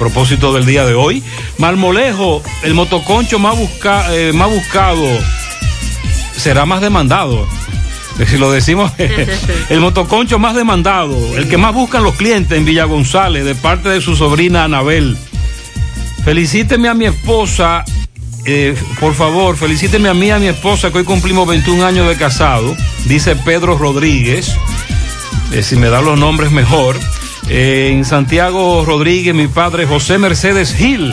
propósito 0.00 0.54
del 0.54 0.64
día 0.64 0.86
de 0.86 0.94
hoy. 0.94 1.22
Malmolejo, 1.58 2.42
el 2.64 2.72
motoconcho 2.72 3.38
más, 3.38 3.56
busca, 3.56 4.12
eh, 4.16 4.32
más 4.32 4.48
buscado, 4.50 5.06
será 6.36 6.66
más 6.66 6.80
demandado. 6.80 7.46
Si 8.26 8.36
lo 8.36 8.52
decimos, 8.52 8.92
el 9.70 9.80
motoconcho 9.80 10.38
más 10.38 10.54
demandado, 10.54 11.16
el 11.38 11.48
que 11.48 11.56
más 11.56 11.72
buscan 11.72 12.02
los 12.02 12.16
clientes 12.16 12.58
en 12.58 12.66
Villa 12.66 12.84
González, 12.84 13.46
de 13.46 13.54
parte 13.54 13.88
de 13.88 14.02
su 14.02 14.14
sobrina 14.14 14.64
Anabel. 14.64 15.16
Felicíteme 16.24 16.88
a 16.88 16.94
mi 16.94 17.06
esposa, 17.06 17.84
eh, 18.44 18.76
por 19.00 19.14
favor, 19.14 19.56
felicíteme 19.56 20.08
a 20.08 20.14
mí 20.14 20.26
y 20.26 20.30
a 20.30 20.38
mi 20.38 20.48
esposa, 20.48 20.90
que 20.90 20.98
hoy 20.98 21.04
cumplimos 21.04 21.48
21 21.48 21.84
años 21.84 22.08
de 22.08 22.16
casado, 22.16 22.76
dice 23.06 23.36
Pedro 23.36 23.78
Rodríguez. 23.78 24.54
Eh, 25.52 25.62
si 25.62 25.76
me 25.76 25.88
da 25.88 26.00
los 26.00 26.18
nombres 26.18 26.52
mejor. 26.52 26.96
Eh, 27.48 27.90
en 27.92 28.04
Santiago 28.04 28.84
Rodríguez, 28.84 29.34
mi 29.34 29.48
padre 29.48 29.86
José 29.86 30.18
Mercedes 30.18 30.74
Gil, 30.74 31.12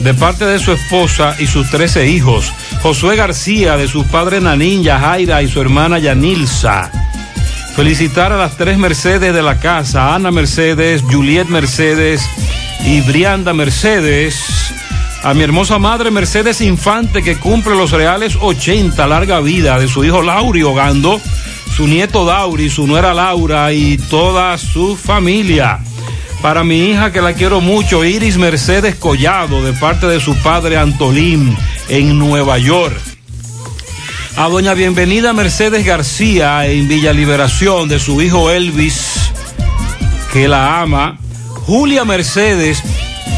de 0.00 0.12
parte 0.12 0.44
de 0.44 0.58
su 0.58 0.72
esposa 0.72 1.36
y 1.38 1.46
sus 1.46 1.70
13 1.70 2.08
hijos. 2.08 2.52
Josué 2.82 3.16
García, 3.16 3.76
de 3.76 3.88
sus 3.88 4.04
padres 4.06 4.42
Nanín, 4.42 4.82
Yajaira 4.82 5.40
y 5.42 5.48
su 5.48 5.60
hermana 5.60 5.98
Yanilsa. 5.98 6.90
Felicitar 7.74 8.32
a 8.32 8.36
las 8.36 8.58
tres 8.58 8.76
Mercedes 8.76 9.32
de 9.32 9.42
la 9.42 9.58
casa, 9.60 10.14
Ana 10.14 10.30
Mercedes, 10.30 11.02
Juliet 11.10 11.48
Mercedes 11.48 12.22
y 12.84 13.00
Brianda 13.02 13.52
Mercedes. 13.52 14.42
A 15.22 15.34
mi 15.34 15.42
hermosa 15.42 15.78
madre 15.78 16.10
Mercedes 16.10 16.60
Infante, 16.60 17.22
que 17.22 17.36
cumple 17.36 17.76
los 17.76 17.92
reales 17.92 18.36
80, 18.40 19.06
larga 19.06 19.40
vida, 19.40 19.78
de 19.78 19.88
su 19.88 20.04
hijo 20.04 20.22
Laurio 20.22 20.74
Gando 20.74 21.20
su 21.74 21.86
nieto 21.86 22.26
Dauri, 22.26 22.68
su 22.68 22.86
nuera 22.86 23.14
Laura 23.14 23.72
y 23.72 23.96
toda 23.96 24.58
su 24.58 24.94
familia. 24.94 25.78
Para 26.42 26.64
mi 26.64 26.90
hija 26.90 27.12
que 27.12 27.22
la 27.22 27.32
quiero 27.32 27.60
mucho, 27.60 28.04
Iris 28.04 28.36
Mercedes 28.36 28.96
Collado, 28.96 29.62
de 29.62 29.72
parte 29.72 30.06
de 30.06 30.20
su 30.20 30.34
padre 30.42 30.76
Antolín, 30.76 31.56
en 31.88 32.18
Nueva 32.18 32.58
York. 32.58 33.00
A 34.36 34.48
doña 34.48 34.74
Bienvenida 34.74 35.32
Mercedes 35.32 35.84
García, 35.84 36.66
en 36.66 36.88
Villa 36.88 37.12
Liberación, 37.12 37.88
de 37.88 37.98
su 37.98 38.20
hijo 38.20 38.50
Elvis, 38.50 39.32
que 40.32 40.48
la 40.48 40.80
ama. 40.80 41.18
Julia 41.66 42.04
Mercedes 42.04 42.82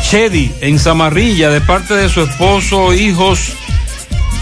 Chedi, 0.08 0.52
en 0.60 0.78
Zamarrilla, 0.78 1.50
de 1.50 1.60
parte 1.60 1.94
de 1.94 2.08
su 2.08 2.22
esposo, 2.22 2.92
hijos 2.94 3.52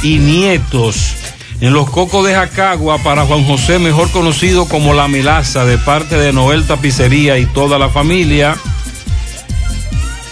y 0.02 0.18
nietos 0.18 1.14
en 1.62 1.72
los 1.72 1.88
Cocos 1.88 2.26
de 2.26 2.34
Jacagua 2.34 2.98
para 2.98 3.24
Juan 3.24 3.44
José, 3.44 3.78
mejor 3.78 4.10
conocido 4.10 4.66
como 4.66 4.94
La 4.94 5.06
Melaza, 5.06 5.64
de 5.64 5.78
parte 5.78 6.16
de 6.16 6.32
Noel 6.32 6.66
Tapicería 6.66 7.38
y 7.38 7.46
toda 7.46 7.78
la 7.78 7.88
familia. 7.88 8.56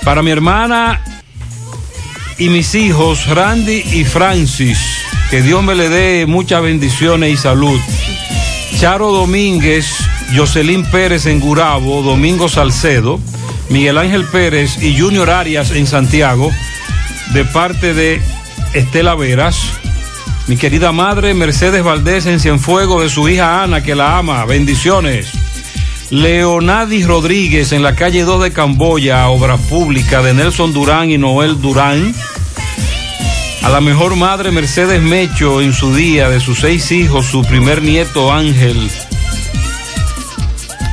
Para 0.04 0.22
mi 0.22 0.32
hermana 0.32 1.00
y 2.36 2.48
mis 2.48 2.74
hijos, 2.74 3.28
Randy 3.28 3.84
y 3.92 4.04
Francis, 4.04 4.80
que 5.30 5.40
Dios 5.40 5.62
me 5.62 5.76
le 5.76 5.88
dé 5.88 6.26
muchas 6.26 6.62
bendiciones 6.62 7.32
y 7.32 7.36
salud. 7.36 7.78
Charo 8.80 9.12
Domínguez, 9.12 9.86
Jocelyn 10.34 10.84
Pérez 10.84 11.26
en 11.26 11.38
Gurabo, 11.38 12.02
Domingo 12.02 12.48
Salcedo, 12.48 13.20
Miguel 13.70 13.98
Ángel 13.98 14.24
Pérez 14.24 14.82
y 14.82 14.98
Junior 14.98 15.30
Arias 15.30 15.70
en 15.70 15.86
Santiago, 15.86 16.50
de 17.32 17.44
parte 17.44 17.94
de 17.94 18.20
Estela 18.74 19.14
Veras. 19.14 19.58
Mi 20.48 20.56
querida 20.56 20.90
madre 20.90 21.34
Mercedes 21.34 21.84
Valdés 21.84 22.26
en 22.26 22.40
Cienfuego 22.40 23.00
de 23.00 23.08
su 23.08 23.28
hija 23.28 23.62
Ana, 23.62 23.82
que 23.82 23.94
la 23.94 24.18
ama. 24.18 24.44
Bendiciones. 24.44 25.28
Leonadis 26.10 27.06
Rodríguez 27.06 27.70
en 27.70 27.84
la 27.84 27.94
calle 27.94 28.24
2 28.24 28.42
de 28.42 28.52
Camboya, 28.52 29.28
obra 29.28 29.56
pública 29.56 30.20
de 30.20 30.34
Nelson 30.34 30.72
Durán 30.72 31.12
y 31.12 31.18
Noel 31.18 31.60
Durán. 31.60 32.12
A 33.62 33.68
la 33.68 33.80
mejor 33.80 34.16
madre 34.16 34.50
Mercedes 34.50 35.00
Mecho 35.00 35.60
en 35.60 35.72
su 35.72 35.94
día 35.94 36.28
de 36.28 36.40
sus 36.40 36.58
seis 36.58 36.90
hijos, 36.90 37.26
su 37.26 37.42
primer 37.42 37.82
nieto 37.82 38.32
Ángel. 38.32 38.90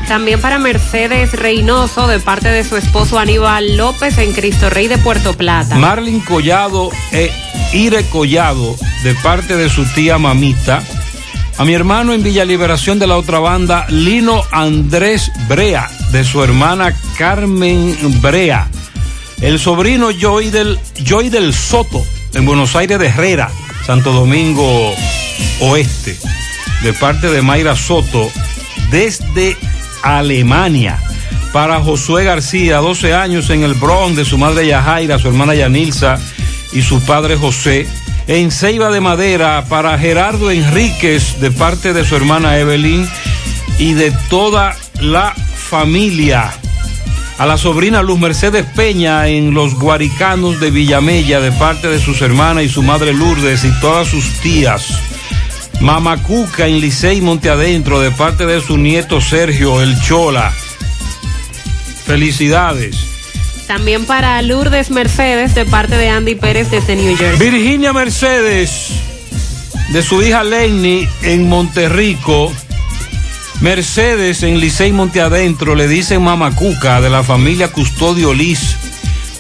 También 0.08 0.40
para 0.40 0.58
Mercedes 0.58 1.34
Reynoso, 1.34 2.08
de 2.08 2.20
parte 2.20 2.48
de 2.48 2.64
su 2.64 2.78
esposo 2.78 3.20
Aníbal 3.20 3.76
López 3.76 4.18
en 4.18 4.32
Cristo 4.32 4.70
Rey 4.70 4.88
de 4.88 4.98
Puerto 4.98 5.34
Plata. 5.34 5.76
Marlin 5.76 6.22
Collado 6.22 6.90
e 7.12 7.30
Ire 7.74 8.06
Collado, 8.06 8.78
de 9.04 9.14
parte 9.16 9.58
de 9.58 9.70
su 9.70 9.84
tía 9.94 10.18
Mamita. 10.18 10.82
A 11.58 11.66
mi 11.66 11.74
hermano 11.74 12.14
en 12.14 12.24
Villa 12.24 12.46
Liberación 12.46 13.00
de 13.00 13.08
la 13.08 13.18
otra 13.18 13.40
banda, 13.40 13.86
Lino 13.90 14.44
Andrés 14.52 15.30
Brea, 15.50 15.90
de 16.14 16.24
su 16.24 16.42
hermana 16.42 16.96
Carmen 17.18 17.98
Brea. 18.22 18.70
El 19.42 19.60
sobrino 19.60 20.12
Joy 20.12 20.52
del, 20.52 20.80
Joy 21.04 21.28
del 21.28 21.54
Soto, 21.54 22.02
en 22.34 22.46
Buenos 22.46 22.78
Aires 22.78 22.98
de 22.98 23.08
Herrera, 23.08 23.50
Santo 23.86 24.14
Domingo 24.14 24.96
Oeste, 25.60 26.18
de 26.82 26.94
parte 26.94 27.30
de 27.30 27.42
Mayra 27.42 27.76
Soto, 27.76 28.32
desde 28.90 29.58
Alemania. 30.02 31.00
Para 31.54 31.82
Josué 31.82 32.24
García, 32.24 32.78
12 32.78 33.14
años 33.14 33.50
en 33.50 33.64
el 33.64 33.74
Bronx, 33.74 34.16
de 34.16 34.26
su 34.26 34.38
madre 34.38 34.68
Yajaira, 34.68 35.20
su 35.20 35.28
hermana 35.28 35.56
Yanilsa 35.56 36.20
y 36.74 36.82
su 36.82 37.02
padre 37.02 37.36
José. 37.36 37.88
En 38.28 38.52
Ceiba 38.52 38.90
de 38.90 39.00
Madera, 39.00 39.66
para 39.70 39.98
Gerardo 39.98 40.52
Enríquez, 40.52 41.40
de 41.40 41.52
parte 41.52 41.94
de 41.94 42.04
su 42.04 42.16
hermana 42.16 42.58
Evelyn 42.58 43.08
y 43.80 43.94
de 43.94 44.12
toda 44.30 44.76
la 45.00 45.34
familia. 45.56 46.52
A 47.38 47.46
la 47.46 47.58
sobrina 47.58 48.02
Luz 48.02 48.20
Mercedes 48.20 48.66
Peña 48.76 49.28
en 49.28 49.54
Los 49.54 49.76
Guaricanos 49.76 50.60
de 50.60 50.72
Villamella, 50.72 51.40
de 51.40 51.52
parte 51.52 51.88
de 51.88 52.00
sus 52.00 52.22
hermanas 52.22 52.64
y 52.64 52.70
su 52.70 52.82
madre 52.82 53.14
Lourdes 53.14 53.64
y 53.64 53.72
todas 53.80 54.08
sus 54.08 54.26
tías. 54.42 55.00
Mamacuca 55.80 56.68
en 56.68 56.80
Licey 56.82 57.22
Monte 57.22 57.50
Adentro 57.50 58.00
de 58.00 58.12
parte 58.12 58.46
de 58.46 58.62
su 58.62 58.78
nieto 58.78 59.22
Sergio 59.22 59.82
El 59.82 60.00
Chola. 60.02 60.52
Felicidades. 62.06 62.96
También 63.68 64.06
para 64.06 64.42
Lourdes 64.42 64.90
Mercedes 64.90 65.54
de 65.54 65.66
parte 65.66 65.96
de 65.98 66.10
Andy 66.10 66.36
Pérez 66.36 66.72
desde 66.72 66.96
New 66.96 67.16
Jersey. 67.16 67.52
Virginia 67.52 67.94
Mercedes 67.94 68.90
de 69.90 70.02
su 70.02 70.22
hija 70.24 70.44
Lenny 70.44 71.08
en 71.22 71.48
Monterrico. 71.48 72.52
Mercedes 73.62 74.44
en 74.44 74.60
Licey 74.60 74.92
Monte 74.92 75.22
Adentro 75.22 75.76
le 75.76 75.88
dicen 75.88 76.24
Mamacuca 76.24 77.02
de 77.02 77.10
la 77.10 77.24
familia 77.24 77.72
Custodio 77.72 78.34
Liz. 78.34 78.76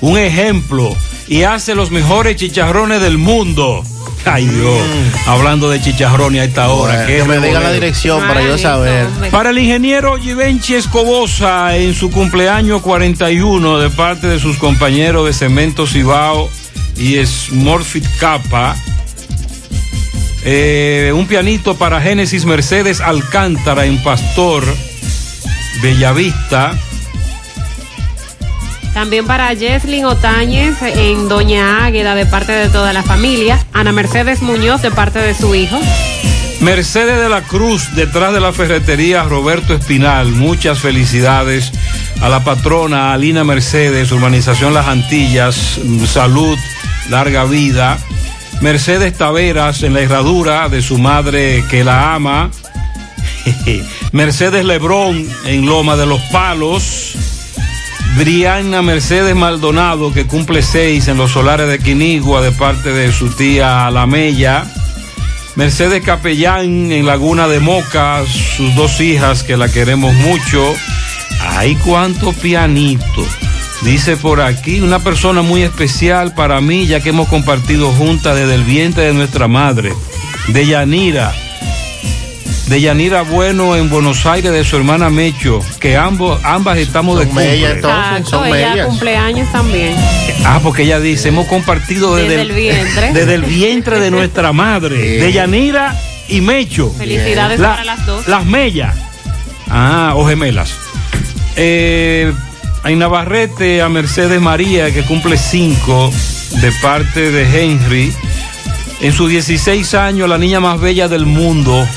Un 0.02 0.18
ejemplo 0.18 0.96
y 1.28 1.44
hace 1.44 1.74
los 1.74 1.90
mejores 1.90 2.36
chicharrones 2.36 3.02
del 3.02 3.18
mundo. 3.18 3.84
Ay 4.30 4.46
Dios, 4.46 4.82
hablando 5.26 5.70
de 5.70 5.82
chicharrones 5.82 6.42
a 6.42 6.44
esta 6.46 6.70
hora. 6.70 7.06
Bueno, 7.06 7.08
que 7.08 7.24
me 7.24 7.48
diga 7.48 7.60
la 7.60 7.72
dirección 7.72 8.20
para 8.28 8.42
yo 8.42 8.58
saber. 8.58 9.08
Para 9.32 9.52
el 9.52 9.58
ingeniero 9.58 10.18
Givenchy 10.18 10.76
Escobosa 10.76 11.76
en 11.78 11.94
su 11.94 12.12
cumpleaños 12.12 12.82
41 12.82 13.80
de 13.80 13.90
parte 13.90 14.28
de 14.28 14.40
sus 14.40 14.58
compañeros 14.58 15.26
de 15.26 15.34
Cemento 15.34 15.88
Cibao 15.88 16.50
y 16.98 17.26
Smorfit 17.26 18.06
Capa. 18.20 18.76
Eh, 20.44 21.12
un 21.16 21.28
pianito 21.28 21.76
para 21.76 22.02
Génesis 22.02 22.46
Mercedes 22.46 23.02
Alcántara 23.02 23.86
en 23.86 24.02
Pastor, 24.04 24.64
Bellavista. 25.82 26.78
También 28.98 29.28
para 29.28 29.56
Jesslyn 29.56 30.06
Otañez 30.06 30.82
en 30.82 31.30
Doña 31.30 31.86
Águeda 31.86 32.16
de 32.16 32.26
parte 32.26 32.52
de 32.52 32.68
toda 32.68 32.94
la 32.94 33.04
familia. 33.04 33.64
Ana 33.72 33.92
Mercedes 33.92 34.42
Muñoz 34.42 34.82
de 34.82 34.90
parte 34.90 35.20
de 35.20 35.36
su 35.36 35.54
hijo. 35.54 35.80
Mercedes 36.62 37.20
de 37.20 37.30
la 37.30 37.44
Cruz, 37.44 37.94
detrás 37.94 38.34
de 38.34 38.40
la 38.40 38.52
ferretería 38.54 39.22
Roberto 39.22 39.76
Espinal. 39.76 40.32
Muchas 40.32 40.80
felicidades 40.80 41.72
a 42.22 42.30
la 42.30 42.44
patrona 42.44 43.14
Alina 43.14 43.44
Mercedes, 43.44 44.12
Urbanización 44.12 44.74
Las 44.74 44.88
Antillas. 44.88 45.80
Salud, 46.12 46.58
larga 47.12 47.44
vida. 47.44 48.00
Mercedes 48.62 49.16
Taveras 49.16 49.84
en 49.84 49.94
la 49.94 50.02
herradura 50.02 50.70
de 50.70 50.82
su 50.82 50.98
madre 50.98 51.64
que 51.70 51.84
la 51.84 52.16
ama. 52.16 52.50
Mercedes 54.12 54.66
Lebrón 54.66 55.24
en 55.46 55.68
Loma 55.68 55.96
de 55.98 56.08
los 56.08 56.22
Palos. 56.32 57.16
Brianna 58.18 58.82
Mercedes 58.82 59.36
Maldonado, 59.36 60.12
que 60.12 60.26
cumple 60.26 60.64
seis 60.64 61.08
en 61.08 61.18
los 61.18 61.32
solares 61.32 61.70
de 61.70 61.78
Quinigua 61.78 62.42
de 62.42 62.52
parte 62.52 62.92
de 62.92 63.12
su 63.12 63.30
tía 63.30 63.92
Lamella. 63.92 64.66
Mercedes 65.56 66.04
Capellán 66.04 66.92
en 66.92 67.06
Laguna 67.06 67.48
de 67.48 67.60
Moca, 67.60 68.24
sus 68.26 68.74
dos 68.76 69.00
hijas 69.02 69.44
que 69.44 69.56
la 69.56 69.70
queremos 69.70 70.16
mucho. 70.16 70.74
Ay, 71.42 71.76
cuánto 71.76 72.34
pianito. 72.34 73.24
Dice 73.84 74.18
por 74.18 74.42
aquí 74.42 74.82
una 74.82 74.98
persona 74.98 75.44
muy 75.44 75.62
especial 75.62 76.34
para 76.34 76.60
mí, 76.60 76.88
ya 76.88 77.00
que 77.02 77.10
hemos 77.10 77.28
compartido 77.28 77.92
juntas 77.92 78.36
desde 78.36 78.56
el 78.56 78.64
vientre 78.64 79.04
de 79.04 79.14
nuestra 79.14 79.48
madre, 79.48 79.94
de 80.48 80.66
Yanira. 80.66 81.34
De 82.68 82.82
Yanira 82.82 83.22
Bueno 83.22 83.76
en 83.78 83.90
Buenos 83.90 84.26
Aires, 84.26 84.52
de 84.52 84.66
su 84.66 84.76
hermana 84.76 85.10
Mecho, 85.10 85.62
que 85.80 85.96
ambos, 85.96 86.40
ambas 86.44 86.78
estamos 86.78 87.18
de 87.18 87.26
cumple. 87.26 87.72
Exacto, 87.72 88.44
ella 88.46 88.86
cumpleaños 88.86 89.50
también. 89.54 89.96
Ah, 90.44 90.60
porque 90.62 90.84
ella 90.84 91.00
dice, 91.00 91.30
hemos 91.30 91.48
compartido 91.48 92.16
desde, 92.18 92.30
Desde 92.38 92.42
el 92.42 92.52
vientre. 92.52 93.14
desde 93.14 93.34
el 93.36 93.44
vientre 93.44 94.00
de 94.02 94.12
nuestra 94.12 94.52
madre, 94.52 94.98
de 94.98 95.32
Yanira 95.32 95.96
y 96.28 96.42
Mecho. 96.42 96.92
Felicidades 96.98 97.60
La- 97.60 97.70
para 97.70 97.86
las 97.86 98.06
dos. 98.06 98.28
Las 98.28 98.46
mellas. 98.46 98.96
Ah, 99.70 100.12
o 100.16 100.28
gemelas. 100.28 100.74
Eh, 101.56 102.34
en 102.84 103.00
Navarrete 103.00 103.82
a 103.82 103.88
Mercedes 103.88 104.42
María, 104.42 104.94
que 104.94 105.04
cumple 105.04 105.38
cinco, 105.38 106.12
de 106.62 106.72
parte 106.82 107.32
de 107.32 107.64
Henry. 107.64 108.14
En 109.00 109.14
sus 109.14 109.30
16 109.30 109.94
años, 109.94 110.28
la 110.28 110.38
niña 110.38 110.60
más 110.60 110.80
bella 110.82 111.08
del 111.08 111.26
mundo, 111.26 111.88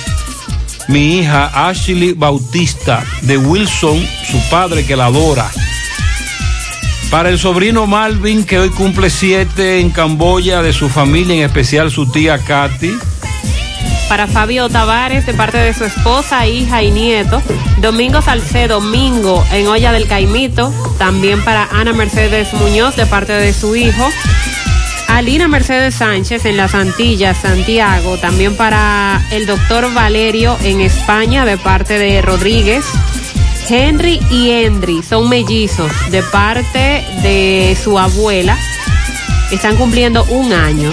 mi 0.89 1.19
hija 1.19 1.69
Ashley 1.69 2.13
Bautista, 2.13 3.05
de 3.23 3.37
Wilson, 3.37 4.05
su 4.31 4.41
padre 4.51 4.85
que 4.85 4.97
la 4.97 5.07
adora. 5.07 5.51
Para 7.11 7.29
el 7.29 7.39
sobrino 7.39 7.87
Malvin, 7.87 8.45
que 8.45 8.59
hoy 8.59 8.71
cumple 8.71 9.11
siete 9.11 9.81
en 9.81 9.91
Camboya, 9.91 10.63
de 10.63 10.73
su 10.73 10.89
familia, 10.89 11.35
en 11.35 11.43
especial 11.43 11.91
su 11.91 12.11
tía 12.11 12.39
Katy. 12.39 12.93
Para 14.09 14.27
Fabio 14.27 14.69
Tavares 14.69 15.27
de 15.27 15.35
parte 15.35 15.59
de 15.59 15.73
su 15.75 15.85
esposa, 15.85 16.47
hija 16.47 16.83
y 16.83 16.91
nieto. 16.91 17.43
Domingo 17.81 18.21
Salcedo, 18.23 18.81
Domingo 18.81 19.45
en 19.53 19.69
Olla 19.69 19.93
del 19.93 20.07
Caimito. 20.07 20.73
También 20.99 21.43
para 21.45 21.69
Ana 21.73 21.93
Mercedes 21.93 22.53
Muñoz 22.55 22.97
de 22.97 23.07
parte 23.07 23.33
de 23.33 23.53
su 23.53 23.77
hijo. 23.77 24.09
Alina 25.11 25.49
Mercedes 25.49 25.97
Sánchez 25.97 26.45
en 26.47 26.57
las 26.57 26.75
Antillas, 26.75 27.37
Santiago. 27.37 28.17
También 28.19 28.57
para 28.57 29.21
el 29.33 29.45
doctor 29.45 29.93
Valerio 29.93 30.57
en 30.63 30.81
España 30.81 31.45
de 31.45 31.59
parte 31.59 31.99
de 31.99 32.23
Rodríguez. 32.23 32.85
Henry 33.69 34.21
y 34.31 34.51
Henry 34.51 35.03
son 35.03 35.29
mellizos 35.29 35.93
de 36.11 36.23
parte 36.23 37.05
de 37.23 37.77
su 37.83 37.99
abuela. 37.99 38.57
Están 39.53 39.77
cumpliendo 39.77 40.25
un 40.25 40.53
año. 40.53 40.93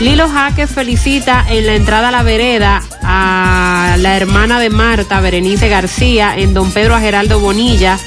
Lilo 0.00 0.28
Jaques 0.28 0.70
felicita 0.70 1.44
en 1.48 1.66
la 1.66 1.74
entrada 1.74 2.08
a 2.08 2.12
la 2.12 2.22
vereda 2.22 2.82
a 3.02 3.96
la 3.98 4.16
hermana 4.16 4.58
de 4.58 4.70
Marta, 4.70 5.20
Berenice 5.20 5.68
García, 5.68 6.34
en 6.36 6.54
Don 6.54 6.72
Pedro 6.72 6.94
a 6.94 7.00
Geraldo 7.00 7.38
Bonilla, 7.38 7.98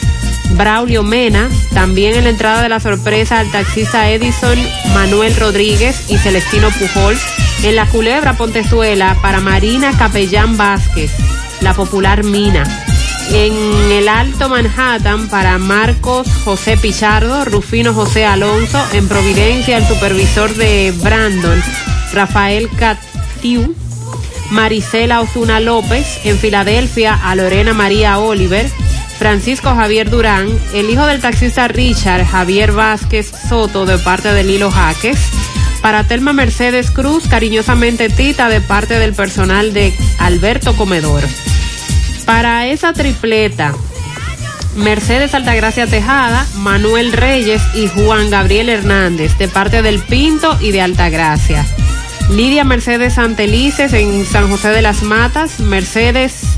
Braulio 0.57 1.03
Mena, 1.03 1.49
también 1.73 2.15
en 2.15 2.23
la 2.23 2.31
entrada 2.31 2.63
de 2.63 2.69
la 2.69 2.79
sorpresa 2.79 3.39
al 3.39 3.51
taxista 3.51 4.09
Edison 4.09 4.57
Manuel 4.93 5.35
Rodríguez 5.35 6.09
y 6.09 6.17
Celestino 6.17 6.69
Pujol, 6.71 7.15
en 7.63 7.75
la 7.75 7.85
culebra 7.85 8.33
Pontezuela 8.33 9.15
para 9.21 9.39
Marina 9.39 9.91
Capellán 9.97 10.57
Vázquez, 10.57 11.11
la 11.61 11.73
popular 11.73 12.23
Mina. 12.23 12.63
En 13.31 13.91
el 13.91 14.07
Alto 14.07 14.49
Manhattan 14.49 15.27
para 15.27 15.57
Marcos 15.57 16.27
José 16.43 16.77
Pichardo, 16.77 17.45
Rufino 17.45 17.93
José 17.93 18.25
Alonso, 18.25 18.81
en 18.93 19.07
Providencia 19.07 19.77
el 19.77 19.85
supervisor 19.85 20.55
de 20.55 20.93
Brandon, 21.03 21.61
Rafael 22.13 22.69
Catiu, 22.77 23.75
Marisela 24.49 25.21
Osuna 25.21 25.59
López, 25.59 26.19
en 26.23 26.37
Filadelfia 26.37 27.13
a 27.13 27.35
Lorena 27.35 27.73
María 27.73 28.17
Oliver, 28.17 28.71
Francisco 29.17 29.73
Javier 29.73 30.09
Durán, 30.09 30.47
el 30.73 30.89
hijo 30.89 31.05
del 31.05 31.21
taxista 31.21 31.67
Richard 31.67 32.25
Javier 32.25 32.71
Vázquez 32.71 33.31
Soto 33.49 33.85
de 33.85 33.97
parte 33.97 34.31
de 34.31 34.43
Lilo 34.43 34.69
Jaques, 34.71 35.19
para 35.81 36.03
Telma 36.03 36.33
Mercedes 36.33 36.91
Cruz, 36.91 37.27
cariñosamente 37.27 38.09
Tita 38.09 38.49
de 38.49 38.61
parte 38.61 38.99
del 38.99 39.13
personal 39.13 39.73
de 39.73 39.93
Alberto 40.19 40.75
Comedor. 40.75 41.23
Para 42.25 42.67
esa 42.67 42.93
tripleta, 42.93 43.73
Mercedes 44.75 45.33
Altagracia 45.33 45.87
Tejada, 45.87 46.45
Manuel 46.57 47.11
Reyes 47.11 47.61
y 47.73 47.87
Juan 47.87 48.29
Gabriel 48.29 48.69
Hernández, 48.69 49.37
de 49.37 49.47
parte 49.47 49.81
del 49.81 49.99
Pinto 49.99 50.57
y 50.61 50.71
de 50.71 50.81
Altagracia. 50.81 51.65
Lidia 52.29 52.63
Mercedes 52.63 53.13
Santelices 53.15 53.93
en 53.93 54.25
San 54.25 54.49
José 54.49 54.69
de 54.69 54.81
las 54.81 55.01
Matas, 55.01 55.59
Mercedes 55.59 56.56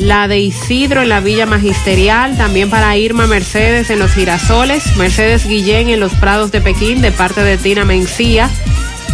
la 0.00 0.28
de 0.28 0.38
Isidro 0.38 1.02
en 1.02 1.10
la 1.10 1.20
Villa 1.20 1.46
Magisterial, 1.46 2.36
también 2.36 2.70
para 2.70 2.96
Irma 2.96 3.26
Mercedes 3.26 3.90
en 3.90 3.98
Los 3.98 4.12
Girasoles, 4.12 4.96
Mercedes 4.96 5.46
Guillén 5.46 5.90
en 5.90 6.00
Los 6.00 6.12
Prados 6.14 6.50
de 6.50 6.60
Pekín, 6.60 7.02
de 7.02 7.12
parte 7.12 7.42
de 7.42 7.58
Tina 7.58 7.84
Mencía. 7.84 8.48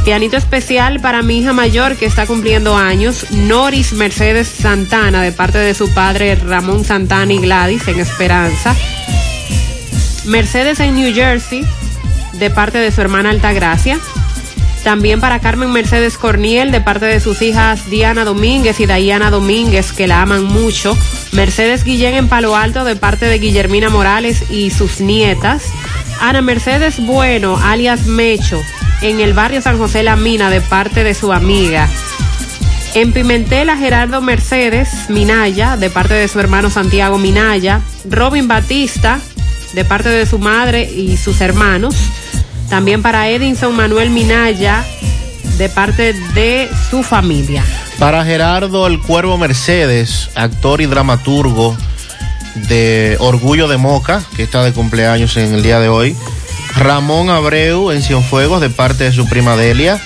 Pianito 0.05 0.37
especial 0.37 1.01
para 1.01 1.22
mi 1.22 1.39
hija 1.39 1.53
mayor 1.53 1.97
que 1.97 2.07
está 2.07 2.26
cumpliendo 2.26 2.76
años, 2.76 3.26
Noris 3.32 3.93
Mercedes 3.93 4.47
Santana, 4.47 5.22
de 5.22 5.32
parte 5.32 5.59
de 5.59 5.74
su 5.74 5.93
padre 5.93 6.37
Ramón 6.37 6.84
Santana 6.84 7.32
y 7.32 7.39
Gladys 7.39 7.89
en 7.89 7.99
Esperanza. 7.99 8.74
Mercedes 10.26 10.78
en 10.78 10.95
New 10.95 11.12
Jersey, 11.12 11.64
de 12.34 12.51
parte 12.51 12.78
de 12.78 12.93
su 12.93 13.01
hermana 13.01 13.30
Altagracia. 13.30 13.99
También 14.87 15.20
para 15.20 15.41
Carmen 15.41 15.72
Mercedes 15.72 16.16
Corniel, 16.16 16.70
de 16.70 16.80
parte 16.80 17.07
de 17.07 17.18
sus 17.18 17.43
hijas 17.43 17.91
Diana 17.91 18.24
Domínguez 18.24 18.78
y 18.78 18.87
Dayana 18.87 19.32
Domínguez, 19.32 19.91
que 19.91 20.07
la 20.07 20.22
aman 20.22 20.45
mucho. 20.45 20.97
Mercedes 21.32 21.82
Guillén 21.82 22.14
en 22.14 22.28
Palo 22.28 22.55
Alto, 22.55 22.84
de 22.84 22.95
parte 22.95 23.26
de 23.26 23.41
Guillermina 23.41 23.89
Morales 23.89 24.49
y 24.49 24.70
sus 24.70 25.01
nietas. 25.01 25.64
Ana 26.20 26.41
Mercedes 26.41 27.05
Bueno, 27.05 27.59
alias 27.61 28.07
Mecho, 28.07 28.62
en 29.03 29.18
el 29.18 29.34
barrio 29.34 29.61
San 29.61 29.76
José 29.76 30.05
La 30.05 30.14
Mina, 30.14 30.51
de 30.51 30.61
parte 30.61 31.03
de 31.03 31.14
su 31.14 31.32
amiga. 31.32 31.89
En 32.95 33.12
Pimentel 33.12 33.70
a 33.70 33.76
Gerardo 33.76 34.22
Mercedes 34.22 34.89
Minaya, 35.09 35.76
de 35.76 35.91
parte 35.91 36.14
de 36.14 36.28
su 36.28 36.39
hermano 36.39 36.70
Santiago 36.70 37.18
Minaya. 37.18 37.80
Robin 38.09 38.47
Batista, 38.47 39.18
de 39.72 39.84
parte 39.84 40.11
de 40.11 40.26
su 40.26 40.39
madre 40.39 40.84
y 40.84 41.16
sus 41.16 41.41
hermanos. 41.41 41.97
También 42.69 43.03
para 43.03 43.29
Edinson 43.29 43.77
Manuel 43.77 44.11
Minaya, 44.11 44.85
de 45.59 45.69
parte 45.69 46.12
de 46.35 46.69
su 46.91 47.03
familia. 47.03 47.64
Para 47.99 48.25
Gerardo 48.25 48.87
El 48.87 49.01
Cuervo 49.01 49.39
Mercedes, 49.39 50.31
actor 50.35 50.81
y 50.81 50.87
dramaturgo 50.87 51.77
de 52.69 53.17
Orgullo 53.21 53.69
de 53.69 53.77
Moca, 53.77 54.23
que 54.37 54.43
está 54.43 54.64
de 54.64 54.73
cumpleaños 54.73 55.37
en 55.37 55.55
el 55.55 55.62
día 55.62 55.81
de 55.81 55.89
hoy. 55.89 56.17
Ramón 56.77 57.31
Abreu 57.31 57.91
en 57.91 58.03
Cienfuegos, 58.03 58.61
de 58.61 58.69
parte 58.71 59.05
de 59.05 59.12
su 59.12 59.27
prima 59.29 59.57
Delia. 59.57 60.01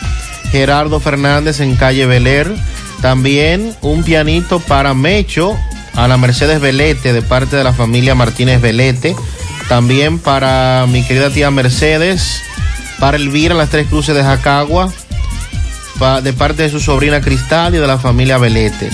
Gerardo 0.52 1.00
Fernández 1.00 1.60
en 1.60 1.76
Calle 1.76 2.06
Beler. 2.06 2.54
También 3.00 3.74
un 3.80 4.04
pianito 4.04 4.60
para 4.60 4.94
Mecho, 4.94 5.56
a 5.94 6.06
la 6.06 6.16
Mercedes 6.16 6.60
Velete, 6.60 7.12
de 7.12 7.22
parte 7.22 7.56
de 7.56 7.64
la 7.64 7.72
familia 7.72 8.14
Martínez 8.14 8.60
Velete. 8.60 9.16
También 9.70 10.18
para 10.18 10.84
mi 10.88 11.04
querida 11.04 11.30
tía 11.30 11.48
Mercedes, 11.52 12.42
para 12.98 13.16
Elvira, 13.16 13.54
las 13.54 13.68
tres 13.70 13.86
cruces 13.86 14.16
de 14.16 14.22
Jacagua, 14.24 14.92
pa- 16.00 16.20
de 16.20 16.32
parte 16.32 16.64
de 16.64 16.70
su 16.70 16.80
sobrina 16.80 17.20
Cristal 17.20 17.72
y 17.76 17.78
de 17.78 17.86
la 17.86 17.96
familia 17.96 18.36
Velete. 18.36 18.90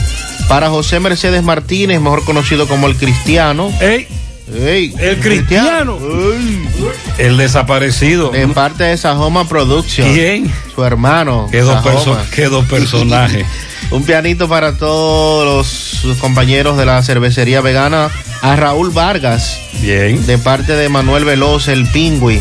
Para 0.51 0.69
José 0.69 1.01
Mercedes 1.01 1.43
Martínez, 1.43 1.99
mejor 1.99 2.25
conocido 2.27 2.69
como 2.69 2.89
el 2.89 2.97
Cristiano. 2.97 3.73
¡Ey! 3.81 4.07
el 5.01 5.19
Cristiano. 5.21 5.99
El 7.17 7.37
desaparecido. 7.39 8.31
De 8.31 8.47
parte 8.49 8.85
de 8.85 8.99
Sajoma 8.99 9.49
Productions. 9.49 10.13
¿Quién? 10.13 10.53
Su 10.75 10.85
hermano. 10.85 11.49
Qué 11.51 11.63
dos, 11.63 11.83
Sajoma. 11.83 12.21
perso- 12.23 12.31
qué 12.35 12.45
dos 12.51 12.67
personajes. 12.67 13.47
Un 13.91 14.03
pianito 14.05 14.47
para 14.47 14.77
todos 14.77 16.03
los 16.05 16.19
compañeros 16.19 16.77
de 16.77 16.85
la 16.85 17.03
cervecería 17.03 17.61
vegana 17.61 18.11
a 18.43 18.57
Raúl 18.57 18.91
Vargas. 18.91 19.59
Bien. 19.81 20.25
De 20.27 20.39
parte 20.39 20.75
de 20.75 20.89
Manuel 20.89 21.25
Veloz, 21.25 21.69
el 21.69 21.87
Pingüi. 21.89 22.41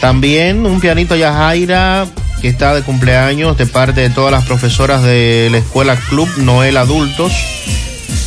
También 0.00 0.64
un 0.66 0.80
pianito 0.80 1.14
a 1.14 1.18
Yajaira 1.18 2.06
que 2.40 2.48
está 2.48 2.74
de 2.74 2.82
cumpleaños 2.82 3.58
de 3.58 3.66
parte 3.66 4.00
de 4.00 4.10
todas 4.10 4.32
las 4.32 4.44
profesoras 4.44 5.02
de 5.02 5.48
la 5.50 5.58
Escuela 5.58 5.96
Club 5.96 6.28
Noel 6.38 6.76
Adultos. 6.76 7.32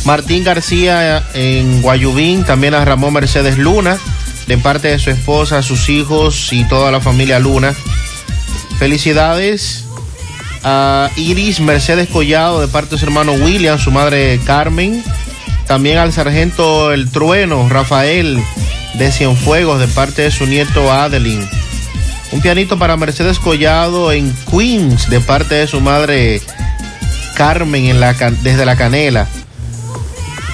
Martín 0.04 0.44
García 0.44 1.22
en 1.34 1.82
Guayubín, 1.82 2.44
también 2.44 2.74
a 2.74 2.84
Ramón 2.84 3.14
Mercedes 3.14 3.58
Luna, 3.58 3.96
de 4.46 4.58
parte 4.58 4.88
de 4.88 4.98
su 4.98 5.10
esposa, 5.10 5.62
sus 5.62 5.88
hijos 5.88 6.52
y 6.52 6.64
toda 6.64 6.92
la 6.92 7.00
familia 7.00 7.38
Luna. 7.38 7.74
Felicidades 8.78 9.84
a 10.62 11.10
Iris 11.16 11.60
Mercedes 11.60 12.08
Collado, 12.08 12.60
de 12.60 12.68
parte 12.68 12.92
de 12.92 12.98
su 12.98 13.06
hermano 13.06 13.32
William, 13.32 13.78
su 13.78 13.90
madre 13.90 14.38
Carmen. 14.44 15.02
También 15.66 15.98
al 15.98 16.12
sargento 16.12 16.92
El 16.92 17.10
Trueno, 17.10 17.68
Rafael 17.68 18.42
de 18.94 19.10
Cienfuegos, 19.10 19.80
de 19.80 19.88
parte 19.88 20.22
de 20.22 20.30
su 20.30 20.46
nieto 20.46 20.92
Adeline. 20.92 21.48
Un 22.32 22.40
pianito 22.40 22.78
para 22.78 22.96
Mercedes 22.96 23.38
Collado 23.38 24.12
en 24.12 24.34
Queens, 24.50 25.08
de 25.08 25.20
parte 25.20 25.54
de 25.54 25.66
su 25.66 25.80
madre 25.80 26.42
Carmen 27.34 28.00
desde 28.42 28.66
la 28.66 28.76
Canela. 28.76 29.26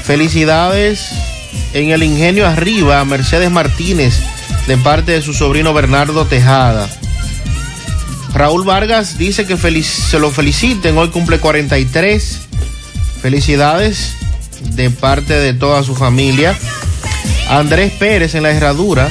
Felicidades 0.04 1.10
en 1.74 1.90
el 1.90 2.02
Ingenio 2.02 2.46
Arriba, 2.46 3.04
Mercedes 3.04 3.50
Martínez, 3.50 4.20
de 4.66 4.76
parte 4.76 5.12
de 5.12 5.22
su 5.22 5.34
sobrino 5.34 5.74
Bernardo 5.74 6.26
Tejada. 6.26 6.88
Raúl 8.34 8.64
Vargas 8.64 9.18
dice 9.18 9.46
que 9.46 9.56
se 9.56 10.18
lo 10.18 10.30
feliciten, 10.30 10.96
hoy 10.96 11.08
cumple 11.08 11.38
43. 11.38 12.40
Felicidades 13.20 14.14
de 14.60 14.90
parte 14.90 15.34
de 15.34 15.54
toda 15.54 15.82
su 15.82 15.94
familia. 15.94 16.56
Andrés 17.48 17.92
Pérez 17.92 18.34
en 18.34 18.44
la 18.44 18.50
herradura. 18.50 19.08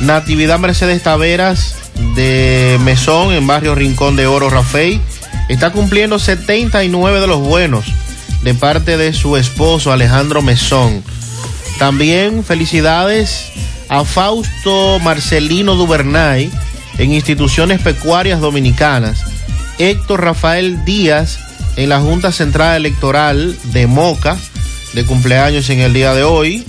Natividad 0.00 0.58
Mercedes 0.58 1.02
Taveras 1.02 1.76
de 2.14 2.78
Mesón 2.84 3.32
en 3.32 3.46
barrio 3.46 3.74
Rincón 3.74 4.16
de 4.16 4.26
Oro, 4.26 4.50
Rafael. 4.50 5.00
Está 5.48 5.70
cumpliendo 5.70 6.18
79 6.18 7.20
de 7.20 7.26
los 7.26 7.40
buenos 7.40 7.86
de 8.42 8.54
parte 8.54 8.96
de 8.96 9.12
su 9.12 9.36
esposo 9.36 9.92
Alejandro 9.92 10.42
Mesón. 10.42 11.02
También 11.78 12.44
felicidades 12.44 13.52
a 13.88 14.04
Fausto 14.04 14.98
Marcelino 15.00 15.74
Dubernay 15.74 16.50
en 16.98 17.12
instituciones 17.12 17.80
pecuarias 17.80 18.40
dominicanas. 18.40 19.22
Héctor 19.78 20.22
Rafael 20.22 20.84
Díaz 20.84 21.38
en 21.76 21.90
la 21.90 22.00
Junta 22.00 22.32
Central 22.32 22.76
Electoral 22.76 23.56
de 23.64 23.86
Moca, 23.86 24.36
de 24.96 25.04
cumpleaños 25.04 25.68
en 25.68 25.80
el 25.80 25.92
día 25.92 26.14
de 26.14 26.24
hoy. 26.24 26.64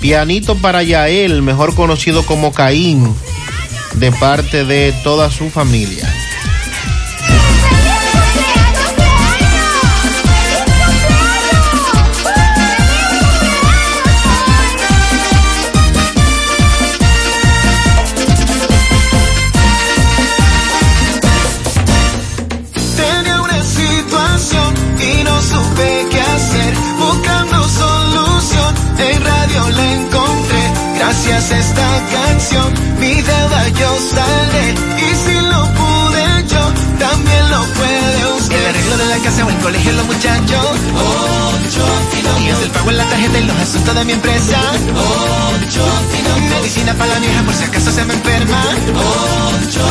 Pianito 0.00 0.56
para 0.56 0.82
Yael, 0.82 1.42
mejor 1.42 1.76
conocido 1.76 2.26
como 2.26 2.52
Caín, 2.52 3.14
de 3.94 4.10
parte 4.10 4.64
de 4.64 4.92
toda 5.04 5.30
su 5.30 5.48
familia. 5.48 6.12
Casa 39.36 39.46
o 39.46 39.50
el 39.50 39.56
colegio 39.58 39.92
los 39.92 40.06
muchachos. 40.06 40.66
Ocho 41.66 41.84
Y 42.40 42.48
es 42.48 42.60
el 42.62 42.70
pago 42.70 42.90
en 42.90 42.96
la 42.96 43.04
tarjeta 43.04 43.38
y 43.38 43.44
los 43.44 43.56
asuntos 43.56 43.94
de 43.94 44.04
mi 44.04 44.12
empresa. 44.12 44.58
Ocho 45.64 45.84
Medicina 46.50 46.94
para 46.94 47.14
la 47.14 47.20
vieja 47.20 47.42
por 47.42 47.54
si 47.54 47.64
acaso 47.64 47.90
se 47.90 48.04
me 48.04 48.14
enferma. 48.14 48.64
Ocho 49.64 49.86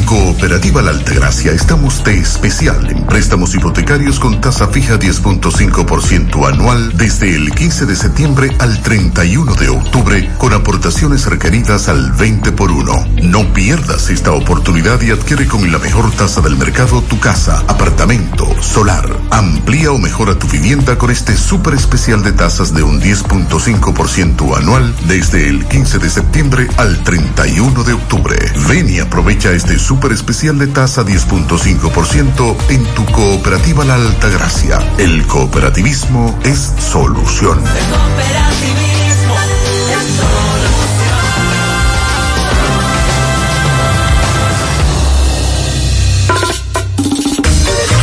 Cooperativa 0.09 0.80
La 0.80 0.93
Altagracia 0.93 1.52
estamos 1.52 2.02
de 2.02 2.18
especial 2.18 2.89
en 2.90 3.05
préstamos 3.05 3.55
hipotecarios 3.55 4.18
con 4.18 4.40
tasa 4.40 4.68
fija 4.68 4.98
10.5% 4.98 6.48
anual 6.51 6.97
desde 6.97 7.36
el 7.36 7.52
15 7.52 7.85
de 7.85 7.94
septiembre 7.94 8.51
al 8.59 8.80
31 8.80 9.55
de 9.56 9.68
octubre 9.68 10.30
con 10.39 10.55
aportaciones 10.55 11.26
requeridas 11.26 11.90
al 11.90 12.12
20 12.12 12.52
por 12.52 12.70
1. 12.70 13.06
No 13.24 13.52
pierdas 13.52 14.09
esta 14.09 14.32
oportunidad 14.32 14.98
y 15.02 15.10
adquiere 15.10 15.47
con 15.47 15.70
la 15.70 15.78
mejor 15.78 16.10
tasa 16.12 16.40
del 16.40 16.56
mercado 16.56 17.02
tu 17.02 17.20
casa, 17.20 17.62
apartamento, 17.68 18.47
solar. 18.62 19.06
Amplía 19.30 19.93
o 19.93 19.98
mejora 19.98 20.39
tu 20.39 20.47
vivienda 20.48 20.97
con 20.97 21.10
este 21.10 21.36
súper 21.36 21.74
especial 21.74 22.22
de 22.22 22.32
tasas 22.32 22.72
de 22.72 22.82
un 22.82 22.98
10.5% 22.98 24.56
anual 24.56 24.94
desde 25.06 25.51
el 25.51 25.66
15 25.66 25.98
de 25.98 26.09
septiembre 26.09 26.66
al 26.78 27.05
31 27.05 27.85
de 27.85 27.93
octubre. 27.93 28.36
Ven 28.70 28.89
y 28.89 29.01
aprovecha 29.01 29.52
este 29.52 29.78
súper 29.78 29.98
especial 30.07 30.59
de 30.59 30.69
tasa 30.69 31.03
10.5% 31.03 32.57
en 32.70 32.85
tu 32.95 33.05
cooperativa 33.07 33.85
La 33.85 33.97
Altagracia. 33.97 34.79
El 34.99 35.27
cooperativismo 35.27 36.39
es 36.45 36.73
solución. 36.79 37.59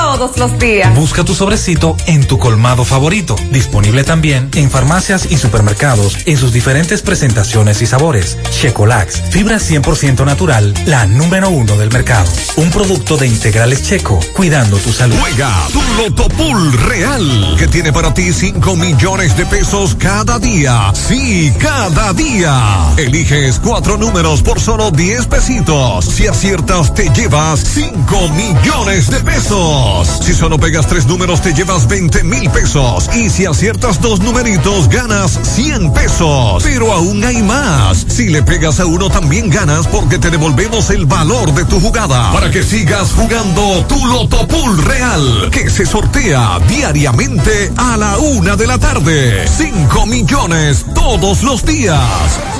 todos 0.00 0.38
los 0.38 0.58
días. 0.58 0.94
Busca 0.94 1.24
tu 1.24 1.34
sobrecito 1.34 1.96
en 2.06 2.24
tu 2.24 2.38
colmado 2.38 2.84
favorito. 2.84 3.34
Disponible 3.50 4.04
también 4.04 4.48
en 4.54 4.70
farmacias 4.70 5.26
y 5.30 5.36
supermercados 5.36 6.16
en 6.24 6.36
sus 6.36 6.52
diferentes 6.52 7.02
presentaciones 7.02 7.82
y 7.82 7.86
sabores. 7.86 8.38
Checolax, 8.60 9.22
fibra 9.30 9.56
100% 9.56 10.24
natural, 10.24 10.72
la 10.86 11.06
número 11.06 11.50
uno 11.50 11.76
del 11.76 11.90
mercado. 11.90 12.30
Un 12.56 12.70
producto 12.70 13.16
de 13.16 13.26
integrales 13.26 13.82
checo, 13.82 14.20
cuidando 14.34 14.76
tu 14.78 14.92
salud. 14.92 15.16
Juega 15.18 15.52
tu 15.72 15.82
Loto 15.96 16.28
Pool 16.28 16.72
Real, 16.72 17.56
que 17.58 17.66
tiene 17.66 17.92
para 17.92 18.14
ti 18.14 18.32
5 18.32 18.76
millones 18.76 19.36
de 19.36 19.46
pesos 19.46 19.96
cada 19.96 20.38
día. 20.38 20.92
Sí, 20.94 21.52
cada 21.58 22.12
día. 22.12 22.92
Eliges 22.96 23.58
cuatro 23.58 23.96
números 23.96 24.42
por 24.42 24.60
solo 24.60 24.92
10 24.92 25.26
pesitos. 25.26 26.04
Si 26.04 26.26
aciertas, 26.28 26.94
te 26.94 27.10
llevas 27.10 27.60
5 27.60 28.28
millones 28.28 29.10
de 29.10 29.20
pesos. 29.20 29.87
Si 30.20 30.34
solo 30.34 30.58
pegas 30.58 30.86
tres 30.86 31.06
números 31.06 31.40
te 31.40 31.54
llevas 31.54 31.88
20 31.88 32.22
mil 32.24 32.50
pesos. 32.50 33.08
Y 33.14 33.30
si 33.30 33.46
aciertas 33.46 34.00
dos 34.00 34.20
numeritos 34.20 34.88
ganas 34.88 35.38
100 35.42 35.92
pesos. 35.92 36.62
Pero 36.62 36.92
aún 36.92 37.24
hay 37.24 37.42
más. 37.42 38.04
Si 38.08 38.28
le 38.28 38.42
pegas 38.42 38.80
a 38.80 38.86
uno 38.86 39.08
también 39.08 39.50
ganas 39.50 39.86
porque 39.86 40.18
te 40.18 40.30
devolvemos 40.30 40.90
el 40.90 41.06
valor 41.06 41.54
de 41.54 41.64
tu 41.64 41.80
jugada. 41.80 42.32
Para 42.32 42.50
que 42.50 42.62
sigas 42.62 43.12
jugando 43.12 43.84
tu 43.86 44.06
Loto 44.06 44.46
Pool 44.46 44.82
Real. 44.84 45.48
Que 45.50 45.70
se 45.70 45.86
sortea 45.86 46.58
diariamente 46.68 47.72
a 47.76 47.96
la 47.96 48.18
una 48.18 48.56
de 48.56 48.66
la 48.66 48.78
tarde. 48.78 49.46
5 49.48 50.06
millones 50.06 50.84
todos 50.94 51.42
los 51.42 51.64
días. 51.64 52.00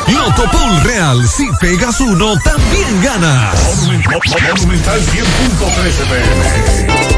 Loto 0.09 0.45
Pool 0.51 0.83
Real. 0.83 1.29
Si 1.29 1.47
pegas 1.61 2.01
uno 2.01 2.39
también 2.41 3.03
ganas. 3.03 3.55
Monumental 3.87 5.01
100.13 5.01 6.09
pm. 6.09 7.18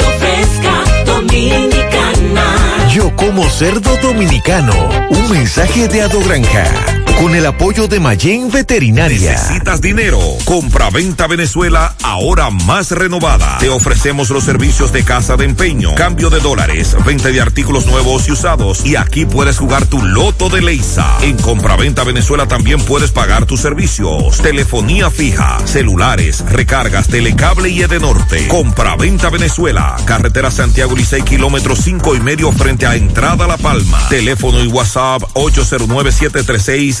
Yo 2.93 3.15
como 3.15 3.49
cerdo 3.49 3.95
dominicano. 4.01 4.73
Un 5.09 5.29
mensaje 5.31 5.87
de 5.87 6.01
Ado 6.01 6.19
Granja. 6.19 7.00
Con 7.17 7.35
el 7.35 7.45
apoyo 7.45 7.87
de 7.87 7.99
Mayen 7.99 8.49
Veterinaria. 8.49 9.31
¿Necesitas 9.31 9.79
dinero? 9.79 10.19
Compra-venta 10.45 11.27
Venezuela, 11.27 11.95
ahora 12.03 12.49
más 12.49 12.91
renovada. 12.91 13.59
Te 13.59 13.69
ofrecemos 13.69 14.29
los 14.31 14.43
servicios 14.43 14.91
de 14.91 15.03
casa 15.03 15.37
de 15.37 15.45
empeño, 15.45 15.93
cambio 15.95 16.29
de 16.29 16.39
dólares, 16.39 16.95
venta 17.05 17.29
de 17.29 17.39
artículos 17.39 17.85
nuevos 17.85 18.27
y 18.27 18.31
usados. 18.31 18.83
Y 18.85 18.95
aquí 18.95 19.25
puedes 19.25 19.59
jugar 19.59 19.85
tu 19.85 20.01
loto 20.01 20.49
de 20.49 20.61
Leisa. 20.61 21.17
En 21.21 21.37
Compra-venta 21.37 22.03
Venezuela 22.03 22.47
también 22.47 22.81
puedes 22.81 23.11
pagar 23.11 23.45
tus 23.45 23.61
servicios. 23.61 24.39
Telefonía 24.39 25.11
fija, 25.11 25.59
celulares, 25.65 26.43
recargas, 26.49 27.07
telecable 27.07 27.69
y 27.69 27.83
Edenorte. 27.83 28.47
Compra-venta 28.47 29.29
Venezuela. 29.29 29.95
Carretera 30.05 30.49
Santiago 30.49 30.95
Licey, 30.95 31.21
kilómetro 31.21 31.75
cinco 31.75 32.15
y 32.15 32.19
medio 32.19 32.51
frente 32.51 32.87
a 32.87 32.95
Entrada 32.95 33.45
La 33.47 33.57
Palma. 33.57 34.09
Teléfono 34.09 34.63
y 34.63 34.67
WhatsApp 34.67 35.21
809 35.33 36.11
736 36.11 37.00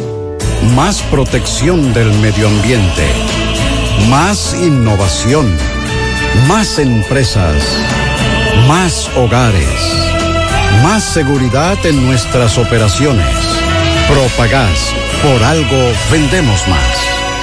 Más 0.75 1.01
protección 1.03 1.91
del 1.93 2.13
medio 2.19 2.47
ambiente. 2.47 3.05
Más 4.09 4.53
innovación. 4.53 5.57
Más 6.47 6.79
empresas. 6.79 7.55
Más 8.67 9.09
hogares. 9.17 9.67
Más 10.83 11.03
seguridad 11.03 11.83
en 11.85 12.05
nuestras 12.05 12.57
operaciones. 12.57 13.25
Propagás. 14.07 14.93
Por 15.23 15.43
algo 15.43 15.91
vendemos 16.11 16.67
más. 16.67 16.97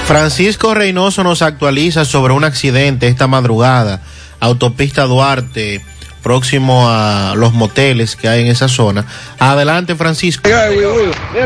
Francisco 0.07 0.73
Reynoso 0.73 1.23
nos 1.23 1.43
actualiza 1.43 2.05
sobre 2.05 2.33
un 2.33 2.45
accidente 2.45 3.09
esta 3.09 3.27
madrugada. 3.27 4.01
Autopista 4.41 5.05
Duarte 5.05 5.83
próximo 6.23 6.89
a 6.89 7.35
los 7.37 7.53
moteles 7.53 8.17
que 8.17 8.29
hay 8.29 8.43
en 8.43 8.49
esa 8.49 8.69
zona. 8.69 9.05
Adelante, 9.39 9.95
Francisco. 9.95 10.49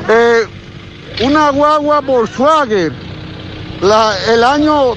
eh, 0.09 0.47
una 1.23 1.49
guagua 1.51 2.01
Volkswagen. 2.01 3.05
El 4.27 4.43
año 4.43 4.93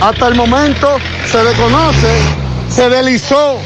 hasta 0.00 0.28
el 0.28 0.34
momento 0.34 0.88
se 1.30 1.44
desconoce, 1.44 2.22
se 2.70 2.88
deslizó 2.88 3.58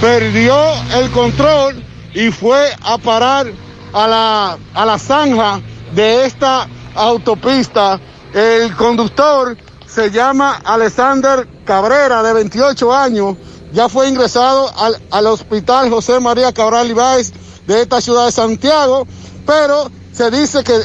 perdió 0.00 0.56
el 0.94 1.10
control 1.10 1.82
y 2.14 2.30
fue 2.30 2.70
a 2.82 2.98
parar 2.98 3.46
a 3.92 4.06
la, 4.06 4.58
a 4.74 4.86
la 4.86 4.98
zanja 4.98 5.60
de 5.94 6.24
esta 6.24 6.68
autopista. 6.94 8.00
El 8.32 8.74
conductor 8.76 9.56
se 9.86 10.10
llama 10.10 10.60
Alexander 10.64 11.48
Cabrera, 11.64 12.22
de 12.22 12.32
28 12.32 12.94
años. 12.94 13.36
Ya 13.72 13.88
fue 13.88 14.08
ingresado 14.08 14.70
al, 14.78 14.98
al 15.10 15.26
hospital 15.26 15.90
José 15.90 16.20
María 16.20 16.52
Cabral 16.52 16.88
Ibáez 16.88 17.32
de 17.66 17.82
esta 17.82 18.00
ciudad 18.00 18.26
de 18.26 18.32
Santiago, 18.32 19.06
pero 19.46 19.90
se 20.12 20.30
dice 20.30 20.64
que 20.64 20.80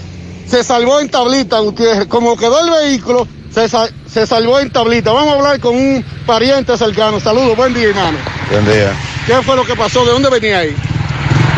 se 0.47 0.63
salvó 0.63 0.99
en 0.99 1.09
tablita, 1.09 1.59
Gutiérrez. 1.59 2.07
Como 2.07 2.35
quedó 2.35 2.59
el 2.59 2.69
vehículo, 2.69 3.27
se, 3.53 3.67
se 4.11 4.27
salvó 4.27 4.59
en 4.59 4.69
tablita. 4.71 5.11
Vamos 5.11 5.33
a 5.33 5.37
hablar 5.37 5.59
con 5.59 5.75
un 5.75 6.03
pariente 6.25 6.77
cercano. 6.77 7.19
Saludos, 7.19 7.55
buen 7.55 7.73
día, 7.73 7.89
hermano. 7.89 8.17
Buen 8.51 8.65
día. 8.65 8.91
¿Qué 9.25 9.35
fue 9.43 9.55
lo 9.55 9.65
que 9.65 9.75
pasó? 9.75 10.03
¿De 10.05 10.11
dónde 10.11 10.29
venía 10.29 10.59
ahí? 10.59 10.75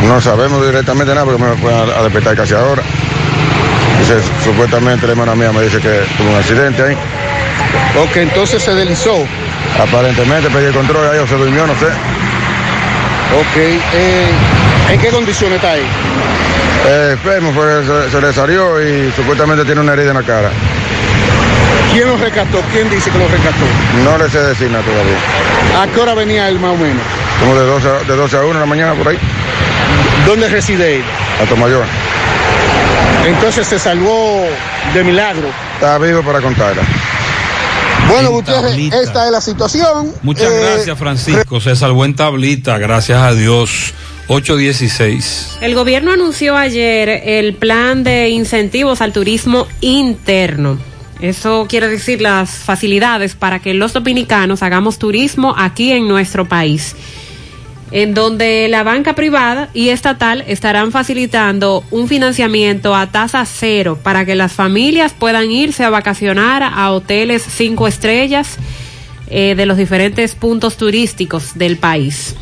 No 0.03 0.22
sabemos 0.22 0.65
directamente 0.65 1.13
nada 1.13 1.26
porque 1.26 1.41
me 1.41 1.55
fue 1.57 1.73
a, 1.73 1.81
a 1.99 2.03
despertar 2.03 2.35
casi 2.35 2.53
ahora. 2.53 2.84
Supuestamente 4.43 5.07
la 5.07 5.13
hermana 5.13 5.35
mía 5.35 5.51
me 5.51 5.63
dice 5.63 5.80
que 5.80 6.03
tuvo 6.17 6.30
un 6.30 6.35
accidente 6.35 6.84
ahí. 6.84 6.93
Ok, 8.03 8.17
entonces 8.17 8.61
se 8.61 8.73
deslizó. 8.76 9.26
Aparentemente 9.80 10.49
perdió 10.49 10.67
el 10.69 10.76
control 10.76 11.09
ahí 11.11 11.17
o 11.19 11.27
se 11.27 11.35
durmió, 11.35 11.65
no 11.65 11.73
sé. 11.80 11.88
Ok, 13.35 13.57
eh, 13.57 14.27
¿en 14.91 14.99
qué 14.99 15.09
condiciones 15.09 15.55
está 15.55 15.72
ahí? 15.72 15.85
Eh, 16.88 17.09
enfermo, 17.13 17.51
fue, 17.53 17.84
se, 17.84 18.11
se 18.11 18.22
le 18.22 18.31
salió 18.31 18.80
y 18.81 19.11
supuestamente 19.15 19.65
tiene 19.65 19.81
una 19.81 19.93
herida 19.93 20.11
en 20.11 20.17
la 20.17 20.23
cara. 20.23 20.51
¿Quién 21.95 22.09
lo 22.09 22.17
rescató? 22.17 22.61
¿Quién 22.73 22.89
dice 22.89 23.09
que 23.09 23.17
lo 23.17 23.26
rescató? 23.30 23.63
No 24.03 24.17
le 24.17 24.30
sé 24.30 24.39
decir 24.39 24.69
nada 24.69 24.84
todavía. 24.84 25.81
¿A 25.81 25.88
qué 25.88 25.99
hora 26.01 26.13
venía 26.13 26.49
él 26.49 26.59
más 26.59 26.72
o 26.73 26.77
menos? 26.77 27.01
Como 27.39 27.55
de 27.55 27.65
12 27.65 27.88
a, 27.88 27.91
de 28.03 28.15
12 28.17 28.35
a 28.35 28.41
1 28.41 28.53
de 28.53 28.59
la 28.59 28.65
mañana 28.65 28.93
por 28.95 29.07
ahí. 29.07 29.17
¿Dónde 30.26 30.49
reside 30.49 30.97
él? 30.97 31.03
A 31.41 31.45
Tomayor. 31.45 31.85
Entonces 33.26 33.65
se 33.65 33.80
salvó 33.80 34.45
de 34.93 35.03
milagro. 35.05 35.47
Está 35.76 35.97
vivo 35.97 36.22
para 36.22 36.41
contarla. 36.41 36.81
Bueno, 38.09 38.27
En 38.27 38.34
Gutiérrez, 38.34 38.93
esta 38.93 39.26
es 39.27 39.31
la 39.31 39.39
situación. 39.39 40.11
Muchas 40.22 40.51
Eh, 40.51 40.59
gracias, 40.76 40.99
Francisco. 40.99 41.61
Se 41.61 41.77
salvó 41.77 42.03
en 42.03 42.13
tablita, 42.13 42.77
gracias 42.77 43.22
a 43.22 43.34
Dios. 43.34 43.93
816. 44.27 45.59
El 45.61 45.76
gobierno 45.76 46.11
anunció 46.11 46.57
ayer 46.57 47.07
el 47.26 47.55
plan 47.55 48.03
de 48.03 48.27
incentivos 48.30 48.99
al 48.99 49.13
turismo 49.13 49.65
interno. 49.80 50.77
Eso 51.19 51.65
quiere 51.69 51.87
decir 51.87 52.21
las 52.21 52.51
facilidades 52.51 53.35
para 53.35 53.59
que 53.59 53.73
los 53.73 53.93
dominicanos 53.93 54.61
hagamos 54.61 54.99
turismo 54.99 55.55
aquí 55.57 55.91
en 55.91 56.07
nuestro 56.07 56.45
país, 56.45 56.95
en 57.91 58.13
donde 58.13 58.67
la 58.67 58.83
banca 58.83 59.15
privada 59.15 59.69
y 59.73 59.89
estatal 59.89 60.43
estarán 60.47 60.91
facilitando 60.91 61.83
un 61.91 62.07
financiamiento 62.07 62.95
a 62.95 63.07
tasa 63.11 63.45
cero 63.45 63.97
para 64.03 64.25
que 64.25 64.35
las 64.35 64.51
familias 64.51 65.13
puedan 65.13 65.51
irse 65.51 65.83
a 65.83 65.89
vacacionar 65.89 66.63
a 66.63 66.91
hoteles 66.91 67.43
cinco 67.47 67.87
estrellas 67.87 68.57
eh, 69.27 69.55
de 69.55 69.65
los 69.65 69.77
diferentes 69.77 70.35
puntos 70.35 70.75
turísticos 70.75 71.57
del 71.57 71.77
país. 71.77 72.35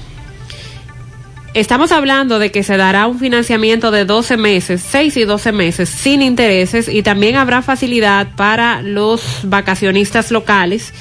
Estamos 1.53 1.91
hablando 1.91 2.39
de 2.39 2.51
que 2.51 2.63
se 2.63 2.77
dará 2.77 3.05
un 3.05 3.19
financiamiento 3.19 3.91
de 3.91 4.05
12 4.05 4.37
meses, 4.37 4.83
6 4.89 5.17
y 5.17 5.23
12 5.23 5.51
meses, 5.51 5.87
sin 5.87 6.23
intereses 6.23 6.87
y 6.87 7.03
también 7.03 7.35
habrá 7.35 7.61
facilidad 7.61 8.29
para 8.35 8.81
los 8.81 9.21
vacacionistas 9.43 10.31
locales. 10.31 10.95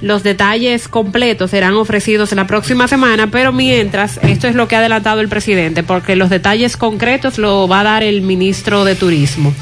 Los 0.00 0.24
detalles 0.24 0.88
completos 0.88 1.52
serán 1.52 1.74
ofrecidos 1.74 2.32
la 2.32 2.48
próxima 2.48 2.88
semana, 2.88 3.28
pero 3.30 3.52
mientras, 3.52 4.18
esto 4.24 4.48
es 4.48 4.56
lo 4.56 4.66
que 4.66 4.74
ha 4.74 4.80
adelantado 4.80 5.20
el 5.20 5.28
presidente, 5.28 5.84
porque 5.84 6.16
los 6.16 6.30
detalles 6.30 6.76
concretos 6.76 7.38
lo 7.38 7.68
va 7.68 7.80
a 7.80 7.84
dar 7.84 8.02
el 8.02 8.22
ministro 8.22 8.84
de 8.84 8.96
Turismo. 8.96 9.54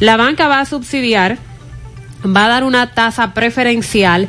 La 0.00 0.18
banca 0.18 0.48
va 0.48 0.60
a 0.60 0.66
subsidiar, 0.66 1.38
va 2.26 2.44
a 2.44 2.48
dar 2.48 2.64
una 2.64 2.92
tasa 2.92 3.32
preferencial 3.32 4.28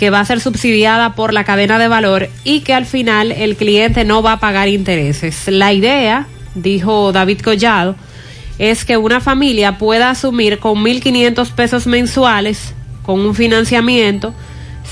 que 0.00 0.08
va 0.08 0.20
a 0.20 0.24
ser 0.24 0.40
subsidiada 0.40 1.14
por 1.14 1.34
la 1.34 1.44
cadena 1.44 1.78
de 1.78 1.86
valor 1.86 2.30
y 2.42 2.60
que 2.60 2.72
al 2.72 2.86
final 2.86 3.32
el 3.32 3.54
cliente 3.54 4.02
no 4.06 4.22
va 4.22 4.32
a 4.32 4.40
pagar 4.40 4.66
intereses. 4.66 5.42
La 5.46 5.74
idea, 5.74 6.26
dijo 6.54 7.12
David 7.12 7.40
Collado, 7.42 7.96
es 8.58 8.86
que 8.86 8.96
una 8.96 9.20
familia 9.20 9.76
pueda 9.76 10.08
asumir 10.08 10.58
con 10.58 10.82
1.500 10.82 11.50
pesos 11.50 11.86
mensuales, 11.86 12.72
con 13.02 13.20
un 13.20 13.34
financiamiento 13.34 14.32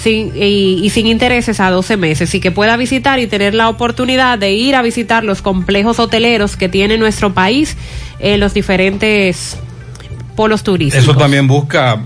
y 0.05 0.91
sin 0.93 1.07
intereses 1.07 1.59
a 1.59 1.71
12 1.71 1.97
meses 1.97 2.35
y 2.35 2.41
que 2.41 2.51
pueda 2.51 2.77
visitar 2.77 3.19
y 3.19 3.27
tener 3.27 3.55
la 3.55 3.71
oportunidad 3.71 4.39
de 4.39 4.53
ir 4.53 4.75
a 4.75 4.83
visitar 4.83 5.25
los 5.25 5.41
complejos 5.41 5.99
hoteleros 6.01 6.59
que 6.59 6.69
tiene 6.69 6.99
nuestro 6.99 7.33
país 7.33 7.79
en 8.19 8.41
los 8.41 8.53
diferentes 8.53 9.57
polos 10.37 10.63
turísticos. 10.63 11.03
Eso 11.03 11.17
también 11.17 11.47
busca 11.47 11.99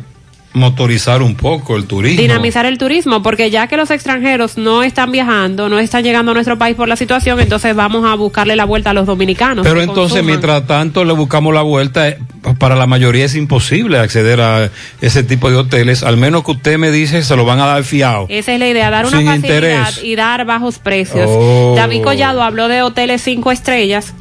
motorizar 0.54 1.22
un 1.22 1.34
poco 1.34 1.76
el 1.76 1.86
turismo. 1.86 2.20
dinamizar 2.20 2.66
el 2.66 2.76
turismo, 2.78 3.22
porque 3.22 3.50
ya 3.50 3.66
que 3.66 3.76
los 3.76 3.90
extranjeros 3.90 4.58
no 4.58 4.82
están 4.82 5.10
viajando, 5.10 5.68
no 5.68 5.78
están 5.78 6.04
llegando 6.04 6.32
a 6.32 6.34
nuestro 6.34 6.58
país 6.58 6.76
por 6.76 6.88
la 6.88 6.96
situación, 6.96 7.40
entonces 7.40 7.74
vamos 7.74 8.04
a 8.04 8.14
buscarle 8.14 8.54
la 8.56 8.64
vuelta 8.64 8.90
a 8.90 8.92
los 8.92 9.06
dominicanos. 9.06 9.66
Pero 9.66 9.80
entonces, 9.80 10.18
consuman. 10.18 10.26
mientras 10.26 10.66
tanto, 10.66 11.04
le 11.04 11.12
buscamos 11.14 11.54
la 11.54 11.62
vuelta. 11.62 12.08
eh, 12.08 12.18
Para 12.58 12.76
la 12.76 12.86
mayoría 12.86 13.24
es 13.24 13.34
imposible 13.34 13.98
acceder 13.98 14.40
a 14.40 14.70
ese 15.00 15.22
tipo 15.22 15.48
de 15.50 15.56
hoteles. 15.56 16.02
Al 16.02 16.16
menos 16.16 16.44
que 16.44 16.50
usted 16.50 16.76
me 16.78 16.90
dice, 16.90 17.22
se 17.22 17.36
lo 17.36 17.44
van 17.44 17.60
a 17.60 17.66
dar 17.66 17.84
fiado. 17.84 18.26
Esa 18.28 18.52
es 18.52 18.58
la 18.58 18.68
idea, 18.68 18.90
dar 18.90 19.06
una 19.06 19.16
facilidad 19.22 19.36
interés. 19.36 20.04
y 20.04 20.16
dar 20.16 20.44
bajos 20.44 20.78
precios. 20.78 21.26
Oh. 21.28 21.74
David 21.76 22.02
Collado 22.02 22.42
habló 22.42 22.68
de 22.68 22.82
hoteles 22.82 23.22
cinco 23.22 23.52
estrellas 23.52 24.12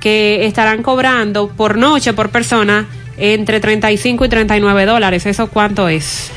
que 0.00 0.44
estarán 0.46 0.82
cobrando 0.82 1.48
por 1.48 1.76
noche, 1.78 2.12
por 2.12 2.30
persona, 2.30 2.86
entre 3.18 3.60
35 3.60 4.24
y 4.24 4.28
39 4.28 4.86
dólares. 4.86 5.26
¿Eso 5.26 5.48
cuánto 5.48 5.88
es? 5.88 6.30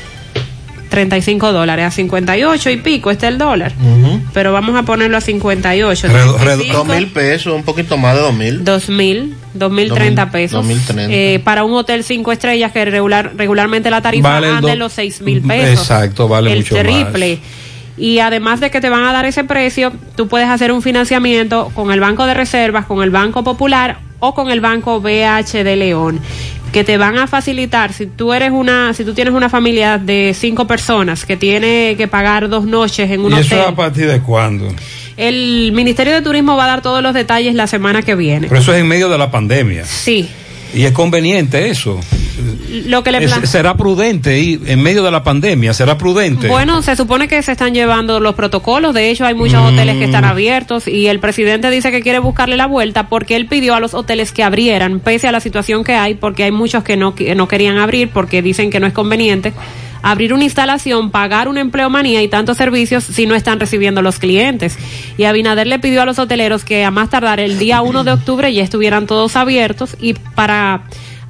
35 0.90 1.52
dólares, 1.52 1.86
a 1.86 1.90
58 1.90 2.68
y 2.70 2.76
pico 2.76 3.10
está 3.10 3.26
el 3.28 3.38
dólar. 3.38 3.72
Pero 4.34 4.52
vamos 4.52 4.76
a 4.76 4.82
ponerlo 4.82 5.16
a 5.16 5.22
58. 5.22 6.08
Dos 6.08 6.36
35, 6.38 6.84
mil 6.84 7.06
pesos, 7.06 7.54
un 7.54 7.62
poquito 7.62 7.96
más 7.96 8.14
de 8.14 8.20
dos 8.20 8.34
mil. 8.34 8.62
2000, 8.62 9.34
2030 9.54 10.30
pesos. 10.30 10.58
2030. 10.58 11.10
Eh, 11.14 11.40
para 11.42 11.64
un 11.64 11.72
hotel 11.72 12.04
cinco 12.04 12.30
estrellas 12.30 12.72
que 12.72 12.84
regular, 12.84 13.32
regularmente 13.38 13.88
la 13.90 14.02
tarifa 14.02 14.28
Vale 14.34 14.48
anda 14.48 14.60
do- 14.60 14.68
en 14.68 14.78
los 14.80 14.92
6 14.92 15.22
mil 15.22 15.40
pesos. 15.40 15.80
Exacto, 15.80 16.28
vale 16.28 16.52
el 16.52 16.58
mucho 16.58 16.76
triple. 16.76 17.38
Y 17.96 18.18
además 18.18 18.60
de 18.60 18.70
que 18.70 18.82
te 18.82 18.90
van 18.90 19.04
a 19.04 19.12
dar 19.14 19.24
ese 19.24 19.44
precio, 19.44 19.92
tú 20.14 20.28
puedes 20.28 20.48
hacer 20.50 20.72
un 20.72 20.82
financiamiento 20.82 21.70
con 21.74 21.90
el 21.90 22.00
Banco 22.00 22.26
de 22.26 22.34
Reservas, 22.34 22.84
con 22.84 23.02
el 23.02 23.08
Banco 23.10 23.42
Popular 23.44 23.98
o 24.24 24.34
con 24.34 24.50
el 24.50 24.60
Banco 24.60 25.00
BH 25.00 25.64
de 25.64 25.74
León, 25.74 26.20
que 26.72 26.84
te 26.84 26.96
van 26.96 27.18
a 27.18 27.26
facilitar 27.26 27.92
si 27.92 28.06
tú 28.06 28.32
eres 28.32 28.52
una, 28.52 28.94
si 28.94 29.04
tú 29.04 29.14
tienes 29.14 29.34
una 29.34 29.48
familia 29.48 29.98
de 29.98 30.32
cinco 30.38 30.64
personas 30.64 31.26
que 31.26 31.36
tiene 31.36 31.96
que 31.98 32.06
pagar 32.06 32.48
dos 32.48 32.64
noches 32.64 33.10
en 33.10 33.20
un 33.24 33.32
¿Y 33.32 33.40
eso 33.40 33.56
hotel. 33.56 33.72
a 33.72 33.74
partir 33.74 34.06
de 34.06 34.20
cuándo? 34.20 34.68
El 35.16 35.72
Ministerio 35.72 36.14
de 36.14 36.22
Turismo 36.22 36.56
va 36.56 36.64
a 36.64 36.68
dar 36.68 36.82
todos 36.82 37.02
los 37.02 37.14
detalles 37.14 37.54
la 37.56 37.66
semana 37.66 38.02
que 38.02 38.14
viene. 38.14 38.46
Pero 38.46 38.60
eso 38.60 38.72
es 38.72 38.80
en 38.80 38.86
medio 38.86 39.08
de 39.08 39.18
la 39.18 39.28
pandemia. 39.32 39.84
Sí. 39.84 40.28
Y 40.72 40.84
es 40.84 40.92
conveniente 40.92 41.68
eso. 41.68 41.98
Lo 42.86 43.02
que 43.02 43.12
le 43.12 43.24
Es- 43.24 43.50
será 43.50 43.76
prudente 43.76 44.40
y 44.40 44.60
en 44.66 44.82
medio 44.82 45.02
de 45.02 45.10
la 45.10 45.22
pandemia, 45.22 45.72
será 45.74 45.98
prudente. 45.98 46.48
Bueno, 46.48 46.82
se 46.82 46.96
supone 46.96 47.28
que 47.28 47.42
se 47.42 47.52
están 47.52 47.74
llevando 47.74 48.20
los 48.20 48.34
protocolos. 48.34 48.94
De 48.94 49.10
hecho, 49.10 49.24
hay 49.24 49.34
muchos 49.34 49.60
Mm. 49.62 49.66
hoteles 49.74 49.96
que 49.96 50.04
están 50.04 50.24
abiertos 50.24 50.88
y 50.88 51.06
el 51.06 51.18
presidente 51.20 51.70
dice 51.70 51.90
que 51.90 52.00
quiere 52.02 52.18
buscarle 52.18 52.56
la 52.56 52.66
vuelta 52.66 53.08
porque 53.08 53.36
él 53.36 53.46
pidió 53.46 53.74
a 53.74 53.80
los 53.80 53.94
hoteles 53.94 54.32
que 54.32 54.42
abrieran, 54.42 55.00
pese 55.00 55.28
a 55.28 55.32
la 55.32 55.40
situación 55.40 55.84
que 55.84 55.94
hay, 55.94 56.14
porque 56.14 56.44
hay 56.44 56.52
muchos 56.52 56.82
que 56.84 56.96
no, 56.96 57.14
que 57.14 57.34
no 57.34 57.48
querían 57.48 57.78
abrir 57.78 58.08
porque 58.10 58.42
dicen 58.42 58.70
que 58.70 58.80
no 58.80 58.86
es 58.86 58.92
conveniente 58.92 59.52
abrir 60.04 60.34
una 60.34 60.42
instalación, 60.42 61.12
pagar 61.12 61.46
una 61.46 61.60
empleomanía 61.60 62.22
y 62.24 62.26
tantos 62.28 62.56
servicios 62.56 63.04
si 63.04 63.24
no 63.24 63.36
están 63.36 63.60
recibiendo 63.60 64.02
los 64.02 64.18
clientes. 64.18 64.76
Y 65.16 65.22
Abinader 65.24 65.68
le 65.68 65.78
pidió 65.78 66.02
a 66.02 66.04
los 66.04 66.18
hoteleros 66.18 66.64
que 66.64 66.82
a 66.84 66.90
más 66.90 67.08
tardar 67.10 67.38
el 67.38 67.56
día 67.56 67.82
1 67.82 68.02
de 68.02 68.10
octubre 68.10 68.52
ya 68.52 68.64
estuvieran 68.64 69.06
todos 69.06 69.36
abiertos 69.36 69.96
y 70.00 70.14
para 70.14 70.82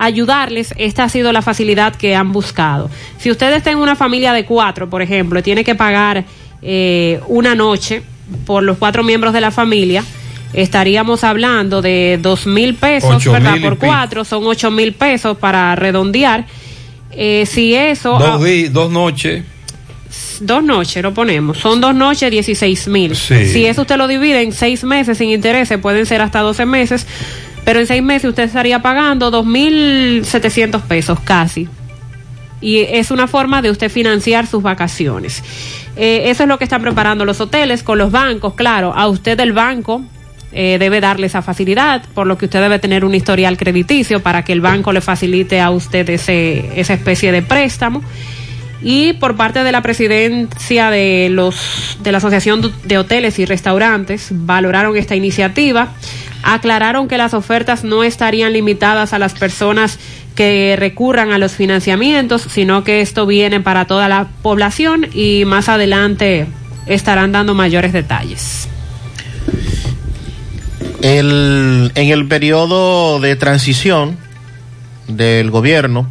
ayudarles, 0.05 0.75
esta 0.77 1.05
ha 1.05 1.09
sido 1.09 1.33
la 1.33 1.43
facilidad 1.43 1.95
que 1.95 2.15
han 2.17 2.33
buscado. 2.33 2.91
Si 3.19 3.31
usted 3.31 3.53
está 3.55 3.71
en 3.71 3.79
una 3.79 3.95
familia 3.97 4.33
de 4.33 4.45
cuatro, 4.45 4.91
por 4.91 5.01
ejemplo, 5.03 5.39
y 5.39 5.43
tiene 5.43 5.63
que 5.65 5.75
pagar 5.75 6.25
eh, 6.61 7.21
una 7.29 7.55
noche 7.55 8.03
por 8.45 8.63
los 8.63 8.79
cuatro 8.79 9.03
miembros 9.05 9.33
de 9.33 9.41
la 9.41 9.51
familia, 9.51 10.05
estaríamos 10.53 11.25
hablando 11.25 11.81
de 11.83 12.19
dos 12.21 12.47
mil 12.47 12.75
pesos, 12.75 13.25
¿verdad? 13.25 13.61
Por 13.63 13.79
cuatro, 13.79 14.25
son 14.25 14.45
ocho 14.47 14.71
mil 14.71 14.93
pesos 14.93 15.37
para 15.39 15.75
redondear. 15.77 16.47
Eh, 17.13 17.45
si 17.47 17.75
eso... 17.75 18.17
ah, 18.17 18.33
dos, 18.39 18.45
di- 18.45 18.69
dos 18.69 18.91
noches. 18.91 19.45
Dos 20.41 20.63
noches 20.65 21.03
lo 21.03 21.15
ponemos. 21.15 21.59
Son 21.59 21.81
dos 21.81 21.95
noches, 21.95 22.31
16 22.31 22.89
mil. 22.89 23.15
Sí. 23.15 23.47
Si 23.47 23.65
eso 23.67 23.83
usted 23.83 23.97
lo 23.97 24.09
divide 24.09 24.43
en 24.43 24.53
seis 24.53 24.83
meses 24.83 25.17
sin 25.19 25.31
intereses, 25.31 25.79
pueden 25.79 26.05
ser 26.05 26.21
hasta 26.21 26.41
12 26.41 26.67
meses. 26.67 27.07
Pero 27.65 27.81
en 27.81 27.87
seis 27.87 28.03
meses 28.03 28.29
usted 28.29 28.45
estaría 28.45 28.81
pagando 28.83 29.31
2.700 29.31 30.81
pesos 30.83 31.21
casi. 31.21 31.69
Y 32.61 32.79
es 32.79 33.11
una 33.11 33.27
forma 33.27 33.61
de 33.61 33.71
usted 33.71 33.91
financiar 33.91 34.47
sus 34.47 34.63
vacaciones. 34.63 35.43
Eh, 35.97 36.25
eso 36.27 36.45
es 36.45 36.49
lo 36.49 36.59
que 36.59 36.65
están 36.65 36.83
preparando 36.83 37.25
los 37.25 37.41
hoteles 37.41 37.83
con 37.83 37.99
los 37.99 38.11
bancos. 38.11 38.55
Claro, 38.55 38.93
a 38.95 39.09
usted 39.09 39.39
el 39.41 39.53
banco 39.53 40.03
eh, 40.53 40.77
debe 40.79 41.01
darle 41.01 41.27
esa 41.29 41.41
facilidad, 41.41 42.05
por 42.15 42.27
lo 42.27 42.37
que 42.37 42.45
usted 42.45 42.61
debe 42.61 42.79
tener 42.79 43.05
un 43.05 43.15
historial 43.15 43.57
crediticio 43.57 44.21
para 44.23 44.45
que 44.45 44.53
el 44.53 44.61
banco 44.61 44.93
le 44.93 45.01
facilite 45.01 45.61
a 45.61 45.71
usted 45.71 46.09
ese, 46.11 46.79
esa 46.79 46.95
especie 46.95 47.33
de 47.33 47.43
préstamo. 47.43 48.03
Y 48.83 49.15
por 49.15 49.37
parte 49.37 49.65
de 49.65 49.73
la 49.73 49.81
presidencia 49.81 50.91
de 50.91 51.29
los 51.31 51.97
de 52.03 52.13
la 52.13 52.19
Asociación 52.19 52.73
de 52.85 52.99
Hoteles 52.99 53.39
y 53.39 53.45
Restaurantes 53.45 54.29
valoraron 54.31 54.97
esta 54.97 55.15
iniciativa, 55.15 55.95
aclararon 56.43 57.09
que 57.09 57.19
las 57.19 57.35
ofertas 57.35 57.85
no 57.85 58.05
estarían 58.05 58.53
limitadas 58.53 59.13
a 59.13 59.19
las 59.19 59.35
personas 59.35 59.99
que 60.35 60.77
recurran 60.79 61.33
a 61.33 61.39
los 61.39 61.53
financiamientos, 61.53 62.43
sino 62.51 62.85
que 62.85 63.01
esto 63.01 63.27
viene 63.27 63.61
para 63.61 63.87
toda 63.87 64.09
la 64.09 64.29
población 64.43 65.07
y 65.13 65.45
más 65.45 65.69
adelante 65.69 66.47
estarán 66.87 67.33
dando 67.33 67.55
mayores 67.55 67.93
detalles. 67.93 68.69
En 71.03 71.91
el 71.95 72.29
periodo 72.29 73.21
de 73.21 73.35
transición 73.37 74.17
del 75.09 75.51
gobierno, 75.51 76.09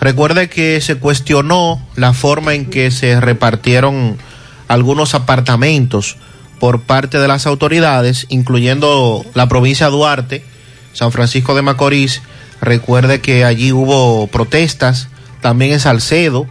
recuerde 0.00 0.48
que 0.48 0.80
se 0.80 0.96
cuestionó 0.96 1.80
la 1.94 2.12
forma 2.12 2.54
en 2.54 2.66
que 2.66 2.90
se 2.90 3.20
repartieron 3.20 4.18
algunos 4.66 5.14
apartamentos 5.14 6.16
por 6.62 6.82
parte 6.82 7.18
de 7.18 7.26
las 7.26 7.48
autoridades, 7.48 8.24
incluyendo 8.28 9.26
la 9.34 9.48
provincia 9.48 9.86
de 9.86 9.92
Duarte, 9.92 10.44
San 10.92 11.10
Francisco 11.10 11.56
de 11.56 11.62
Macorís. 11.62 12.22
Recuerde 12.60 13.20
que 13.20 13.44
allí 13.44 13.72
hubo 13.72 14.28
protestas, 14.28 15.08
también 15.40 15.72
en 15.72 15.80
Salcedo 15.80 16.46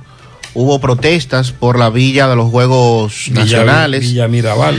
hubo 0.54 0.82
protestas 0.82 1.54
por 1.54 1.80
la 1.80 1.90
villa 1.90 2.28
de 2.28 2.36
los 2.36 2.52
Juegos 2.52 3.28
Villa- 3.28 3.40
Nacionales. 3.40 4.02
Villa 4.02 4.28
Mirabal. 4.28 4.78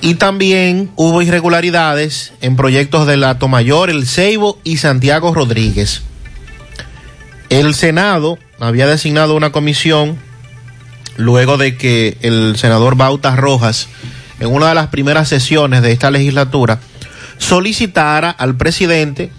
Y 0.00 0.14
también 0.14 0.90
hubo 0.96 1.20
irregularidades 1.20 2.32
en 2.40 2.56
proyectos 2.56 3.06
de 3.06 3.18
la 3.18 3.38
Tomayor, 3.38 3.90
El 3.90 4.06
Ceibo 4.06 4.58
y 4.64 4.78
Santiago 4.78 5.34
Rodríguez. 5.34 6.00
El 7.50 7.74
Senado 7.74 8.38
había 8.60 8.86
designado 8.86 9.34
una 9.36 9.52
comisión 9.52 10.16
luego 11.18 11.58
de 11.58 11.76
que 11.76 12.16
el 12.22 12.56
senador 12.56 12.96
Bautas 12.96 13.36
Rojas, 13.36 13.88
en 14.40 14.52
una 14.52 14.68
de 14.68 14.74
las 14.74 14.88
primeras 14.88 15.28
sesiones 15.28 15.82
de 15.82 15.92
esta 15.92 16.10
legislatura, 16.10 16.80
solicitara 17.38 18.30
al 18.30 18.56
presidente 18.56 19.30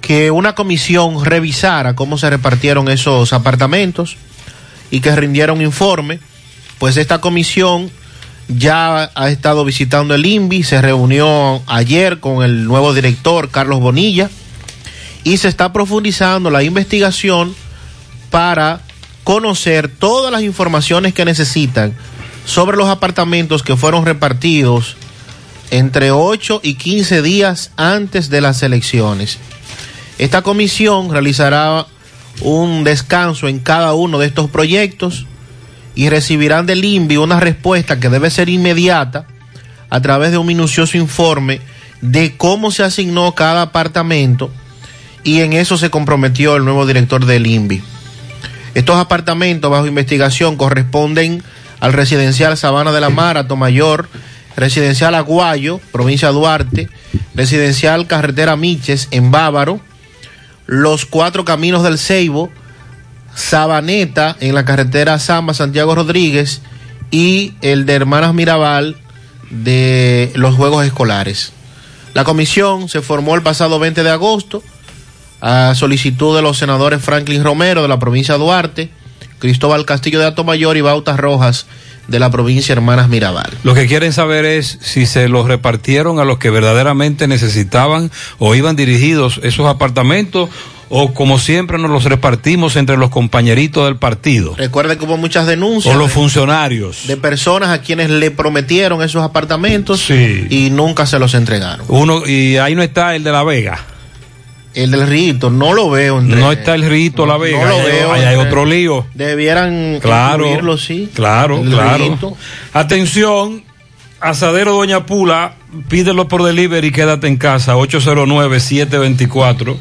que 0.00 0.30
una 0.30 0.54
comisión 0.54 1.24
revisara 1.24 1.94
cómo 1.94 2.18
se 2.18 2.30
repartieron 2.30 2.88
esos 2.88 3.32
apartamentos 3.32 4.16
y 4.90 5.00
que 5.00 5.14
rindiera 5.14 5.52
un 5.52 5.62
informe. 5.62 6.20
Pues 6.78 6.96
esta 6.96 7.20
comisión 7.20 7.90
ya 8.48 9.10
ha 9.14 9.28
estado 9.28 9.64
visitando 9.64 10.14
el 10.14 10.24
INVI, 10.24 10.62
se 10.62 10.80
reunió 10.80 11.62
ayer 11.66 12.20
con 12.20 12.42
el 12.42 12.64
nuevo 12.64 12.94
director 12.94 13.50
Carlos 13.50 13.80
Bonilla 13.80 14.30
y 15.24 15.36
se 15.36 15.48
está 15.48 15.72
profundizando 15.72 16.50
la 16.50 16.62
investigación 16.62 17.54
para 18.30 18.80
conocer 19.24 19.88
todas 19.88 20.32
las 20.32 20.42
informaciones 20.42 21.12
que 21.12 21.26
necesitan 21.26 21.94
sobre 22.48 22.78
los 22.78 22.88
apartamentos 22.88 23.62
que 23.62 23.76
fueron 23.76 24.06
repartidos 24.06 24.96
entre 25.70 26.12
8 26.12 26.60
y 26.62 26.74
15 26.76 27.20
días 27.20 27.72
antes 27.76 28.30
de 28.30 28.40
las 28.40 28.62
elecciones. 28.62 29.36
Esta 30.16 30.40
comisión 30.40 31.12
realizará 31.12 31.86
un 32.40 32.84
descanso 32.84 33.48
en 33.48 33.58
cada 33.58 33.92
uno 33.92 34.18
de 34.18 34.28
estos 34.28 34.48
proyectos 34.48 35.26
y 35.94 36.08
recibirán 36.08 36.64
del 36.64 36.82
INVI 36.86 37.18
una 37.18 37.38
respuesta 37.38 38.00
que 38.00 38.08
debe 38.08 38.30
ser 38.30 38.48
inmediata 38.48 39.26
a 39.90 40.00
través 40.00 40.30
de 40.30 40.38
un 40.38 40.46
minucioso 40.46 40.96
informe 40.96 41.60
de 42.00 42.34
cómo 42.38 42.70
se 42.70 42.82
asignó 42.82 43.34
cada 43.34 43.60
apartamento 43.60 44.50
y 45.22 45.40
en 45.40 45.52
eso 45.52 45.76
se 45.76 45.90
comprometió 45.90 46.56
el 46.56 46.64
nuevo 46.64 46.86
director 46.86 47.26
del 47.26 47.46
INVI. 47.46 47.82
Estos 48.74 48.96
apartamentos 48.96 49.70
bajo 49.70 49.86
investigación 49.86 50.56
corresponden 50.56 51.42
al 51.80 51.92
residencial 51.92 52.56
Sabana 52.56 52.92
de 52.92 53.00
la 53.00 53.10
Mar, 53.10 53.46
Tomayor, 53.46 54.08
residencial 54.56 55.14
Aguayo, 55.14 55.80
provincia 55.92 56.28
de 56.28 56.34
Duarte, 56.34 56.88
residencial 57.34 58.06
Carretera 58.06 58.56
Miches 58.56 59.08
en 59.10 59.30
Bávaro, 59.30 59.80
los 60.66 61.06
cuatro 61.06 61.44
caminos 61.44 61.82
del 61.82 61.98
Ceibo, 61.98 62.50
Sabaneta 63.34 64.36
en 64.40 64.54
la 64.54 64.64
carretera 64.64 65.18
Samba 65.18 65.54
Santiago 65.54 65.94
Rodríguez 65.94 66.60
y 67.10 67.54
el 67.62 67.86
de 67.86 67.94
Hermanas 67.94 68.34
Mirabal 68.34 68.96
de 69.50 70.32
los 70.34 70.56
Juegos 70.56 70.84
Escolares. 70.84 71.52
La 72.14 72.24
comisión 72.24 72.88
se 72.88 73.00
formó 73.00 73.36
el 73.36 73.42
pasado 73.42 73.78
20 73.78 74.02
de 74.02 74.10
agosto 74.10 74.62
a 75.40 75.74
solicitud 75.76 76.34
de 76.34 76.42
los 76.42 76.58
senadores 76.58 77.00
Franklin 77.00 77.44
Romero 77.44 77.82
de 77.82 77.88
la 77.88 78.00
provincia 78.00 78.34
de 78.34 78.40
Duarte, 78.40 78.90
Cristóbal 79.38 79.84
Castillo 79.84 80.18
de 80.18 80.26
Atomayor 80.26 80.76
y 80.76 80.80
Bautas 80.80 81.18
Rojas 81.18 81.66
de 82.08 82.18
la 82.18 82.30
provincia 82.30 82.72
Hermanas 82.72 83.08
Mirabal. 83.08 83.50
Lo 83.62 83.74
que 83.74 83.86
quieren 83.86 84.12
saber 84.12 84.44
es 84.44 84.78
si 84.80 85.06
se 85.06 85.28
los 85.28 85.46
repartieron 85.46 86.18
a 86.18 86.24
los 86.24 86.38
que 86.38 86.50
verdaderamente 86.50 87.28
necesitaban 87.28 88.10
o 88.38 88.54
iban 88.54 88.76
dirigidos 88.76 89.40
esos 89.42 89.66
apartamentos 89.66 90.48
o 90.90 91.12
como 91.12 91.38
siempre 91.38 91.78
nos 91.78 91.90
los 91.90 92.04
repartimos 92.04 92.76
entre 92.76 92.96
los 92.96 93.10
compañeritos 93.10 93.84
del 93.84 93.96
partido. 93.96 94.54
Recuerde 94.56 94.96
que 94.96 95.04
hubo 95.04 95.18
muchas 95.18 95.46
denuncias. 95.46 95.94
O 95.94 95.98
los 95.98 96.10
funcionarios. 96.10 97.06
De 97.06 97.18
personas 97.18 97.68
a 97.70 97.82
quienes 97.82 98.08
le 98.08 98.30
prometieron 98.30 99.02
esos 99.02 99.22
apartamentos 99.22 100.00
sí. 100.00 100.46
y 100.48 100.70
nunca 100.70 101.04
se 101.04 101.18
los 101.18 101.34
entregaron. 101.34 101.84
Uno, 101.88 102.26
y 102.26 102.56
ahí 102.56 102.74
no 102.74 102.82
está 102.82 103.14
el 103.14 103.22
de 103.22 103.32
La 103.32 103.44
Vega. 103.44 103.97
El 104.78 104.92
del 104.92 105.08
Rito, 105.08 105.50
no 105.50 105.72
lo 105.72 105.90
veo. 105.90 106.20
No 106.20 106.52
está 106.52 106.76
el 106.76 106.88
Rito 106.88 107.26
La 107.26 107.36
Vega. 107.36 107.58
No 107.58 107.64
lo 107.68 107.78
veo. 107.78 108.12
Ahí 108.12 108.22
hay 108.22 108.36
otro 108.36 108.64
lío. 108.64 109.04
Debieran 109.12 109.98
claro, 110.00 110.78
sí. 110.78 111.10
Claro, 111.12 111.60
El 111.60 111.70
claro. 111.70 112.04
Rito. 112.04 112.36
Atención, 112.72 113.64
Asadero 114.20 114.74
Doña 114.74 115.04
Pula, 115.04 115.54
pídelo 115.88 116.28
por 116.28 116.44
delivery 116.44 116.86
y 116.88 116.92
quédate 116.92 117.26
en 117.26 117.38
casa. 117.38 117.74
809-724. 117.74 119.76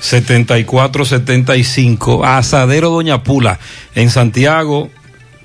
7475 0.00 2.24
Asadero 2.24 2.90
Doña 2.90 3.22
Pula 3.22 3.60
en 3.94 4.10
Santiago 4.10 4.90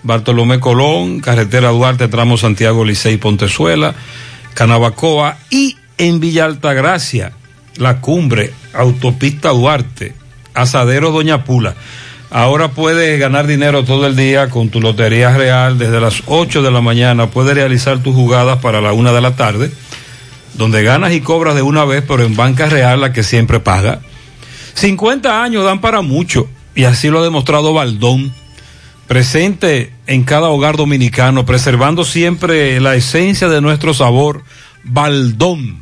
Bartolomé 0.04 0.60
Colón 0.60 1.22
carretera 1.22 1.70
Duarte 1.70 2.10
tramo 2.10 2.38
Santiago 2.38 2.84
Licey 2.84 3.16
Pontezuela 3.16 3.96
Canabacoa 4.54 5.38
y 5.50 5.78
en 5.98 6.20
Villa 6.20 6.44
Altagracia 6.44 7.32
la 7.78 8.02
cumbre 8.02 8.52
autopista 8.74 9.50
Duarte 9.50 10.14
Asadero 10.54 11.12
Doña 11.12 11.44
Pula 11.44 11.76
ahora 12.30 12.72
puedes 12.72 13.20
ganar 13.20 13.48
dinero 13.48 13.84
todo 13.84 14.08
el 14.08 14.16
día 14.16 14.50
con 14.50 14.70
tu 14.70 14.82
lotería 14.82 15.36
real 15.36 15.78
desde 15.78 16.00
las 16.00 16.24
8 16.28 16.62
de 16.62 16.72
la 16.72 16.82
mañana 16.82 17.30
puedes 17.32 17.56
realizar 17.56 18.00
tus 18.00 18.16
jugadas 18.16 18.60
para 18.60 18.82
la 18.82 18.94
una 18.94 19.12
de 19.12 19.22
la 19.22 19.36
tarde 19.36 19.72
donde 20.54 20.84
ganas 20.84 21.14
y 21.14 21.22
cobras 21.22 21.56
de 21.56 21.62
una 21.62 21.86
vez 21.86 22.04
pero 22.08 22.24
en 22.24 22.36
banca 22.36 22.68
real 22.68 23.02
la 23.02 23.14
que 23.14 23.24
siempre 23.24 23.60
paga 23.60 24.02
50 24.76 25.44
años 25.44 25.66
dan 25.66 25.82
para 25.82 26.02
mucho 26.02 26.48
y 26.76 26.86
así 26.86 27.10
lo 27.10 27.20
ha 27.20 27.24
demostrado 27.24 27.74
Baldón, 27.74 28.34
presente 29.08 29.92
en 30.08 30.24
cada 30.24 30.50
hogar 30.50 30.78
dominicano, 30.78 31.46
preservando 31.46 32.06
siempre 32.06 32.80
la 32.80 32.96
esencia 32.96 33.50
de 33.50 33.62
nuestro 33.62 33.94
sabor. 33.94 34.44
Baldón, 34.84 35.80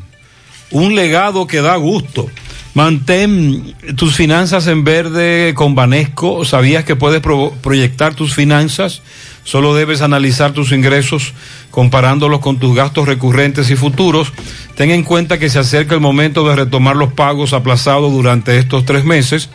un 0.71 0.95
legado 0.95 1.47
que 1.47 1.61
da 1.61 1.75
gusto. 1.75 2.29
Mantén 2.75 3.75
tus 3.95 4.15
finanzas 4.15 4.67
en 4.67 4.83
verde 4.83 5.53
con 5.55 5.73
Banesco. 5.73 6.45
¿Sabías 6.45 6.85
que 6.85 6.95
puedes 6.95 7.19
pro 7.19 7.51
proyectar 7.61 8.13
tus 8.13 8.35
finanzas? 8.35 9.01
Solo 9.43 9.73
debes 9.73 10.01
analizar 10.01 10.53
tus 10.53 10.71
ingresos 10.71 11.33
comparándolos 11.71 12.39
con 12.39 12.59
tus 12.59 12.75
gastos 12.75 13.07
recurrentes 13.07 13.71
y 13.71 13.75
futuros. 13.75 14.31
Ten 14.75 14.91
en 14.91 15.03
cuenta 15.03 15.39
que 15.39 15.49
se 15.49 15.57
acerca 15.57 15.95
el 15.95 16.01
momento 16.01 16.47
de 16.47 16.55
retomar 16.55 16.95
los 16.95 17.13
pagos 17.13 17.53
aplazados 17.53 18.11
durante 18.11 18.59
estos 18.59 18.85
tres 18.85 19.03
meses. 19.03 19.49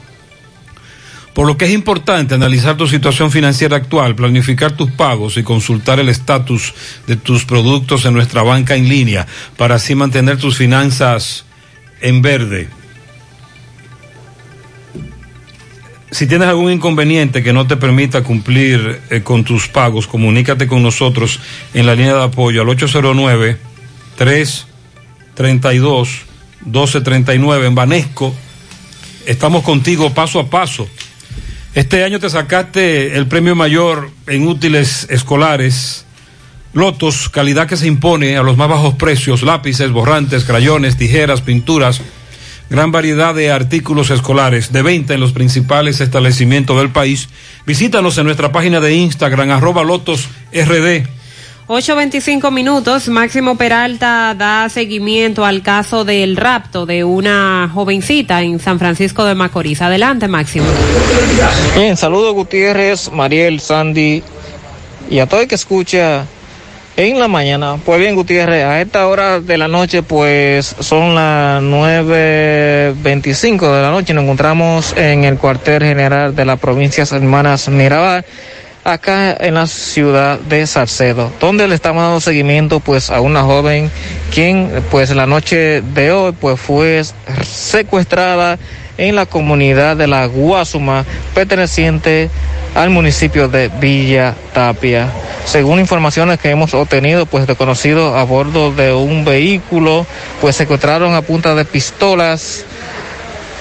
Por 1.32 1.47
lo 1.47 1.57
que 1.57 1.66
es 1.66 1.73
importante 1.73 2.35
analizar 2.35 2.77
tu 2.77 2.86
situación 2.86 3.31
financiera 3.31 3.77
actual, 3.77 4.15
planificar 4.15 4.73
tus 4.73 4.91
pagos 4.91 5.36
y 5.36 5.43
consultar 5.43 6.01
el 6.01 6.09
estatus 6.09 6.74
de 7.07 7.16
tus 7.16 7.45
productos 7.45 8.05
en 8.05 8.15
nuestra 8.15 8.43
banca 8.43 8.74
en 8.74 8.89
línea 8.89 9.27
para 9.57 9.77
así 9.77 9.95
mantener 9.95 10.39
tus 10.39 10.57
finanzas 10.57 11.45
en 12.01 12.23
verde. 12.23 12.84
Si 16.15 16.28
tienes 16.28 16.47
algún 16.47 16.70
inconveniente 16.70 17.43
que 17.43 17.53
no 17.53 17.66
te 17.66 17.77
permita 17.77 18.23
cumplir 18.23 19.01
eh, 19.11 19.23
con 19.23 19.43
tus 19.43 19.66
pagos, 19.66 20.07
comunícate 20.07 20.69
con 20.69 20.81
nosotros 20.81 21.41
en 21.74 21.86
la 21.86 21.97
línea 21.97 22.15
de 22.15 22.23
apoyo 22.23 22.62
al 22.62 22.69
809 22.69 23.59
332 24.15 26.09
1239 26.66 27.66
en 27.66 27.74
Banesco. 27.74 28.32
Estamos 29.27 29.65
contigo 29.65 30.15
paso 30.15 30.39
a 30.39 30.49
paso. 30.49 30.89
Este 31.74 32.05
año 32.05 32.20
te 32.20 32.31
sacaste 32.31 33.16
el 33.16 33.27
premio 33.27 33.57
mayor 33.57 34.12
en 34.28 34.47
útiles 34.47 35.09
escolares. 35.11 36.07
Lotos, 36.74 37.28
calidad 37.28 37.66
que 37.66 37.77
se 37.77 37.89
impone 37.89 38.36
a 38.36 38.45
los 38.45 38.57
más 38.57 38.69
bajos 38.69 38.95
precios, 38.95 39.43
lápices, 39.43 39.91
borrantes, 39.91 40.45
crayones, 40.45 40.97
tijeras, 40.97 41.41
pinturas, 41.41 42.01
gran 42.75 42.91
variedad 42.91 43.37
de 43.37 43.53
artículos 43.53 44.11
escolares 44.11 44.73
de 44.73 44.83
venta 44.83 45.15
en 45.15 45.21
los 45.21 45.31
principales 45.31 46.01
establecimientos 46.01 46.77
del 46.77 46.91
país. 46.91 47.29
Visítanos 47.65 48.19
en 48.19 48.25
nuestra 48.25 48.51
página 48.51 48.81
de 48.81 48.97
Instagram, 48.97 49.53
arroba 49.53 49.85
Lotos 49.85 50.29
RD. 50.53 51.07
8.25 51.69 52.51
minutos, 52.51 53.09
Máximo 53.09 53.57
Peralta 53.57 54.35
da 54.37 54.69
seguimiento 54.69 55.45
al 55.45 55.63
caso 55.63 56.05
del 56.05 56.37
rapto 56.37 56.85
de 56.85 57.05
una 57.05 57.71
jovencita 57.73 58.43
en 58.43 58.59
San 58.59 58.81
Francisco 58.81 59.25
de 59.25 59.37
Macorís. 59.37 59.81
Adelante, 59.81 60.27
Máximo. 60.27 60.67
Bien, 61.77 61.97
saludos 61.97 62.35
Gutiérrez, 62.35 63.11
Mariel, 63.13 63.61
Sandy 63.61 64.21
y 65.09 65.21
a 65.21 65.27
todo 65.27 65.43
el 65.43 65.49
que 65.49 65.55
escucha 65.55 66.27
en 66.97 67.19
la 67.19 67.29
mañana. 67.29 67.79
Pues 67.85 67.99
bien, 67.99 68.15
Gutiérrez, 68.15 68.65
a 68.65 68.81
esta 68.81 69.07
hora 69.07 69.41
de 69.41 69.59
la 69.59 69.69
noche, 69.69 70.03
pues 70.03 70.75
son 70.81 71.15
las 71.15 71.62
9.25 71.62 73.61
de 73.61 73.83
la 73.83 73.91
noche. 73.91 74.15
Nos 74.15 74.25
encontramos 74.25 74.95
en 74.97 75.25
el 75.25 75.39
cuartel 75.39 75.83
general 75.83 76.35
de 76.37 76.45
las 76.45 76.59
provincias 76.61 77.12
hermanas 77.12 77.69
Mirabal 77.69 78.25
acá 78.85 79.35
en 79.41 79.55
la 79.55 79.66
ciudad 79.66 80.39
de 80.39 80.66
Salcedo, 80.66 81.33
donde 81.41 81.66
le 81.66 81.75
estamos 81.75 82.03
dando 82.03 82.21
seguimiento 82.21 82.81
pues 82.81 83.11
a 83.11 83.21
una 83.21 83.43
joven 83.43 83.91
quien 84.33 84.71
pues 84.91 85.15
la 85.15 85.27
noche 85.27 85.81
de 85.81 86.12
hoy 86.12 86.33
pues 86.39 86.61
fue 86.61 87.03
secuestrada 87.43 88.59
en 88.99 89.16
la 89.16 89.25
comunidad 89.25 89.97
de 89.97 90.07
la 90.07 90.27
Guasuma 90.27 91.07
perteneciente 91.35 92.29
al 92.75 92.91
municipio 92.91 93.49
de 93.49 93.69
Villa 93.81 94.35
Tapia. 94.53 95.09
Según 95.45 95.79
informaciones 95.79 96.39
que 96.39 96.51
hemos 96.51 96.75
obtenido, 96.75 97.27
pues 97.27 97.47
desconocidos 97.47 98.16
a 98.16 98.23
bordo 98.25 98.73
de 98.73 98.93
un 98.93 99.25
vehículo, 99.25 100.07
pues 100.41 100.57
secuestraron 100.57 101.15
a 101.15 101.23
punta 101.23 101.55
de 101.55 101.65
pistolas 101.65 102.65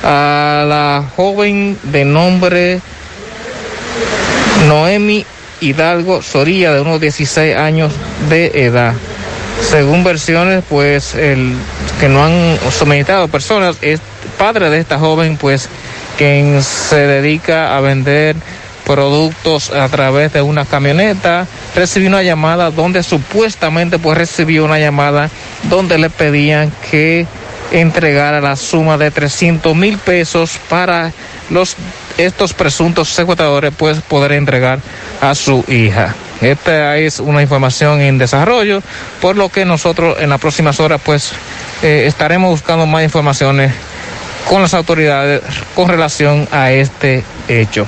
a 0.04 0.66
la 0.68 1.04
joven 1.16 1.78
de 1.84 2.06
nombre 2.06 2.82
Noemi 4.68 5.26
Hidalgo 5.62 6.22
Sorilla, 6.22 6.74
de 6.74 6.82
unos 6.82 7.00
16 7.00 7.56
años 7.56 7.92
de 8.30 8.66
edad. 8.66 8.94
Según 9.62 10.04
versiones, 10.04 10.64
pues 10.68 11.16
el 11.16 11.54
que 12.00 12.10
no 12.10 12.24
han 12.24 12.58
sometido 12.72 13.28
personas 13.28 13.78
es 13.82 14.00
padre 14.38 14.70
de 14.70 14.80
esta 14.80 15.00
joven, 15.00 15.38
pues 15.38 15.70
quien 16.18 16.62
se 16.62 17.08
dedica 17.08 17.76
a 17.76 17.82
vender 17.82 18.36
productos 18.86 19.72
a 19.72 19.88
través 19.90 20.34
de 20.34 20.42
una 20.42 20.66
camioneta, 20.66 21.48
recibió 21.76 22.10
una 22.10 22.24
llamada 22.24 22.72
donde 22.72 23.04
supuestamente 23.04 24.00
pues 24.00 24.18
recibió 24.18 24.66
una 24.66 24.80
llamada 24.80 25.30
donde 25.70 25.98
le 25.98 26.10
pedían 26.10 26.72
que 26.92 27.26
entregara 27.72 28.42
la 28.42 28.56
suma 28.56 28.98
de 28.98 29.12
300 29.12 29.76
mil 29.76 29.98
pesos 29.98 30.60
para 30.70 31.12
los 31.50 31.76
estos 32.18 32.54
presuntos 32.54 33.10
secuestradores 33.10 33.74
pues 33.76 34.00
poder 34.02 34.34
entregar 34.34 34.80
a 35.22 35.34
su 35.34 35.64
hija. 35.68 36.14
Esta 36.42 36.98
es 36.98 37.20
una 37.20 37.42
información 37.42 38.02
en 38.02 38.18
desarrollo, 38.18 38.82
por 39.22 39.38
lo 39.38 39.50
que 39.50 39.66
nosotros 39.66 40.18
en 40.20 40.30
las 40.30 40.40
próximas 40.40 40.80
horas 40.80 41.02
pues 41.04 41.32
eh, 41.82 42.04
estaremos 42.06 42.52
buscando 42.52 42.86
más 42.86 43.04
informaciones 43.04 43.72
con 44.50 44.62
las 44.62 44.74
autoridades 44.74 45.42
con 45.76 45.88
relación 45.88 46.48
a 46.52 46.72
este 46.72 47.24
hecho. 47.48 47.88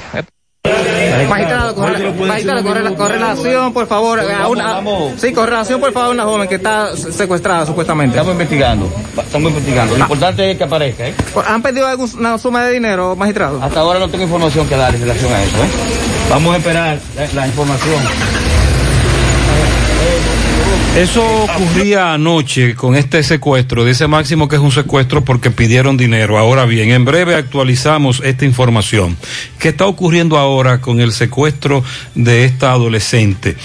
Magistrado, 1.30 1.76
corre- 1.76 2.12
magistrado, 2.28 2.64
corre- 2.64 2.96
correlación, 2.96 3.74
por 3.74 3.88
favor. 3.88 4.20
a 4.20 4.48
una, 4.48 4.82
sí, 5.18 5.32
correlación, 5.34 5.80
por 5.80 5.92
favor, 5.94 6.12
una 6.12 6.24
joven 6.24 6.48
que 6.48 6.56
está 6.56 6.96
secuestrada, 6.96 7.66
supuestamente. 7.66 8.16
Estamos 8.18 8.34
investigando, 8.34 8.92
estamos 9.18 9.50
investigando. 9.52 9.94
Lo 9.98 10.02
importante 10.04 10.52
es 10.52 10.58
que 10.58 10.64
aparezca, 10.64 11.08
¿eh? 11.08 11.16
¿Han 11.48 11.62
pedido 11.62 11.88
alguna 11.88 12.38
suma 12.38 12.64
de 12.66 12.74
dinero, 12.74 13.16
magistrado? 13.16 13.62
Hasta 13.62 13.80
ahora 13.80 14.00
no 14.00 14.10
tengo 14.10 14.24
información 14.24 14.68
que 14.68 14.76
dar 14.76 14.94
en 14.96 15.02
relación 15.02 15.32
a 15.34 15.44
eso, 15.44 15.58
¿eh? 15.58 15.68
Vamos 16.30 16.56
a 16.56 16.58
esperar 16.58 17.00
la, 17.16 17.28
la 17.42 17.48
información. 17.48 18.02
Eso 20.98 21.44
ocurría 21.44 22.14
anoche 22.14 22.74
con 22.74 22.96
este 22.96 23.22
secuestro. 23.22 23.84
Dice 23.84 24.08
Máximo 24.08 24.48
que 24.48 24.56
es 24.56 24.62
un 24.62 24.72
secuestro 24.72 25.26
porque 25.26 25.52
pidieron 25.52 25.98
dinero. 25.98 26.38
Ahora 26.38 26.66
bien, 26.66 26.92
en 26.92 27.04
breve 27.04 27.36
actualizamos 27.36 28.22
esta 28.24 28.46
información. 28.46 29.18
¿Qué 29.60 29.68
está 29.70 29.88
ocurriendo 29.88 30.38
ahora 30.38 30.80
con 30.80 31.02
el 31.02 31.12
secuestro 31.12 31.84
de 32.16 32.46
esta 32.46 32.72
adolescente? 32.72 33.58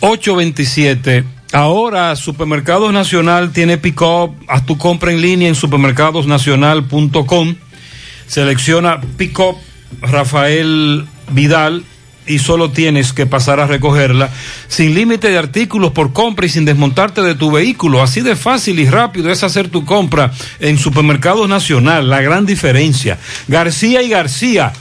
827. 0.00 1.22
Ahora 1.52 2.16
Supermercados 2.16 2.92
Nacional 2.92 3.52
tiene 3.52 3.78
pick-up. 3.78 4.34
Haz 4.48 4.66
tu 4.66 4.76
compra 4.76 5.12
en 5.12 5.20
línea 5.20 5.46
en 5.46 5.54
supermercadosnacional.com. 5.54 7.54
Selecciona 8.26 9.00
pick-up 9.16 9.54
Rafael 10.00 11.06
Vidal 11.30 11.84
y 12.26 12.38
solo 12.38 12.70
tienes 12.70 13.12
que 13.12 13.26
pasar 13.26 13.60
a 13.60 13.66
recogerla 13.66 14.30
sin 14.68 14.94
límite 14.94 15.30
de 15.30 15.38
artículos 15.38 15.92
por 15.92 16.12
compra 16.12 16.46
y 16.46 16.48
sin 16.48 16.64
desmontarte 16.64 17.22
de 17.22 17.34
tu 17.34 17.50
vehículo. 17.50 18.02
Así 18.02 18.20
de 18.20 18.36
fácil 18.36 18.78
y 18.78 18.88
rápido 18.88 19.30
es 19.30 19.42
hacer 19.42 19.68
tu 19.68 19.84
compra 19.84 20.32
en 20.60 20.78
Supermercados 20.78 21.48
Nacional. 21.48 22.08
La 22.08 22.20
gran 22.20 22.46
diferencia. 22.46 23.18
García 23.48 24.02
y 24.02 24.08
García. 24.08 24.72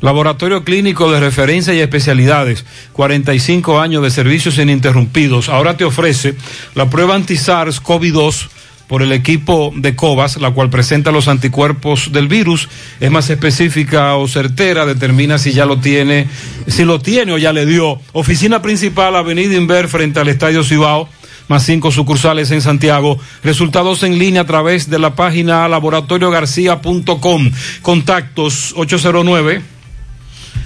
Laboratorio 0.00 0.64
clínico 0.64 1.10
de 1.10 1.18
referencia 1.18 1.72
y 1.72 1.80
especialidades, 1.80 2.66
45 2.92 3.80
años 3.80 4.02
de 4.02 4.10
servicios 4.10 4.58
ininterrumpidos. 4.58 5.48
Ahora 5.48 5.78
te 5.78 5.84
ofrece 5.84 6.34
la 6.74 6.90
prueba 6.90 7.14
anti-SARS-CoV-2 7.14 8.48
por 8.86 9.02
el 9.02 9.12
equipo 9.12 9.72
de 9.74 9.96
COVAS, 9.96 10.40
la 10.40 10.50
cual 10.50 10.70
presenta 10.70 11.10
los 11.10 11.28
anticuerpos 11.28 12.12
del 12.12 12.28
virus, 12.28 12.68
es 13.00 13.10
más 13.10 13.30
específica 13.30 14.16
o 14.16 14.28
certera, 14.28 14.86
determina 14.86 15.38
si 15.38 15.52
ya 15.52 15.66
lo 15.66 15.78
tiene, 15.78 16.28
si 16.66 16.84
lo 16.84 17.00
tiene 17.00 17.32
o 17.32 17.38
ya 17.38 17.52
le 17.52 17.66
dio. 17.66 17.98
Oficina 18.12 18.62
principal, 18.62 19.16
Avenida 19.16 19.54
Inver, 19.54 19.88
frente 19.88 20.20
al 20.20 20.28
Estadio 20.28 20.62
Cibao, 20.62 21.08
más 21.48 21.64
cinco 21.64 21.90
sucursales 21.90 22.50
en 22.50 22.60
Santiago. 22.60 23.18
Resultados 23.42 24.02
en 24.02 24.18
línea 24.18 24.42
a 24.42 24.46
través 24.46 24.90
de 24.90 24.98
la 24.98 25.14
página 25.14 25.68
laboratoriogarcía.com. 25.68 27.50
Contactos 27.82 28.72
809 28.76 29.62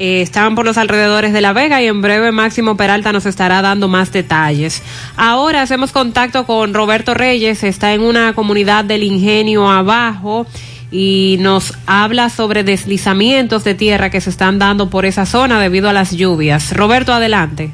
Eh, 0.03 0.23
estaban 0.23 0.55
por 0.55 0.65
los 0.65 0.79
alrededores 0.79 1.35
de 1.35 1.43
La 1.43 1.53
Vega 1.53 1.83
y 1.83 1.87
en 1.87 2.01
breve 2.01 2.33
Máximo 2.33 2.75
Peralta 2.75 3.13
nos 3.13 3.27
estará 3.27 3.61
dando 3.61 3.87
más 3.87 4.11
detalles. 4.11 4.83
Ahora 5.15 5.61
hacemos 5.61 5.93
contacto 5.93 6.47
con 6.47 6.73
Roberto 6.73 7.13
Reyes, 7.13 7.63
está 7.65 7.93
en 7.93 8.01
una 8.01 8.33
comunidad 8.33 8.87
del 8.87 9.03
Ingenio 9.03 9.69
Abajo 9.69 10.47
y 10.91 11.37
nos 11.41 11.75
habla 11.85 12.31
sobre 12.31 12.65
deslizamientos 12.65 13.63
de 13.63 13.75
tierra 13.75 14.09
que 14.09 14.23
se 14.23 14.31
están 14.31 14.59
dando 14.59 14.89
por 14.89 15.05
esa 15.05 15.27
zona 15.27 15.61
debido 15.61 15.91
a 15.91 15.93
las 15.93 16.13
lluvias. 16.13 16.75
Roberto, 16.75 17.13
adelante. 17.13 17.71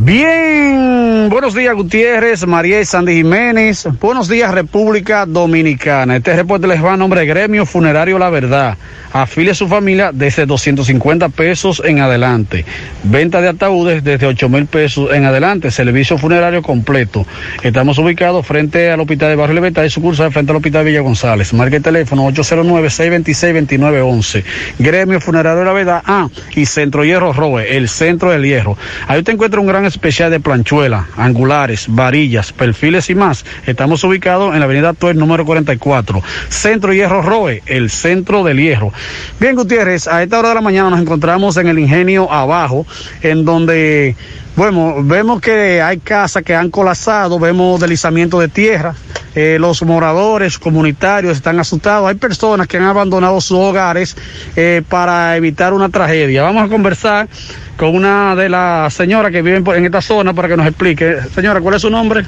Bien, 0.00 1.28
buenos 1.28 1.54
días 1.54 1.74
Gutiérrez, 1.74 2.46
María 2.46 2.80
y 2.80 2.84
Sandy 2.84 3.14
Jiménez, 3.14 3.88
buenos 4.00 4.28
días 4.28 4.54
República 4.54 5.26
Dominicana. 5.26 6.14
Este 6.14 6.36
reporte 6.36 6.68
les 6.68 6.82
va 6.82 6.92
a 6.92 6.96
nombre 6.96 7.26
Gremio 7.26 7.66
Funerario 7.66 8.16
La 8.16 8.30
Verdad. 8.30 8.78
Afile 9.12 9.52
a 9.52 9.54
su 9.54 9.66
familia 9.66 10.10
desde 10.12 10.46
250 10.46 11.30
pesos 11.30 11.82
en 11.84 12.00
adelante. 12.00 12.64
Venta 13.04 13.40
de 13.40 13.48
ataúdes 13.48 14.04
desde 14.04 14.26
8 14.26 14.48
mil 14.48 14.66
pesos 14.66 15.10
en 15.12 15.24
adelante. 15.24 15.70
Servicio 15.70 16.18
funerario 16.18 16.62
completo. 16.62 17.24
Estamos 17.62 17.96
ubicados 17.98 18.46
frente 18.46 18.90
al 18.90 19.00
Hospital 19.00 19.30
de 19.30 19.36
Barrio 19.36 19.54
Libertad 19.54 19.84
y 19.84 19.90
sucursal 19.90 20.30
frente 20.30 20.52
al 20.52 20.56
Hospital 20.56 20.84
Villa 20.84 21.00
González. 21.00 21.54
Marque 21.54 21.76
el 21.76 21.82
teléfono 21.82 22.28
809-626-2911. 22.28 24.44
Gremio 24.78 25.20
Funerario 25.20 25.64
La 25.64 25.72
Verdad. 25.72 26.02
Ah, 26.04 26.28
y 26.54 26.66
Centro 26.66 27.04
Hierro 27.04 27.32
Roe, 27.32 27.76
el 27.76 27.88
centro 27.88 28.30
del 28.30 28.44
hierro. 28.44 28.76
Ahí 29.06 29.18
usted 29.18 29.32
encuentra 29.32 29.60
un 29.60 29.66
gran 29.66 29.86
especial 29.88 30.30
de 30.30 30.40
planchuela, 30.40 31.06
angulares, 31.16 31.86
varillas, 31.88 32.52
perfiles 32.52 33.10
y 33.10 33.14
más. 33.14 33.44
Estamos 33.66 34.04
ubicados 34.04 34.54
en 34.54 34.60
la 34.60 34.66
avenida 34.66 34.92
Tuer 34.92 35.16
número 35.16 35.44
44. 35.44 36.22
Centro 36.48 36.92
Hierro 36.92 37.22
Roe, 37.22 37.62
el 37.66 37.90
centro 37.90 38.44
del 38.44 38.58
hierro. 38.58 38.92
Bien, 39.40 39.56
Gutiérrez, 39.56 40.06
a 40.06 40.22
esta 40.22 40.38
hora 40.38 40.50
de 40.50 40.54
la 40.54 40.60
mañana 40.60 40.90
nos 40.90 41.00
encontramos 41.00 41.56
en 41.56 41.68
el 41.68 41.78
ingenio 41.78 42.30
abajo, 42.30 42.86
en 43.22 43.44
donde, 43.44 44.16
bueno, 44.56 45.02
vemos 45.02 45.40
que 45.40 45.82
hay 45.82 45.98
casas 45.98 46.42
que 46.42 46.54
han 46.54 46.70
colapsado, 46.70 47.38
vemos 47.38 47.80
deslizamiento 47.80 48.38
de 48.40 48.48
tierra, 48.48 48.94
eh, 49.40 49.56
los 49.56 49.84
moradores 49.84 50.58
comunitarios 50.58 51.36
están 51.36 51.60
asustados, 51.60 52.08
hay 52.08 52.16
personas 52.16 52.66
que 52.66 52.76
han 52.76 52.82
abandonado 52.82 53.40
sus 53.40 53.56
hogares 53.56 54.16
eh, 54.56 54.82
para 54.88 55.36
evitar 55.36 55.72
una 55.72 55.88
tragedia. 55.90 56.42
Vamos 56.42 56.64
a 56.64 56.68
conversar 56.68 57.28
con 57.76 57.94
una 57.94 58.34
de 58.34 58.48
las 58.48 58.92
señoras 58.94 59.30
que 59.30 59.40
viven 59.40 59.64
en 59.76 59.84
esta 59.84 60.02
zona 60.02 60.34
para 60.34 60.48
que 60.48 60.56
nos 60.56 60.66
explique. 60.66 61.18
Señora, 61.32 61.60
¿cuál 61.60 61.76
es 61.76 61.82
su 61.82 61.88
nombre? 61.88 62.24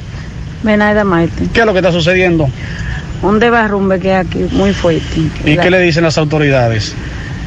Benaida 0.63 1.03
Maite. 1.03 1.49
¿Qué 1.53 1.59
es 1.59 1.67
lo 1.67 1.73
que 1.73 1.81
está 1.81 1.91
sucediendo? 1.91 2.49
Un 3.23 3.41
derrumbe 3.41 3.99
que 3.99 4.13
hay 4.13 4.27
aquí 4.27 4.47
muy 4.53 4.73
fuerte. 4.73 5.21
¿Y 5.45 5.57
qué 5.57 5.69
le 5.69 5.81
dicen 5.81 6.05
las 6.05 6.17
autoridades? 6.17 6.95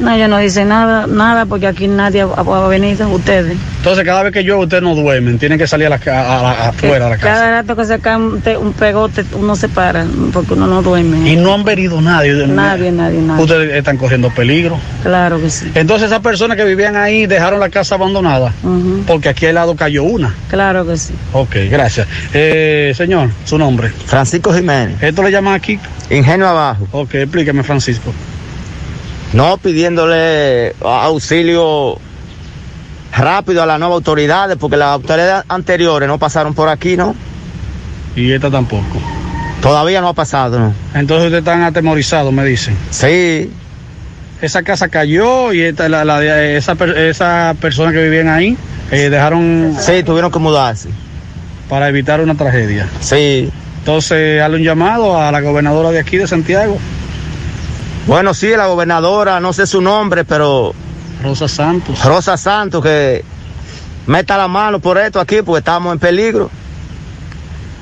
No, 0.00 0.12
ellos 0.12 0.28
no 0.28 0.38
dicen 0.38 0.68
nada, 0.68 1.06
nada, 1.06 1.46
porque 1.46 1.66
aquí 1.66 1.86
nadie 1.86 2.22
ha, 2.22 2.26
ha 2.26 2.68
venido, 2.68 3.08
ustedes. 3.08 3.56
Entonces, 3.76 4.04
cada 4.04 4.22
vez 4.22 4.32
que 4.32 4.42
llueve, 4.42 4.62
ustedes 4.62 4.82
no 4.82 4.94
duermen, 4.94 5.38
tienen 5.38 5.58
que 5.58 5.66
salir 5.66 5.86
a 5.86 5.90
la, 5.90 5.96
a 5.96 6.68
afuera 6.70 7.04
de 7.04 7.10
la 7.12 7.16
casa. 7.16 7.34
Cada 7.34 7.50
rato 7.50 7.76
que 7.76 7.84
se 7.84 7.98
cae 8.00 8.16
un, 8.16 8.42
un 8.60 8.72
pegote, 8.72 9.24
uno 9.34 9.54
se 9.56 9.68
para, 9.68 10.06
porque 10.32 10.54
uno 10.54 10.66
no 10.66 10.82
duerme. 10.82 11.30
Y 11.30 11.36
no 11.36 11.54
han 11.54 11.64
venido 11.64 12.00
nadie. 12.00 12.32
Nadie, 12.46 12.90
nadie, 12.90 13.20
nadie. 13.20 13.42
Ustedes 13.42 13.74
están 13.74 13.96
corriendo 13.96 14.30
peligro. 14.30 14.78
Claro 15.02 15.40
que 15.40 15.50
sí. 15.50 15.70
Entonces, 15.74 16.06
esas 16.06 16.20
personas 16.20 16.56
que 16.56 16.64
vivían 16.64 16.96
ahí 16.96 17.26
dejaron 17.26 17.60
la 17.60 17.68
casa 17.68 17.94
abandonada. 17.94 18.52
Porque 19.06 19.28
aquí 19.28 19.46
al 19.46 19.54
lado 19.54 19.76
cayó 19.76 20.04
una. 20.04 20.34
Claro 20.48 20.86
que 20.86 20.96
sí. 20.96 21.14
Ok, 21.32 21.56
gracias. 21.70 22.06
Eh, 22.32 22.92
señor, 22.96 23.30
su 23.44 23.58
nombre. 23.58 23.90
Francisco 24.06 24.52
Jiménez. 24.52 25.02
¿Esto 25.02 25.22
le 25.22 25.30
llaman 25.30 25.54
aquí? 25.54 25.78
Ingenio 26.10 26.48
abajo. 26.48 26.88
Ok, 26.92 27.14
explíqueme, 27.14 27.62
Francisco. 27.62 28.12
No 29.34 29.58
pidiéndole 29.58 30.74
auxilio 30.80 31.98
rápido 33.12 33.64
a 33.64 33.66
las 33.66 33.80
nuevas 33.80 33.96
autoridades, 33.96 34.56
porque 34.56 34.76
las 34.76 34.90
autoridades 34.90 35.44
anteriores 35.48 36.08
no 36.08 36.18
pasaron 36.18 36.54
por 36.54 36.68
aquí, 36.68 36.96
¿no? 36.96 37.16
Y 38.14 38.30
esta 38.30 38.48
tampoco. 38.48 39.00
Todavía 39.60 40.00
no 40.00 40.08
ha 40.08 40.12
pasado, 40.14 40.60
¿no? 40.60 40.74
Entonces 40.94 41.26
ustedes 41.26 41.40
están 41.40 41.62
atemorizados, 41.62 42.32
me 42.32 42.44
dicen. 42.44 42.76
Sí. 42.90 43.50
Esa 44.40 44.62
casa 44.62 44.88
cayó 44.88 45.52
y 45.52 45.62
esta, 45.62 45.88
la, 45.88 46.04
la 46.04 46.44
esa, 46.44 46.76
esa 46.96 47.56
persona 47.60 47.90
que 47.90 48.04
vivían 48.04 48.28
ahí 48.28 48.56
eh, 48.92 49.10
dejaron... 49.10 49.76
Sí, 49.80 50.04
tuvieron 50.04 50.30
que 50.30 50.38
mudarse. 50.38 50.90
Para 51.68 51.88
evitar 51.88 52.20
una 52.20 52.36
tragedia. 52.36 52.88
Sí. 53.00 53.50
Entonces, 53.78 54.40
hazle 54.40 54.58
un 54.58 54.62
llamado 54.62 55.20
a 55.20 55.32
la 55.32 55.40
gobernadora 55.40 55.90
de 55.90 55.98
aquí 55.98 56.18
de 56.18 56.28
Santiago. 56.28 56.78
Bueno, 58.06 58.34
sí, 58.34 58.48
la 58.48 58.66
gobernadora, 58.66 59.40
no 59.40 59.52
sé 59.52 59.66
su 59.66 59.80
nombre, 59.80 60.24
pero... 60.24 60.74
Rosa 61.22 61.48
Santos. 61.48 62.04
Rosa 62.04 62.36
Santos, 62.36 62.82
que 62.82 63.24
meta 64.06 64.36
la 64.36 64.46
mano 64.46 64.78
por 64.78 64.98
esto 64.98 65.20
aquí, 65.20 65.36
porque 65.42 65.60
estamos 65.60 65.92
en 65.92 65.98
peligro. 65.98 66.50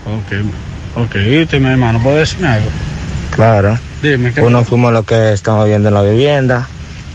Ok, 0.06 1.02
ok, 1.04 1.16
usted, 1.42 1.60
mi 1.60 1.70
hermano, 1.70 2.00
¿puede 2.02 2.20
decirme 2.20 2.48
algo? 2.48 2.70
Claro. 3.34 3.78
Dime, 4.00 4.32
¿qué 4.32 4.42
Uno 4.42 4.64
fuimos 4.64 4.92
los 4.92 5.04
que 5.04 5.32
estamos 5.32 5.64
viviendo 5.64 5.88
en 5.88 5.94
la 5.94 6.02
vivienda 6.02 6.68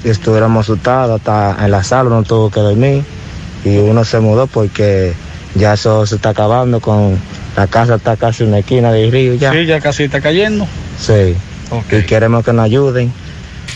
y 0.03 0.09
estuviéramos 0.09 0.65
asustados 0.65 1.19
hasta 1.19 1.63
en 1.63 1.71
la 1.71 1.83
sala, 1.83 2.09
no 2.09 2.23
tuvo 2.23 2.49
que 2.49 2.59
dormir 2.59 3.03
y 3.63 3.77
uno 3.77 4.03
se 4.03 4.19
mudó 4.19 4.47
porque 4.47 5.13
ya 5.55 5.73
eso 5.73 6.05
se 6.05 6.15
está 6.15 6.29
acabando 6.29 6.79
con 6.79 7.17
la 7.55 7.67
casa 7.67 7.95
está 7.95 8.15
casi 8.15 8.43
en 8.43 8.49
una 8.49 8.59
esquina 8.59 8.91
del 8.91 9.11
río 9.11 9.33
ya. 9.35 9.51
Sí, 9.51 9.65
ya 9.65 9.79
casi 9.79 10.03
está 10.03 10.21
cayendo. 10.21 10.67
Sí. 10.99 11.35
Y 11.91 12.03
queremos 12.03 12.43
que 12.43 12.53
nos 12.53 12.65
ayuden. 12.65 13.11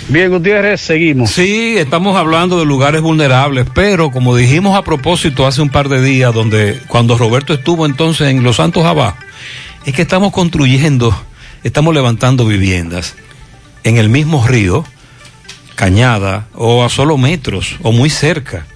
Bien, 0.07 0.29
Gutiérrez, 0.29 0.81
seguimos. 0.81 1.31
Sí, 1.31 1.77
estamos 1.77 2.17
hablando 2.17 2.59
de 2.59 2.65
lugares 2.65 3.01
vulnerables, 3.01 3.65
pero 3.73 4.11
como 4.11 4.35
dijimos 4.35 4.75
a 4.75 4.83
propósito 4.83 5.47
hace 5.47 5.61
un 5.61 5.69
par 5.69 5.89
de 5.89 6.01
días, 6.01 6.33
donde 6.33 6.79
cuando 6.87 7.17
Roberto 7.17 7.53
estuvo 7.53 7.85
entonces 7.85 8.29
en 8.29 8.43
Los 8.43 8.57
Santos 8.57 8.83
abajo, 8.85 9.17
es 9.85 9.93
que 9.93 10.01
estamos 10.01 10.31
construyendo, 10.31 11.15
estamos 11.63 11.93
levantando 11.93 12.45
viviendas 12.45 13.15
en 13.83 13.97
el 13.97 14.09
mismo 14.09 14.45
río, 14.45 14.85
Cañada, 15.75 16.47
o 16.53 16.83
a 16.83 16.89
solo 16.89 17.17
metros, 17.17 17.77
o 17.81 17.91
muy 17.91 18.09
cerca. 18.09 18.67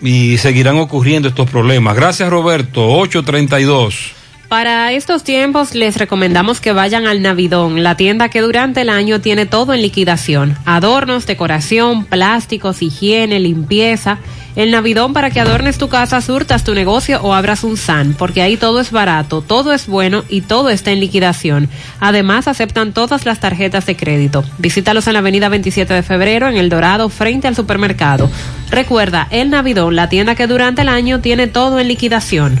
Y 0.00 0.38
seguirán 0.38 0.76
ocurriendo 0.78 1.28
estos 1.28 1.48
problemas. 1.48 1.94
Gracias, 1.94 2.28
Roberto. 2.28 2.84
832. 2.98 4.15
Para 4.48 4.92
estos 4.92 5.24
tiempos 5.24 5.74
les 5.74 5.96
recomendamos 5.96 6.60
que 6.60 6.70
vayan 6.70 7.04
al 7.04 7.20
Navidón, 7.20 7.82
la 7.82 7.96
tienda 7.96 8.28
que 8.28 8.42
durante 8.42 8.82
el 8.82 8.90
año 8.90 9.20
tiene 9.20 9.44
todo 9.44 9.74
en 9.74 9.82
liquidación. 9.82 10.56
Adornos, 10.64 11.26
decoración, 11.26 12.04
plásticos, 12.04 12.80
higiene, 12.80 13.40
limpieza. 13.40 14.18
El 14.54 14.70
Navidón 14.70 15.12
para 15.12 15.30
que 15.30 15.40
adornes 15.40 15.78
tu 15.78 15.88
casa, 15.88 16.20
surtas 16.20 16.62
tu 16.62 16.74
negocio 16.74 17.20
o 17.22 17.34
abras 17.34 17.64
un 17.64 17.76
SAN, 17.76 18.14
porque 18.16 18.40
ahí 18.40 18.56
todo 18.56 18.80
es 18.80 18.92
barato, 18.92 19.42
todo 19.42 19.72
es 19.72 19.88
bueno 19.88 20.24
y 20.28 20.42
todo 20.42 20.70
está 20.70 20.92
en 20.92 21.00
liquidación. 21.00 21.68
Además 21.98 22.46
aceptan 22.46 22.92
todas 22.92 23.26
las 23.26 23.40
tarjetas 23.40 23.84
de 23.84 23.96
crédito. 23.96 24.44
Visítalos 24.58 25.08
en 25.08 25.14
la 25.14 25.18
avenida 25.18 25.48
27 25.48 25.92
de 25.92 26.02
febrero 26.04 26.48
en 26.48 26.56
El 26.56 26.68
Dorado 26.68 27.08
frente 27.08 27.48
al 27.48 27.56
supermercado. 27.56 28.30
Recuerda, 28.70 29.26
el 29.30 29.50
Navidón, 29.50 29.96
la 29.96 30.08
tienda 30.08 30.36
que 30.36 30.46
durante 30.46 30.82
el 30.82 30.88
año 30.88 31.20
tiene 31.20 31.48
todo 31.48 31.80
en 31.80 31.88
liquidación. 31.88 32.60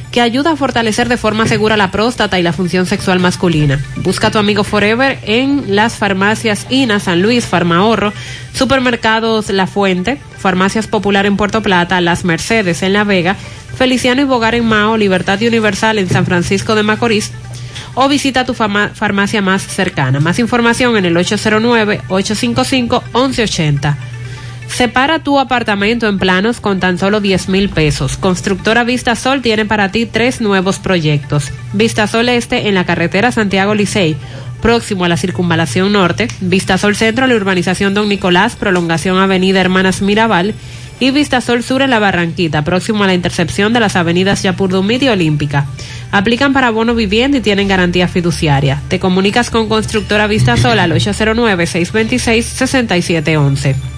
que 0.11 0.21
ayuda 0.21 0.51
a 0.51 0.55
fortalecer 0.55 1.09
de 1.09 1.17
forma 1.17 1.47
segura 1.47 1.77
la 1.77 1.91
próstata 1.91 2.39
y 2.39 2.43
la 2.43 2.53
función 2.53 2.85
sexual 2.85 3.19
masculina. 3.19 3.83
Busca 3.97 4.27
a 4.27 4.31
tu 4.31 4.37
amigo 4.39 4.63
Forever 4.63 5.19
en 5.23 5.75
las 5.75 5.95
farmacias 5.95 6.67
INA, 6.69 6.99
San 6.99 7.21
Luis, 7.21 7.45
Farmahorro, 7.45 8.13
supermercados 8.53 9.49
La 9.49 9.67
Fuente, 9.67 10.17
farmacias 10.37 10.87
Popular 10.87 11.25
en 11.25 11.37
Puerto 11.37 11.61
Plata, 11.61 12.01
Las 12.01 12.25
Mercedes 12.25 12.83
en 12.83 12.91
La 12.93 13.05
Vega, 13.05 13.35
Feliciano 13.77 14.21
y 14.21 14.25
Bogar 14.25 14.55
en 14.55 14.65
Mao, 14.65 14.97
Libertad 14.97 15.41
Universal 15.41 15.97
en 15.97 16.09
San 16.09 16.25
Francisco 16.25 16.75
de 16.75 16.83
Macorís 16.83 17.31
o 17.93 18.07
visita 18.07 18.45
tu 18.45 18.53
farmacia 18.53 19.41
más 19.41 19.63
cercana. 19.63 20.19
Más 20.19 20.37
información 20.39 20.97
en 20.97 21.05
el 21.05 21.15
809-855-1180. 21.15 24.10
Separa 24.73 25.19
tu 25.19 25.37
apartamento 25.37 26.07
en 26.07 26.17
planos 26.17 26.61
con 26.61 26.79
tan 26.79 26.97
solo 26.97 27.19
10 27.19 27.49
mil 27.49 27.67
pesos. 27.69 28.15
Constructora 28.17 28.83
Vista 28.83 29.15
Sol 29.15 29.41
tiene 29.41 29.65
para 29.65 29.91
ti 29.91 30.05
tres 30.05 30.39
nuevos 30.41 30.79
proyectos. 30.79 31.51
Vista 31.73 32.07
Sol 32.07 32.29
Este 32.29 32.69
en 32.69 32.75
la 32.75 32.85
carretera 32.85 33.33
Santiago 33.33 33.75
Licey, 33.75 34.15
próximo 34.61 35.03
a 35.05 35.09
la 35.09 35.17
circunvalación 35.17 35.91
norte. 35.91 36.29
Vista 36.39 36.77
Sol 36.77 36.95
Centro 36.95 37.25
en 37.25 37.31
la 37.31 37.35
urbanización 37.35 37.93
Don 37.93 38.07
Nicolás, 38.07 38.55
prolongación 38.55 39.17
Avenida 39.19 39.59
Hermanas 39.59 40.01
Mirabal. 40.01 40.55
Y 40.99 41.11
Vista 41.11 41.41
Sol 41.41 41.63
Sur 41.63 41.81
en 41.81 41.89
la 41.89 41.99
Barranquita, 41.99 42.63
próximo 42.63 43.03
a 43.03 43.07
la 43.07 43.13
intercepción 43.13 43.73
de 43.73 43.81
las 43.81 43.95
avenidas 43.95 44.43
Yapurdumit 44.43 45.01
y 45.03 45.09
Olímpica. 45.09 45.65
Aplican 46.11 46.53
para 46.53 46.69
bono 46.69 46.95
vivienda 46.95 47.39
y 47.39 47.41
tienen 47.41 47.67
garantía 47.67 48.07
fiduciaria. 48.07 48.81
Te 48.87 48.99
comunicas 48.99 49.49
con 49.49 49.67
Constructora 49.67 50.27
Vista 50.27 50.55
Sol 50.57 50.79
al 50.79 50.93
809-626-6711. 50.93 53.90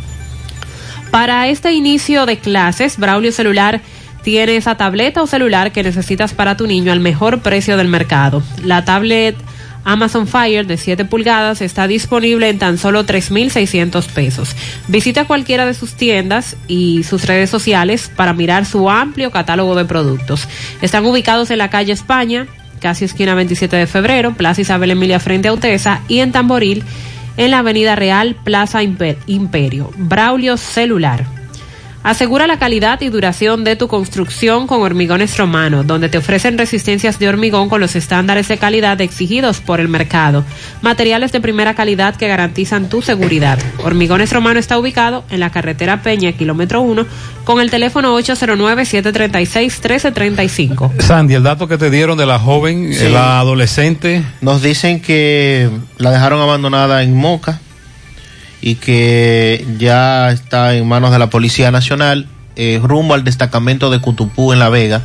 Para 1.13 1.47
este 1.47 1.71
inicio 1.73 2.25
de 2.25 2.39
clases, 2.39 2.97
Braulio 2.97 3.31
Celular 3.31 3.81
tiene 4.23 4.55
esa 4.55 4.77
tableta 4.77 5.21
o 5.21 5.27
celular 5.27 5.71
que 5.71 5.83
necesitas 5.83 6.33
para 6.33 6.57
tu 6.57 6.65
niño 6.65 6.91
al 6.91 7.01
mejor 7.01 7.41
precio 7.43 7.77
del 7.77 7.87
mercado. 7.87 8.41
La 8.63 8.83
tablet 8.83 9.35
Amazon 9.83 10.25
Fire 10.25 10.65
de 10.65 10.75
7 10.75 11.05
pulgadas 11.05 11.61
está 11.61 11.85
disponible 11.85 12.49
en 12.49 12.57
tan 12.57 12.79
solo 12.79 13.05
3.600 13.05 14.07
pesos. 14.07 14.55
Visita 14.87 15.25
cualquiera 15.25 15.67
de 15.67 15.75
sus 15.75 15.93
tiendas 15.93 16.55
y 16.67 17.03
sus 17.03 17.27
redes 17.27 17.51
sociales 17.51 18.09
para 18.15 18.33
mirar 18.33 18.65
su 18.65 18.89
amplio 18.89 19.29
catálogo 19.29 19.75
de 19.75 19.85
productos. 19.85 20.47
Están 20.81 21.05
ubicados 21.05 21.51
en 21.51 21.59
la 21.59 21.69
calle 21.69 21.93
España, 21.93 22.47
casi 22.79 23.05
esquina 23.05 23.35
27 23.35 23.75
de 23.75 23.85
febrero, 23.85 24.33
Plaza 24.33 24.61
Isabel 24.61 24.89
Emilia 24.89 25.19
frente 25.19 25.49
a 25.49 25.53
Utesa 25.53 26.01
y 26.07 26.21
en 26.21 26.31
Tamboril 26.31 26.83
en 27.37 27.51
la 27.51 27.59
Avenida 27.59 27.95
Real, 27.95 28.35
Plaza 28.43 28.81
Imper- 28.83 29.17
Imperio. 29.27 29.91
Braulio 29.97 30.57
Celular. 30.57 31.25
Asegura 32.03 32.47
la 32.47 32.59
calidad 32.59 32.99
y 32.99 33.07
duración 33.07 33.63
de 33.63 33.77
tu 33.77 33.87
construcción 33.87 34.67
con 34.67 34.81
Hormigones 34.81 35.37
Romano, 35.37 35.83
donde 35.83 36.09
te 36.09 36.17
ofrecen 36.17 36.57
resistencias 36.57 37.17
de 37.17 37.29
hormigón 37.29 37.69
con 37.69 37.79
los 37.79 37.95
estándares 37.95 38.49
de 38.49 38.57
calidad 38.57 38.99
exigidos 38.99 39.61
por 39.61 39.79
el 39.79 39.87
mercado. 39.87 40.43
Materiales 40.81 41.31
de 41.31 41.39
primera 41.39 41.75
calidad 41.75 42.17
que 42.17 42.27
garantizan 42.27 42.89
tu 42.89 43.01
seguridad. 43.01 43.57
Hormigones 43.83 44.33
Romano 44.33 44.59
está 44.59 44.77
ubicado 44.77 45.23
en 45.29 45.39
la 45.39 45.49
carretera 45.51 46.01
Peña, 46.01 46.33
kilómetro 46.33 46.81
1, 46.81 47.05
con 47.45 47.61
el 47.61 47.71
teléfono 47.71 48.19
809-736-1335. 48.19 50.91
Sandy, 50.99 51.35
el 51.35 51.43
dato 51.43 51.69
que 51.69 51.77
te 51.77 51.89
dieron 51.89 52.17
de 52.17 52.25
la 52.25 52.37
joven, 52.37 52.93
Sí. 52.93 53.07
la 53.09 53.39
adolescente, 53.39 54.23
Nos 54.41 54.61
dicen 54.61 54.99
que 55.01 55.69
la 55.97 56.11
dejaron 56.11 56.41
abandonada 56.41 57.01
en 57.01 57.15
Moca 57.15 57.61
y 58.65 58.75
que 58.75 59.65
ya 59.77 60.31
está 60.31 60.73
en 60.73 60.87
manos 60.87 61.11
de 61.11 61.19
la 61.19 61.29
Policía 61.29 61.69
Nacional 61.69 62.27
eh, 62.55 62.79
rumbo 62.81 63.13
al 63.13 63.25
destacamento 63.25 63.89
de 63.89 63.99
Cutupú 63.99 64.53
en 64.53 64.59
La 64.59 64.69
Vega, 64.69 65.01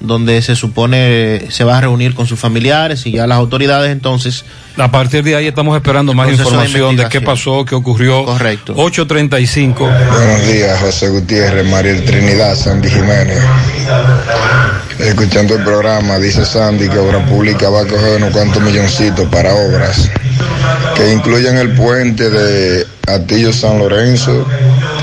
donde 0.00 0.40
se 0.40 0.56
supone 0.56 1.50
se 1.50 1.64
va 1.64 1.76
a 1.76 1.82
reunir 1.82 2.14
con 2.14 2.26
sus 2.26 2.40
familiares 2.40 3.04
y 3.04 3.12
ya 3.12 3.26
las 3.26 3.36
autoridades 3.36 3.92
entonces... 3.92 4.46
a 4.78 4.90
partir 4.90 5.22
de 5.22 5.36
ahí 5.36 5.46
estamos 5.46 5.76
esperando 5.76 6.14
más 6.14 6.28
de 6.28 6.32
información 6.32 6.96
de, 6.96 7.06
qué 7.10 7.20
pasó, 7.20 7.66
qué 7.66 7.74
ocurrió. 7.74 8.24
Correcto. 8.24 8.72
835. 8.74 9.84
Buenos 9.84 10.46
días, 10.46 10.80
José 10.80 11.10
Gutiérrez, 11.10 11.66
Mariel 11.68 12.06
Trinidad, 12.06 12.56
Sandy 12.56 12.88
Jiménez. 12.88 13.38
Escuchando 14.98 15.56
el 15.56 15.62
programa, 15.62 16.18
dice 16.18 16.46
Sandy 16.46 16.88
que 16.88 16.98
Obra 16.98 17.22
Pública 17.26 17.68
va 17.68 17.82
a 17.82 17.86
coger 17.86 18.16
unos 18.16 18.30
cuantos 18.30 18.62
milloncitos 18.62 19.28
para 19.28 19.52
obras 19.52 20.08
que 20.94 21.12
incluyan 21.12 21.58
el 21.58 21.74
puente 21.74 22.30
de 22.30 22.93
Atillo 23.06 23.52
San 23.52 23.78
Lorenzo 23.78 24.46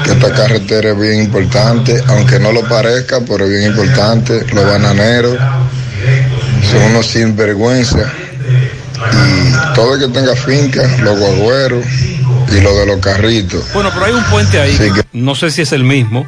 que 0.03 0.11
esta 0.11 0.33
carretera 0.33 0.91
es 0.91 0.99
bien 0.99 1.21
importante, 1.21 2.01
aunque 2.07 2.39
no 2.39 2.51
lo 2.51 2.67
parezca, 2.67 3.19
pero 3.27 3.45
es 3.45 3.51
bien 3.51 3.71
importante. 3.71 4.45
Los 4.53 4.65
bananeros 4.65 5.37
son 6.69 6.81
unos 6.91 7.07
sinvergüenza 7.07 8.11
y 9.11 9.75
todo 9.75 9.95
el 9.95 10.01
que 10.01 10.07
tenga 10.07 10.35
finca, 10.35 10.81
los 11.01 11.19
guagüeros 11.19 11.85
y 12.51 12.61
lo 12.61 12.75
de 12.75 12.85
los 12.85 12.99
carritos. 12.99 13.65
Bueno, 13.73 13.89
pero 13.93 14.05
hay 14.05 14.13
un 14.13 14.23
puente 14.25 14.59
ahí, 14.59 14.77
no 15.13 15.35
sé 15.35 15.51
si 15.51 15.61
es 15.61 15.71
el 15.71 15.83
mismo, 15.83 16.25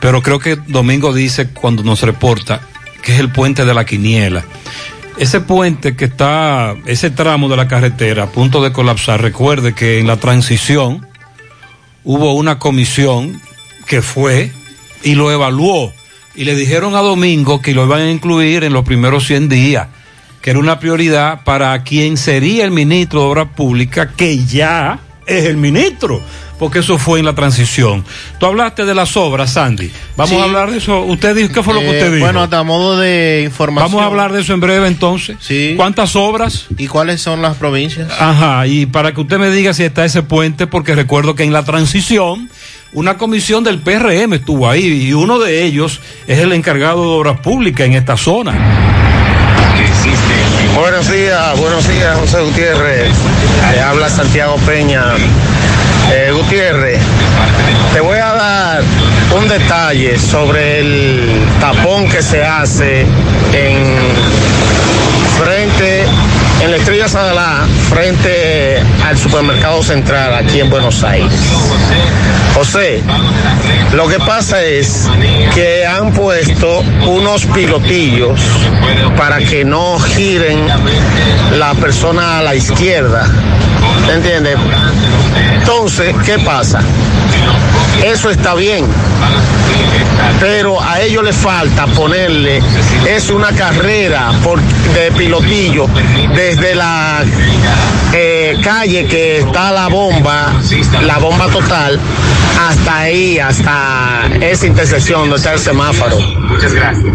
pero 0.00 0.22
creo 0.22 0.38
que 0.38 0.56
Domingo 0.66 1.12
dice 1.12 1.48
cuando 1.48 1.82
nos 1.82 2.02
reporta 2.02 2.60
que 3.02 3.14
es 3.14 3.20
el 3.20 3.30
puente 3.30 3.64
de 3.64 3.74
la 3.74 3.84
Quiniela. 3.84 4.44
Ese 5.18 5.40
puente 5.40 5.94
que 5.94 6.06
está, 6.06 6.74
ese 6.86 7.10
tramo 7.10 7.48
de 7.48 7.56
la 7.56 7.68
carretera 7.68 8.24
a 8.24 8.26
punto 8.26 8.62
de 8.62 8.72
colapsar, 8.72 9.20
recuerde 9.20 9.74
que 9.74 9.98
en 9.98 10.06
la 10.06 10.16
transición 10.16 11.06
hubo 12.04 12.34
una 12.34 12.58
comisión 12.58 13.40
que 13.86 14.02
fue 14.02 14.52
y 15.02 15.14
lo 15.14 15.30
evaluó. 15.30 15.92
Y 16.34 16.44
le 16.44 16.54
dijeron 16.54 16.94
a 16.94 17.00
Domingo 17.00 17.60
que 17.60 17.74
lo 17.74 17.84
iban 17.84 18.00
a 18.00 18.10
incluir 18.10 18.64
en 18.64 18.72
los 18.72 18.84
primeros 18.84 19.26
100 19.26 19.48
días, 19.48 19.88
que 20.40 20.50
era 20.50 20.58
una 20.58 20.78
prioridad 20.80 21.44
para 21.44 21.82
quien 21.82 22.16
sería 22.16 22.64
el 22.64 22.70
ministro 22.70 23.20
de 23.20 23.26
Obras 23.26 23.48
Públicas, 23.54 24.08
que 24.16 24.44
ya 24.44 24.98
es 25.26 25.44
el 25.44 25.56
ministro, 25.56 26.22
porque 26.62 26.78
eso 26.78 26.96
fue 26.96 27.18
en 27.18 27.24
la 27.24 27.34
transición. 27.34 28.04
Tú 28.38 28.46
hablaste 28.46 28.84
de 28.84 28.94
las 28.94 29.16
obras, 29.16 29.54
Sandy. 29.54 29.90
Vamos 30.16 30.30
Sí. 30.30 30.36
a 30.40 30.44
hablar 30.44 30.70
de 30.70 30.78
eso. 30.78 31.00
¿Usted 31.00 31.34
dijo 31.34 31.52
qué 31.52 31.60
fue 31.60 31.74
lo 31.74 31.80
que 31.80 31.86
Eh, 31.86 31.90
usted 31.90 32.12
dijo? 32.14 32.24
Bueno, 32.24 32.48
a 32.48 32.62
modo 32.62 32.96
de 33.00 33.42
información. 33.44 33.90
Vamos 33.90 34.00
a 34.00 34.06
hablar 34.06 34.32
de 34.32 34.42
eso 34.42 34.54
en 34.54 34.60
breve 34.60 34.86
entonces. 34.86 35.38
Sí. 35.40 35.74
¿Cuántas 35.76 36.14
obras? 36.14 36.66
¿Y 36.78 36.86
cuáles 36.86 37.20
son 37.20 37.42
las 37.42 37.56
provincias? 37.56 38.08
Ajá, 38.16 38.64
y 38.68 38.86
para 38.86 39.12
que 39.12 39.20
usted 39.22 39.38
me 39.40 39.50
diga 39.50 39.74
si 39.74 39.82
está 39.82 40.04
ese 40.04 40.22
puente, 40.22 40.68
porque 40.68 40.94
recuerdo 40.94 41.34
que 41.34 41.42
en 41.42 41.52
la 41.52 41.64
transición 41.64 42.48
una 42.92 43.18
comisión 43.18 43.64
del 43.64 43.80
PRM 43.80 44.32
estuvo 44.34 44.70
ahí 44.70 44.86
y 45.08 45.12
uno 45.14 45.40
de 45.40 45.64
ellos 45.64 45.98
es 46.28 46.38
el 46.38 46.52
encargado 46.52 47.00
de 47.02 47.08
obras 47.08 47.40
públicas 47.40 47.88
en 47.88 47.94
esta 47.94 48.16
zona. 48.16 48.52
Buenos 50.76 51.10
días, 51.10 51.58
buenos 51.58 51.88
días, 51.88 52.16
José 52.20 52.40
Gutiérrez. 52.40 53.10
Le 53.72 53.80
habla 53.80 54.08
Santiago 54.08 54.54
Peña. 54.64 55.02
Eh, 56.14 56.30
Gutiérrez, 56.30 57.00
te 57.94 58.00
voy 58.00 58.18
a 58.18 58.34
dar 58.34 58.82
un 59.34 59.48
detalle 59.48 60.18
sobre 60.18 60.80
el 60.80 61.46
tapón 61.58 62.06
que 62.06 62.20
se 62.20 62.44
hace 62.44 63.06
en 63.54 63.96
frente, 65.42 66.04
en 66.62 66.70
la 66.70 66.76
Estrella 66.76 67.08
Sadalá, 67.08 67.66
frente 67.88 68.82
al 69.06 69.16
supermercado 69.16 69.82
central 69.82 70.34
aquí 70.34 70.60
en 70.60 70.68
Buenos 70.68 71.02
Aires. 71.02 71.32
José, 72.54 73.02
lo 73.94 74.06
que 74.08 74.18
pasa 74.18 74.62
es 74.62 75.08
que 75.54 75.86
han 75.86 76.12
puesto 76.12 76.80
unos 77.06 77.46
pilotillos 77.46 78.40
para 79.16 79.38
que 79.38 79.64
no 79.64 79.98
giren 79.98 80.66
la 81.58 81.74
persona 81.74 82.38
a 82.38 82.42
la 82.42 82.54
izquierda. 82.54 83.26
¿Me 84.06 84.14
entiendes? 84.14 84.56
Entonces, 85.54 86.14
¿qué 86.24 86.38
pasa? 86.38 86.80
Eso 88.04 88.30
está 88.30 88.54
bien. 88.54 88.86
Pero 90.40 90.82
a 90.82 91.00
ellos 91.00 91.22
les 91.24 91.36
falta 91.36 91.86
ponerle, 91.86 92.60
es 93.08 93.30
una 93.30 93.52
carrera 93.52 94.32
por, 94.42 94.60
de 94.60 95.12
pilotillo 95.12 95.86
desde 96.34 96.74
la 96.74 97.24
eh, 98.12 98.58
calle 98.62 99.06
que 99.06 99.38
está 99.38 99.72
la 99.72 99.88
bomba, 99.88 100.52
la 101.06 101.18
bomba 101.18 101.46
total, 101.46 101.98
hasta 102.60 102.98
ahí, 102.98 103.38
hasta 103.38 104.28
esa 104.40 104.66
intersección 104.66 105.20
donde 105.20 105.36
está 105.36 105.52
el 105.54 105.58
semáforo. 105.58 106.18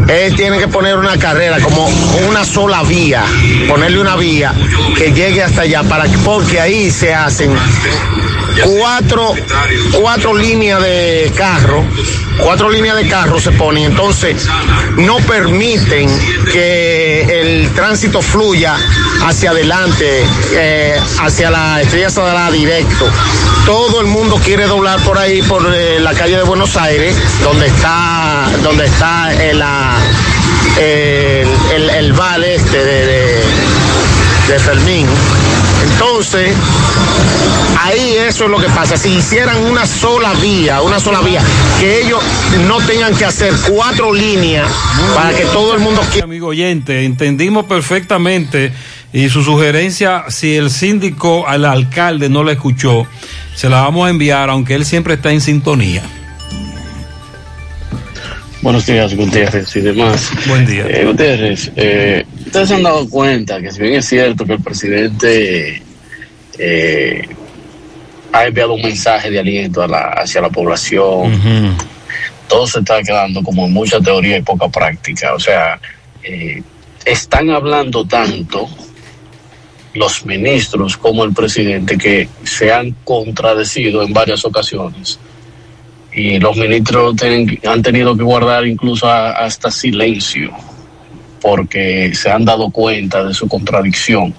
Ellos 0.10 0.36
tienen 0.36 0.60
que 0.60 0.68
poner 0.68 0.98
una 0.98 1.18
carrera 1.18 1.60
como 1.60 1.90
una 2.28 2.44
sola 2.44 2.84
vía, 2.84 3.24
ponerle 3.68 4.00
una 4.00 4.16
vía 4.16 4.54
que 4.98 5.12
llegue 5.12 5.44
hasta 5.44 5.62
allá, 5.62 5.84
para 5.84 6.06
que, 6.06 6.18
porque 6.20 6.60
ahí 6.60 6.92
se 6.92 7.14
hacen 7.14 7.52
cuatro, 8.64 9.34
cuatro 9.94 10.36
líneas 10.36 10.82
de 10.82 11.32
carro, 11.36 11.84
cuatro 12.38 12.70
líneas 12.70 12.96
de 12.98 13.08
carro 13.08 13.40
se 13.40 13.52
ponen, 13.52 13.86
entonces 13.86 14.48
no 14.98 15.18
permiten 15.18 16.10
que 16.52 17.42
el 17.42 17.70
tránsito 17.74 18.22
fluya 18.22 18.76
hacia 19.26 19.52
adelante, 19.52 20.24
eh, 20.54 21.00
hacia 21.22 21.52
la 21.52 21.82
estrella 21.82 22.10
Sadalá 22.10 22.52
directo. 22.52 23.10
Todo 23.66 24.02
el 24.02 24.08
mundo 24.08 24.40
quiere 24.44 24.66
doblar 24.66 25.00
por 25.02 25.18
ahí, 25.18 25.42
por 25.42 25.74
eh, 25.74 26.00
la 26.00 26.14
calle 26.14 26.38
de 26.38 26.44
Buenos 26.44 26.78
Aires, 26.78 27.16
donde 27.44 27.68
está, 27.68 28.50
donde 28.64 28.86
está 28.86 29.34
el, 29.34 29.62
ah, 29.62 29.98
el, 30.80 31.50
el, 31.76 31.90
el 31.90 32.44
este 32.44 32.84
de, 32.84 33.37
de 34.48 34.60
Fermín. 34.60 35.06
Entonces, 35.92 36.56
ahí 37.82 38.16
eso 38.28 38.46
es 38.46 38.50
lo 38.50 38.60
que 38.60 38.70
pasa. 38.70 38.96
Si 38.96 39.10
hicieran 39.10 39.58
una 39.66 39.86
sola 39.86 40.34
vía, 40.36 40.82
una 40.82 41.00
sola 41.00 41.20
vía, 41.20 41.42
que 41.80 42.02
ellos 42.02 42.22
no 42.68 42.78
tengan 42.82 43.14
que 43.16 43.26
hacer 43.26 43.54
cuatro 43.70 44.14
líneas 44.14 44.72
para 45.14 45.36
que 45.36 45.44
todo 45.46 45.74
el 45.74 45.82
mundo 45.82 46.02
Amigo 46.24 46.48
oyente, 46.48 47.04
entendimos 47.04 47.66
perfectamente 47.66 48.72
y 49.12 49.28
su 49.30 49.44
sugerencia, 49.44 50.26
si 50.30 50.56
el 50.56 50.72
síndico 50.72 51.46
al 51.48 51.66
alcalde 51.66 52.30
no 52.30 52.44
la 52.44 52.54
escuchó, 52.54 53.06
se 53.54 53.70
la 53.70 53.82
vamos 53.82 54.08
a 54.08 54.10
enviar, 54.10 54.50
aunque 54.50 54.76
él 54.76 54.86
siempre 54.86 55.16
está 55.16 55.32
en 55.32 55.42
sintonía. 55.42 56.04
Buenos 58.68 58.86
días, 58.86 59.16
Gutiérrez 59.16 59.74
y 59.78 59.80
demás. 59.80 60.30
Buen 60.46 60.66
día. 60.66 60.86
Eh, 60.90 61.06
Gutiérrez, 61.06 61.72
eh, 61.78 62.26
ustedes 62.48 62.68
se 62.68 62.76
han 62.76 62.84
dado 62.84 63.08
cuenta 63.10 63.62
que 63.62 63.72
si 63.72 63.82
bien 63.82 63.94
es 63.94 64.06
cierto 64.06 64.44
que 64.46 64.52
el 64.56 64.60
presidente 64.62 65.82
eh, 66.60 67.22
ha 68.34 68.46
enviado 68.46 68.74
un 68.74 68.82
mensaje 68.82 69.32
de 69.32 69.40
aliento 69.40 69.82
a 69.82 69.88
la- 69.88 70.10
hacia 70.18 70.42
la 70.42 70.50
población, 70.50 71.34
todo 72.50 72.68
se 72.68 72.80
está 72.80 73.02
quedando 73.02 73.42
como 73.42 73.68
en 73.68 73.72
mucha 73.72 74.02
teoría 74.02 74.36
y 74.38 74.42
poca 74.42 74.68
práctica. 74.68 75.34
O 75.34 75.40
sea, 75.40 75.80
eh, 76.22 76.62
están 77.06 77.50
hablando 77.52 78.04
tanto 78.06 78.68
los 79.94 80.26
ministros 80.26 80.98
como 80.98 81.24
el 81.24 81.32
presidente 81.34 81.98
que 81.98 82.28
se 82.44 82.74
han 82.74 82.92
contradecido 83.06 84.04
en 84.04 84.12
varias 84.12 84.44
ocasiones 84.44 85.20
y 86.18 86.40
los 86.40 86.58
ministros 86.58 87.16
han 87.68 87.84
tenido 87.84 88.18
que 88.18 88.24
guardar 88.24 88.66
incluso 88.66 89.08
hasta 89.08 89.70
silencio 89.70 90.52
porque 91.40 92.12
se 92.16 92.32
han 92.32 92.44
dado 92.44 92.72
cuenta 92.72 93.24
de 93.24 93.36
su 93.36 93.48
contradicción. 93.48 94.34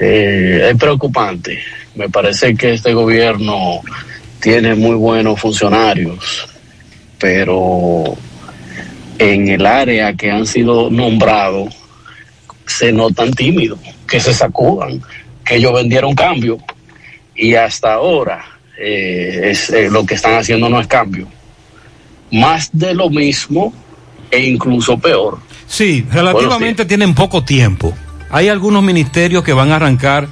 Eh, 0.00 0.68
es 0.68 0.76
preocupante. 0.76 1.60
Me 1.94 2.08
parece 2.08 2.56
que 2.56 2.74
este 2.74 2.92
gobierno 2.92 3.82
tiene 4.40 4.74
muy 4.74 4.96
buenos 4.96 5.40
funcionarios, 5.40 6.48
pero 7.20 8.16
en 9.16 9.48
el 9.48 9.64
área 9.64 10.12
que 10.14 10.32
han 10.32 10.44
sido 10.44 10.90
nombrados 10.90 11.72
se 12.66 12.90
notan 12.90 13.30
tímidos, 13.30 13.78
que 14.08 14.18
se 14.18 14.34
sacudan, 14.34 15.00
que 15.44 15.54
ellos 15.54 15.72
vendieron 15.72 16.16
cambio 16.16 16.58
y 17.36 17.54
hasta 17.54 17.94
ahora 17.94 18.57
eh, 18.78 19.50
es, 19.50 19.70
eh, 19.70 19.90
lo 19.90 20.06
que 20.06 20.14
están 20.14 20.34
haciendo 20.34 20.68
no 20.68 20.80
es 20.80 20.86
cambio. 20.86 21.26
Más 22.30 22.70
de 22.72 22.94
lo 22.94 23.10
mismo 23.10 23.72
e 24.30 24.46
incluso 24.46 24.98
peor. 24.98 25.38
Sí, 25.66 26.06
relativamente 26.10 26.84
tienen 26.84 27.14
poco 27.14 27.42
tiempo. 27.42 27.94
Hay 28.30 28.48
algunos 28.48 28.82
ministerios 28.82 29.42
que 29.42 29.52
van 29.52 29.72
a 29.72 29.76
arrancar 29.76 30.28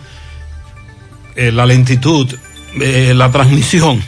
eh, 1.34 1.50
la 1.50 1.66
lentitud, 1.66 2.34
la 2.76 3.30
transmisión, 3.30 4.02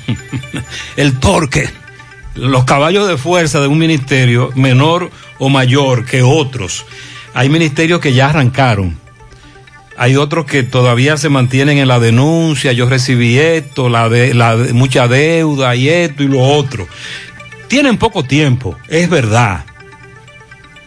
el 0.96 1.18
torque, 1.18 1.68
los 2.34 2.64
caballos 2.64 3.08
de 3.08 3.16
fuerza 3.16 3.60
de 3.60 3.66
un 3.66 3.78
ministerio 3.78 4.50
menor 4.54 5.10
o 5.38 5.48
mayor 5.48 6.04
que 6.04 6.22
otros. 6.22 6.84
Hay 7.32 7.48
ministerios 7.48 8.00
que 8.00 8.12
ya 8.12 8.28
arrancaron. 8.28 8.98
Hay 9.98 10.14
otros 10.16 10.46
que 10.46 10.62
todavía 10.62 11.16
se 11.16 11.28
mantienen 11.28 11.78
en 11.78 11.88
la 11.88 11.98
denuncia, 11.98 12.72
yo 12.72 12.88
recibí 12.88 13.36
esto, 13.38 13.88
la 13.88 14.08
de, 14.08 14.32
la 14.32 14.56
de- 14.56 14.72
mucha 14.72 15.08
deuda 15.08 15.74
y 15.74 15.88
esto 15.88 16.22
y 16.22 16.28
lo 16.28 16.40
otro. 16.40 16.86
Tienen 17.66 17.98
poco 17.98 18.22
tiempo, 18.22 18.78
es 18.88 19.10
verdad. 19.10 19.64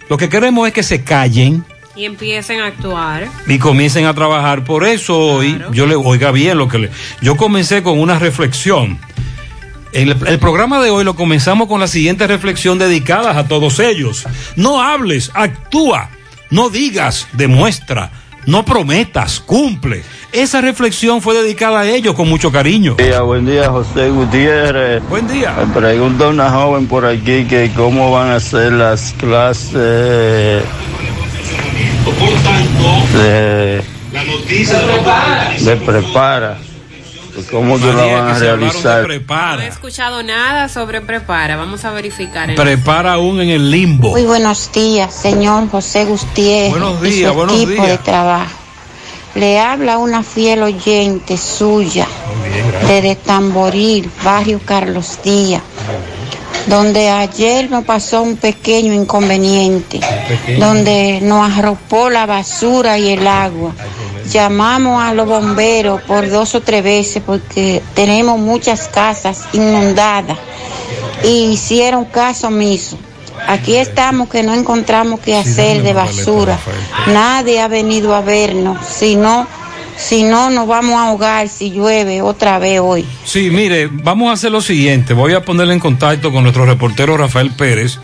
Lo 0.10 0.18
que 0.18 0.30
queremos 0.30 0.68
es 0.68 0.74
que 0.74 0.84
se 0.84 1.04
callen 1.04 1.64
Y 1.96 2.06
empiecen 2.06 2.62
a 2.62 2.68
actuar. 2.68 3.28
y 3.48 3.60
comiencen 3.60 4.06
a 4.06 4.14
trabajar. 4.14 4.64
Por 4.64 4.86
eso 4.86 5.18
hoy, 5.20 5.62
yo 5.74 5.86
le 5.88 5.96
oiga 5.96 6.32
bien 6.32 6.58
lo 6.58 6.68
que 6.68 6.80
le. 6.80 6.90
Yo 7.22 7.36
comencé 7.38 7.84
con 7.84 8.00
una 8.00 8.18
reflexión. 8.18 8.98
El, 9.94 10.16
el 10.26 10.40
programa 10.40 10.82
de 10.82 10.90
hoy 10.90 11.04
lo 11.04 11.16
comenzamos 11.18 11.68
con 11.68 11.82
la 11.82 11.88
siguiente 11.88 12.26
reflexión 12.28 12.80
dedicadas 12.80 13.36
a 13.36 13.48
todos 13.50 13.80
ellos. 13.80 14.24
No 14.56 14.82
hables, 14.82 15.32
actúa. 15.34 16.10
No 16.50 16.70
digas, 16.70 17.28
demuestra. 17.34 18.10
No 18.46 18.66
prometas, 18.66 19.40
cumple. 19.40 20.04
Esa 20.32 20.62
reflexión 20.62 21.22
fue 21.22 21.36
dedicada 21.36 21.82
a 21.82 21.90
ellos 21.90 22.16
con 22.16 22.28
mucho 22.28 22.52
cariño. 22.52 22.96
Buen 22.96 23.08
día, 23.10 23.22
buen 23.22 23.46
día, 23.46 23.70
José 23.70 24.10
Gutiérrez. 24.10 25.04
Buen 25.10 25.28
día. 25.28 25.54
Me 25.58 25.74
pregunta 25.74 26.28
una 26.28 26.50
joven 26.50 26.88
por 26.88 27.06
aquí 27.06 27.46
que 27.46 27.72
cómo 27.76 28.12
van 28.12 28.32
a 28.32 28.40
ser 28.40 28.74
las 28.74 29.14
clases 29.20 29.74
de, 33.14 33.84
de 35.60 35.76
prepara. 35.86 36.58
Pues, 37.42 37.52
¿Cómo 37.52 37.80
que 37.80 37.86
la 37.88 37.94
María, 37.94 38.20
van 38.22 38.30
a 38.30 38.34
que 38.34 38.40
se 38.40 38.50
hablaron 38.50 38.60
de 38.60 38.82
realizar? 38.82 39.04
prepara. 39.06 39.56
No 39.58 39.62
he 39.64 39.68
escuchado 39.68 40.24
nada 40.24 40.70
sobre 40.70 41.02
prepara. 41.02 41.56
Vamos 41.58 41.84
a 41.86 41.92
verificar. 41.92 42.54
Prepara 42.56 43.14
aún 43.14 43.42
en 43.42 43.50
el 43.50 43.72
limbo. 43.72 44.10
Muy 44.12 44.24
buenos 44.24 44.72
días, 44.72 45.14
señor 45.14 45.70
José 45.70 46.06
Gutiérrez 46.06 46.72
Buenos 46.72 47.04
y 47.04 47.10
días, 47.10 47.32
su 47.32 47.38
buenos 47.38 47.56
equipo 47.56 47.72
días. 47.84 47.88
de 47.88 47.98
trabajo. 48.00 48.52
Le 49.36 49.60
habla 49.60 49.98
una 49.98 50.24
fiel 50.24 50.62
oyente 50.64 51.38
suya 51.38 52.06
desde 52.88 53.16
Tamboril, 53.16 54.12
barrio 54.26 54.60
Carlos 54.66 55.20
Díaz, 55.24 55.62
donde 56.68 57.10
ayer 57.10 57.70
nos 57.72 57.86
pasó 57.86 58.24
un 58.24 58.36
pequeño 58.36 58.94
inconveniente, 58.94 60.02
donde 60.60 61.20
nos 61.22 61.50
arropó 61.58 62.10
la 62.10 62.26
basura 62.26 62.98
y 62.98 63.10
el 63.12 63.26
agua. 63.26 63.72
Llamamos 64.32 65.04
a 65.04 65.14
los 65.14 65.28
bomberos 65.28 66.02
por 66.04 66.30
dos 66.30 66.56
o 66.56 66.62
tres 66.62 66.84
veces 66.84 67.22
porque 67.26 67.82
tenemos 67.94 68.40
muchas 68.40 68.88
casas 68.88 69.46
inundadas 69.52 70.38
y 71.24 71.52
hicieron 71.52 72.06
caso 72.06 72.48
omiso. 72.48 72.98
Aquí 73.48 73.76
estamos 73.76 74.30
que 74.30 74.44
no 74.44 74.54
encontramos 74.54 75.20
qué 75.20 75.36
hacer 75.36 75.84
de 75.84 75.94
basura. 75.94 76.58
Nadie 77.08 77.60
ha 77.60 77.68
venido 77.68 78.16
a 78.16 78.22
vernos. 78.22 78.78
Si 78.86 79.16
no, 79.16 79.48
si 79.98 80.24
no 80.24 80.50
nos 80.50 80.68
vamos 80.68 80.96
a 80.96 81.10
ahogar 81.10 81.50
si 81.50 81.72
llueve 81.72 82.22
otra 82.22 82.58
vez 82.60 82.80
hoy. 82.80 83.06
Sí, 83.26 83.50
mire, 83.50 83.90
vamos 83.92 84.30
a 84.30 84.34
hacer 84.34 84.52
lo 84.52 84.62
siguiente. 84.62 85.14
Voy 85.14 85.34
a 85.34 85.44
ponerle 85.44 85.74
en 85.74 85.80
contacto 85.80 86.32
con 86.32 86.44
nuestro 86.44 86.66
reportero 86.66 87.18
Rafael 87.18 87.52
Pérez 87.52 88.00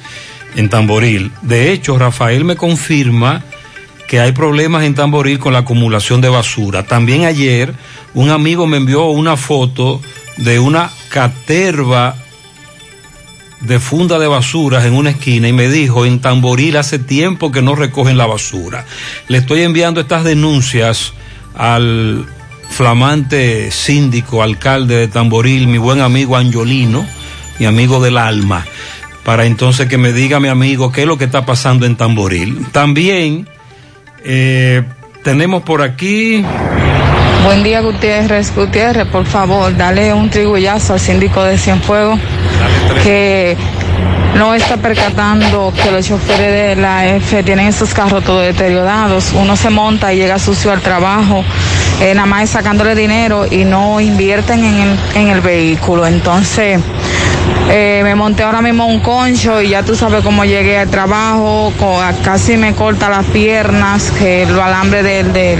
en 0.56 0.70
Tamboril. 0.70 1.32
De 1.42 1.72
hecho, 1.72 1.98
Rafael 1.98 2.44
me 2.44 2.56
confirma 2.56 3.44
que 4.08 4.20
hay 4.22 4.32
problemas 4.32 4.84
en 4.84 4.96
Tamboril 4.96 5.38
con 5.38 5.54
la 5.54 5.60
acumulación 5.60 6.22
de 6.22 6.30
basura. 6.30 6.84
También 6.84 7.26
ayer 7.26 7.74
un 8.14 8.30
amigo 8.30 8.66
me 8.66 8.78
envió 8.78 9.06
una 9.08 9.36
foto 9.36 10.02
de 10.38 10.60
una 10.60 10.90
caterva 11.10 12.16
de 13.62 13.80
funda 13.80 14.20
de 14.20 14.28
basuras 14.28 14.86
en 14.86 14.94
una 14.94 15.10
esquina 15.10 15.48
y 15.48 15.54
me 15.54 15.68
dijo, 15.68 16.06
en 16.06 16.20
Tamboril 16.20 16.78
hace 16.78 17.00
tiempo 17.00 17.52
que 17.52 17.62
no 17.62 17.76
recogen 17.76 18.18
la 18.18 18.28
basura. 18.28 18.86
Le 19.28 19.40
estoy 19.40 19.64
enviando 19.64 20.00
estas 20.00 20.24
denuncias 20.24 21.14
al 21.56 22.26
flamante 22.70 23.72
síndico, 23.72 24.44
alcalde 24.44 24.96
de 24.96 25.08
Tamboril, 25.08 25.68
mi 25.68 25.80
buen 25.80 26.02
amigo 26.02 26.38
Angiolino, 26.38 27.06
mi 27.60 27.66
amigo 27.66 28.00
del 28.00 28.18
alma, 28.18 28.66
para 29.24 29.46
entonces 29.46 29.90
que 29.90 29.98
me 29.98 30.14
diga 30.14 30.40
mi 30.40 30.48
amigo 30.48 30.92
qué 30.92 31.02
es 31.02 31.08
lo 31.08 31.18
que 31.18 31.26
está 31.26 31.46
pasando 31.46 31.86
en 31.86 31.96
Tamboril. 31.96 32.68
También 32.72 33.48
eh, 34.28 34.84
tenemos 35.24 35.64
por 35.64 35.82
aquí... 35.82 36.44
Buen 37.46 37.64
día, 37.64 37.80
Gutiérrez. 37.80 38.54
Gutiérrez, 38.54 39.08
por 39.08 39.26
favor, 39.26 39.76
dale 39.76 40.14
un 40.14 40.30
trigullazo 40.30 40.94
al 40.94 41.00
síndico 41.00 41.44
de 41.44 41.58
Cienfuegos 41.58 42.20
que 43.04 43.56
no 44.36 44.54
está 44.54 44.78
percatando 44.78 45.74
que 45.82 45.92
los 45.92 46.06
choferes 46.06 46.76
de 46.76 46.82
la 46.82 47.08
F 47.16 47.42
tienen 47.44 47.68
esos 47.68 47.94
carros 47.94 48.24
todos 48.24 48.44
deteriorados. 48.44 49.32
Uno 49.34 49.56
se 49.56 49.70
monta 49.70 50.14
y 50.14 50.18
llega 50.18 50.38
sucio 50.40 50.72
al 50.72 50.82
trabajo, 50.82 51.44
eh, 52.02 52.14
nada 52.14 52.28
más 52.28 52.50
sacándole 52.50 52.96
dinero 52.96 53.46
y 53.50 53.64
no 53.64 54.02
invierten 54.02 54.64
en 54.66 54.76
el, 54.76 55.00
en 55.16 55.28
el 55.30 55.42
vehículo. 55.42 56.06
Entonces, 56.06 56.80
eh, 57.70 58.02
me 58.04 58.16
monté 58.16 58.44
ahora 58.44 58.62
mismo 58.62 58.86
un 58.88 59.02
concho 59.02 59.62
y 59.62 59.70
ya 59.70 59.84
tú 59.84 59.96
sabes 59.96 60.24
cómo 60.24 60.46
llegué 60.46 60.78
al 60.78 60.90
trabajo, 60.90 61.74
casi 62.24 62.56
me 62.56 62.74
corta 62.74 63.10
las 63.10 63.26
piernas, 63.26 64.12
que 64.12 64.46
lo 64.46 64.64
alambre 64.64 65.04
del, 65.04 65.34
del, 65.34 65.60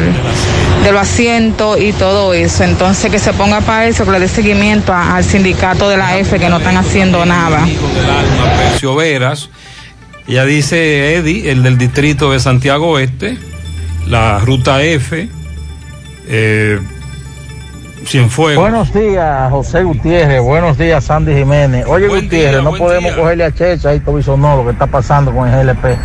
y 1.80 1.92
todo 1.94 2.34
eso. 2.34 2.64
Entonces 2.64 3.12
que 3.12 3.20
se 3.20 3.34
ponga 3.34 3.60
para 3.62 3.88
eso, 3.88 4.06
que 4.06 4.12
le 4.12 4.20
dé 4.20 4.28
seguimiento 4.28 4.94
al 4.94 5.24
sindicato 5.24 5.90
de 5.90 5.98
la 5.98 6.18
F 6.18 6.40
que 6.40 6.50
no 6.50 6.58
están 6.58 6.78
haciendo 6.78 7.26
nada. 7.26 7.68
Veras. 8.96 9.50
Ella 10.28 10.46
dice 10.46 11.16
Eddie, 11.16 11.52
el 11.52 11.64
del 11.64 11.78
distrito 11.78 12.32
de 12.32 12.40
Santiago 12.40 12.92
Oeste, 12.92 13.38
la 14.08 14.40
ruta 14.40 14.82
F, 14.82 15.30
eh, 16.28 16.80
Cienfuegos. 18.08 18.62
Buenos 18.62 18.94
días, 18.94 19.52
José 19.52 19.84
Gutiérrez. 19.84 20.42
Buenos 20.42 20.78
días, 20.78 21.04
Sandy 21.04 21.34
Jiménez. 21.34 21.86
Oye, 21.88 22.08
Buen 22.08 22.24
Gutiérrez, 22.24 22.54
día, 22.54 22.62
no 22.62 22.72
podemos 22.72 23.12
día. 23.12 23.22
cogerle 23.22 23.44
a 23.44 23.54
Checha 23.54 23.90
ahí, 23.90 24.00
Tobiso, 24.00 24.38
no, 24.38 24.56
lo 24.56 24.64
que 24.64 24.72
está 24.72 24.88
pasando 24.88 25.34
con 25.34 25.50
el 25.50 25.66
GLP. 25.66 25.98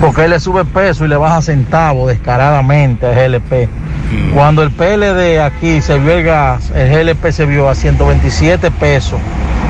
Porque 0.00 0.24
él 0.24 0.30
le 0.30 0.40
sube 0.40 0.64
peso 0.64 1.04
y 1.04 1.08
le 1.08 1.16
baja 1.16 1.40
centavos 1.42 2.08
descaradamente 2.08 3.06
al 3.06 3.14
GLP. 3.14 3.68
Mm. 4.10 4.32
Cuando 4.34 4.62
el 4.64 4.72
PLD 4.72 5.40
aquí 5.40 5.80
se 5.80 5.96
vio 5.98 6.14
el 6.18 6.24
gas, 6.24 6.72
el 6.74 6.90
GLP 6.90 7.30
se 7.30 7.46
vio 7.46 7.68
a 7.68 7.74
127 7.76 8.72
pesos. 8.72 9.20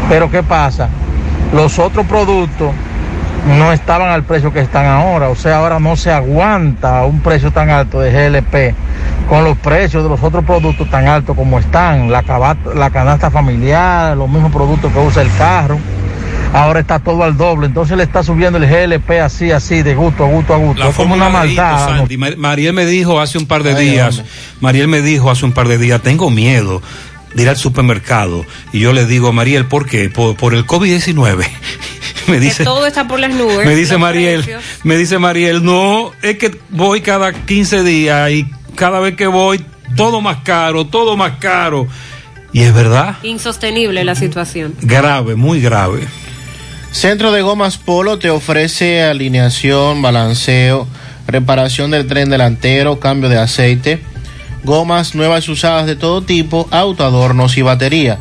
Pero 0.08 0.30
¿qué 0.30 0.42
pasa? 0.42 0.88
Los 1.52 1.78
otros 1.78 2.06
productos 2.06 2.72
no 3.46 3.72
estaban 3.72 4.08
al 4.10 4.24
precio 4.24 4.52
que 4.52 4.60
están 4.60 4.86
ahora. 4.86 5.28
O 5.28 5.36
sea, 5.36 5.58
ahora 5.58 5.78
no 5.80 5.96
se 5.96 6.10
aguanta 6.10 7.04
un 7.04 7.20
precio 7.20 7.50
tan 7.50 7.70
alto 7.70 8.00
de 8.00 8.10
GLP 8.10 8.74
con 9.28 9.44
los 9.44 9.56
precios 9.58 10.02
de 10.02 10.08
los 10.08 10.22
otros 10.22 10.44
productos 10.44 10.88
tan 10.90 11.06
altos 11.08 11.36
como 11.36 11.58
están. 11.58 12.10
La, 12.10 12.22
la 12.74 12.90
canasta 12.90 13.30
familiar, 13.30 14.16
los 14.16 14.28
mismos 14.28 14.52
productos 14.52 14.92
que 14.92 14.98
usa 14.98 15.22
el 15.22 15.30
carro. 15.36 15.78
Ahora 16.52 16.80
está 16.80 17.00
todo 17.00 17.24
al 17.24 17.36
doble. 17.36 17.66
Entonces 17.66 17.96
le 17.96 18.04
está 18.04 18.22
subiendo 18.22 18.58
el 18.58 18.66
GLP 18.66 19.10
así, 19.22 19.50
así, 19.50 19.82
de 19.82 19.94
gusto 19.94 20.24
a 20.24 20.28
gusto 20.28 20.54
a 20.54 20.56
gusto. 20.56 20.82
La 20.84 20.90
es 20.90 20.96
como 20.96 21.14
una 21.14 21.28
maldad. 21.28 21.84
Sandy. 21.98 22.16
Ma- 22.16 22.28
Mariel 22.36 22.72
me 22.72 22.86
dijo 22.86 23.20
hace 23.20 23.38
un 23.38 23.46
par 23.46 23.62
de 23.64 23.74
Ay, 23.74 23.90
días, 23.90 24.18
hombre. 24.18 24.32
Mariel 24.60 24.88
me 24.88 25.02
dijo 25.02 25.30
hace 25.30 25.44
un 25.44 25.52
par 25.52 25.66
de 25.68 25.78
días, 25.78 26.00
tengo 26.02 26.30
miedo 26.30 26.80
de 27.34 27.42
ir 27.42 27.48
al 27.48 27.56
supermercado. 27.56 28.44
Y 28.72 28.78
yo 28.78 28.92
le 28.92 29.04
digo, 29.06 29.32
Mariel, 29.32 29.66
¿por 29.66 29.86
qué? 29.86 30.08
Por, 30.10 30.36
por 30.36 30.54
el 30.54 30.64
COVID-19. 30.64 31.44
me 32.28 32.34
Que 32.34 32.40
dice, 32.40 32.64
todo 32.64 32.86
está 32.86 33.06
por 33.08 33.20
las 33.20 33.30
nubes. 33.32 33.66
me 33.66 33.74
dice 33.74 33.98
Mariel, 33.98 34.42
precios. 34.42 34.62
me 34.84 34.96
dice 34.96 35.18
Mariel, 35.18 35.64
no, 35.64 36.12
es 36.22 36.38
que 36.38 36.56
voy 36.70 37.00
cada 37.00 37.32
15 37.32 37.82
días 37.82 38.30
y 38.30 38.46
cada 38.74 39.00
vez 39.00 39.16
que 39.16 39.26
voy, 39.26 39.64
todo 39.96 40.20
más 40.20 40.38
caro, 40.44 40.86
todo 40.86 41.16
más 41.16 41.38
caro. 41.38 41.86
Y 42.52 42.62
es 42.62 42.72
verdad, 42.72 43.16
Insostenible 43.22 44.04
la 44.04 44.14
situación. 44.14 44.74
grave, 44.82 45.34
muy 45.34 45.60
grave. 45.60 46.06
Centro 46.92 47.32
de 47.32 47.42
Gomas 47.42 47.76
Polo 47.78 48.18
te 48.20 48.30
ofrece 48.30 49.02
alineación, 49.02 50.00
balanceo, 50.00 50.86
reparación 51.26 51.90
del 51.90 52.06
tren 52.06 52.30
delantero, 52.30 53.00
cambio 53.00 53.28
de 53.28 53.38
aceite, 53.38 54.00
gomas 54.62 55.16
nuevas 55.16 55.48
y 55.48 55.50
usadas 55.50 55.86
de 55.86 55.96
todo 55.96 56.22
tipo, 56.22 56.68
autoadornos 56.70 57.56
y 57.56 57.62
batería. 57.62 58.20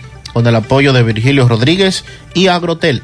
con 0.33 0.45
el 0.47 0.55
apoyo 0.55 0.93
de 0.93 1.03
Virgilio 1.03 1.47
Rodríguez 1.47 2.05
y 2.33 2.47
Agrotel. 2.47 3.01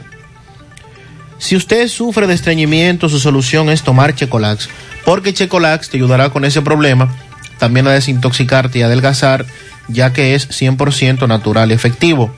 Si 1.40 1.56
usted 1.56 1.88
sufre 1.88 2.28
de 2.28 2.34
estreñimiento, 2.34 3.10
su 3.10 3.20
solución 3.20 3.70
es 3.70 3.84
tomar 3.84 4.16
Checolax, 4.16 4.70
porque 5.06 5.34
Checolax 5.34 5.90
te 5.90 5.98
ayudará 5.98 6.30
con 6.32 6.46
ese 6.46 6.62
problema, 6.62 7.16
también 7.60 7.88
a 7.88 7.92
desintoxicarte 7.92 8.80
y 8.80 8.82
adelgazar, 8.82 9.46
ya 9.88 10.14
que 10.14 10.36
es 10.36 10.50
100% 10.50 11.28
natural 11.28 11.72
y 11.72 11.74
efectivo. 11.74 12.34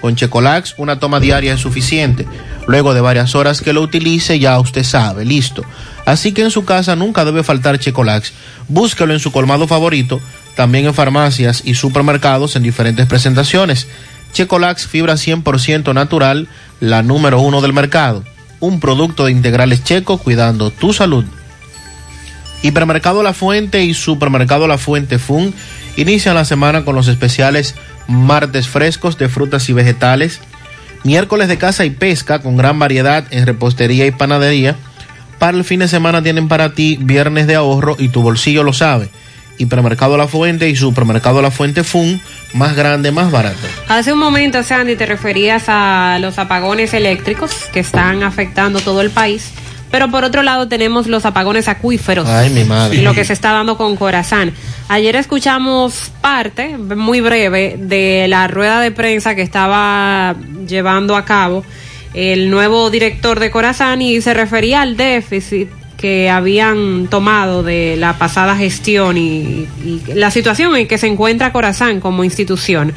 Con 0.00 0.16
Checolax 0.16 0.74
una 0.78 0.98
toma 0.98 1.20
diaria 1.20 1.54
es 1.54 1.60
suficiente. 1.60 2.26
Luego 2.66 2.94
de 2.94 3.00
varias 3.00 3.34
horas 3.34 3.60
que 3.60 3.72
lo 3.72 3.82
utilice 3.82 4.38
ya 4.38 4.58
usted 4.58 4.82
sabe, 4.82 5.24
listo. 5.24 5.62
Así 6.06 6.32
que 6.32 6.42
en 6.42 6.50
su 6.50 6.64
casa 6.64 6.96
nunca 6.96 7.24
debe 7.24 7.44
faltar 7.44 7.78
Checolax. 7.78 8.32
Búsquelo 8.68 9.12
en 9.12 9.20
su 9.20 9.30
colmado 9.30 9.68
favorito, 9.68 10.20
también 10.56 10.86
en 10.86 10.94
farmacias 10.94 11.62
y 11.64 11.74
supermercados 11.74 12.56
en 12.56 12.62
diferentes 12.62 13.06
presentaciones. 13.06 13.86
Checolax 14.32 14.86
fibra 14.86 15.14
100% 15.14 15.94
natural, 15.94 16.48
la 16.80 17.02
número 17.02 17.40
uno 17.40 17.60
del 17.60 17.72
mercado. 17.72 18.24
Un 18.60 18.80
producto 18.80 19.24
de 19.24 19.32
integrales 19.32 19.84
checo 19.84 20.18
cuidando 20.18 20.70
tu 20.70 20.92
salud. 20.92 21.24
Hipermercado 22.62 23.22
La 23.22 23.32
Fuente 23.32 23.84
y 23.84 23.94
Supermercado 23.94 24.66
La 24.66 24.78
Fuente 24.78 25.18
Fun 25.18 25.54
inician 25.96 26.34
la 26.34 26.44
semana 26.44 26.84
con 26.84 26.94
los 26.94 27.08
especiales 27.08 27.74
martes 28.06 28.68
frescos 28.68 29.16
de 29.18 29.28
frutas 29.28 29.68
y 29.68 29.72
vegetales, 29.72 30.40
miércoles 31.04 31.48
de 31.48 31.58
caza 31.58 31.84
y 31.84 31.90
pesca 31.90 32.40
con 32.40 32.56
gran 32.56 32.78
variedad 32.78 33.24
en 33.30 33.46
repostería 33.46 34.06
y 34.06 34.10
panadería. 34.10 34.76
Para 35.38 35.56
el 35.56 35.64
fin 35.64 35.80
de 35.80 35.88
semana 35.88 36.22
tienen 36.22 36.48
para 36.48 36.74
ti 36.74 36.98
viernes 37.00 37.46
de 37.46 37.54
ahorro 37.54 37.96
y 37.98 38.08
tu 38.08 38.20
bolsillo 38.20 38.62
lo 38.62 38.74
sabe. 38.74 39.08
Hipermercado 39.60 40.16
La 40.16 40.26
Fuente 40.26 40.68
y 40.68 40.74
Supermercado 40.74 41.42
La 41.42 41.50
Fuente 41.50 41.84
Fun, 41.84 42.20
más 42.54 42.74
grande, 42.74 43.12
más 43.12 43.30
barato. 43.30 43.58
Hace 43.88 44.12
un 44.12 44.18
momento, 44.18 44.62
Sandy, 44.62 44.96
te 44.96 45.04
referías 45.04 45.64
a 45.68 46.18
los 46.20 46.38
apagones 46.38 46.94
eléctricos 46.94 47.52
que 47.72 47.80
están 47.80 48.22
afectando 48.22 48.80
todo 48.80 49.02
el 49.02 49.10
país. 49.10 49.52
Pero 49.90 50.10
por 50.10 50.24
otro 50.24 50.42
lado 50.42 50.68
tenemos 50.68 51.08
los 51.08 51.26
apagones 51.26 51.68
acuíferos. 51.68 52.26
Ay, 52.28 52.48
mi 52.50 52.64
madre. 52.64 52.96
Y 52.96 53.02
lo 53.02 53.12
que 53.12 53.24
se 53.24 53.32
está 53.32 53.52
dando 53.52 53.76
con 53.76 53.96
Corazán. 53.96 54.52
Ayer 54.88 55.16
escuchamos 55.16 56.12
parte, 56.20 56.78
muy 56.78 57.20
breve, 57.20 57.76
de 57.78 58.26
la 58.28 58.46
rueda 58.46 58.80
de 58.80 58.92
prensa 58.92 59.34
que 59.34 59.42
estaba 59.42 60.36
llevando 60.66 61.16
a 61.16 61.24
cabo 61.24 61.64
el 62.14 62.50
nuevo 62.50 62.90
director 62.90 63.38
de 63.40 63.50
Corazán 63.50 64.02
y 64.02 64.20
se 64.20 64.34
refería 64.34 64.80
al 64.82 64.96
déficit 64.96 65.68
que 66.00 66.30
habían 66.30 67.08
tomado 67.08 67.62
de 67.62 67.96
la 67.98 68.16
pasada 68.16 68.56
gestión 68.56 69.18
y, 69.18 69.68
la 70.14 70.30
situación 70.30 70.74
en 70.76 70.88
que 70.88 70.96
se 70.96 71.06
encuentra 71.06 71.52
Corazán 71.52 72.00
como 72.00 72.24
institución. 72.24 72.94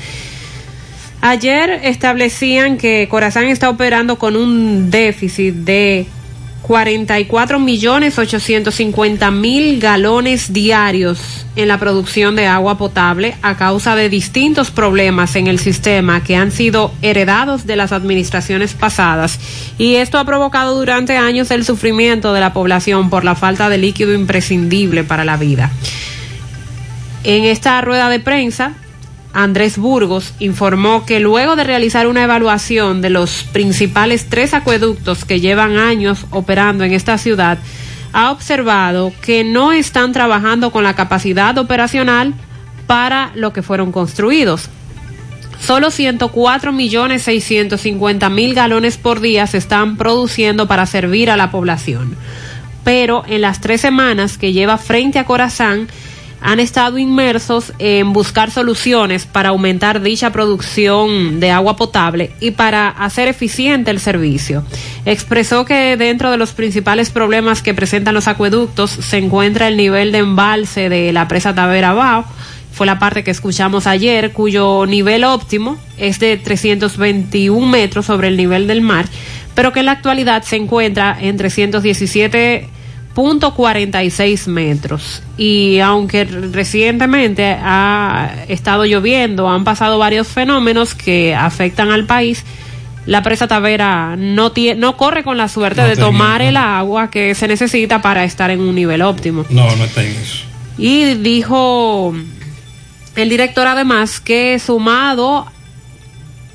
Ayer 1.20 1.82
establecían 1.84 2.78
que 2.78 3.08
Corazán 3.10 3.48
está 3.48 3.70
operando 3.70 4.18
con 4.18 4.38
un 4.38 4.90
déficit 4.90 5.54
de 5.54 6.06
44 6.64 7.60
millones 7.60 8.18
850 8.18 9.32
mil 9.32 9.80
galones 9.82 10.54
diarios 10.54 11.46
en 11.58 11.68
la 11.68 11.78
producción 11.78 12.38
de 12.38 12.48
agua 12.48 12.78
potable 12.78 13.36
a 13.42 13.58
causa 13.58 13.98
de 13.98 14.08
distintos 14.08 14.72
problemas 14.72 15.36
en 15.36 15.48
el 15.48 15.60
sistema 15.60 16.24
que 16.24 16.38
han 16.38 16.52
sido 16.52 16.94
heredados 17.02 17.68
de 17.68 17.76
las 17.76 17.92
administraciones 17.92 18.74
pasadas 18.74 19.40
y 19.78 19.96
esto 19.96 20.18
ha 20.18 20.26
provocado 20.26 20.80
durante 20.80 21.18
años 21.18 21.52
el 21.52 21.66
sufrimiento 21.66 22.34
de 22.34 22.40
la 22.40 22.54
población 22.54 23.10
por 23.10 23.26
la 23.26 23.36
falta 23.36 23.68
de 23.68 23.78
líquido 23.78 24.14
imprescindible 24.14 25.04
para 25.04 25.26
la 25.26 25.36
vida. 25.36 25.70
En 27.26 27.44
esta 27.44 27.80
rueda 27.82 28.10
de 28.10 28.22
prensa, 28.22 28.74
Andrés 29.34 29.78
Burgos 29.80 30.34
informó 30.40 31.06
que 31.06 31.20
luego 31.20 31.56
de 31.56 31.64
realizar 31.64 32.08
una 32.08 32.24
evaluación 32.24 33.02
de 33.02 33.10
los 33.10 33.44
principales 33.52 34.28
tres 34.30 34.54
acueductos 34.54 35.26
que 35.26 35.40
llevan 35.40 35.78
años 35.78 36.28
operando 36.30 36.84
en 36.84 36.94
esta 36.94 37.18
ciudad, 37.18 37.58
ha 38.14 38.32
observado 38.32 39.12
que 39.22 39.44
no 39.44 39.72
están 39.72 40.12
trabajando 40.12 40.72
con 40.72 40.84
la 40.84 40.96
capacidad 40.96 41.58
operacional 41.58 42.36
para 42.86 43.32
lo 43.34 43.54
que 43.54 43.64
fueron 43.64 43.92
construidos. 43.92 44.70
Solo 45.60 45.90
104 45.90 46.72
millones 46.72 47.24
650 47.24 48.30
mil 48.30 48.54
galones 48.54 48.98
por 48.98 49.20
día 49.20 49.48
se 49.48 49.58
están 49.58 49.98
produciendo 49.98 50.68
para 50.68 50.86
servir 50.86 51.32
a 51.32 51.38
la 51.38 51.50
población. 51.50 52.16
Pero 52.84 53.24
en 53.28 53.42
las 53.42 53.62
tres 53.62 53.82
semanas 53.82 54.38
que 54.38 54.52
lleva 54.52 54.78
frente 54.78 55.20
a 55.20 55.26
Corazán, 55.26 55.88
han 56.44 56.60
estado 56.60 56.98
inmersos 56.98 57.72
en 57.80 58.12
buscar 58.12 58.52
soluciones 58.52 59.26
para 59.26 59.50
aumentar 59.50 60.02
dicha 60.02 60.32
producción 60.32 61.40
de 61.40 61.52
agua 61.52 61.78
potable 61.78 62.32
y 62.42 62.52
para 62.52 62.90
hacer 62.90 63.30
eficiente 63.30 63.92
el 63.92 64.02
servicio. 64.02 64.66
Expresó 65.06 65.64
que 65.64 65.96
dentro 65.96 66.32
de 66.32 66.38
los 66.38 66.52
principales 66.52 67.10
problemas 67.12 67.62
que 67.62 67.74
presentan 67.74 68.14
los 68.14 68.28
acueductos 68.28 68.92
se 68.92 69.18
encuentra 69.18 69.70
el 69.70 69.78
nivel 69.78 70.12
de 70.12 70.18
embalse 70.18 70.90
de 70.90 71.14
la 71.14 71.30
presa 71.30 71.56
Tavera 71.56 71.94
Bao, 71.94 72.26
fue 72.74 72.88
la 72.88 73.00
parte 73.00 73.24
que 73.24 73.32
escuchamos 73.32 73.88
ayer, 73.88 74.34
cuyo 74.34 74.86
nivel 74.86 75.24
óptimo 75.24 75.78
es 75.98 76.20
de 76.20 76.36
321 76.38 77.66
metros 77.66 78.08
sobre 78.08 78.28
el 78.28 78.36
nivel 78.36 78.68
del 78.68 78.82
mar, 78.82 79.06
pero 79.56 79.72
que 79.72 79.80
en 79.80 79.86
la 79.86 79.94
actualidad 79.94 80.44
se 80.44 80.58
encuentra 80.58 81.16
en 81.22 81.38
317 81.38 82.68
punto 83.14 83.54
46 83.54 84.48
metros. 84.48 85.22
Y 85.38 85.80
aunque 85.80 86.26
recientemente 86.26 87.58
ha 87.60 88.36
estado 88.48 88.86
lloviendo 88.86 89.50
han 89.50 89.64
pasado 89.64 89.98
varios 89.98 90.28
fenómenos 90.28 90.96
que 90.96 91.36
afectan 91.36 91.92
al 91.92 92.06
país. 92.06 92.44
La 93.06 93.22
presa 93.22 93.48
Tavera 93.50 94.16
no 94.18 94.54
tiene, 94.54 94.80
no 94.80 94.96
corre 94.96 95.24
con 95.24 95.38
la 95.38 95.50
suerte 95.50 95.82
No 95.82 95.88
de 95.88 95.98
tomar 95.98 96.42
el 96.42 96.56
agua 96.56 97.12
que 97.12 97.36
se 97.36 97.50
necesita 97.50 98.02
para 98.02 98.24
estar 98.24 98.50
en 98.50 98.62
un 98.62 98.74
nivel 98.74 99.02
óptimo. 99.02 99.46
No, 99.50 99.76
no 99.76 99.84
está 99.84 100.04
en 100.04 100.12
eso. 100.12 100.46
y 100.78 101.16
dijo 101.16 102.16
el 103.16 103.30
director 103.30 103.68
además 103.68 104.20
que 104.20 104.58
sumado 104.58 105.46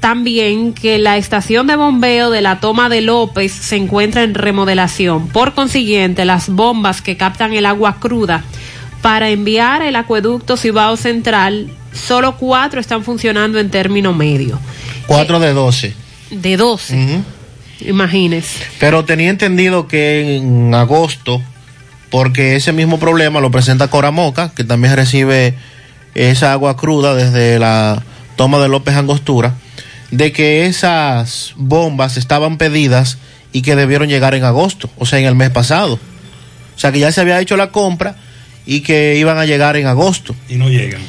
también 0.01 0.73
que 0.73 0.99
la 0.99 1.17
estación 1.17 1.67
de 1.67 1.77
bombeo 1.77 2.31
de 2.31 2.41
la 2.41 2.61
toma 2.61 2.89
de 2.89 3.01
López 3.01 3.53
se 3.53 3.77
encuentra 3.77 4.23
en 4.23 4.35
remodelación. 4.35 5.29
Por 5.29 5.55
consiguiente, 5.55 6.25
las 6.25 6.49
bombas 6.49 7.03
que 7.03 7.17
captan 7.17 7.53
el 7.53 7.67
agua 7.67 7.99
cruda 7.99 8.45
para 9.03 9.31
enviar 9.31 9.83
el 9.83 9.97
acueducto 9.97 10.57
Cibao 10.57 10.97
Central, 10.97 11.69
solo 11.93 12.37
cuatro 12.37 12.81
están 12.81 13.05
funcionando 13.05 13.59
en 13.59 13.71
término 13.71 14.13
medio. 14.13 14.59
4 15.07 15.41
de 15.41 15.53
12. 15.53 15.95
De 16.31 16.57
12, 16.57 17.23
imagínese. 17.81 18.65
Pero 18.79 19.05
tenía 19.05 19.31
entendido 19.31 19.89
que 19.89 20.37
en 20.37 20.75
agosto, 20.75 21.41
porque 22.11 22.57
ese 22.57 22.73
mismo 22.73 22.99
problema 22.99 23.41
lo 23.41 23.51
presenta 23.51 23.89
Coramoca, 23.89 24.53
que 24.55 24.65
también 24.65 24.95
recibe 24.95 25.55
esa 26.15 26.53
agua 26.53 26.77
cruda 26.77 27.15
desde 27.15 27.59
la 27.59 28.03
toma 28.37 28.59
de 28.59 28.69
López 28.69 28.95
Angostura, 28.95 29.55
de 30.11 30.33
que 30.33 30.67
esas 30.67 31.53
bombas 31.57 32.17
estaban 32.17 32.59
pedidas 32.59 33.19
y 33.53 33.63
que 33.63 33.77
debieron 33.77 34.09
llegar 34.09 34.35
en 34.35 34.45
agosto, 34.45 34.91
o 34.97 35.07
sea, 35.07 35.19
en 35.19 35.27
el 35.27 35.35
mes 35.35 35.51
pasado. 35.51 35.95
O 35.95 36.79
sea, 36.79 36.93
que 36.93 36.99
ya 36.99 37.13
se 37.13 37.21
había 37.21 37.41
hecho 37.41 37.57
la 37.57 37.71
compra 37.71 38.17
y 38.67 38.81
que 38.81 39.17
iban 39.17 39.39
a 39.39 39.47
llegar 39.47 39.77
en 39.77 39.87
agosto. 39.87 40.35
Y 40.49 40.57
no 40.57 40.69
llegan. 40.69 41.01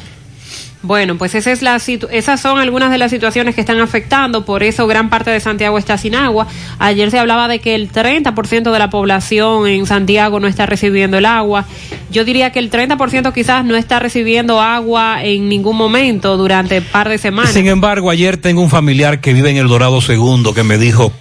Bueno, 0.82 1.18
pues 1.18 1.36
esa 1.36 1.52
es 1.52 1.62
la 1.62 1.78
esas 2.12 2.40
son 2.40 2.58
algunas 2.58 2.90
de 2.90 2.98
las 2.98 3.12
situaciones 3.12 3.54
que 3.54 3.60
están 3.60 3.82
afectando, 3.82 4.46
por 4.46 4.64
eso 4.64 4.88
gran 4.88 5.10
parte 5.10 5.30
de 5.30 5.42
Santiago 5.42 5.78
está 5.78 5.98
sin 5.98 6.16
agua. 6.16 6.48
Ayer 6.78 7.12
se 7.12 7.20
hablaba 7.20 7.50
de 7.50 7.60
que 7.60 7.76
el 7.76 7.92
30% 7.92 8.72
de 8.72 8.80
la 8.80 8.90
población 8.90 9.68
en 9.68 9.86
Santiago 9.86 10.40
no 10.40 10.48
está 10.48 10.66
recibiendo 10.66 11.18
el 11.18 11.26
agua. 11.26 11.66
Yo 12.12 12.24
diría 12.24 12.52
que 12.52 12.60
el 12.60 12.72
30% 12.72 13.34
quizás 13.34 13.66
no 13.66 13.76
está 13.76 14.00
recibiendo 14.00 14.62
agua 14.62 15.22
en 15.22 15.50
ningún 15.50 15.76
momento 15.76 16.38
durante 16.38 16.82
par 16.82 17.10
de 17.10 17.18
semanas. 17.18 17.52
Sin 17.52 17.68
embargo, 17.68 18.10
ayer 18.10 18.38
tengo 18.38 18.62
un 18.62 18.70
familiar 18.70 19.20
que 19.20 19.34
vive 19.34 19.50
en 19.50 19.58
el 19.58 19.68
Dorado 19.68 20.00
Segundo 20.00 20.54
que 20.54 20.64
me 20.64 20.78
dijo, 20.78 21.12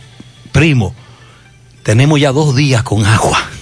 primo, 0.53 0.95
tenemos 1.83 2.21
ya 2.21 2.31
dos 2.31 2.55
días 2.55 2.85
con 2.85 3.05
agua. 3.05 3.58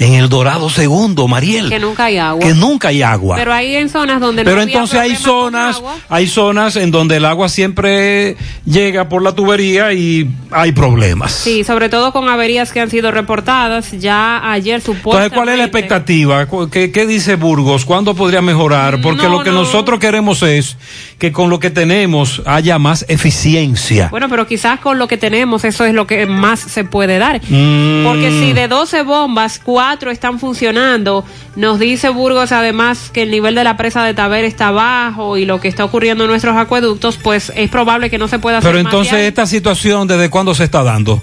En 0.00 0.14
el 0.14 0.30
Dorado 0.30 0.70
Segundo, 0.70 1.28
Mariel. 1.28 1.68
que 1.68 1.78
nunca 1.78 2.06
hay 2.06 2.16
agua. 2.16 2.40
Que 2.40 2.54
nunca 2.54 2.88
hay 2.88 3.02
agua. 3.02 3.36
Pero 3.36 3.52
hay 3.52 3.76
en 3.76 3.90
zonas 3.90 4.18
donde 4.18 4.42
no 4.42 4.48
Pero 4.50 4.62
había 4.62 4.72
entonces 4.72 4.98
hay 4.98 5.14
zonas, 5.14 5.82
hay 6.08 6.26
zonas 6.26 6.76
en 6.76 6.90
donde 6.90 7.16
el 7.16 7.24
agua 7.26 7.50
siempre 7.50 8.34
llega 8.64 9.10
por 9.10 9.22
la 9.22 9.32
tubería 9.34 9.92
y 9.92 10.26
hay 10.50 10.72
problemas. 10.72 11.32
Sí, 11.32 11.64
sobre 11.64 11.90
todo 11.90 12.12
con 12.12 12.30
averías 12.30 12.72
que 12.72 12.80
han 12.80 12.88
sido 12.88 13.10
reportadas. 13.10 13.90
Ya 13.92 14.50
ayer 14.50 14.80
supuestamente... 14.80 15.26
Entonces, 15.26 15.36
¿cuál 15.36 15.48
es 15.50 15.58
la 15.58 15.64
expectativa? 15.64 16.48
¿Qué, 16.70 16.90
qué 16.90 17.06
dice 17.06 17.36
Burgos? 17.36 17.84
¿Cuándo 17.84 18.14
podría 18.14 18.40
mejorar? 18.40 19.02
Porque 19.02 19.24
No, 19.24 19.28
lo 19.28 19.44
que 19.44 19.50
no. 19.50 19.60
nosotros 19.60 20.00
queremos 20.00 20.42
es 20.42 20.78
que 21.18 21.30
con 21.30 21.50
lo 21.50 21.58
que 21.60 21.68
tenemos 21.68 22.40
haya 22.46 22.78
más 22.78 23.04
eficiencia. 23.08 24.08
Bueno, 24.10 24.30
pero 24.30 24.46
quizás 24.46 24.80
con 24.80 24.98
lo 24.98 25.06
que 25.08 25.18
tenemos 25.18 25.66
eso 25.66 25.84
es 25.84 25.92
lo 25.92 26.06
que 26.06 26.24
más 26.24 26.58
se 26.60 26.84
puede 26.84 27.18
dar. 27.18 27.42
Mm. 27.46 28.04
Porque 28.04 28.30
si 28.30 28.54
de 28.54 28.66
12 28.66 29.02
bombas, 29.02 29.60
4 29.62 29.89
están 30.10 30.38
funcionando, 30.38 31.24
nos 31.56 31.78
dice 31.78 32.08
Burgos 32.08 32.52
además 32.52 33.10
que 33.12 33.22
el 33.22 33.30
nivel 33.30 33.54
de 33.54 33.64
la 33.64 33.76
presa 33.76 34.04
de 34.04 34.14
Taber 34.14 34.44
está 34.44 34.70
bajo 34.70 35.36
y 35.36 35.44
lo 35.44 35.60
que 35.60 35.68
está 35.68 35.84
ocurriendo 35.84 36.24
en 36.24 36.30
nuestros 36.30 36.56
acueductos, 36.56 37.16
pues 37.16 37.52
es 37.56 37.70
probable 37.70 38.10
que 38.10 38.18
no 38.18 38.28
se 38.28 38.38
pueda 38.38 38.58
hacer 38.58 38.70
Pero 38.70 38.80
entonces 38.80 39.14
esta 39.14 39.46
situación, 39.46 40.06
¿desde 40.06 40.30
cuándo 40.30 40.54
se 40.54 40.64
está 40.64 40.82
dando? 40.82 41.22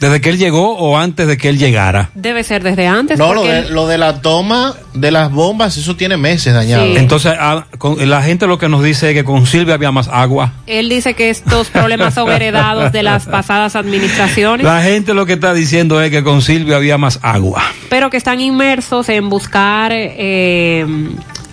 ¿Desde 0.00 0.20
que 0.20 0.28
él 0.28 0.36
llegó 0.38 0.76
o 0.76 0.98
antes 0.98 1.26
de 1.26 1.38
que 1.38 1.48
él 1.48 1.56
llegara? 1.58 2.10
Debe 2.14 2.44
ser 2.44 2.62
desde 2.62 2.86
antes. 2.86 3.18
No, 3.18 3.32
lo 3.32 3.44
de, 3.44 3.70
lo 3.70 3.86
de 3.86 3.96
la 3.96 4.20
toma 4.20 4.74
de 4.92 5.10
las 5.10 5.32
bombas, 5.32 5.76
eso 5.78 5.96
tiene 5.96 6.18
meses 6.18 6.52
dañado. 6.52 6.84
Entonces, 6.96 7.32
ah, 7.38 7.66
con- 7.78 8.06
la 8.08 8.22
gente 8.22 8.46
lo 8.46 8.58
que 8.58 8.68
nos 8.68 8.82
dice 8.82 9.08
es 9.10 9.14
que 9.14 9.24
con 9.24 9.46
Silvia 9.46 9.72
había 9.74 9.92
más 9.92 10.08
agua. 10.08 10.52
él 10.66 10.90
dice 10.90 11.14
que 11.14 11.30
estos 11.30 11.68
problemas 11.68 12.12
son 12.12 12.30
heredados 12.32 12.92
de 12.92 13.02
las 13.02 13.24
pasadas 13.24 13.74
administraciones. 13.74 14.64
La 14.66 14.82
gente 14.82 15.14
lo 15.14 15.24
que 15.24 15.32
está 15.34 15.54
diciendo 15.54 16.00
es 16.02 16.10
que 16.10 16.22
con 16.22 16.42
Silvia 16.42 16.76
había 16.76 16.98
más 16.98 17.18
agua. 17.22 17.62
pero 17.88 18.10
que 18.10 18.18
están 18.18 18.40
inmersos 18.40 19.08
en 19.08 19.30
buscar 19.30 19.92
eh, 19.94 20.84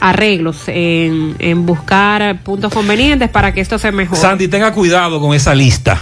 arreglos, 0.02 0.64
en, 0.68 1.36
en 1.40 1.65
buscar 1.65 2.41
puntos 2.44 2.74
convenientes 2.74 3.30
para 3.30 3.53
que 3.53 3.61
esto 3.61 3.80
se 3.80 3.91
mejore. 3.94 4.20
Sandy, 4.20 4.49
tenga 4.49 4.74
cuidado 4.74 5.22
con 5.22 5.34
esa 5.34 5.56
lista. 5.56 6.02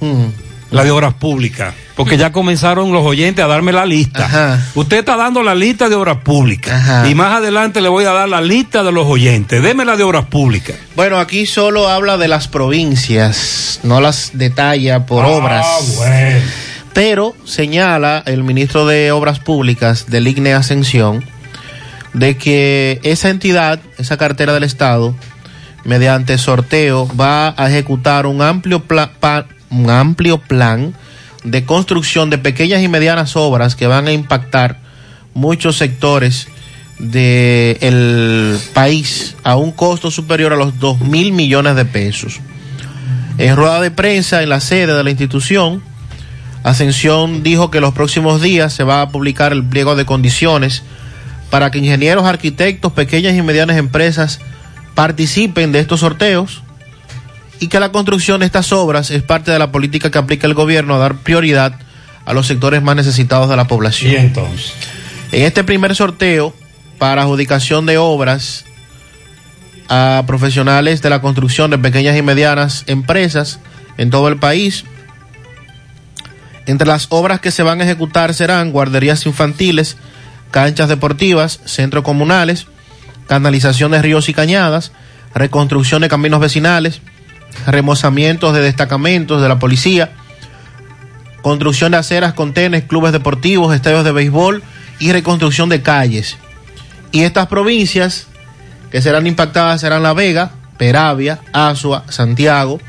Mm, 0.00 0.26
La 0.74 0.84
de 0.84 0.90
obras 0.90 1.14
públicas. 1.14 1.74
Porque 1.94 2.16
ya 2.16 2.32
comenzaron 2.32 2.92
los 2.92 3.04
oyentes 3.06 3.44
a 3.44 3.48
darme 3.48 3.72
la 3.72 3.86
lista. 3.86 4.60
Usted 4.74 4.98
está 4.98 5.16
dando 5.16 5.42
la 5.42 5.54
lista 5.54 5.88
de 5.88 5.94
obras 5.94 6.18
públicas. 6.18 7.06
Y 7.08 7.14
más 7.14 7.36
adelante 7.36 7.80
le 7.80 7.88
voy 7.88 8.04
a 8.04 8.12
dar 8.12 8.28
la 8.28 8.40
lista 8.40 8.82
de 8.82 8.90
los 8.92 9.06
oyentes. 9.06 9.62
Deme 9.62 9.84
la 9.84 9.96
de 9.96 10.02
obras 10.02 10.26
públicas. 10.26 10.76
Bueno, 10.96 11.18
aquí 11.18 11.46
solo 11.46 11.88
habla 11.88 12.16
de 12.18 12.28
las 12.28 12.48
provincias, 12.48 13.80
no 13.84 14.00
las 14.00 14.30
detalla 14.34 15.06
por 15.06 15.24
Ah, 15.24 15.28
obras. 15.28 15.66
bueno. 15.96 16.40
Pero 16.92 17.34
señala 17.44 18.22
el 18.26 18.44
ministro 18.44 18.86
de 18.86 19.10
Obras 19.10 19.40
Públicas 19.40 20.06
del 20.08 20.28
IGNE 20.28 20.54
Ascensión 20.54 21.24
de 22.12 22.36
que 22.36 23.00
esa 23.02 23.30
entidad, 23.30 23.80
esa 23.98 24.16
cartera 24.16 24.52
del 24.52 24.62
Estado, 24.62 25.14
mediante 25.84 26.38
sorteo, 26.38 27.08
va 27.20 27.52
a 27.56 27.68
ejecutar 27.68 28.26
un 28.26 28.42
amplio, 28.42 28.84
pla- 28.84 29.10
pa- 29.18 29.46
un 29.74 29.90
amplio 29.90 30.38
plan 30.38 30.94
de 31.42 31.64
construcción 31.64 32.30
de 32.30 32.38
pequeñas 32.38 32.82
y 32.82 32.88
medianas 32.88 33.36
obras 33.36 33.76
que 33.76 33.86
van 33.86 34.06
a 34.06 34.12
impactar 34.12 34.78
muchos 35.34 35.76
sectores 35.76 36.48
del 36.98 38.58
país 38.72 39.36
a 39.42 39.56
un 39.56 39.72
costo 39.72 40.10
superior 40.10 40.52
a 40.52 40.56
los 40.56 40.78
2 40.78 41.00
mil 41.00 41.32
millones 41.32 41.76
de 41.76 41.84
pesos. 41.84 42.40
En 43.36 43.56
rueda 43.56 43.80
de 43.80 43.90
prensa 43.90 44.42
en 44.42 44.48
la 44.48 44.60
sede 44.60 44.94
de 44.94 45.04
la 45.04 45.10
institución, 45.10 45.82
Ascensión 46.62 47.42
dijo 47.42 47.70
que 47.70 47.80
los 47.80 47.92
próximos 47.92 48.40
días 48.40 48.72
se 48.72 48.84
va 48.84 49.02
a 49.02 49.10
publicar 49.10 49.52
el 49.52 49.64
pliego 49.64 49.96
de 49.96 50.06
condiciones 50.06 50.82
para 51.50 51.70
que 51.70 51.78
ingenieros, 51.78 52.24
arquitectos, 52.24 52.92
pequeñas 52.92 53.34
y 53.34 53.42
medianas 53.42 53.76
empresas 53.76 54.40
participen 54.94 55.72
de 55.72 55.80
estos 55.80 56.00
sorteos 56.00 56.63
y 57.60 57.68
que 57.68 57.80
la 57.80 57.92
construcción 57.92 58.40
de 58.40 58.46
estas 58.46 58.72
obras 58.72 59.10
es 59.10 59.22
parte 59.22 59.50
de 59.50 59.58
la 59.58 59.72
política 59.72 60.10
que 60.10 60.18
aplica 60.18 60.46
el 60.46 60.54
gobierno 60.54 60.94
a 60.94 60.98
dar 60.98 61.16
prioridad 61.16 61.78
a 62.24 62.32
los 62.32 62.46
sectores 62.46 62.82
más 62.82 62.96
necesitados 62.96 63.48
de 63.48 63.56
la 63.56 63.66
población. 63.66 64.12
Y 64.12 64.16
entonces. 64.16 64.72
En 65.32 65.42
este 65.42 65.64
primer 65.64 65.94
sorteo 65.94 66.54
para 66.98 67.22
adjudicación 67.22 67.86
de 67.86 67.98
obras 67.98 68.64
a 69.88 70.24
profesionales 70.26 71.02
de 71.02 71.10
la 71.10 71.20
construcción 71.20 71.70
de 71.70 71.78
pequeñas 71.78 72.16
y 72.16 72.22
medianas 72.22 72.84
empresas 72.86 73.60
en 73.98 74.10
todo 74.10 74.28
el 74.28 74.38
país, 74.38 74.84
entre 76.66 76.86
las 76.86 77.08
obras 77.10 77.40
que 77.40 77.50
se 77.50 77.62
van 77.62 77.80
a 77.80 77.84
ejecutar 77.84 78.32
serán 78.32 78.72
guarderías 78.72 79.26
infantiles, 79.26 79.96
canchas 80.50 80.88
deportivas, 80.88 81.60
centros 81.66 82.04
comunales, 82.04 82.66
canalización 83.26 83.92
de 83.92 84.00
ríos 84.00 84.28
y 84.28 84.34
cañadas, 84.34 84.92
reconstrucción 85.34 86.00
de 86.02 86.08
caminos 86.08 86.40
vecinales, 86.40 87.00
remozamientos 87.66 88.54
de 88.54 88.60
destacamentos 88.60 89.40
de 89.40 89.48
la 89.48 89.58
policía, 89.58 90.12
construcción 91.42 91.92
de 91.92 91.98
aceras, 91.98 92.34
contenes, 92.34 92.84
clubes 92.84 93.12
deportivos, 93.12 93.74
estadios 93.74 94.04
de 94.04 94.12
béisbol 94.12 94.62
y 94.98 95.12
reconstrucción 95.12 95.68
de 95.68 95.82
calles. 95.82 96.36
Y 97.12 97.22
estas 97.22 97.46
provincias 97.46 98.26
que 98.90 99.02
serán 99.02 99.26
impactadas 99.26 99.80
serán 99.80 100.02
La 100.02 100.14
Vega, 100.14 100.52
Peravia, 100.78 101.40
Asua, 101.52 102.04
Santiago, 102.08 102.80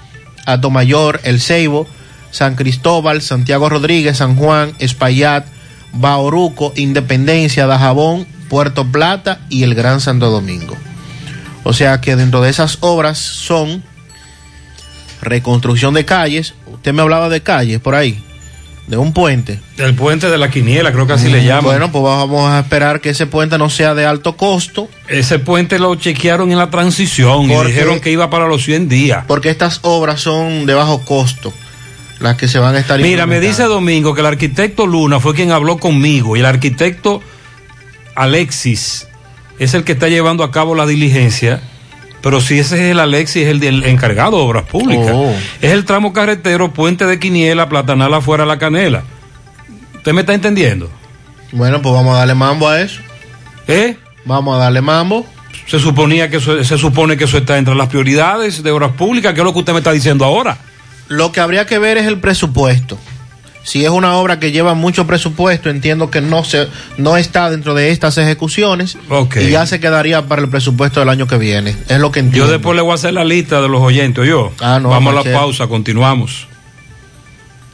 Atomayor, 0.46 1.20
El 1.24 1.42
Ceibo, 1.42 1.88
San 2.32 2.56
Cristóbal, 2.56 3.22
Santiago 3.22 3.70
Rodríguez, 3.70 4.18
San 4.18 4.36
Juan, 4.36 4.74
Espaillat, 4.80 5.46
Bauruco, 5.94 6.74
Independencia, 6.76 7.68
Dajabón, 7.68 8.28
Puerto 8.50 8.86
Plata 8.92 9.40
y 9.50 9.64
el 9.64 9.76
Gran 9.76 10.02
Santo 10.02 10.30
Domingo. 10.30 10.76
O 11.64 11.74
sea 11.74 12.02
que 12.02 12.16
dentro 12.16 12.42
de 12.42 12.50
esas 12.50 12.78
obras 12.82 13.18
son 13.18 13.84
reconstrucción 15.26 15.94
de 15.94 16.06
calles. 16.06 16.54
Usted 16.68 16.94
me 16.94 17.02
hablaba 17.02 17.30
de 17.30 17.42
calles 17.42 17.80
por 17.80 17.96
ahí, 17.96 18.24
de 18.88 18.98
un 18.98 19.14
puente. 19.14 19.60
El 19.78 19.96
puente 19.96 20.30
de 20.30 20.38
la 20.38 20.50
quiniela, 20.50 20.92
creo 20.92 21.08
que 21.08 21.14
así 21.14 21.30
le 21.30 21.44
llaman. 21.44 21.66
Bueno, 21.66 21.92
pues 21.92 22.04
vamos 22.04 22.50
a 22.50 22.60
esperar 22.60 23.02
que 23.02 23.10
ese 23.10 23.26
puente 23.26 23.58
no 23.58 23.70
sea 23.70 23.94
de 23.94 24.06
alto 24.06 24.38
costo. 24.38 24.88
Ese 25.08 25.40
puente 25.40 25.80
lo 25.80 25.96
chequearon 25.96 26.52
en 26.52 26.58
la 26.58 26.70
transición 26.70 27.52
y 27.52 27.56
dijeron 27.66 28.00
que 28.00 28.12
iba 28.12 28.30
para 28.30 28.48
los 28.48 28.64
100 28.64 28.88
días. 28.88 29.26
Porque 29.28 29.50
estas 29.50 29.80
obras 29.82 30.22
son 30.22 30.66
de 30.66 30.74
bajo 30.74 31.04
costo, 31.04 31.54
las 32.20 32.38
que 32.38 32.48
se 32.48 32.60
van 32.60 32.76
a 32.76 32.80
estar 32.80 33.00
Mira, 33.00 33.26
me 33.26 33.40
dice 33.40 33.64
Domingo 33.64 34.14
que 34.14 34.22
el 34.22 34.28
arquitecto 34.28 34.88
Luna 34.88 35.20
fue 35.20 35.34
quien 35.34 35.52
habló 35.52 35.78
conmigo 35.78 36.38
y 36.38 36.40
el 36.40 36.46
arquitecto 36.46 37.22
Alexis 38.16 39.08
es 39.60 39.74
el 39.74 39.84
que 39.84 39.94
está 39.94 40.08
llevando 40.08 40.44
a 40.44 40.52
cabo 40.52 40.76
la 40.76 40.86
diligencia. 40.86 41.62
Pero 42.26 42.42
si 42.42 42.58
ese 42.58 42.78
es 42.78 42.82
el 42.92 43.00
Alexis, 43.00 43.44
es 43.46 43.62
el, 43.62 43.84
encargado 43.84 44.38
de 44.38 44.44
obras 44.44 44.64
públicas. 44.64 45.12
Oh. 45.14 45.32
Es 45.62 45.72
el 45.72 45.86
tramo 45.86 46.12
carretero, 46.12 46.74
puente 46.74 47.06
de 47.06 47.20
Quiniela, 47.20 47.70
Platanal 47.70 48.12
afuera 48.16 48.48
la 48.48 48.58
Canela. 48.58 49.04
¿Usted 49.94 50.12
me 50.12 50.22
está 50.22 50.34
entendiendo? 50.34 50.90
Bueno, 51.52 51.84
pues 51.84 51.94
vamos 51.94 52.16
a 52.16 52.18
darle 52.18 52.34
mambo 52.34 52.68
a 52.68 52.82
eso. 52.82 53.00
¿Eh? 53.68 53.96
Vamos 54.26 54.56
a 54.56 54.58
darle 54.58 54.82
mambo. 54.82 55.28
Se 55.68 55.78
suponía 55.78 56.28
que 56.32 56.38
eso, 56.38 56.64
se 56.64 56.80
supone 56.80 57.16
que 57.16 57.26
eso 57.26 57.38
está 57.38 57.60
entre 57.60 57.76
las 57.76 57.90
prioridades 57.90 58.64
de 58.64 58.72
obras 58.72 58.94
públicas, 58.94 59.36
que 59.36 59.42
es 59.42 59.46
lo 59.46 59.54
que 59.54 59.60
usted 59.60 59.74
me 59.74 59.80
está 59.80 59.92
diciendo 59.92 60.26
ahora. 60.26 60.58
Lo 61.08 61.32
que 61.32 61.42
habría 61.42 61.68
que 61.68 61.78
ver 61.78 62.00
es 62.00 62.08
el 62.08 62.20
presupuesto. 62.20 62.98
Si 63.66 63.84
es 63.84 63.90
una 63.90 64.16
obra 64.16 64.40
que 64.40 64.52
lleva 64.52 64.76
mucho 64.76 65.06
presupuesto, 65.08 65.70
entiendo 65.70 66.10
que 66.10 66.22
no 66.22 66.44
se 66.44 66.70
no 66.98 67.18
está 67.18 67.50
dentro 67.50 67.74
de 67.74 67.90
estas 67.90 68.18
ejecuciones 68.18 68.98
y 69.42 69.50
ya 69.50 69.66
se 69.66 69.80
quedaría 69.80 70.28
para 70.28 70.44
el 70.44 70.50
presupuesto 70.50 71.00
del 71.02 71.10
año 71.10 71.28
que 71.28 71.38
viene. 71.38 71.76
Es 71.90 72.00
lo 72.00 72.12
que 72.12 72.22
Yo 72.22 72.26
entiendo. 72.28 72.52
después 72.52 72.76
le 72.76 72.84
voy 72.84 72.92
a 72.92 72.96
hacer 72.96 73.14
la 73.14 73.26
lista 73.26 73.62
de 73.62 73.68
los 73.68 73.82
oyentes, 73.82 74.26
yo. 74.28 74.54
Ah, 74.62 74.80
no, 74.80 74.90
Vamos 74.90 75.14
a 75.14 75.28
la 75.28 75.34
pausa, 75.38 75.68
continuamos. 75.68 76.48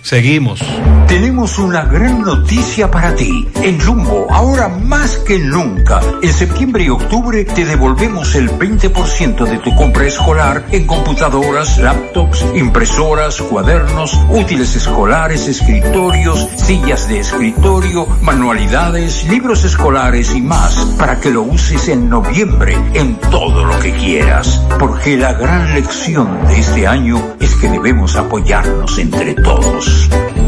Seguimos. 0.03 0.59
Tenemos 1.07 1.59
una 1.59 1.83
gran 1.83 2.21
noticia 2.21 2.89
para 2.89 3.13
ti. 3.15 3.47
En 3.61 3.79
Jumbo, 3.79 4.27
ahora 4.31 4.67
más 4.69 5.17
que 5.17 5.37
nunca, 5.37 5.99
en 6.21 6.33
septiembre 6.33 6.85
y 6.85 6.89
octubre 6.89 7.43
te 7.43 7.65
devolvemos 7.65 8.33
el 8.35 8.49
20% 8.49 9.45
de 9.45 9.57
tu 9.59 9.75
compra 9.75 10.07
escolar 10.07 10.65
en 10.71 10.87
computadoras, 10.87 11.77
laptops, 11.77 12.45
impresoras, 12.55 13.41
cuadernos, 13.41 14.17
útiles 14.29 14.75
escolares, 14.75 15.47
escritorios, 15.47 16.47
sillas 16.55 17.07
de 17.07 17.19
escritorio, 17.19 18.07
manualidades, 18.21 19.27
libros 19.27 19.65
escolares 19.65 20.33
y 20.33 20.41
más, 20.41 20.75
para 20.97 21.19
que 21.19 21.29
lo 21.29 21.43
uses 21.43 21.89
en 21.89 22.09
noviembre 22.09 22.75
en 22.93 23.17
todo 23.17 23.65
lo 23.65 23.77
que 23.79 23.91
quieras. 23.91 24.61
Porque 24.79 25.17
la 25.17 25.33
gran 25.33 25.73
lección 25.73 26.47
de 26.47 26.59
este 26.59 26.87
año 26.87 27.35
es 27.39 27.53
que 27.55 27.67
debemos 27.67 28.15
apoyarnos 28.15 28.97
entre 28.97 29.35
todos. 29.35 29.90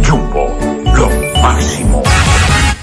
Jumbo, 0.03 0.57
lo 0.95 1.09
máximo. 1.41 2.12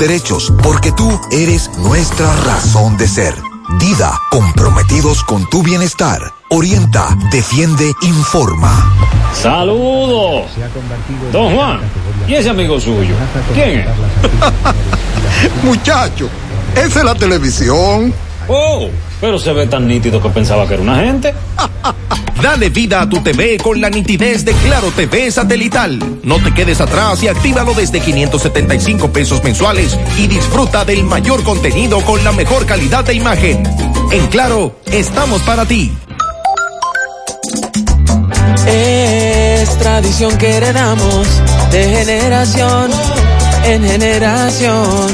derechos, 0.00 0.52
porque 0.62 0.90
tú 0.92 1.20
eres 1.30 1.70
nuestra 1.78 2.34
razón 2.44 2.96
de 2.96 3.06
ser. 3.06 3.34
Dida, 3.78 4.18
comprometidos 4.30 5.22
con 5.22 5.48
tu 5.48 5.62
bienestar. 5.62 6.32
Orienta, 6.48 7.16
defiende, 7.30 7.92
informa. 8.02 8.92
Saludos. 9.34 10.50
Don 11.32 11.54
Juan, 11.54 11.80
¿y 12.26 12.34
ese 12.34 12.50
amigo 12.50 12.80
suyo? 12.80 13.14
¿Quién 13.54 13.80
es? 13.80 13.86
Muchacho, 15.64 16.28
esa 16.74 16.98
es 16.98 17.04
la 17.04 17.14
televisión. 17.14 18.12
Oh, 18.48 18.88
pero 19.20 19.38
se 19.38 19.52
ve 19.52 19.66
tan 19.66 19.86
nítido 19.86 20.22
que 20.22 20.30
pensaba 20.30 20.66
que 20.66 20.74
era 20.74 20.82
una 20.82 21.00
gente. 21.00 21.34
Dale 22.42 22.70
vida 22.70 23.02
a 23.02 23.08
tu 23.08 23.20
TV 23.20 23.58
con 23.58 23.80
la 23.80 23.90
nitidez 23.90 24.44
de 24.46 24.52
Claro 24.52 24.90
TV 24.96 25.30
satelital. 25.30 25.98
No 26.22 26.42
te 26.42 26.54
quedes 26.54 26.80
atrás 26.80 27.22
y 27.22 27.28
actívalo 27.28 27.74
desde 27.74 28.00
575 28.00 29.12
pesos 29.12 29.44
mensuales 29.44 29.98
y 30.18 30.26
disfruta 30.26 30.86
del 30.86 31.04
mayor 31.04 31.42
contenido 31.42 32.00
con 32.00 32.24
la 32.24 32.32
mejor 32.32 32.64
calidad 32.64 33.04
de 33.04 33.14
imagen. 33.14 33.62
En 34.10 34.26
Claro, 34.28 34.76
estamos 34.86 35.42
para 35.42 35.66
ti. 35.66 35.92
Es 38.66 39.78
tradición 39.78 40.38
que 40.38 40.56
heredamos 40.56 41.26
de 41.70 41.84
generación 41.84 42.90
en 43.64 43.84
generación. 43.84 45.08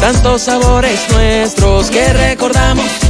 Tantos 0.00 0.42
sabores 0.42 0.98
nuestros 1.12 1.90
que 1.90 2.12
recordamos. 2.12 3.09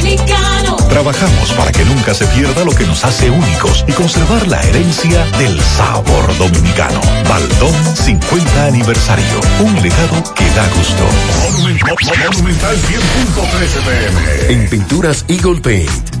dominicano. 0.15 0.75
Trabajamos 0.89 1.51
para 1.53 1.71
que 1.71 1.85
nunca 1.85 2.13
se 2.13 2.25
pierda 2.27 2.65
lo 2.65 2.71
que 2.73 2.85
nos 2.85 3.03
hace 3.05 3.29
únicos 3.29 3.85
y 3.87 3.91
conservar 3.93 4.45
la 4.47 4.61
herencia 4.61 5.25
del 5.37 5.59
sabor 5.61 6.37
dominicano. 6.37 6.99
Baldón 7.29 7.73
50 7.95 8.65
aniversario. 8.65 9.39
Un 9.59 9.73
legado 9.81 10.21
que 10.35 10.49
da 10.51 10.67
gusto. 10.75 11.03
Monumental 11.47 12.77
100.13 12.77 14.47
pm. 14.47 14.53
En 14.53 14.69
Pinturas 14.69 15.25
Eagle 15.27 15.61
Paint, 15.61 16.20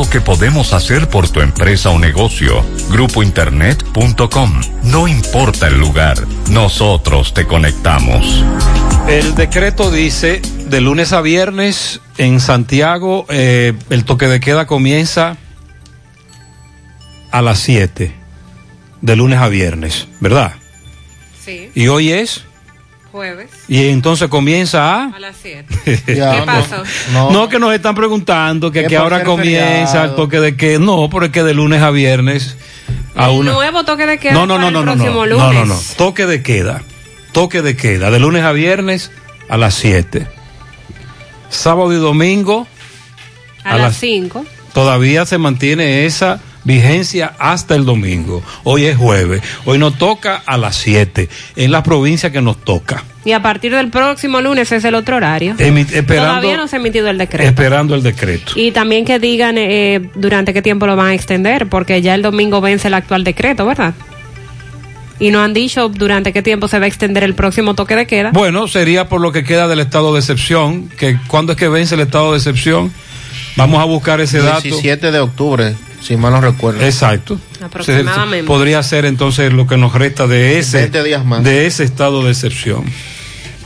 que 0.09 0.21
podemos 0.21 0.73
hacer 0.73 1.07
por 1.09 1.29
tu 1.29 1.41
empresa 1.41 1.89
o 1.89 1.99
negocio. 1.99 2.63
Grupointernet.com. 2.89 4.61
No 4.83 5.07
importa 5.07 5.67
el 5.67 5.79
lugar, 5.79 6.25
nosotros 6.49 7.33
te 7.33 7.45
conectamos. 7.45 8.43
El 9.07 9.35
decreto 9.35 9.91
dice 9.91 10.41
de 10.67 10.81
lunes 10.81 11.13
a 11.13 11.21
viernes 11.21 12.01
en 12.17 12.39
Santiago 12.39 13.25
eh, 13.29 13.73
el 13.89 14.05
toque 14.05 14.27
de 14.27 14.39
queda 14.39 14.67
comienza 14.67 15.37
a 17.31 17.41
las 17.41 17.59
7 17.59 18.13
de 19.01 19.15
lunes 19.15 19.39
a 19.39 19.47
viernes, 19.47 20.07
¿verdad? 20.19 20.53
Sí. 21.43 21.71
Y 21.73 21.87
hoy 21.87 22.11
es 22.11 22.45
Jueves. 23.11 23.49
Y 23.73 23.87
entonces 23.87 24.27
comienza 24.27 25.03
a 25.03 25.15
A 25.15 25.19
las 25.19 25.37
7. 25.41 25.65
¿Qué 25.85 26.01
¿Qué 26.05 26.43
pasó? 26.45 26.83
No, 27.13 27.47
que 27.47 27.57
nos 27.57 27.73
están 27.73 27.95
preguntando 27.95 28.69
que, 28.69 28.81
Que 28.81 28.87
que 28.87 28.97
ahora 28.97 29.23
comienza 29.23 30.03
el 30.03 30.15
toque 30.15 30.41
de 30.41 30.57
queda. 30.57 30.79
No, 30.79 31.09
porque 31.09 31.41
de 31.41 31.53
lunes 31.53 31.81
a 31.81 31.89
viernes 31.89 32.57
a 33.15 33.29
El 33.29 33.39
una 33.39 33.53
nuevo 33.53 33.85
toque 33.85 34.05
de 34.05 34.17
queda 34.17 34.33
no, 34.33 34.45
no, 34.45 34.55
para 34.55 34.61
no, 34.63 34.67
el 34.67 34.73
no, 34.73 34.83
no, 34.83 34.91
próximo 34.93 35.25
no, 35.25 35.25
lunes. 35.25 35.45
no, 35.53 35.53
no, 35.53 35.73
no. 35.73 35.79
Toque 35.97 36.25
de 36.25 36.43
queda. 36.43 36.81
Toque 37.31 37.61
de 37.61 37.77
queda. 37.77 38.11
De 38.11 38.19
lunes 38.19 38.43
a 38.43 38.51
viernes 38.51 39.09
a 39.47 39.55
las 39.57 39.73
7. 39.75 40.27
Sábado 41.49 41.93
y 41.93 41.95
domingo 41.95 42.67
A, 43.63 43.69
a 43.69 43.73
las 43.77 43.81
las- 43.83 43.97
5. 43.99 44.45
todavía 44.73 45.25
se 45.25 45.37
mantiene 45.37 46.05
esa 46.05 46.41
vigencia 46.65 47.35
hasta 47.39 47.75
el 47.75 47.85
domingo. 47.85 48.43
Hoy 48.65 48.83
es 48.85 48.97
jueves. 48.97 49.41
Hoy 49.63 49.77
nos 49.77 49.97
toca 49.97 50.43
a 50.45 50.57
las 50.57 50.75
7. 50.75 51.29
En 51.55 51.71
la 51.71 51.83
provincia 51.83 52.31
que 52.33 52.41
nos 52.41 52.57
toca. 52.63 53.03
Y 53.23 53.33
a 53.33 53.41
partir 53.41 53.75
del 53.75 53.89
próximo 53.89 54.41
lunes 54.41 54.71
es 54.71 54.83
el 54.83 54.95
otro 54.95 55.17
horario. 55.17 55.55
Todavía 55.55 56.57
no 56.57 56.67
se 56.67 56.75
ha 56.75 56.79
emitido 56.79 57.07
el 57.09 57.19
decreto. 57.19 57.47
esperando 57.47 57.93
el 57.93 58.01
decreto. 58.01 58.53
Y 58.55 58.71
también 58.71 59.05
que 59.05 59.19
digan 59.19 59.57
eh, 59.57 60.09
durante 60.15 60.53
qué 60.53 60.61
tiempo 60.61 60.87
lo 60.87 60.95
van 60.95 61.07
a 61.07 61.13
extender, 61.13 61.67
porque 61.67 62.01
ya 62.01 62.15
el 62.15 62.23
domingo 62.23 62.61
vence 62.61 62.87
el 62.87 62.95
actual 62.95 63.23
decreto, 63.23 63.65
¿verdad? 63.65 63.93
Y 65.19 65.29
no 65.29 65.43
han 65.43 65.53
dicho 65.53 65.87
durante 65.87 66.33
qué 66.33 66.41
tiempo 66.41 66.67
se 66.67 66.79
va 66.79 66.85
a 66.85 66.87
extender 66.87 67.23
el 67.23 67.35
próximo 67.35 67.75
toque 67.75 67.95
de 67.95 68.07
queda. 68.07 68.31
Bueno, 68.31 68.67
sería 68.67 69.07
por 69.07 69.21
lo 69.21 69.31
que 69.31 69.43
queda 69.43 69.67
del 69.67 69.79
estado 69.79 70.13
de 70.13 70.19
excepción, 70.19 70.89
que 70.89 71.19
cuando 71.27 71.51
es 71.51 71.59
que 71.59 71.67
vence 71.67 71.93
el 71.93 72.01
estado 72.01 72.31
de 72.31 72.39
excepción, 72.39 72.91
vamos 73.55 73.79
a 73.79 73.85
buscar 73.85 74.19
ese 74.19 74.39
dato. 74.39 74.61
17 74.61 75.11
de 75.11 75.19
octubre, 75.19 75.75
si 76.01 76.17
mal 76.17 76.31
no 76.31 76.41
recuerdo. 76.41 76.83
Exacto. 76.83 77.39
Aproximadamente. 77.63 78.47
Podría 78.47 78.81
ser 78.81 79.05
entonces 79.05 79.53
lo 79.53 79.67
que 79.67 79.77
nos 79.77 79.93
resta 79.93 80.25
de 80.25 80.57
ese, 80.57 80.79
20 80.79 81.03
días 81.03 81.23
más. 81.23 81.43
de 81.43 81.67
ese 81.67 81.83
estado 81.83 82.23
de 82.23 82.31
excepción. 82.31 82.83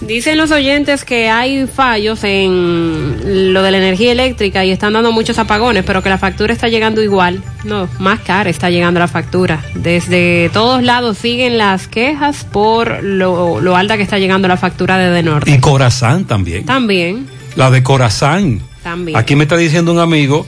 Dicen 0.07 0.37
los 0.37 0.51
oyentes 0.51 1.03
que 1.03 1.29
hay 1.29 1.65
fallos 1.65 2.23
en 2.23 3.53
lo 3.53 3.63
de 3.63 3.71
la 3.71 3.77
energía 3.79 4.11
eléctrica 4.11 4.63
y 4.63 4.69
están 4.69 4.93
dando 4.93 5.11
muchos 5.11 5.39
apagones, 5.39 5.83
pero 5.83 6.03
que 6.03 6.09
la 6.09 6.19
factura 6.19 6.53
está 6.53 6.67
llegando 6.67 7.01
igual. 7.01 7.41
No, 7.63 7.89
más 7.97 8.19
cara 8.19 8.51
está 8.51 8.69
llegando 8.69 8.99
la 8.99 9.07
factura. 9.07 9.63
Desde 9.73 10.51
todos 10.53 10.83
lados 10.83 11.17
siguen 11.17 11.57
las 11.57 11.87
quejas 11.87 12.45
por 12.51 13.03
lo, 13.03 13.59
lo 13.61 13.75
alta 13.75 13.97
que 13.97 14.03
está 14.03 14.19
llegando 14.19 14.47
la 14.47 14.57
factura 14.57 14.99
desde 14.99 15.23
Norte. 15.23 15.49
Y 15.49 15.59
Corazán 15.59 16.25
también. 16.25 16.65
También, 16.65 17.25
La 17.55 17.71
de 17.71 17.81
Corazán. 17.81 18.61
también. 18.83 19.17
Aquí 19.17 19.35
me 19.35 19.45
está 19.45 19.57
diciendo 19.57 19.91
un 19.91 19.99
amigo, 19.99 20.45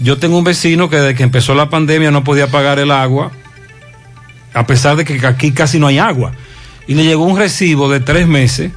yo 0.00 0.18
tengo 0.18 0.38
un 0.38 0.44
vecino 0.44 0.88
que 0.88 0.96
desde 0.96 1.16
que 1.16 1.24
empezó 1.24 1.56
la 1.56 1.70
pandemia 1.70 2.12
no 2.12 2.22
podía 2.22 2.46
pagar 2.46 2.78
el 2.78 2.92
agua, 2.92 3.32
a 4.54 4.64
pesar 4.66 4.94
de 4.94 5.04
que 5.04 5.26
aquí 5.26 5.50
casi 5.50 5.80
no 5.80 5.88
hay 5.88 5.98
agua. 5.98 6.30
Y 6.86 6.94
le 6.94 7.04
llegó 7.04 7.24
un 7.24 7.38
recibo 7.38 7.88
de 7.90 8.00
tres 8.00 8.26
meses 8.26 8.72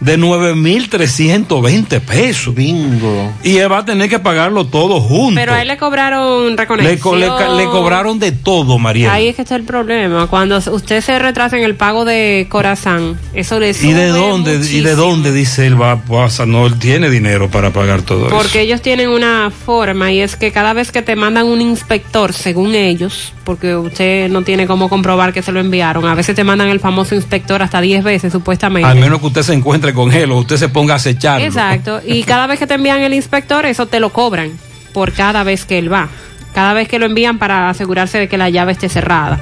de 0.00 0.18
9.320 0.18 2.00
pesos. 2.00 2.54
Bingo. 2.54 3.32
Y 3.42 3.56
él 3.56 3.70
va 3.72 3.78
a 3.78 3.84
tener 3.84 4.08
que 4.08 4.18
pagarlo 4.18 4.66
todo 4.66 5.00
junto. 5.00 5.34
Pero 5.40 5.54
a 5.54 5.62
él 5.62 5.68
le 5.68 5.76
cobraron 5.78 6.50
le, 6.50 6.56
reconexión. 6.56 6.98
co- 7.00 7.16
le 7.56 7.64
cobraron 7.64 8.18
de 8.18 8.32
todo, 8.32 8.78
María. 8.78 9.12
Ahí 9.12 9.28
es 9.28 9.36
que 9.36 9.42
está 9.42 9.56
el 9.56 9.62
problema. 9.64 10.26
Cuando 10.26 10.58
usted 10.58 11.00
se 11.00 11.18
retrasa 11.18 11.56
en 11.56 11.64
el 11.64 11.74
pago 11.74 12.04
de 12.04 12.46
Corazán, 12.50 13.18
eso 13.32 13.58
le 13.58 13.70
¿Y 13.70 13.92
de 13.92 14.08
dónde? 14.08 14.56
¿Y 14.56 14.80
de 14.80 14.94
dónde 14.94 15.32
dice 15.32 15.66
él 15.66 15.80
va? 15.80 15.96
Pasa, 16.04 16.44
no, 16.44 16.66
él 16.66 16.78
tiene 16.78 17.08
dinero 17.08 17.50
para 17.50 17.72
pagar 17.72 18.02
todo 18.02 18.26
eso. 18.26 18.36
Porque 18.36 18.60
ellos 18.60 18.82
tienen 18.82 19.08
una 19.08 19.50
forma 19.50 20.12
y 20.12 20.20
es 20.20 20.36
que 20.36 20.52
cada 20.52 20.72
vez 20.74 20.92
que 20.92 21.00
te 21.02 21.16
mandan 21.16 21.46
un 21.46 21.60
inspector, 21.62 22.32
según 22.34 22.74
ellos, 22.74 23.32
porque 23.44 23.76
usted 23.76 24.28
no 24.30 24.42
tiene 24.42 24.66
cómo 24.66 24.88
comprobar 24.88 25.32
que 25.32 25.42
se 25.42 25.52
lo 25.52 25.60
enviaron, 25.60 26.06
a 26.06 26.14
veces 26.14 26.34
te 26.34 26.44
mandan 26.44 26.68
el 26.68 26.80
famoso 26.80 27.14
inspector 27.14 27.62
hasta 27.62 27.80
10 27.80 28.02
veces 28.02 28.32
supuestamente. 28.32 28.88
Al 28.88 28.98
menos 28.98 29.20
que 29.20 29.26
usted 29.26 29.42
se 29.42 29.54
encuentre 29.54 29.94
con 29.94 30.12
él 30.12 30.32
o 30.32 30.38
usted 30.38 30.56
se 30.56 30.68
ponga 30.68 30.94
a 30.94 30.96
acecharlo. 30.96 31.46
Exacto. 31.46 32.00
Y 32.04 32.24
cada 32.24 32.46
vez 32.46 32.58
que 32.58 32.66
te 32.66 32.74
envían 32.74 33.02
el 33.02 33.14
inspector, 33.14 33.66
eso 33.66 33.86
te 33.86 34.00
lo 34.00 34.10
cobran 34.10 34.52
por 34.92 35.12
cada 35.12 35.44
vez 35.44 35.64
que 35.64 35.78
él 35.78 35.92
va. 35.92 36.08
Cada 36.54 36.72
vez 36.72 36.88
que 36.88 36.98
lo 36.98 37.06
envían 37.06 37.38
para 37.38 37.68
asegurarse 37.68 38.18
de 38.18 38.28
que 38.28 38.38
la 38.38 38.48
llave 38.48 38.72
esté 38.72 38.88
cerrada. 38.88 39.40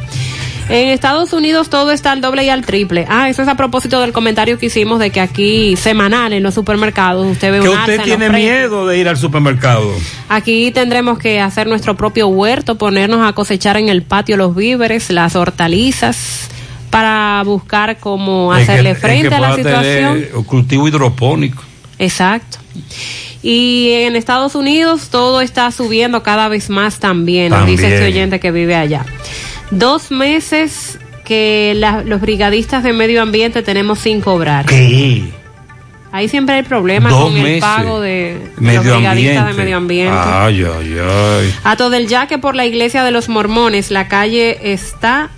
En 0.68 0.88
Estados 0.88 1.32
Unidos 1.32 1.68
todo 1.68 1.90
está 1.90 2.12
al 2.12 2.20
doble 2.20 2.44
y 2.44 2.48
al 2.48 2.64
triple. 2.64 3.04
Ah, 3.08 3.28
eso 3.28 3.42
es 3.42 3.48
a 3.48 3.56
propósito 3.56 4.00
del 4.00 4.12
comentario 4.12 4.58
que 4.58 4.66
hicimos 4.66 5.00
de 5.00 5.10
que 5.10 5.20
aquí 5.20 5.76
semanal 5.76 6.32
en 6.32 6.42
los 6.42 6.54
supermercados 6.54 7.26
usted 7.30 7.52
ve 7.52 7.60
Que 7.60 7.68
un 7.68 7.76
usted 7.78 8.00
tiene 8.02 8.30
miedo 8.30 8.86
de 8.86 8.96
ir 8.98 9.08
al 9.08 9.16
supermercado. 9.18 9.92
Aquí 10.28 10.70
tendremos 10.70 11.18
que 11.18 11.40
hacer 11.40 11.66
nuestro 11.66 11.96
propio 11.96 12.28
huerto, 12.28 12.76
ponernos 12.78 13.26
a 13.26 13.32
cosechar 13.34 13.76
en 13.76 13.88
el 13.90 14.02
patio 14.02 14.36
los 14.38 14.54
víveres, 14.56 15.10
las 15.10 15.36
hortalizas, 15.36 16.48
para 16.90 17.42
buscar 17.44 17.98
cómo 17.98 18.52
que- 18.54 18.62
hacerle 18.62 18.94
que 18.94 19.00
frente 19.00 19.34
a 19.34 19.40
la 19.40 19.56
situación. 19.56 20.24
cultivo 20.46 20.88
hidropónico. 20.88 21.62
Exacto. 21.98 22.58
Y 23.42 23.90
en 23.92 24.14
Estados 24.16 24.54
Unidos 24.54 25.08
todo 25.10 25.40
está 25.40 25.70
subiendo 25.72 26.22
cada 26.22 26.48
vez 26.48 26.70
más 26.70 26.98
también, 26.98 27.50
nos 27.50 27.66
dice 27.66 27.82
También. 27.82 27.92
este 28.02 28.06
oyente 28.12 28.40
que 28.40 28.52
vive 28.52 28.76
allá. 28.76 29.04
Dos 29.72 30.10
meses 30.10 30.98
que 31.24 31.72
la- 31.76 32.02
los 32.04 32.20
brigadistas 32.20 32.82
de 32.84 32.92
medio 32.92 33.22
ambiente 33.22 33.62
tenemos 33.62 33.98
sin 34.00 34.20
cobrar. 34.20 34.66
¿Qué? 34.66 35.22
Ahí 36.12 36.28
siempre 36.28 36.56
hay 36.56 36.62
problemas 36.62 37.10
Dos 37.10 37.30
con 37.32 37.36
el 37.38 37.58
pago 37.58 38.00
de, 38.00 38.36
de 38.58 38.74
los 38.74 38.84
brigadistas 38.84 39.08
ambiente. 39.38 39.44
de 39.44 39.52
medio 39.54 39.76
ambiente. 39.78 40.14
Ay, 40.14 40.62
ay, 40.64 40.96
ay. 41.00 41.54
A 41.64 41.76
todo 41.76 41.94
el 41.96 42.06
yaque 42.06 42.36
por 42.38 42.54
la 42.54 42.66
iglesia 42.66 43.02
de 43.02 43.10
los 43.12 43.30
mormones, 43.30 43.90
la 43.90 44.08
calle 44.08 44.72
está 44.74 45.30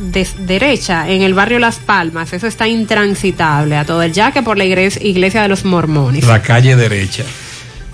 des- 0.00 0.46
derecha 0.46 1.08
en 1.10 1.20
el 1.20 1.34
barrio 1.34 1.58
Las 1.58 1.76
Palmas, 1.76 2.32
eso 2.32 2.46
está 2.46 2.66
intransitable. 2.66 3.76
A 3.76 3.84
todo 3.84 4.00
el 4.02 4.12
yaque 4.12 4.42
por 4.42 4.56
la 4.56 4.64
iglesia 4.64 5.42
de 5.42 5.48
los 5.48 5.66
mormones. 5.66 6.24
La 6.24 6.40
calle 6.40 6.74
derecha. 6.74 7.24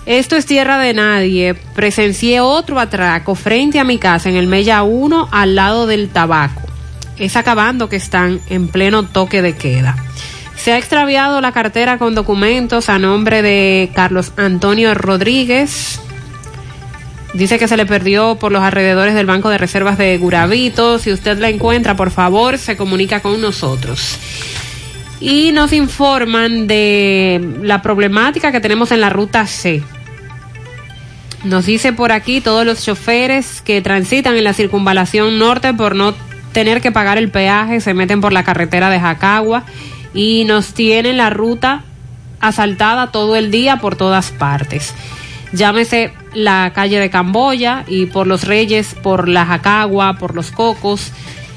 Esto 0.06 0.36
es 0.36 0.44
tierra 0.44 0.78
de 0.78 0.92
nadie. 0.92 1.54
Presencié 1.54 2.40
otro 2.40 2.78
atraco 2.78 3.34
frente 3.34 3.78
a 3.78 3.84
mi 3.84 3.98
casa 3.98 4.28
en 4.28 4.36
el 4.36 4.46
Mella 4.46 4.82
1 4.82 5.28
al 5.30 5.54
lado 5.54 5.86
del 5.86 6.10
tabaco. 6.10 6.60
Es 7.16 7.36
acabando 7.36 7.88
que 7.88 7.96
están 7.96 8.40
en 8.50 8.68
pleno 8.68 9.04
toque 9.04 9.40
de 9.40 9.56
queda. 9.56 9.96
Se 10.56 10.72
ha 10.72 10.78
extraviado 10.78 11.40
la 11.40 11.52
cartera 11.52 11.96
con 11.96 12.14
documentos 12.14 12.88
a 12.88 12.98
nombre 12.98 13.40
de 13.40 13.90
Carlos 13.94 14.32
Antonio 14.36 14.94
Rodríguez. 14.94 16.00
Dice 17.32 17.58
que 17.58 17.66
se 17.66 17.76
le 17.76 17.86
perdió 17.86 18.36
por 18.36 18.52
los 18.52 18.62
alrededores 18.62 19.14
del 19.14 19.26
Banco 19.26 19.48
de 19.48 19.58
Reservas 19.58 19.96
de 19.96 20.16
Guravito. 20.18 20.98
Si 20.98 21.12
usted 21.12 21.38
la 21.38 21.48
encuentra, 21.48 21.96
por 21.96 22.10
favor, 22.10 22.58
se 22.58 22.76
comunica 22.76 23.20
con 23.20 23.40
nosotros. 23.40 24.18
Y 25.20 25.52
nos 25.52 25.72
informan 25.72 26.66
de 26.66 27.56
la 27.62 27.80
problemática 27.80 28.52
que 28.52 28.60
tenemos 28.60 28.92
en 28.92 29.00
la 29.00 29.10
ruta 29.10 29.46
C. 29.46 29.82
Nos 31.44 31.66
dice 31.66 31.92
por 31.92 32.10
aquí 32.10 32.40
todos 32.40 32.64
los 32.64 32.82
choferes 32.82 33.60
que 33.60 33.82
transitan 33.82 34.36
en 34.36 34.44
la 34.44 34.54
circunvalación 34.54 35.38
norte 35.38 35.74
por 35.74 35.94
no 35.94 36.14
tener 36.52 36.80
que 36.80 36.90
pagar 36.90 37.18
el 37.18 37.30
peaje 37.30 37.80
se 37.80 37.92
meten 37.92 38.22
por 38.22 38.32
la 38.32 38.44
carretera 38.44 38.88
de 38.88 38.98
Jacagua 38.98 39.64
y 40.14 40.44
nos 40.46 40.72
tienen 40.72 41.18
la 41.18 41.28
ruta 41.28 41.82
asaltada 42.40 43.10
todo 43.10 43.36
el 43.36 43.50
día 43.50 43.76
por 43.76 43.96
todas 43.96 44.30
partes. 44.30 44.94
Llámese 45.52 46.12
la 46.32 46.72
calle 46.74 46.98
de 46.98 47.10
Camboya 47.10 47.84
y 47.86 48.06
por 48.06 48.26
los 48.26 48.44
Reyes, 48.44 48.94
por 48.94 49.28
la 49.28 49.44
Jacagua, 49.44 50.14
por 50.14 50.34
los 50.34 50.50
Cocos, 50.50 51.12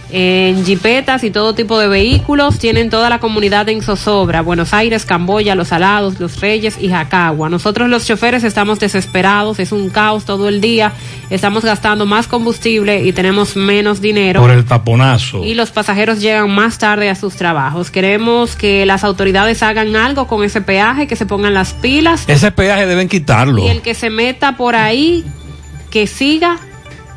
en 0.09 0.65
jipetas 0.65 1.23
y 1.23 1.31
todo 1.31 1.53
tipo 1.53 1.77
de 1.79 1.87
vehículos. 1.87 2.59
Tienen 2.59 2.89
toda 2.89 3.09
la 3.09 3.19
comunidad 3.19 3.67
en 3.69 3.81
zozobra. 3.81 4.41
Buenos 4.41 4.73
Aires, 4.73 5.05
Camboya, 5.05 5.55
Los 5.55 5.71
Alados, 5.71 6.19
Los 6.19 6.39
Reyes 6.39 6.77
y 6.79 6.89
Jacagua. 6.89 7.49
Nosotros 7.49 7.89
los 7.89 8.05
choferes 8.05 8.43
estamos 8.43 8.79
desesperados, 8.79 9.59
es 9.59 9.71
un 9.71 9.89
caos 9.89 10.25
todo 10.25 10.47
el 10.47 10.61
día. 10.61 10.93
Estamos 11.29 11.63
gastando 11.63 12.05
más 12.05 12.27
combustible 12.27 13.03
y 13.03 13.11
tenemos 13.11 13.55
menos 13.55 14.01
dinero. 14.01 14.41
Por 14.41 14.51
el 14.51 14.65
taponazo. 14.65 15.43
Y 15.43 15.55
los 15.55 15.71
pasajeros 15.71 16.21
llegan 16.21 16.49
más 16.49 16.77
tarde 16.77 17.09
a 17.09 17.15
sus 17.15 17.35
trabajos. 17.35 17.91
Queremos 17.91 18.55
que 18.55 18.85
las 18.85 19.03
autoridades 19.03 19.61
hagan 19.63 19.95
algo 19.95 20.27
con 20.27 20.43
ese 20.43 20.61
peaje, 20.61 21.07
que 21.07 21.15
se 21.15 21.25
pongan 21.25 21.53
las 21.53 21.73
pilas. 21.73 22.23
Ese 22.27 22.51
peaje 22.51 22.85
deben 22.85 23.09
quitarlo. 23.09 23.63
Y 23.63 23.67
el 23.67 23.81
que 23.81 23.93
se 23.93 24.09
meta 24.09 24.55
por 24.55 24.75
ahí, 24.75 25.25
que 25.89 26.07
siga 26.07 26.57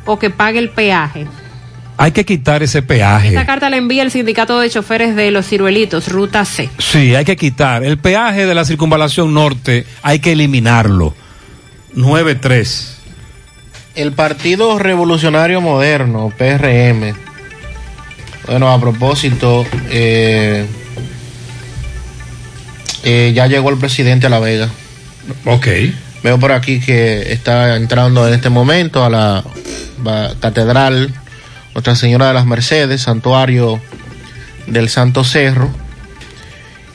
o 0.05 0.19
que 0.19 0.29
pague 0.29 0.59
el 0.59 0.69
peaje. 0.69 1.27
Hay 2.01 2.13
que 2.13 2.25
quitar 2.25 2.63
ese 2.63 2.81
peaje. 2.81 3.27
Esta 3.27 3.45
carta 3.45 3.69
la 3.69 3.77
envía 3.77 4.01
el 4.01 4.09
sindicato 4.09 4.59
de 4.59 4.71
choferes 4.71 5.15
de 5.15 5.29
los 5.29 5.47
ciruelitos, 5.47 6.07
Ruta 6.07 6.45
C. 6.45 6.67
Sí, 6.79 7.13
hay 7.13 7.23
que 7.25 7.37
quitar. 7.37 7.83
El 7.83 7.99
peaje 7.99 8.47
de 8.47 8.55
la 8.55 8.65
circunvalación 8.65 9.35
norte 9.35 9.85
hay 10.01 10.17
que 10.17 10.31
eliminarlo. 10.31 11.13
9-3. 11.95 12.87
El 13.93 14.13
Partido 14.13 14.79
Revolucionario 14.79 15.61
Moderno, 15.61 16.33
PRM. 16.35 17.13
Bueno, 18.47 18.71
a 18.71 18.81
propósito, 18.81 19.63
eh, 19.91 20.65
eh, 23.03 23.31
ya 23.35 23.45
llegó 23.45 23.69
el 23.69 23.77
presidente 23.77 24.25
a 24.25 24.31
La 24.31 24.39
Vega. 24.39 24.69
Ok. 25.45 25.67
Veo 26.23 26.39
por 26.39 26.51
aquí 26.51 26.79
que 26.79 27.31
está 27.31 27.75
entrando 27.75 28.27
en 28.27 28.33
este 28.33 28.49
momento 28.49 29.05
a 29.05 29.09
la 29.11 29.43
Catedral 30.39 31.13
Nuestra 31.73 31.95
Señora 31.95 32.27
de 32.27 32.33
las 32.33 32.45
Mercedes, 32.45 33.01
santuario 33.01 33.81
del 34.67 34.89
Santo 34.89 35.23
Cerro. 35.23 35.69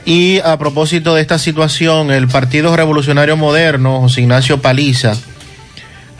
Y 0.05 0.39
a 0.39 0.57
propósito 0.57 1.15
de 1.15 1.21
esta 1.21 1.37
situación, 1.37 2.11
el 2.11 2.27
Partido 2.27 2.75
Revolucionario 2.75 3.35
Moderno, 3.35 4.01
José 4.01 4.21
Ignacio 4.21 4.61
Paliza, 4.61 5.15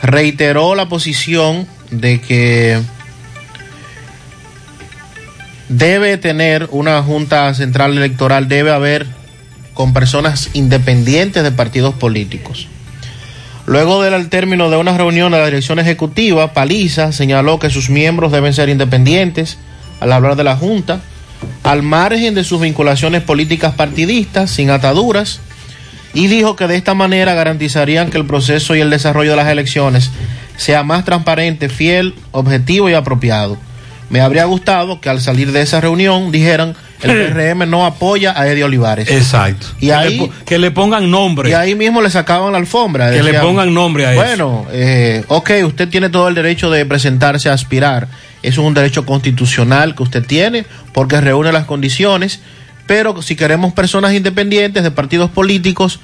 reiteró 0.02 0.74
la 0.74 0.88
posición 0.88 1.66
de 1.90 2.20
que 2.20 2.80
debe 5.68 6.18
tener 6.18 6.68
una 6.70 7.02
Junta 7.02 7.52
Central 7.54 7.96
Electoral, 7.96 8.48
debe 8.48 8.72
haber 8.72 9.06
con 9.74 9.92
personas 9.92 10.50
independientes 10.54 11.42
de 11.42 11.52
partidos 11.52 11.94
políticos. 11.94 12.68
Luego 13.68 14.02
del 14.02 14.30
término 14.30 14.70
de 14.70 14.78
una 14.78 14.96
reunión 14.96 15.30
de 15.30 15.36
la 15.36 15.44
dirección 15.44 15.78
ejecutiva, 15.78 16.54
Paliza 16.54 17.12
señaló 17.12 17.58
que 17.58 17.68
sus 17.68 17.90
miembros 17.90 18.32
deben 18.32 18.54
ser 18.54 18.70
independientes 18.70 19.58
al 20.00 20.10
hablar 20.10 20.36
de 20.36 20.44
la 20.44 20.56
Junta, 20.56 21.02
al 21.64 21.82
margen 21.82 22.34
de 22.34 22.44
sus 22.44 22.62
vinculaciones 22.62 23.22
políticas 23.22 23.74
partidistas, 23.74 24.50
sin 24.50 24.70
ataduras, 24.70 25.40
y 26.14 26.28
dijo 26.28 26.56
que 26.56 26.66
de 26.66 26.76
esta 26.76 26.94
manera 26.94 27.34
garantizarían 27.34 28.08
que 28.08 28.16
el 28.16 28.24
proceso 28.24 28.74
y 28.74 28.80
el 28.80 28.88
desarrollo 28.88 29.32
de 29.32 29.36
las 29.36 29.48
elecciones 29.48 30.12
sea 30.56 30.82
más 30.82 31.04
transparente, 31.04 31.68
fiel, 31.68 32.14
objetivo 32.32 32.88
y 32.88 32.94
apropiado. 32.94 33.58
Me 34.08 34.22
habría 34.22 34.46
gustado 34.46 35.02
que 35.02 35.10
al 35.10 35.20
salir 35.20 35.52
de 35.52 35.60
esa 35.60 35.82
reunión 35.82 36.32
dijeran 36.32 36.74
el 37.02 37.32
PRM 37.32 37.68
no 37.70 37.86
apoya 37.86 38.32
a 38.38 38.48
Eddie 38.48 38.64
Olivares. 38.64 39.10
Exacto. 39.10 39.66
Y 39.78 39.86
que, 39.86 39.92
ahí- 39.94 40.18
le, 40.18 40.30
que 40.44 40.58
le 40.58 40.70
pongan 40.70 41.10
nombre. 41.10 41.50
Y 41.50 41.52
ahí 41.52 41.74
mismo 41.74 42.02
le 42.02 42.10
sacaban 42.10 42.52
la 42.52 42.58
alfombra. 42.58 43.10
Que 43.10 43.22
le 43.22 43.34
pongan 43.40 43.72
nombre 43.72 44.06
a 44.06 44.12
eso. 44.12 44.22
Bueno, 44.22 44.66
eh, 44.72 45.24
ok, 45.28 45.50
usted 45.66 45.88
tiene 45.88 46.08
todo 46.10 46.28
el 46.28 46.34
derecho 46.34 46.70
de 46.70 46.84
presentarse 46.86 47.48
a 47.48 47.52
aspirar. 47.52 48.08
Eso 48.42 48.60
es 48.62 48.66
un 48.66 48.74
derecho 48.74 49.04
constitucional 49.04 49.94
que 49.94 50.02
usted 50.02 50.24
tiene 50.24 50.64
porque 50.92 51.20
reúne 51.20 51.52
las 51.52 51.64
condiciones. 51.66 52.40
Pero 52.86 53.20
si 53.22 53.36
queremos 53.36 53.72
personas 53.74 54.14
independientes 54.14 54.82
de 54.82 54.90
partidos 54.90 55.30
políticos, 55.30 56.00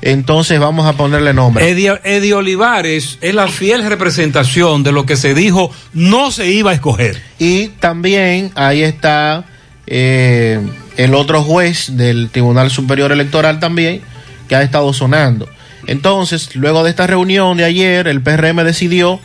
entonces 0.00 0.58
vamos 0.60 0.86
a 0.86 0.94
ponerle 0.94 1.32
nombre. 1.32 1.68
Eddie, 1.68 1.98
Eddie 2.04 2.34
Olivares 2.34 3.18
es 3.20 3.34
la 3.34 3.48
fiel 3.48 3.84
representación 3.88 4.82
de 4.82 4.92
lo 4.92 5.06
que 5.06 5.16
se 5.16 5.34
dijo 5.34 5.70
no 5.92 6.30
se 6.30 6.50
iba 6.50 6.70
a 6.72 6.74
escoger. 6.74 7.20
Y 7.38 7.68
también 7.68 8.52
ahí 8.54 8.82
está 8.82 9.44
eh, 9.86 10.60
el 10.96 11.14
otro 11.14 11.42
juez 11.42 11.96
del 11.96 12.30
Tribunal 12.30 12.70
Superior 12.70 13.12
Electoral 13.12 13.60
también, 13.60 14.00
que 14.48 14.56
ha 14.56 14.62
estado 14.62 14.92
sonando. 14.92 15.48
Entonces, 15.86 16.54
luego 16.56 16.82
de 16.84 16.90
esta 16.90 17.06
reunión 17.06 17.56
de 17.56 17.64
ayer, 17.64 18.08
el 18.08 18.20
PRM 18.22 18.62
decidió 18.64 19.20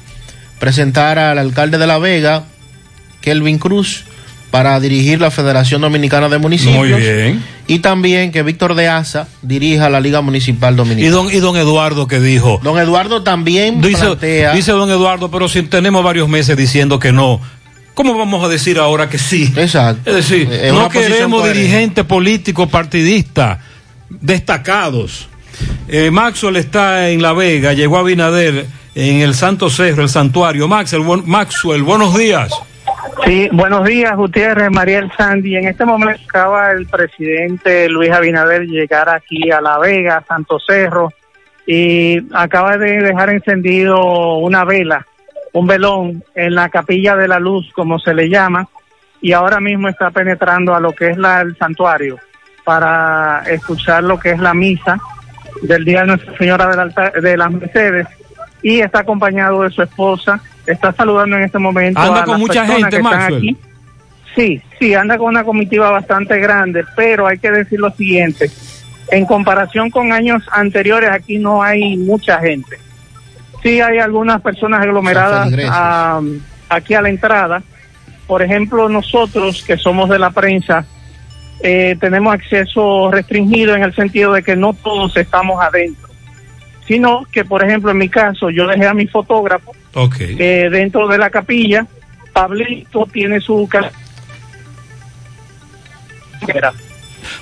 presentar 0.59 1.17
al 1.19 1.37
alcalde 1.37 1.77
de 1.77 1.87
La 1.87 1.99
Vega, 1.99 2.43
Kelvin 3.21 3.59
Cruz, 3.59 4.03
para 4.51 4.79
dirigir 4.79 5.21
la 5.21 5.29
Federación 5.31 5.81
Dominicana 5.81 6.27
de 6.27 6.37
Municipios. 6.39 6.75
Muy 6.77 6.93
bien. 6.93 7.43
Y 7.67 7.79
también 7.79 8.31
que 8.31 8.41
Víctor 8.41 8.73
de 8.73 8.87
Asa 8.87 9.27
dirija 9.43 9.89
la 9.89 9.99
Liga 9.99 10.21
Municipal 10.21 10.73
Y 10.73 10.77
Dominicana. 10.77 11.11
don, 11.15 11.31
y 11.31 11.37
don 11.37 11.55
Eduardo 11.55 12.07
que 12.07 12.19
dijo. 12.19 12.59
Don 12.63 12.79
Eduardo 12.79 13.21
también 13.21 13.79
Dice, 13.79 14.01
plantea... 14.05 14.53
dice 14.53 14.71
don 14.71 14.89
Eduardo, 14.89 15.29
pero 15.29 15.47
si 15.47 15.61
tenemos 15.61 16.03
varios 16.03 16.27
meses 16.27 16.57
diciendo 16.57 16.97
que 16.97 17.11
no, 17.11 17.39
¿cómo 17.99 18.17
vamos 18.17 18.41
a 18.45 18.47
decir 18.47 18.79
ahora 18.79 19.09
que 19.09 19.17
sí? 19.17 19.51
Exacto. 19.57 20.09
Es 20.09 20.15
decir, 20.15 20.49
Es 20.49 20.71
no 20.71 20.87
queremos 20.87 21.43
dirigentes 21.51 22.05
políticos 22.05 22.69
partidistas 22.69 23.59
destacados. 24.09 25.27
Eh, 25.89 26.09
Maxwell 26.09 26.55
está 26.55 27.09
en 27.09 27.21
La 27.21 27.33
Vega, 27.33 27.73
llegó 27.73 27.97
a 27.97 28.03
Binader 28.03 28.67
en 28.95 29.19
el 29.19 29.33
Santo 29.35 29.69
Cerro, 29.69 30.01
el 30.03 30.07
santuario. 30.07 30.69
Maxwell, 30.69 31.01
buen- 31.03 31.23
Maxwell 31.27 31.83
buenos 31.83 32.17
días. 32.17 32.53
Sí, 33.25 33.49
buenos 33.51 33.83
días, 33.83 34.15
Gutiérrez, 34.15 34.71
Mariel 34.71 35.11
Sandy. 35.17 35.57
En 35.57 35.67
este 35.67 35.83
momento 35.83 36.21
acaba 36.29 36.71
el 36.71 36.85
presidente 36.87 37.89
Luis 37.89 38.11
Abinader 38.11 38.61
llegar 38.61 39.09
aquí 39.09 39.51
a 39.51 39.59
La 39.59 39.77
Vega, 39.77 40.23
Santo 40.25 40.57
Cerro, 40.65 41.11
y 41.67 42.17
acaba 42.33 42.77
de 42.77 42.99
dejar 43.01 43.29
encendido 43.31 44.37
una 44.37 44.63
vela 44.63 45.05
un 45.53 45.67
velón 45.67 46.23
en 46.35 46.55
la 46.55 46.69
capilla 46.69 47.15
de 47.15 47.27
la 47.27 47.39
luz, 47.39 47.71
como 47.73 47.99
se 47.99 48.13
le 48.13 48.29
llama, 48.29 48.67
y 49.21 49.33
ahora 49.33 49.59
mismo 49.59 49.87
está 49.89 50.11
penetrando 50.11 50.73
a 50.75 50.79
lo 50.79 50.93
que 50.93 51.09
es 51.09 51.17
la, 51.17 51.41
el 51.41 51.57
santuario 51.57 52.17
para 52.63 53.43
escuchar 53.49 54.03
lo 54.03 54.19
que 54.19 54.31
es 54.31 54.39
la 54.39 54.53
misa 54.53 54.97
del 55.61 55.83
Día 55.83 56.01
de 56.01 56.07
Nuestra 56.07 56.37
Señora 56.37 56.67
del 56.67 56.79
altar- 56.79 57.13
de 57.21 57.35
las 57.37 57.51
Mercedes 57.51 58.07
y 58.61 58.79
está 58.79 58.99
acompañado 58.99 59.63
de 59.63 59.71
su 59.71 59.81
esposa. 59.81 60.39
Está 60.67 60.91
saludando 60.93 61.35
en 61.37 61.43
este 61.43 61.57
momento. 61.57 61.99
Anda 61.99 62.21
a 62.21 62.25
con 62.25 62.33
las 62.33 62.39
mucha 62.41 62.65
gente, 62.65 62.89
que 62.89 62.95
están 62.97 63.33
aquí. 63.33 63.57
Sí, 64.35 64.61
sí, 64.79 64.93
anda 64.93 65.17
con 65.17 65.27
una 65.29 65.43
comitiva 65.43 65.89
bastante 65.89 66.37
grande, 66.37 66.85
pero 66.95 67.25
hay 67.25 67.39
que 67.39 67.49
decir 67.49 67.79
lo 67.79 67.89
siguiente. 67.91 68.51
En 69.09 69.25
comparación 69.25 69.89
con 69.89 70.13
años 70.13 70.43
anteriores, 70.51 71.09
aquí 71.09 71.39
no 71.39 71.63
hay 71.63 71.97
mucha 71.97 72.39
gente. 72.39 72.77
Sí 73.61 73.81
hay 73.81 73.99
algunas 73.99 74.41
personas 74.41 74.81
aglomeradas 74.81 75.51
aquí 76.69 76.93
a 76.93 77.01
la 77.01 77.09
entrada. 77.09 77.61
Por 78.27 78.41
ejemplo, 78.41 78.87
nosotros 78.89 79.63
que 79.65 79.77
somos 79.77 80.09
de 80.09 80.19
la 80.19 80.29
prensa, 80.29 80.85
eh, 81.61 81.97
tenemos 81.99 82.33
acceso 82.33 83.09
restringido 83.11 83.75
en 83.75 83.83
el 83.83 83.93
sentido 83.93 84.33
de 84.33 84.43
que 84.43 84.55
no 84.55 84.73
todos 84.73 85.17
estamos 85.17 85.61
adentro, 85.61 86.07
sino 86.87 87.25
que, 87.31 87.43
por 87.43 87.63
ejemplo, 87.63 87.91
en 87.91 87.97
mi 87.97 88.07
caso, 88.07 88.49
yo 88.49 88.67
dejé 88.67 88.87
a 88.87 88.93
mi 88.93 89.07
fotógrafo 89.07 89.73
eh, 90.19 90.69
dentro 90.71 91.07
de 91.07 91.17
la 91.17 91.29
capilla. 91.29 91.85
Pablito 92.31 93.07
tiene 93.11 93.41
su 93.41 93.67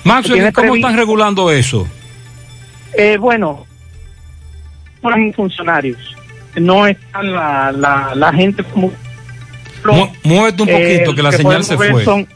Maxwell, 0.04 0.52
¿cómo 0.52 0.74
están 0.74 0.96
regulando 0.96 1.50
eso? 1.50 1.86
Eh, 2.94 3.16
bueno, 3.18 3.67
son 5.02 5.32
funcionarios, 5.34 5.98
no 6.56 6.86
están 6.86 7.32
la, 7.32 7.72
la, 7.72 8.12
la 8.14 8.32
gente 8.32 8.62
como... 8.64 8.92
Mu- 9.84 10.08
muévete 10.24 10.62
un 10.62 10.68
Eh, 10.68 10.72
poquito, 10.72 11.14
que 11.14 11.22
la 11.22 11.30
que 11.30 11.36
señal 11.38 11.64
se 11.64 11.76
fue. 11.76 12.04
son- 12.04 12.26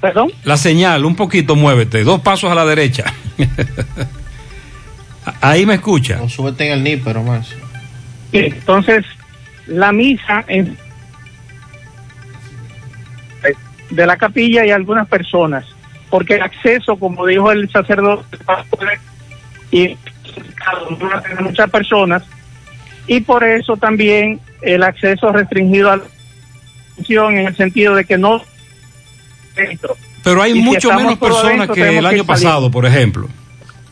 ¿Perdón? 0.00 0.30
La 0.44 0.56
señal, 0.56 1.04
un 1.04 1.16
poquito, 1.16 1.56
muévete. 1.56 2.04
Dos 2.04 2.20
pasos 2.20 2.50
a 2.50 2.54
la 2.54 2.64
derecha. 2.64 3.04
Ahí 5.40 5.66
me 5.66 5.74
escucha. 5.74 6.16
No, 6.18 6.28
súbete 6.28 6.66
en 6.66 6.72
el 6.74 6.84
NIP, 6.84 7.02
pero 7.04 7.22
más. 7.22 7.48
Entonces, 8.32 9.04
la 9.66 9.90
misa 9.92 10.44
en- 10.46 10.76
de 13.90 14.06
la 14.06 14.16
capilla 14.16 14.64
y 14.66 14.70
algunas 14.70 15.06
personas, 15.08 15.64
porque 16.10 16.34
el 16.34 16.42
acceso, 16.42 16.96
como 16.96 17.24
dijo 17.26 17.50
el 17.52 17.70
sacerdote, 17.70 18.36
y 19.70 19.96
a 21.14 21.22
tener 21.22 21.42
muchas 21.42 21.70
personas, 21.70 22.22
y 23.06 23.20
por 23.20 23.44
eso 23.44 23.76
también 23.76 24.40
el 24.62 24.82
acceso 24.82 25.30
restringido 25.32 25.90
a 25.92 25.96
la 25.98 26.02
función 26.96 27.36
en 27.36 27.46
el 27.46 27.56
sentido 27.56 27.94
de 27.94 28.04
que 28.04 28.18
no 28.18 28.42
dentro. 29.54 29.96
Pero 30.24 30.42
hay 30.42 30.52
Y 30.58 30.62
mucho 30.62 30.92
menos 30.92 31.18
personas 31.18 31.54
adentro, 31.68 31.74
que 31.74 31.98
el 31.98 32.06
año 32.06 32.22
que 32.22 32.26
pasado, 32.26 32.70
por 32.70 32.84
ejemplo. 32.84 33.28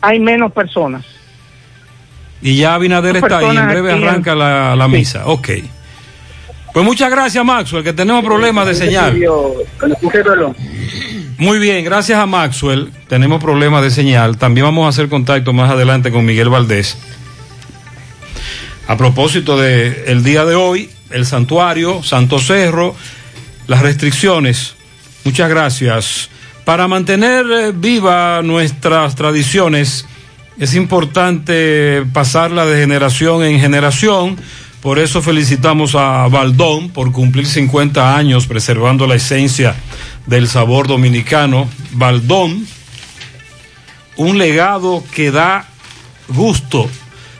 Hay 0.01 0.19
menos 0.19 0.51
personas. 0.51 1.05
Y 2.41 2.57
ya 2.57 2.75
Abinader 2.75 3.15
está 3.15 3.37
ahí. 3.39 3.55
En 3.57 3.67
breve 3.69 3.93
en- 3.93 4.03
arranca 4.03 4.35
la, 4.35 4.75
la 4.75 4.87
misa. 4.87 5.25
Ok. 5.27 5.49
Pues 6.73 6.85
muchas 6.85 7.09
gracias, 7.09 7.43
Maxwell, 7.45 7.83
que 7.85 7.93
tenemos 7.93 8.23
problemas 8.25 8.67
de 8.67 8.75
señal. 8.75 9.17
Muy 11.37 11.59
bien, 11.59 11.83
gracias 11.83 12.17
a 12.17 12.25
Maxwell. 12.25 12.93
Tenemos 13.09 13.41
problemas 13.43 13.83
de 13.83 13.91
señal. 13.91 14.37
También 14.37 14.67
vamos 14.67 14.85
a 14.85 14.89
hacer 14.89 15.09
contacto 15.09 15.51
más 15.51 15.69
adelante 15.69 16.09
con 16.09 16.23
Miguel 16.23 16.47
Valdés. 16.47 16.97
A 18.87 18.95
propósito 18.95 19.57
de 19.57 20.05
el 20.07 20.23
día 20.23 20.45
de 20.45 20.55
hoy, 20.55 20.89
el 21.09 21.25
santuario, 21.25 22.01
Santo 22.03 22.39
Cerro, 22.39 22.95
las 23.67 23.81
restricciones. 23.81 24.75
Muchas 25.25 25.49
gracias. 25.49 26.29
Para 26.63 26.87
mantener 26.87 27.45
eh, 27.51 27.71
viva 27.75 28.41
nuestras 28.41 29.15
tradiciones, 29.15 30.05
es 30.57 30.73
importante 30.73 32.05
pasarla 32.13 32.65
de 32.65 32.79
generación 32.79 33.43
en 33.43 33.59
generación. 33.59 34.37
Por 34.79 34.99
eso 34.99 35.21
felicitamos 35.21 35.95
a 35.95 36.29
Baldón 36.29 36.91
por 36.91 37.11
cumplir 37.11 37.45
50 37.45 38.15
años 38.15 38.47
preservando 38.47 39.05
la 39.05 39.15
esencia 39.15 39.75
del 40.25 40.47
sabor 40.47 40.87
dominicano. 40.87 41.69
Baldón, 41.91 42.65
un 44.17 44.37
legado 44.37 45.03
que 45.13 45.31
da 45.31 45.67
gusto. 46.27 46.89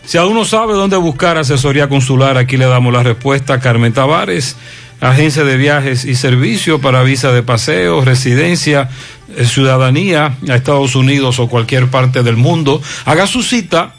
Si 0.06 0.18
aún 0.18 0.36
no 0.36 0.46
sabe 0.46 0.74
dónde 0.74 0.98
buscar 0.98 1.38
asesoría 1.38 1.90
consular, 1.90 2.38
aquí 2.38 2.58
le 2.58 2.66
damos 2.66 2.94
la 2.94 3.04
respuesta. 3.04 3.60
Carmen 3.60 3.94
Tavares, 3.94 4.56
agencia 5.02 5.44
de 5.44 5.58
viajes 5.58 6.06
y 6.06 6.16
servicios 6.16 6.80
para 6.80 7.04
visa 7.04 7.32
de 7.32 7.42
paseo, 7.42 8.02
residencia, 8.02 8.90
eh, 9.36 9.46
ciudadanía 9.46 10.38
a 10.48 10.56
Estados 10.56 10.96
Unidos 10.96 11.40
o 11.40 11.48
cualquier 11.48 11.88
parte 11.90 12.22
del 12.22 12.38
mundo. 12.38 12.82
Haga 13.06 13.26
su 13.26 13.42
cita 13.42 13.96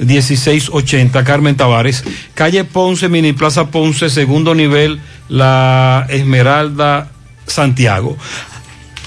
809-276-1680, 0.00 1.24
Carmen 1.24 1.56
Tavares, 1.56 2.04
calle 2.34 2.64
Ponce, 2.64 3.08
Mini 3.08 3.32
Plaza 3.32 3.70
Ponce, 3.70 4.10
segundo 4.10 4.54
nivel, 4.54 5.00
La 5.28 6.06
Esmeralda, 6.08 7.10
Santiago. 7.46 8.16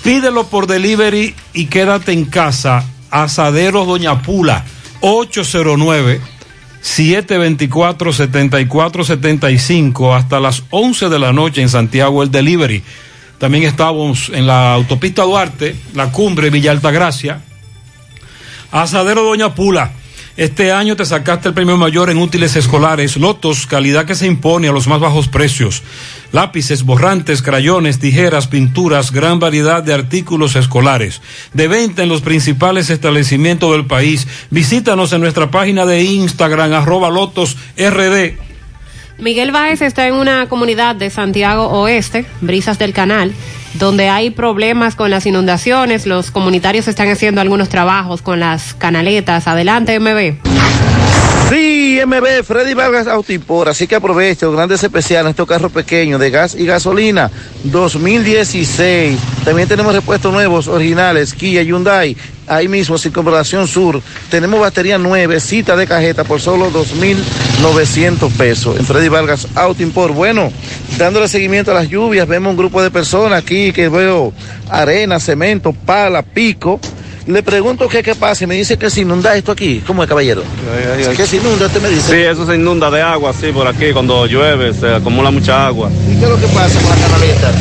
Pídelo 0.03 0.47
por 0.47 0.67
delivery 0.67 1.33
y 1.53 1.67
quédate 1.67 2.11
en 2.11 2.25
casa. 2.25 2.83
Asaderos 3.09 3.87
Doña 3.87 4.21
Pula, 4.21 4.65
809 5.01 6.19
724 6.81 8.11
7475 8.11 10.13
hasta 10.13 10.41
las 10.41 10.63
11 10.69 11.07
de 11.07 11.19
la 11.19 11.31
noche 11.31 11.61
en 11.61 11.69
Santiago 11.69 12.23
el 12.23 12.31
delivery. 12.31 12.83
También 13.37 13.63
estamos 13.63 14.29
en 14.33 14.47
la 14.47 14.73
autopista 14.73 15.23
Duarte, 15.23 15.75
la 15.93 16.11
cumbre 16.11 16.49
Villa 16.49 16.71
Altagracia. 16.71 17.41
Asadero 18.71 19.23
Doña 19.23 19.55
Pula. 19.55 19.93
Este 20.35 20.71
año 20.71 20.95
te 20.95 21.05
sacaste 21.05 21.47
el 21.47 21.53
premio 21.53 21.77
mayor 21.77 22.09
en 22.09 22.17
útiles 22.17 22.55
escolares, 22.55 23.17
lotos, 23.17 23.67
calidad 23.67 24.05
que 24.05 24.15
se 24.15 24.25
impone 24.25 24.67
a 24.67 24.71
los 24.71 24.87
más 24.87 24.99
bajos 24.99 25.27
precios. 25.27 25.83
Lápices, 26.31 26.81
borrantes, 26.81 27.43
crayones, 27.43 27.99
tijeras, 27.99 28.47
pinturas, 28.47 29.11
gran 29.11 29.39
variedad 29.39 29.83
de 29.83 29.93
artículos 29.93 30.55
escolares. 30.55 31.21
De 31.53 31.67
venta 31.67 32.01
en 32.01 32.09
los 32.09 32.21
principales 32.21 32.89
establecimientos 32.89 33.73
del 33.73 33.85
país. 33.85 34.27
Visítanos 34.49 35.13
en 35.13 35.21
nuestra 35.21 35.51
página 35.51 35.85
de 35.85 36.01
Instagram, 36.01 36.73
arroba 36.73 37.11
lotos 37.11 37.55
rd. 37.77 38.52
Miguel 39.17 39.51
Báez 39.51 39.81
está 39.81 40.07
en 40.07 40.15
una 40.15 40.47
comunidad 40.47 40.95
de 40.95 41.09
Santiago 41.09 41.67
Oeste, 41.67 42.25
Brisas 42.41 42.79
del 42.79 42.93
Canal, 42.93 43.33
donde 43.75 44.09
hay 44.09 44.31
problemas 44.31 44.95
con 44.95 45.11
las 45.11 45.25
inundaciones. 45.25 46.05
Los 46.05 46.31
comunitarios 46.31 46.87
están 46.87 47.09
haciendo 47.09 47.41
algunos 47.41 47.69
trabajos 47.69 48.21
con 48.21 48.39
las 48.39 48.73
canaletas. 48.73 49.47
Adelante, 49.47 49.99
MB. 49.99 50.37
Sí, 51.49 51.99
MB, 52.03 52.43
Freddy 52.43 52.73
Vargas 52.73 53.05
Autoimpor, 53.05 53.69
así 53.69 53.85
que 53.85 53.95
aprovecho 53.95 54.51
grandes 54.51 54.83
especiales 54.83 55.31
estos 55.31 55.47
carros 55.47 55.71
pequeños 55.71 56.19
de 56.19 56.31
gas 56.31 56.55
y 56.55 56.65
gasolina 56.65 57.29
2016. 57.65 59.19
También 59.45 59.67
tenemos 59.67 59.93
repuestos 59.93 60.33
nuevos, 60.33 60.67
originales, 60.67 61.33
Kia, 61.33 61.61
Hyundai, 61.61 62.17
ahí 62.47 62.67
mismo, 62.67 62.97
Circunvalación 62.97 63.67
Sur. 63.67 64.01
Tenemos 64.29 64.59
batería 64.59 64.97
nueve, 64.97 65.39
cita 65.39 65.75
de 65.75 65.87
cajeta 65.87 66.23
por 66.23 66.41
solo 66.41 66.71
2.900 66.71 68.31
pesos 68.31 68.79
en 68.79 68.85
Freddy 68.85 69.09
Vargas 69.09 69.47
Autoimpor. 69.55 70.11
Bueno, 70.11 70.51
dándole 70.97 71.27
seguimiento 71.27 71.71
a 71.71 71.75
las 71.75 71.89
lluvias, 71.89 72.27
vemos 72.27 72.51
un 72.51 72.57
grupo 72.57 72.81
de 72.81 72.91
personas 72.91 73.41
aquí 73.43 73.71
que 73.71 73.89
veo 73.89 74.33
arena, 74.69 75.19
cemento, 75.19 75.73
pala, 75.73 76.21
pico. 76.21 76.79
Le 77.25 77.41
pregunto 77.41 77.87
qué, 77.87 78.03
qué 78.03 78.15
pasa 78.15 78.43
y 78.43 78.47
me 78.47 78.55
dice 78.55 78.77
que 78.77 78.89
se 78.89 78.99
inunda 79.01 79.33
esto 79.37 79.53
aquí. 79.53 79.81
¿Cómo 79.87 80.03
es, 80.03 80.09
caballero? 80.09 80.43
¿Qué 81.15 81.25
se 81.25 81.37
inunda? 81.37 81.67
Usted 81.67 81.81
me 81.81 81.87
dice. 81.87 82.11
Sí, 82.11 82.21
eso 82.21 82.45
se 82.45 82.55
inunda 82.55 82.91
de 82.91 83.01
agua, 83.01 83.31
sí, 83.33 83.53
por 83.53 83.65
aquí, 83.65 83.93
cuando 83.93 84.25
llueve, 84.25 84.73
se 84.73 84.95
acumula 84.95 85.31
mucha 85.31 85.67
agua. 85.67 85.89
¿Y 86.05 86.17
qué 86.17 86.23
es 86.25 86.29
lo 86.29 86.37
que 86.37 86.47
pasa 86.47 86.81
con 86.81 86.89
la 86.89 86.95
canaleta? 86.97 87.51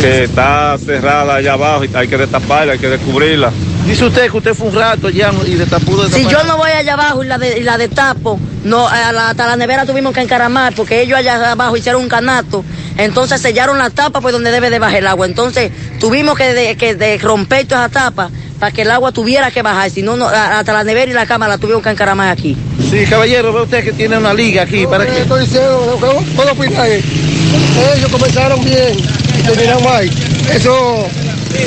Que 0.00 0.24
está 0.24 0.76
cerrada 0.84 1.36
allá 1.36 1.52
abajo 1.52 1.84
y 1.84 1.90
hay 1.94 2.08
que 2.08 2.16
destaparla, 2.16 2.72
hay 2.72 2.78
que 2.80 2.88
descubrirla. 2.88 3.52
Dice 3.86 4.04
usted 4.06 4.30
que 4.30 4.36
usted 4.38 4.54
fue 4.54 4.68
un 4.68 4.74
rato 4.74 5.10
ya 5.10 5.30
y 5.46 5.54
destapó 5.54 6.02
de 6.02 6.10
Si 6.10 6.26
yo 6.26 6.42
no 6.44 6.56
voy 6.56 6.70
allá 6.70 6.94
abajo 6.94 7.22
y 7.22 7.26
la, 7.26 7.36
de, 7.36 7.58
y 7.58 7.62
la 7.62 7.76
destapo, 7.76 8.40
no, 8.64 8.88
a 8.88 9.12
la- 9.12 9.30
hasta 9.30 9.46
la 9.46 9.56
nevera 9.56 9.84
tuvimos 9.84 10.14
que 10.14 10.20
encaramar 10.22 10.74
porque 10.74 11.02
ellos 11.02 11.18
allá 11.18 11.52
abajo 11.52 11.76
hicieron 11.76 12.00
un 12.00 12.08
canasto, 12.08 12.64
entonces 12.96 13.42
sellaron 13.42 13.78
la 13.78 13.90
tapa 13.90 14.22
por 14.22 14.32
donde 14.32 14.50
debe 14.50 14.70
de 14.70 14.78
bajar 14.78 14.96
el 14.98 15.06
agua. 15.06 15.26
Entonces 15.26 15.70
tuvimos 16.00 16.36
que, 16.38 16.54
de, 16.54 16.76
que 16.76 16.94
de 16.94 17.18
romper 17.18 17.66
toda 17.66 17.86
esa 17.86 17.92
tapa 17.92 18.30
para 18.58 18.72
que 18.72 18.82
el 18.82 18.90
agua 18.90 19.12
tuviera 19.12 19.50
que 19.50 19.60
bajar, 19.60 19.90
si 19.90 20.00
no, 20.02 20.16
no, 20.16 20.28
hasta 20.28 20.72
la 20.72 20.82
nevera 20.82 21.10
y 21.10 21.14
la 21.14 21.26
cama 21.26 21.46
la 21.46 21.58
tuvimos 21.58 21.82
que 21.82 21.90
encaramar 21.90 22.30
aquí. 22.30 22.56
Sí, 22.90 23.04
caballero, 23.04 23.52
ve 23.52 23.62
usted 23.62 23.84
que 23.84 23.92
tiene 23.92 24.16
una 24.16 24.32
liga 24.32 24.62
aquí. 24.62 24.86
¿Para 24.86 25.04
qué? 25.04 25.20
Estoy 25.20 25.42
diciendo, 25.42 25.98
¿puedo, 26.34 26.52
opinar? 26.52 26.88
Ellos 26.88 28.10
comenzaron 28.10 28.64
bien 28.64 28.96
y 29.38 29.42
terminaron 29.42 29.84
mal. 29.84 30.10
Eso 30.54 31.06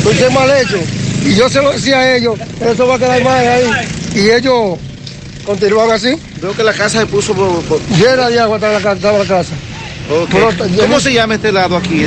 lo 0.04 0.12
hice 0.12 0.30
mal 0.32 0.50
hecho. 0.60 0.80
Y 1.24 1.36
yo 1.36 1.50
se 1.50 1.62
lo 1.62 1.72
decía 1.72 2.00
a 2.00 2.16
ellos, 2.16 2.36
eso 2.62 2.88
va 2.88 2.96
a 2.96 3.00
quedar 3.00 3.24
mal 3.24 3.38
ahí. 3.48 3.70
Y 4.16 4.30
ellos 4.30 4.78
continúan 5.46 5.92
así. 5.92 6.16
Veo 6.42 6.54
que 6.54 6.64
la 6.64 6.74
casa 6.74 7.00
se 7.00 7.06
puso 7.06 7.34
por- 7.34 7.62
por- 7.64 7.82
Llena 7.98 8.30
de 8.30 8.40
agua 8.40 8.58
estaba 8.58 8.74
la, 8.74 8.82
ca- 8.82 8.94
estaba 8.94 9.18
la 9.20 9.26
casa. 9.26 9.54
Pero- 10.32 10.50
¿Cómo 10.80 11.00
se 11.02 11.12
llama 11.14 11.36
este 11.36 11.52
lado 11.52 11.76
aquí? 11.76 12.06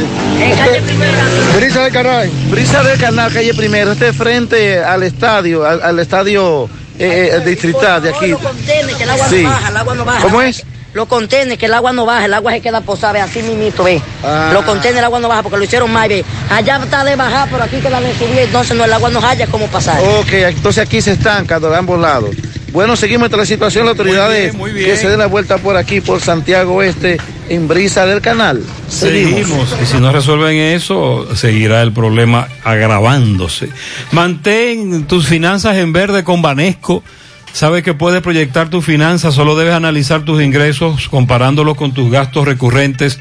Brisa 1.57 1.83
del 1.85 1.93
canal. 1.93 2.31
Brisa 2.51 2.83
del 2.83 2.99
Canal, 2.99 3.33
calle 3.33 3.53
Primero. 3.55 3.93
Este 3.93 4.09
es 4.09 4.17
frente 4.17 4.79
al 4.83 5.03
estadio, 5.03 5.67
al, 5.67 5.83
al 5.83 5.99
estadio 5.99 6.69
eh, 6.99 7.31
eh, 7.35 7.41
distrital 7.45 8.03
de 8.03 8.11
aquí. 8.11 8.29
Los 8.29 8.41
contenedores, 8.41 8.97
que 8.97 9.03
el 9.05 9.11
agua 9.11 9.29
Sí. 9.29 9.43
no 9.43 9.49
baja, 9.51 9.69
el 9.69 9.77
agua 9.77 9.95
no 9.95 10.05
baja. 10.05 10.23
¿Cómo 10.23 10.43
es? 10.43 10.65
Los 10.93 11.07
contenedores, 11.07 11.59
que 11.59 11.67
el 11.67 11.75
agua 11.75 11.93
no 11.93 12.05
baja, 12.05 12.25
el 12.25 12.35
agua 12.35 12.53
se 12.53 12.61
queda 12.61 12.81
posada, 12.81 13.13
ve, 13.13 13.21
así 13.21 13.43
mismito, 13.43 13.85
ve. 13.85 14.03
Ah. 14.25 14.51
Los 14.53 14.65
contenedores, 14.65 14.99
el 14.99 15.05
agua 15.05 15.21
no 15.21 15.29
baja 15.29 15.43
porque 15.43 15.59
lo 15.59 15.65
hicieron 15.65 15.93
mal, 15.93 16.09
ve. 16.09 16.25
Allá 16.51 16.81
está 16.83 17.05
de 17.05 17.17
bajar, 17.17 17.49
pero 17.51 17.63
aquí 17.63 17.77
queda 17.77 18.01
de 18.01 18.13
subir, 18.15 18.39
entonces 18.41 18.77
no, 18.77 18.85
el 18.85 18.93
agua 18.93 19.11
no 19.11 19.25
haya 19.25 19.47
cómo 19.47 19.67
pasar. 19.69 20.01
Ok, 20.01 20.33
entonces 20.33 20.85
aquí 20.85 21.01
se 21.01 21.13
estanca 21.13 21.61
de 21.61 21.77
ambos 21.77 22.01
lados. 22.01 22.35
Bueno, 22.73 22.95
seguimos 22.97 23.27
esta 23.27 23.37
la 23.37 23.47
situación. 23.47 23.85
Las 23.85 23.99
autoridades 23.99 24.55
muy 24.55 24.71
bien. 24.71 24.87
que 24.87 24.97
se 24.97 25.09
den 25.09 25.19
la 25.19 25.27
vuelta 25.27 25.59
por 25.59 25.77
aquí, 25.77 26.01
por 26.01 26.21
Santiago 26.21 26.75
Oeste, 26.75 27.19
en 27.49 27.67
Brisa 27.67 28.07
del 28.07 28.21
Canal. 28.21 28.63
Seguimos. 28.89 29.75
Y 29.83 29.87
si 29.87 29.99
no 29.99 30.13
resuelven 30.13 30.57
eso, 30.57 31.35
seguirá 31.35 31.83
el 31.83 31.93
problema 31.93 32.49
agravándose. 32.63 33.69
Mantén 34.13 35.07
tus 35.07 35.27
finanzas 35.27 35.77
en 35.77 35.93
verde 35.93 36.23
con 36.23 36.43
Banesco. 36.43 37.03
Sabes 37.53 37.83
que 37.83 37.95
puedes 37.95 38.23
proyectar 38.23 38.71
tus 38.71 38.85
finanzas, 38.85 39.35
solo 39.35 39.57
debes 39.57 39.75
analizar 39.75 40.25
tus 40.25 40.43
ingresos 40.43 41.09
comparándolos 41.09 41.77
con 41.77 41.93
tus 41.93 42.11
gastos 42.11 42.47
recurrentes 42.47 43.21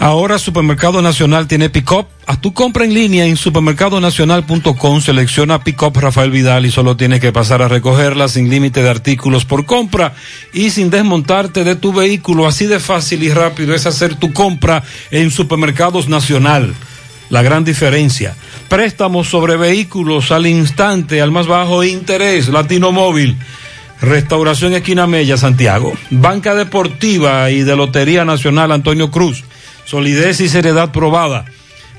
Ahora 0.00 0.38
Supermercado 0.38 1.02
Nacional 1.02 1.46
tiene 1.46 1.68
pick-up. 1.68 2.06
Tu 2.40 2.54
compra 2.54 2.86
en 2.86 2.94
línea 2.94 3.26
en 3.26 3.36
supermercadonacional.com, 3.36 5.00
selecciona 5.02 5.62
pick-up 5.62 5.92
Rafael 5.94 6.30
Vidal 6.30 6.64
y 6.64 6.70
solo 6.70 6.96
tienes 6.96 7.20
que 7.20 7.32
pasar 7.32 7.60
a 7.60 7.68
recogerla 7.68 8.26
sin 8.28 8.48
límite 8.48 8.82
de 8.82 8.88
artículos 8.88 9.44
por 9.44 9.66
compra 9.66 10.14
y 10.54 10.70
sin 10.70 10.88
desmontarte 10.88 11.64
de 11.64 11.76
tu 11.76 11.92
vehículo. 11.92 12.46
Así 12.46 12.64
de 12.64 12.80
fácil 12.80 13.22
y 13.22 13.28
rápido 13.28 13.74
es 13.74 13.84
hacer 13.84 14.14
tu 14.14 14.32
compra 14.32 14.82
en 15.10 15.30
Supermercados 15.30 16.08
Nacional. 16.08 16.74
La 17.28 17.42
gran 17.42 17.64
diferencia. 17.64 18.34
Préstamos 18.70 19.28
sobre 19.28 19.58
vehículos 19.58 20.32
al 20.32 20.46
instante, 20.46 21.20
al 21.20 21.30
más 21.30 21.46
bajo 21.46 21.84
interés, 21.84 22.48
Latino 22.48 22.90
Móvil. 22.90 23.36
Restauración 24.00 24.72
Esquina 24.72 25.06
Mella, 25.06 25.36
Santiago. 25.36 25.92
Banca 26.08 26.54
Deportiva 26.54 27.50
y 27.50 27.64
de 27.64 27.76
Lotería 27.76 28.24
Nacional 28.24 28.72
Antonio 28.72 29.10
Cruz. 29.10 29.44
Solidez 29.90 30.40
y 30.40 30.48
seriedad 30.48 30.92
probada. 30.92 31.46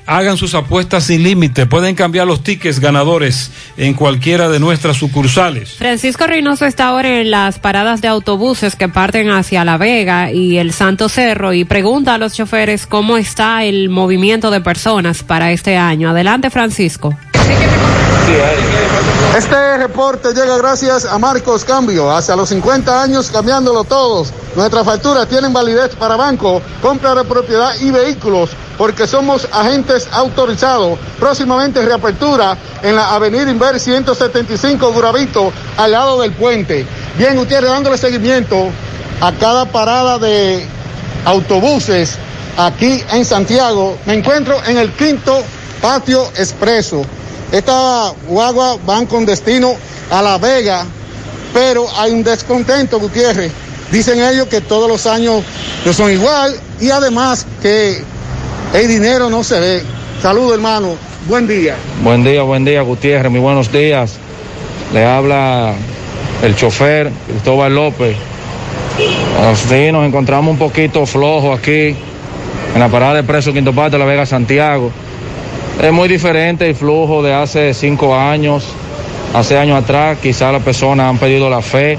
Hagan 0.06 0.38
sus 0.38 0.54
apuestas 0.54 1.04
sin 1.04 1.22
límite. 1.22 1.66
Pueden 1.66 1.94
cambiar 1.94 2.26
los 2.26 2.42
tickets 2.42 2.80
ganadores 2.80 3.50
en 3.76 3.92
cualquiera 3.92 4.48
de 4.48 4.58
nuestras 4.58 4.96
sucursales. 4.96 5.74
Francisco 5.74 6.26
Reynoso 6.26 6.64
está 6.64 6.86
ahora 6.86 7.20
en 7.20 7.30
las 7.30 7.58
paradas 7.58 8.00
de 8.00 8.08
autobuses 8.08 8.76
que 8.76 8.88
parten 8.88 9.28
hacia 9.28 9.66
La 9.66 9.76
Vega 9.76 10.32
y 10.32 10.56
el 10.56 10.72
Santo 10.72 11.10
Cerro 11.10 11.52
y 11.52 11.66
pregunta 11.66 12.14
a 12.14 12.18
los 12.18 12.32
choferes 12.32 12.86
cómo 12.86 13.18
está 13.18 13.62
el 13.62 13.90
movimiento 13.90 14.50
de 14.50 14.62
personas 14.62 15.22
para 15.22 15.52
este 15.52 15.76
año. 15.76 16.08
Adelante, 16.08 16.48
Francisco. 16.48 17.14
Este 19.36 19.78
reporte 19.78 20.34
llega 20.34 20.58
gracias 20.58 21.04
a 21.04 21.18
Marcos 21.18 21.64
Cambio. 21.64 22.10
Hacia 22.14 22.36
los 22.36 22.48
50 22.50 23.02
años 23.02 23.30
cambiándolo 23.30 23.84
todos. 23.84 24.32
Nuestras 24.54 24.84
facturas 24.84 25.26
tienen 25.28 25.52
validez 25.52 25.96
para 25.96 26.16
banco, 26.16 26.60
compra 26.82 27.14
de 27.14 27.24
propiedad 27.24 27.74
y 27.80 27.90
vehículos, 27.90 28.50
porque 28.76 29.06
somos 29.06 29.48
agentes 29.50 30.06
autorizados. 30.12 30.98
Próximamente 31.18 31.80
reapertura 31.82 32.58
en 32.82 32.94
la 32.96 33.14
Avenida 33.14 33.50
Inver 33.50 33.80
175 33.80 34.92
Guravito, 34.92 35.50
al 35.78 35.92
lado 35.92 36.20
del 36.20 36.32
puente. 36.32 36.86
Bien, 37.16 37.36
Gutiérrez, 37.36 37.70
dándole 37.70 37.96
seguimiento 37.96 38.68
a 39.22 39.32
cada 39.32 39.64
parada 39.64 40.18
de 40.18 40.66
autobuses 41.24 42.18
aquí 42.58 43.02
en 43.12 43.24
Santiago. 43.24 43.96
Me 44.04 44.14
encuentro 44.14 44.62
en 44.66 44.76
el 44.76 44.92
quinto 44.92 45.42
patio 45.80 46.24
expreso. 46.36 47.02
Estas 47.52 48.14
guaguas 48.26 48.78
van 48.86 49.04
con 49.04 49.26
destino 49.26 49.74
a 50.10 50.22
La 50.22 50.38
Vega, 50.38 50.86
pero 51.52 51.86
hay 51.98 52.10
un 52.10 52.24
descontento, 52.24 52.98
Gutiérrez. 52.98 53.52
Dicen 53.90 54.18
ellos 54.22 54.46
que 54.46 54.62
todos 54.62 54.88
los 54.88 55.06
años 55.06 55.44
no 55.84 55.92
son 55.92 56.10
igual 56.10 56.58
y 56.80 56.88
además 56.88 57.46
que 57.60 58.02
el 58.72 58.88
dinero 58.88 59.28
no 59.28 59.44
se 59.44 59.60
ve. 59.60 59.82
Saludos, 60.22 60.54
hermano. 60.54 60.94
Buen 61.28 61.46
día. 61.46 61.76
Buen 62.02 62.24
día, 62.24 62.42
buen 62.42 62.64
día, 62.64 62.80
Gutiérrez. 62.80 63.30
Muy 63.30 63.40
buenos 63.40 63.70
días. 63.70 64.14
Le 64.94 65.04
habla 65.04 65.74
el 66.42 66.56
chofer 66.56 67.10
Cristóbal 67.28 67.74
López. 67.74 68.16
Así 69.50 69.92
nos 69.92 70.06
encontramos 70.06 70.52
un 70.52 70.58
poquito 70.58 71.04
flojo 71.04 71.52
aquí 71.52 71.94
en 72.74 72.80
la 72.80 72.88
parada 72.88 73.16
de 73.16 73.22
preso 73.24 73.52
Quinto 73.52 73.74
Patio 73.74 73.92
de 73.92 73.98
La 73.98 74.04
Vega 74.06 74.24
Santiago. 74.24 74.90
Es 75.82 75.92
muy 75.92 76.06
diferente 76.06 76.68
el 76.68 76.76
flujo 76.76 77.24
de 77.24 77.34
hace 77.34 77.74
cinco 77.74 78.14
años, 78.14 78.64
hace 79.34 79.58
años 79.58 79.82
atrás. 79.82 80.16
Quizás 80.22 80.52
las 80.52 80.62
personas 80.62 81.10
han 81.10 81.18
perdido 81.18 81.50
la 81.50 81.60
fe 81.60 81.98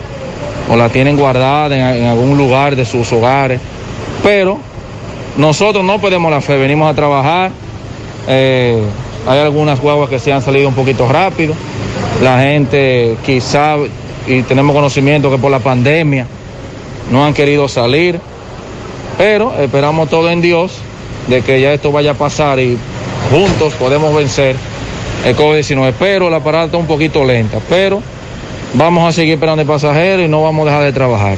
o 0.72 0.78
la 0.78 0.88
tienen 0.88 1.18
guardada 1.18 1.76
en, 1.98 2.06
algún 2.06 2.38
lugar 2.38 2.78
de 2.78 2.86
sus 2.86 3.12
hogares. 3.12 3.60
Pero 4.24 4.58
nosotros 5.36 5.84
no 5.84 6.00
perdemos 6.00 6.32
la 6.32 6.40
fe, 6.40 6.56
venimos 6.56 6.90
a 6.90 6.94
trabajar. 6.94 7.52
Eh, 8.30 8.82
hay 9.28 9.40
algunas 9.40 9.82
guaguas 9.82 10.10
que 10.10 10.18
se 10.18 10.32
han 10.32 10.42
salido 10.42 10.70
un 10.70 10.76
poquito 10.76 11.06
rápido. 11.10 11.54
La 12.22 12.40
gente 12.40 13.18
quizá, 13.26 13.76
y 14.26 14.44
tenemos 14.44 14.74
conocimiento 14.74 15.30
que 15.30 15.38
por 15.38 15.52
la 15.52 15.60
pandemia 15.60 16.26
no 17.12 17.26
han 17.26 17.34
querido 17.34 17.68
salir. 17.68 18.18
Pero 19.18 19.54
esperamos 19.60 20.10
todo 20.10 20.32
en 20.32 20.40
Dios 20.40 20.80
de 21.28 21.42
que 21.42 21.60
ya 21.60 21.74
esto 21.74 21.92
vaya 21.92 22.12
a 22.12 22.16
pasar 22.16 22.62
y 22.62 22.78
juntos 23.34 23.74
podemos 23.74 24.14
vencer 24.16 24.56
el 25.26 25.36
COVID-19. 25.36 25.94
Pero 25.98 26.30
la 26.30 26.44
parada 26.44 26.66
está 26.66 26.78
un 26.78 26.88
poquito 26.88 27.26
lenta. 27.26 27.60
Pero 27.68 28.02
vamos 28.74 29.08
a 29.08 29.12
seguir 29.12 29.34
esperando 29.34 29.62
el 29.62 29.68
pasajero 29.68 30.22
y 30.24 30.28
no 30.28 30.44
vamos 30.44 30.68
a 30.68 30.70
dejar 30.70 30.84
de 30.86 30.94
trabajar. 30.94 31.38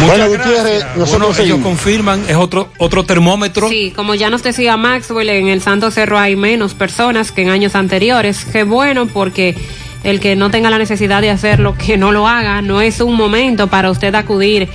Muchas 0.00 0.18
Bueno, 0.18 0.32
gracias. 0.32 0.56
Gutiérrez, 0.56 0.86
nosotros 0.96 1.36
Bueno, 1.36 1.42
ellos 1.44 1.58
confirman, 1.62 2.24
es 2.26 2.34
otro, 2.34 2.68
otro 2.78 3.04
termómetro. 3.04 3.68
Sí, 3.68 3.92
como 3.94 4.14
ya 4.16 4.30
nos 4.30 4.42
decía 4.42 4.76
Maxwell, 4.76 5.28
en 5.30 5.48
el 5.48 5.60
Santo 5.60 5.90
Cerro 5.92 6.18
hay 6.18 6.34
menos 6.34 6.74
personas 6.74 7.30
que 7.30 7.42
en 7.42 7.50
años 7.50 7.76
anteriores. 7.76 8.44
Qué 8.44 8.64
bueno 8.64 9.06
porque 9.06 9.54
el 10.02 10.18
que 10.18 10.34
no 10.34 10.50
tenga 10.50 10.70
la 10.70 10.78
necesidad 10.78 11.20
de 11.20 11.30
hacerlo, 11.30 11.76
que 11.76 11.96
no 11.96 12.10
lo 12.10 12.26
haga. 12.26 12.62
No 12.62 12.80
es 12.80 13.00
un 13.00 13.14
momento 13.14 13.68
para 13.68 13.90
usted 13.90 14.12
acudir 14.16 14.68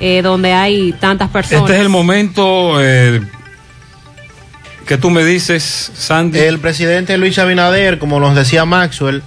eh, 0.00 0.20
donde 0.22 0.52
hay 0.52 0.92
tantas 0.94 1.30
personas. 1.30 1.62
Este 1.62 1.76
es 1.76 1.82
el 1.82 1.88
momento 1.88 2.80
eh, 2.80 3.20
que 4.86 4.96
tú 4.98 5.10
me 5.10 5.24
dices, 5.24 5.90
Sandy. 5.96 6.38
El 6.38 6.58
presidente 6.58 7.16
Luis 7.18 7.38
Abinader, 7.38 7.98
como 7.98 8.20
nos 8.20 8.34
decía 8.34 8.64
Maxwell, 8.64 9.22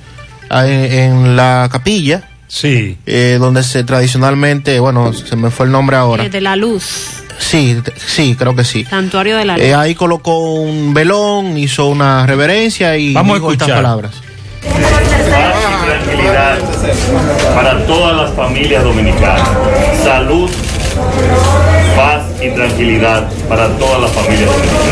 a- 0.50 0.68
en, 0.68 0.92
en 0.92 1.36
la 1.36 1.68
capilla. 1.72 2.30
Sí. 2.48 2.98
donde 3.40 3.64
se 3.64 3.84
tradicionalmente, 3.84 4.80
bueno, 4.80 5.12
se 5.14 5.36
me 5.36 5.50
fue 5.50 5.66
el 5.66 5.72
nombre 5.72 5.98
ahora. 5.98 6.24
Eh, 6.26 6.30
de 6.30 6.42
la 6.42 6.56
luz, 6.56 7.24
Sí, 7.38 7.82
sí, 7.98 8.36
creo 8.38 8.56
que 8.56 8.64
sí. 8.64 8.86
santuario 8.86 9.36
de 9.36 9.44
la 9.46 9.58
luz. 9.58 9.66
Eh, 9.66 9.74
ahí 9.74 9.94
colocó 9.96 10.54
un 10.62 10.94
velón, 10.94 11.58
hizo 11.58 11.88
una 11.88 12.26
reverencia 12.26 12.96
y 12.98 13.14
Vamos 13.14 13.34
a 13.34 13.40
dijo 13.40 13.52
estas 13.52 13.68
escuchar. 13.68 13.84
palabras. 13.84 14.12
tranquilidad 15.86 16.58
para 17.56 17.86
todas 17.86 18.16
las 18.16 18.32
familias 18.36 18.84
dominicanas. 18.84 19.48
Salud, 20.04 20.50
paz 21.96 22.24
y 22.42 22.50
tranquilidad 22.52 23.28
para 23.50 23.68
todas 23.78 24.02
las 24.02 24.12
familias 24.12 24.50
dominicanas. 24.50 24.85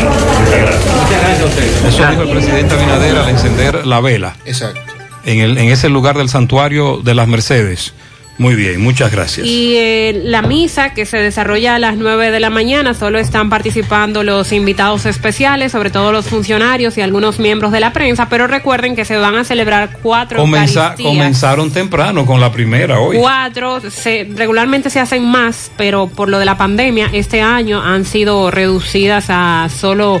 Muchas 0.60 0.70
gracias. 0.70 0.94
Muchas 0.94 1.20
gracias 1.20 1.40
a 1.40 1.44
usted. 1.44 1.86
Eso 1.88 2.06
dijo 2.10 2.22
el 2.22 2.30
presidente 2.30 2.74
Abinader 2.74 3.16
al 3.16 3.28
encender 3.28 3.86
la 3.86 4.00
vela. 4.00 4.36
Exacto. 4.44 4.80
En, 5.24 5.40
el, 5.40 5.58
en 5.58 5.68
ese 5.68 5.88
lugar 5.88 6.18
del 6.18 6.28
santuario 6.28 7.00
de 7.02 7.14
las 7.14 7.28
Mercedes, 7.28 7.94
Muy 8.36 8.56
bien, 8.56 8.80
muchas 8.80 9.12
gracias. 9.12 9.46
Y 9.46 9.76
eh, 9.76 10.20
la 10.24 10.42
misa 10.42 10.92
que 10.92 11.06
se 11.06 11.18
desarrolla 11.18 11.76
a 11.76 11.78
las 11.78 11.96
9 11.96 12.32
de 12.32 12.40
la 12.40 12.50
mañana, 12.50 12.92
solo 12.92 13.18
están 13.20 13.48
participando 13.48 14.24
los 14.24 14.50
invitados 14.52 15.06
especiales, 15.06 15.70
sobre 15.70 15.90
todo 15.90 16.10
los 16.10 16.26
funcionarios 16.26 16.98
y 16.98 17.00
algunos 17.00 17.38
miembros 17.38 17.70
de 17.70 17.78
la 17.78 17.92
prensa, 17.92 18.28
pero 18.28 18.48
recuerden 18.48 18.96
que 18.96 19.04
se 19.04 19.16
van 19.16 19.36
a 19.36 19.44
celebrar 19.44 19.98
cuatro 20.02 20.40
comenzaron 20.40 21.70
temprano 21.70 22.26
con 22.26 22.40
la 22.40 22.50
primera 22.50 22.98
hoy. 22.98 23.18
Cuatro, 23.18 23.80
se, 23.88 24.28
regularmente 24.34 24.90
se 24.90 24.98
hacen 24.98 25.24
más, 25.24 25.70
pero 25.76 26.08
por 26.08 26.28
lo 26.28 26.40
de 26.40 26.44
la 26.44 26.56
pandemia, 26.56 27.10
este 27.12 27.40
año 27.40 27.82
han 27.82 28.04
sido 28.04 28.50
reducidas 28.50 29.26
a 29.28 29.68
solo 29.68 30.20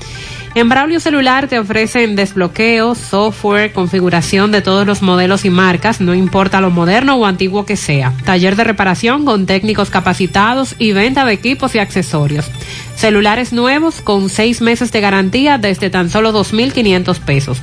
En 0.53 0.67
Braulio 0.67 0.99
Celular 0.99 1.47
te 1.47 1.59
ofrecen 1.59 2.17
desbloqueo, 2.17 2.93
software, 2.93 3.71
configuración 3.71 4.51
de 4.51 4.61
todos 4.61 4.85
los 4.85 5.01
modelos 5.01 5.45
y 5.45 5.49
marcas, 5.49 6.01
no 6.01 6.13
importa 6.13 6.59
lo 6.59 6.71
moderno 6.71 7.15
o 7.15 7.25
antiguo 7.25 7.65
que 7.65 7.77
sea. 7.77 8.11
Taller 8.25 8.57
de 8.57 8.65
reparación 8.65 9.23
con 9.23 9.45
técnicos 9.45 9.89
capacitados 9.89 10.75
y 10.77 10.91
venta 10.91 11.23
de 11.23 11.31
equipos 11.31 11.73
y 11.75 11.79
accesorios. 11.79 12.51
Celulares 13.01 13.51
nuevos 13.51 13.99
con 13.99 14.29
seis 14.29 14.61
meses 14.61 14.91
de 14.91 15.01
garantía 15.01 15.57
desde 15.57 15.89
tan 15.89 16.11
solo 16.11 16.31
2.500 16.31 17.19
pesos. 17.21 17.59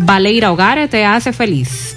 Baleira 0.00 0.50
Hogar 0.50 0.88
te 0.88 1.04
hace 1.04 1.32
feliz. 1.32 1.94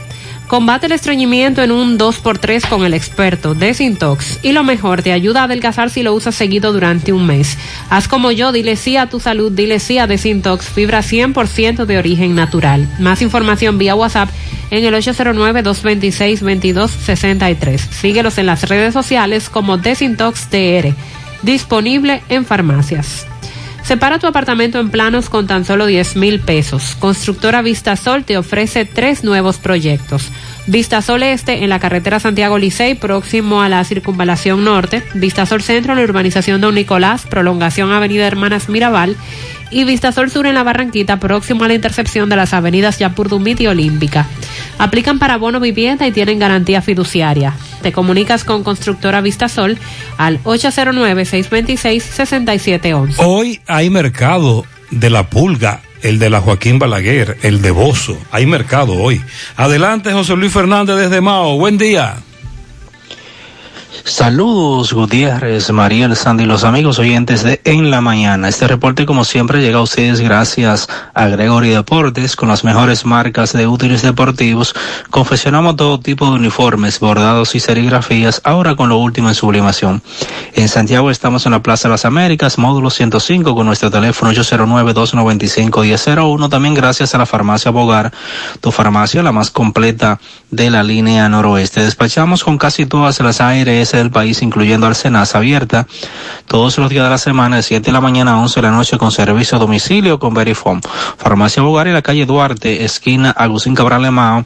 Combate 0.47 0.85
el 0.87 0.91
estreñimiento 0.91 1.61
en 1.63 1.71
un 1.71 1.97
2x3 1.97 2.67
con 2.67 2.83
el 2.85 2.93
experto 2.93 3.55
Desintox 3.55 4.39
y 4.43 4.51
lo 4.51 4.63
mejor, 4.63 5.01
te 5.01 5.13
ayuda 5.13 5.41
a 5.41 5.45
adelgazar 5.45 5.89
si 5.89 6.03
lo 6.03 6.13
usas 6.13 6.35
seguido 6.35 6.71
durante 6.73 7.11
un 7.13 7.25
mes. 7.25 7.57
Haz 7.89 8.07
como 8.07 8.29
yo, 8.29 8.51
dile 8.51 8.75
sí 8.75 8.95
a 8.97 9.07
tu 9.07 9.19
salud, 9.19 9.51
dile 9.51 9.79
sí 9.79 9.97
a 9.97 10.05
Desintox, 10.05 10.65
fibra 10.65 10.99
100% 10.99 11.85
de 11.85 11.97
origen 11.97 12.35
natural. 12.35 12.87
Más 12.99 13.23
información 13.23 13.79
vía 13.79 13.95
WhatsApp 13.95 14.29
en 14.69 14.85
el 14.85 14.93
809-226-2263. 14.93 17.77
Síguelos 17.77 18.37
en 18.37 18.45
las 18.45 18.69
redes 18.69 18.93
sociales 18.93 19.49
como 19.49 19.77
Desintox 19.77 20.49
TR, 20.49 20.93
disponible 21.41 22.21
en 22.29 22.45
farmacias. 22.45 23.25
Separa 23.83 24.17
tu 24.17 24.27
apartamento 24.27 24.79
en 24.79 24.89
planos 24.89 25.29
con 25.29 25.45
tan 25.45 25.65
solo 25.65 25.85
10 25.85 26.15
mil 26.15 26.39
pesos. 26.39 26.95
Constructora 26.99 27.61
Vistasol 27.61 28.23
te 28.23 28.37
ofrece 28.37 28.85
tres 28.85 29.25
nuevos 29.25 29.57
proyectos. 29.57 30.31
Vistasol 30.67 31.23
Este 31.23 31.63
en 31.63 31.69
la 31.69 31.79
carretera 31.79 32.19
Santiago 32.19 32.57
Licey, 32.57 32.95
próximo 32.95 33.61
a 33.61 33.69
la 33.69 33.83
circunvalación 33.83 34.63
norte. 34.63 35.03
Vistasol 35.13 35.61
Centro 35.61 35.93
en 35.93 35.99
la 35.99 36.05
urbanización 36.05 36.61
Don 36.61 36.73
Nicolás, 36.75 37.25
prolongación 37.29 37.91
Avenida 37.91 38.25
Hermanas 38.25 38.69
Mirabal. 38.69 39.17
Y 39.71 39.83
Vistasol 39.83 40.31
Sur 40.31 40.45
en 40.45 40.55
la 40.55 40.63
Barranquita, 40.63 41.19
próximo 41.19 41.65
a 41.65 41.67
la 41.67 41.73
intercepción 41.73 42.29
de 42.29 42.37
las 42.37 42.53
avenidas 42.53 42.99
Yapurdumit 42.99 43.59
y 43.61 43.67
Olímpica. 43.67 44.27
Aplican 44.77 45.19
para 45.19 45.37
bono 45.37 45.59
vivienda 45.59 46.07
y 46.07 46.11
tienen 46.11 46.39
garantía 46.39 46.81
fiduciaria. 46.81 47.53
Te 47.81 47.91
comunicas 47.91 48.45
con 48.45 48.63
Constructora 48.63 49.21
Vistasol 49.21 49.77
al 50.17 50.41
809-626-6711. 50.43 53.15
Hoy 53.17 53.59
hay 53.67 53.89
mercado 53.89 54.65
de 54.91 55.09
la 55.09 55.29
pulga, 55.29 55.81
el 56.03 56.19
de 56.19 56.29
la 56.29 56.41
Joaquín 56.41 56.77
Balaguer, 56.77 57.37
el 57.41 57.61
de 57.61 57.71
Bozo. 57.71 58.17
Hay 58.31 58.45
mercado 58.45 58.93
hoy. 58.93 59.21
Adelante, 59.55 60.13
José 60.13 60.35
Luis 60.35 60.53
Fernández 60.53 60.97
desde 60.97 61.21
Mao. 61.21 61.57
Buen 61.57 61.77
día. 61.77 62.17
Saludos 64.05 64.91
Gutiérrez, 64.91 65.71
Mariel, 65.71 66.17
Sandy 66.17 66.45
los 66.45 66.65
amigos 66.65 66.99
oyentes 66.99 67.41
de 67.41 67.61
En 67.63 67.89
la 67.89 68.01
Mañana. 68.01 68.49
Este 68.49 68.67
reporte 68.67 69.05
como 69.05 69.23
siempre 69.23 69.61
llega 69.61 69.77
a 69.77 69.81
ustedes 69.81 70.19
gracias 70.19 70.89
a 71.13 71.27
Gregory 71.29 71.69
Deportes 71.69 72.35
con 72.35 72.49
las 72.49 72.65
mejores 72.65 73.05
marcas 73.05 73.53
de 73.53 73.65
útiles 73.65 74.01
deportivos. 74.01 74.75
Confeccionamos 75.09 75.77
todo 75.77 76.01
tipo 76.01 76.25
de 76.25 76.33
uniformes, 76.33 76.99
bordados 76.99 77.55
y 77.55 77.61
serigrafías, 77.61 78.41
ahora 78.43 78.75
con 78.75 78.89
lo 78.89 78.97
último 78.97 79.29
en 79.29 79.35
sublimación. 79.35 80.01
En 80.55 80.69
Santiago 80.69 81.09
estamos 81.09 81.47
en 81.47 81.51
la 81.51 81.63
Plaza 81.63 81.87
de 81.87 81.93
las 81.93 82.05
Américas, 82.05 82.59
módulo 82.59 82.91
105 82.91 83.55
con 83.55 83.65
nuestro 83.65 83.89
teléfono 83.89 84.31
809-295-1001. 84.33 86.47
También 86.47 86.75
gracias 86.75 87.15
a 87.15 87.17
la 87.17 87.25
farmacia 87.25 87.71
Bogar, 87.71 88.13
tu 88.61 88.71
farmacia 88.71 89.23
la 89.23 89.31
más 89.31 89.49
completa 89.49 90.19
de 90.51 90.69
la 90.69 90.83
línea 90.83 91.27
noroeste. 91.27 91.81
Despachamos 91.81 92.43
con 92.43 92.59
casi 92.59 92.85
todas 92.85 93.19
las 93.21 93.41
ARS 93.41 93.93
del 93.93 94.11
país, 94.11 94.43
incluyendo 94.43 94.85
Arsenas 94.85 95.33
abierta 95.33 95.87
todos 96.45 96.77
los 96.77 96.91
días 96.91 97.05
de 97.05 97.09
la 97.09 97.17
semana, 97.17 97.55
de 97.55 97.63
7 97.63 97.87
de 97.87 97.91
la 97.91 98.01
mañana 98.01 98.33
a 98.33 98.37
11 98.37 98.61
de 98.61 98.67
la 98.67 98.73
noche, 98.73 98.99
con 98.99 99.11
servicio 99.11 99.57
a 99.57 99.59
domicilio 99.59 100.19
con 100.19 100.35
Verifone. 100.35 100.81
Farmacia 101.17 101.63
Bogar 101.63 101.87
en 101.87 101.95
la 101.95 102.03
calle 102.03 102.27
Duarte, 102.27 102.85
esquina 102.85 103.31
Agustín 103.31 103.73
Cabral 103.73 104.03
Lemao, 104.03 104.45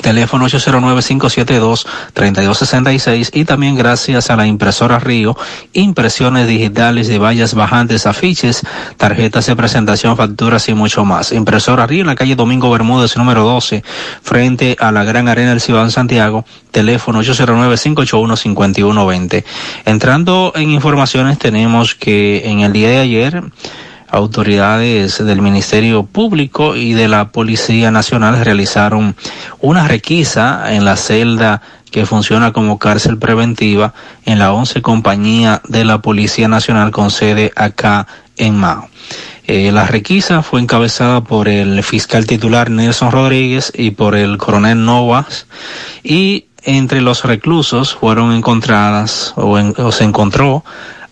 Teléfono 0.00 0.46
809-572-3266 0.46 3.30
y 3.32 3.44
también 3.44 3.76
gracias 3.76 4.30
a 4.30 4.36
la 4.36 4.46
impresora 4.46 4.98
Río, 4.98 5.36
impresiones 5.72 6.46
digitales 6.46 7.08
de 7.08 7.18
vallas 7.18 7.54
bajantes, 7.54 8.06
afiches, 8.06 8.62
tarjetas 8.96 9.46
de 9.46 9.56
presentación, 9.56 10.16
facturas 10.16 10.68
y 10.68 10.74
mucho 10.74 11.04
más. 11.04 11.32
Impresora 11.32 11.86
Río 11.86 12.02
en 12.02 12.08
la 12.08 12.16
calle 12.16 12.36
Domingo 12.36 12.70
Bermúdez, 12.70 13.16
número 13.16 13.44
12, 13.44 13.82
frente 14.22 14.76
a 14.78 14.92
la 14.92 15.04
Gran 15.04 15.28
Arena 15.28 15.50
del 15.50 15.60
Ciudad 15.60 15.88
Santiago. 15.90 16.44
Teléfono 16.70 17.22
809-581-5120. 17.22 19.44
Entrando 19.84 20.52
en 20.56 20.70
informaciones, 20.70 21.38
tenemos 21.38 21.94
que 21.94 22.42
en 22.44 22.60
el 22.60 22.72
día 22.72 22.88
de 22.88 22.98
ayer, 22.98 23.44
autoridades 24.14 25.24
del 25.24 25.42
Ministerio 25.42 26.04
Público 26.04 26.76
y 26.76 26.92
de 26.92 27.08
la 27.08 27.32
Policía 27.32 27.90
Nacional 27.90 28.44
realizaron 28.44 29.16
una 29.60 29.88
requisa 29.88 30.72
en 30.74 30.84
la 30.84 30.96
celda 30.96 31.62
que 31.90 32.06
funciona 32.06 32.52
como 32.52 32.78
cárcel 32.78 33.18
preventiva 33.18 33.92
en 34.24 34.38
la 34.38 34.52
11 34.52 34.82
compañía 34.82 35.62
de 35.68 35.84
la 35.84 36.00
Policía 36.00 36.48
Nacional 36.48 36.90
con 36.90 37.10
sede 37.10 37.52
acá 37.56 38.06
en 38.36 38.56
Mao. 38.56 38.88
Eh, 39.46 39.70
la 39.72 39.86
requisa 39.86 40.42
fue 40.42 40.60
encabezada 40.60 41.22
por 41.22 41.48
el 41.48 41.82
fiscal 41.82 42.26
titular 42.26 42.70
Nelson 42.70 43.10
Rodríguez 43.10 43.72
y 43.74 43.90
por 43.90 44.14
el 44.14 44.38
coronel 44.38 44.84
Novas 44.84 45.46
y 46.02 46.46
entre 46.62 47.02
los 47.02 47.24
reclusos 47.24 47.94
fueron 47.94 48.32
encontradas 48.32 49.34
o, 49.36 49.58
en, 49.58 49.74
o 49.76 49.92
se 49.92 50.04
encontró 50.04 50.64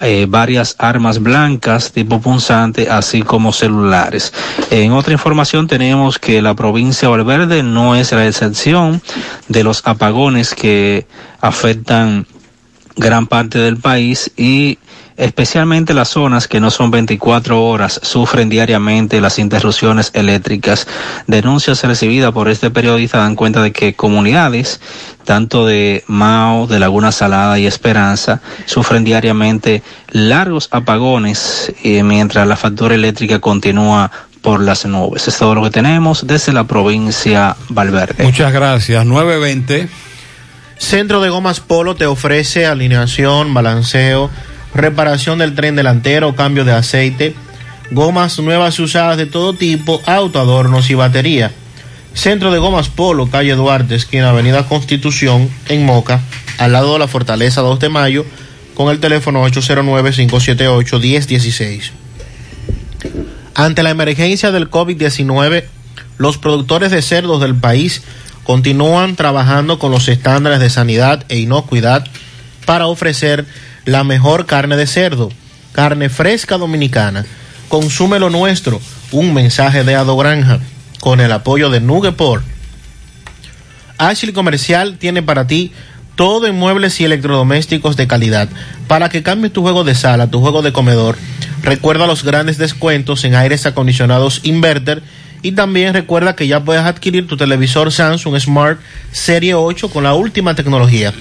eh, 0.03 0.27
varias 0.29 0.75
armas 0.79 1.21
blancas 1.21 1.93
tipo 1.93 2.21
punzante, 2.21 2.91
así 2.91 3.23
como 3.23 3.53
celulares. 3.53 4.33
En 4.71 4.93
otra 4.93 5.13
información 5.13 5.69
tenemos 5.69 6.19
que 6.19 6.43
la 6.43 6.55
provincia 6.55 7.09
de 7.09 7.17
Valverde 7.17 7.63
no 7.63 7.95
es 7.95 8.11
la 8.13 8.27
excepción 8.27 9.01
de 9.49 9.63
los 9.63 9.83
apagones 9.87 10.55
que 10.55 11.07
afectan 11.41 12.27
gran 12.97 13.27
parte 13.27 13.59
del 13.59 13.77
país 13.77 14.31
y 14.37 14.79
especialmente 15.17 15.95
las 15.95 16.09
zonas 16.09 16.49
que 16.49 16.61
no 16.61 16.71
son 16.71 16.91
24 16.91 17.63
horas 17.63 18.01
sufren 18.03 18.49
diariamente 18.49 19.21
las 19.21 19.39
interrupciones 19.39 20.11
eléctricas. 20.15 20.87
Denuncias 21.27 21.83
recibidas 21.85 22.33
por 22.33 22.49
este 22.49 22.71
periodista 22.71 23.19
dan 23.19 23.37
cuenta 23.37 23.63
de 23.63 23.73
que 23.73 23.95
comunidades, 23.95 24.81
tanto 25.25 25.67
de 25.67 26.05
Mao, 26.07 26.67
de 26.67 26.79
Laguna 26.79 27.13
Salada 27.13 27.59
y 27.59 27.67
Esperanza, 27.67 28.41
sufren 28.67 29.05
diariamente 29.05 29.83
largos 30.11 30.69
apagones 30.71 31.73
eh, 31.83 32.03
mientras 32.03 32.47
la 32.47 32.57
factura 32.57 32.95
eléctrica 32.95 33.39
continúa 33.39 34.11
por 34.43 34.61
las 34.61 34.85
nubes. 34.85 35.29
Es 35.29 35.39
todo 35.39 35.55
lo 35.55 35.63
que 35.63 35.71
tenemos 35.71 36.27
desde 36.27 36.53
la 36.53 36.65
provincia 36.65 37.57
Valverde. 37.69 38.25
Muchas 38.25 38.53
gracias. 38.53 39.07
920. 39.07 39.89
Centro 40.77 41.21
de 41.21 41.31
Gomas 41.31 41.61
Polo 41.61 41.95
te 41.95 42.07
ofrece 42.07 42.67
alineación, 42.67 43.55
balanceo, 43.55 44.31
reparación 44.75 45.39
del 45.39 45.55
tren 45.55 45.77
delantero, 45.77 46.35
cambio 46.35 46.65
de 46.65 46.73
aceite, 46.73 47.35
gomas 47.91 48.39
nuevas 48.39 48.79
y 48.79 48.83
usadas 48.83 49.17
de 49.17 49.27
todo 49.27 49.55
tipo, 49.55 50.03
auto, 50.07 50.41
adornos 50.41 50.91
y 50.91 50.95
batería. 50.95 51.53
Centro 52.15 52.53
de 52.53 52.59
Gomas 52.59 52.89
Polo, 52.89 53.31
calle 53.31 53.55
Duarte, 53.55 53.95
esquina 53.95 54.31
Avenida 54.31 54.69
Constitución, 54.69 55.49
en 55.69 55.87
Moca, 55.87 56.21
al 56.59 56.73
lado 56.73 56.93
de 56.93 56.99
la 56.99 57.09
Fortaleza 57.09 57.63
2 57.63 57.81
de 57.81 57.89
Mayo, 57.89 58.27
con 58.75 58.91
el 58.91 59.01
teléfono 59.01 59.47
809-578-1016. 59.49 61.91
Ante 63.55 63.83
la 63.83 63.91
emergencia 63.91 64.51
del 64.51 64.71
COVID-19, 64.71 65.65
los 66.19 66.39
productores 66.39 66.91
de 66.91 67.03
cerdos 67.03 67.41
del 67.41 67.55
país 67.55 68.03
continúan 68.45 69.17
trabajando 69.17 69.79
con 69.79 69.91
los 69.91 70.09
estándares 70.09 70.61
de 70.61 70.71
sanidad 70.71 71.25
e 71.29 71.39
inocuidad 71.39 72.07
para 72.65 72.87
ofrecer 72.87 73.45
la 73.85 74.05
mejor 74.05 74.47
carne 74.47 74.77
de 74.77 74.87
cerdo, 74.87 75.31
carne 75.73 76.09
fresca 76.09 76.59
dominicana. 76.59 77.25
Consume 77.69 78.19
lo 78.19 78.31
nuestro, 78.31 78.81
un 79.11 79.35
mensaje 79.35 79.85
de 79.85 79.95
Ado 79.95 80.17
Granja, 80.17 80.61
con 81.01 81.21
el 81.21 81.33
apoyo 81.33 81.71
de 81.71 81.81
Nugeport. 81.81 82.45
Ashley 83.99 84.33
Comercial 84.33 84.99
tiene 84.99 85.23
para 85.23 85.47
ti 85.47 85.73
todo 86.15 86.47
en 86.47 86.57
muebles 86.57 87.01
y 87.01 87.05
electrodomésticos 87.05 87.97
de 87.97 88.07
calidad. 88.07 88.49
Para 88.87 89.09
que 89.09 89.23
cambies 89.23 89.53
tu 89.53 89.63
juego 89.63 89.85
de 89.85 89.95
sala, 89.95 90.31
tu 90.31 90.41
juego 90.41 90.63
de 90.63 90.73
comedor, 90.73 91.17
recuerda 91.63 92.07
los 92.07 92.23
grandes 92.23 92.59
descuentos 92.59 93.25
en 93.25 93.35
aires 93.35 93.67
acondicionados 93.67 94.41
inverter 94.43 95.03
y 95.41 95.53
también 95.53 95.95
recuerda 95.95 96.37
que 96.37 96.47
ya 96.47 96.63
puedes 96.63 96.85
adquirir 96.85 97.27
tu 97.27 97.37
televisor 97.37 97.91
Samsung 97.91 98.39
Smart 98.39 98.79
Serie 99.11 99.55
8 99.55 99.91
con 99.91 100.05
la 100.05 100.15
última 100.15 100.55
tecnología. 100.55 101.13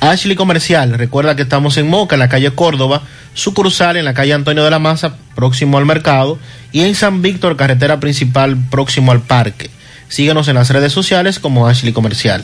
Ashley 0.00 0.36
Comercial, 0.36 0.94
recuerda 0.94 1.36
que 1.36 1.42
estamos 1.42 1.76
en 1.76 1.88
Moca, 1.88 2.16
en 2.16 2.20
la 2.20 2.28
calle 2.28 2.50
Córdoba, 2.52 3.02
sucursal 3.34 3.96
en 3.96 4.04
la 4.04 4.14
calle 4.14 4.32
Antonio 4.32 4.64
de 4.64 4.70
la 4.70 4.78
Maza, 4.78 5.16
próximo 5.34 5.78
al 5.78 5.86
mercado, 5.86 6.38
y 6.72 6.82
en 6.82 6.94
San 6.94 7.22
Víctor, 7.22 7.56
carretera 7.56 8.00
principal, 8.00 8.56
próximo 8.70 9.12
al 9.12 9.20
parque. 9.20 9.70
Síguenos 10.08 10.48
en 10.48 10.56
las 10.56 10.70
redes 10.70 10.92
sociales 10.92 11.38
como 11.38 11.68
Ashley 11.68 11.92
Comercial. 11.92 12.42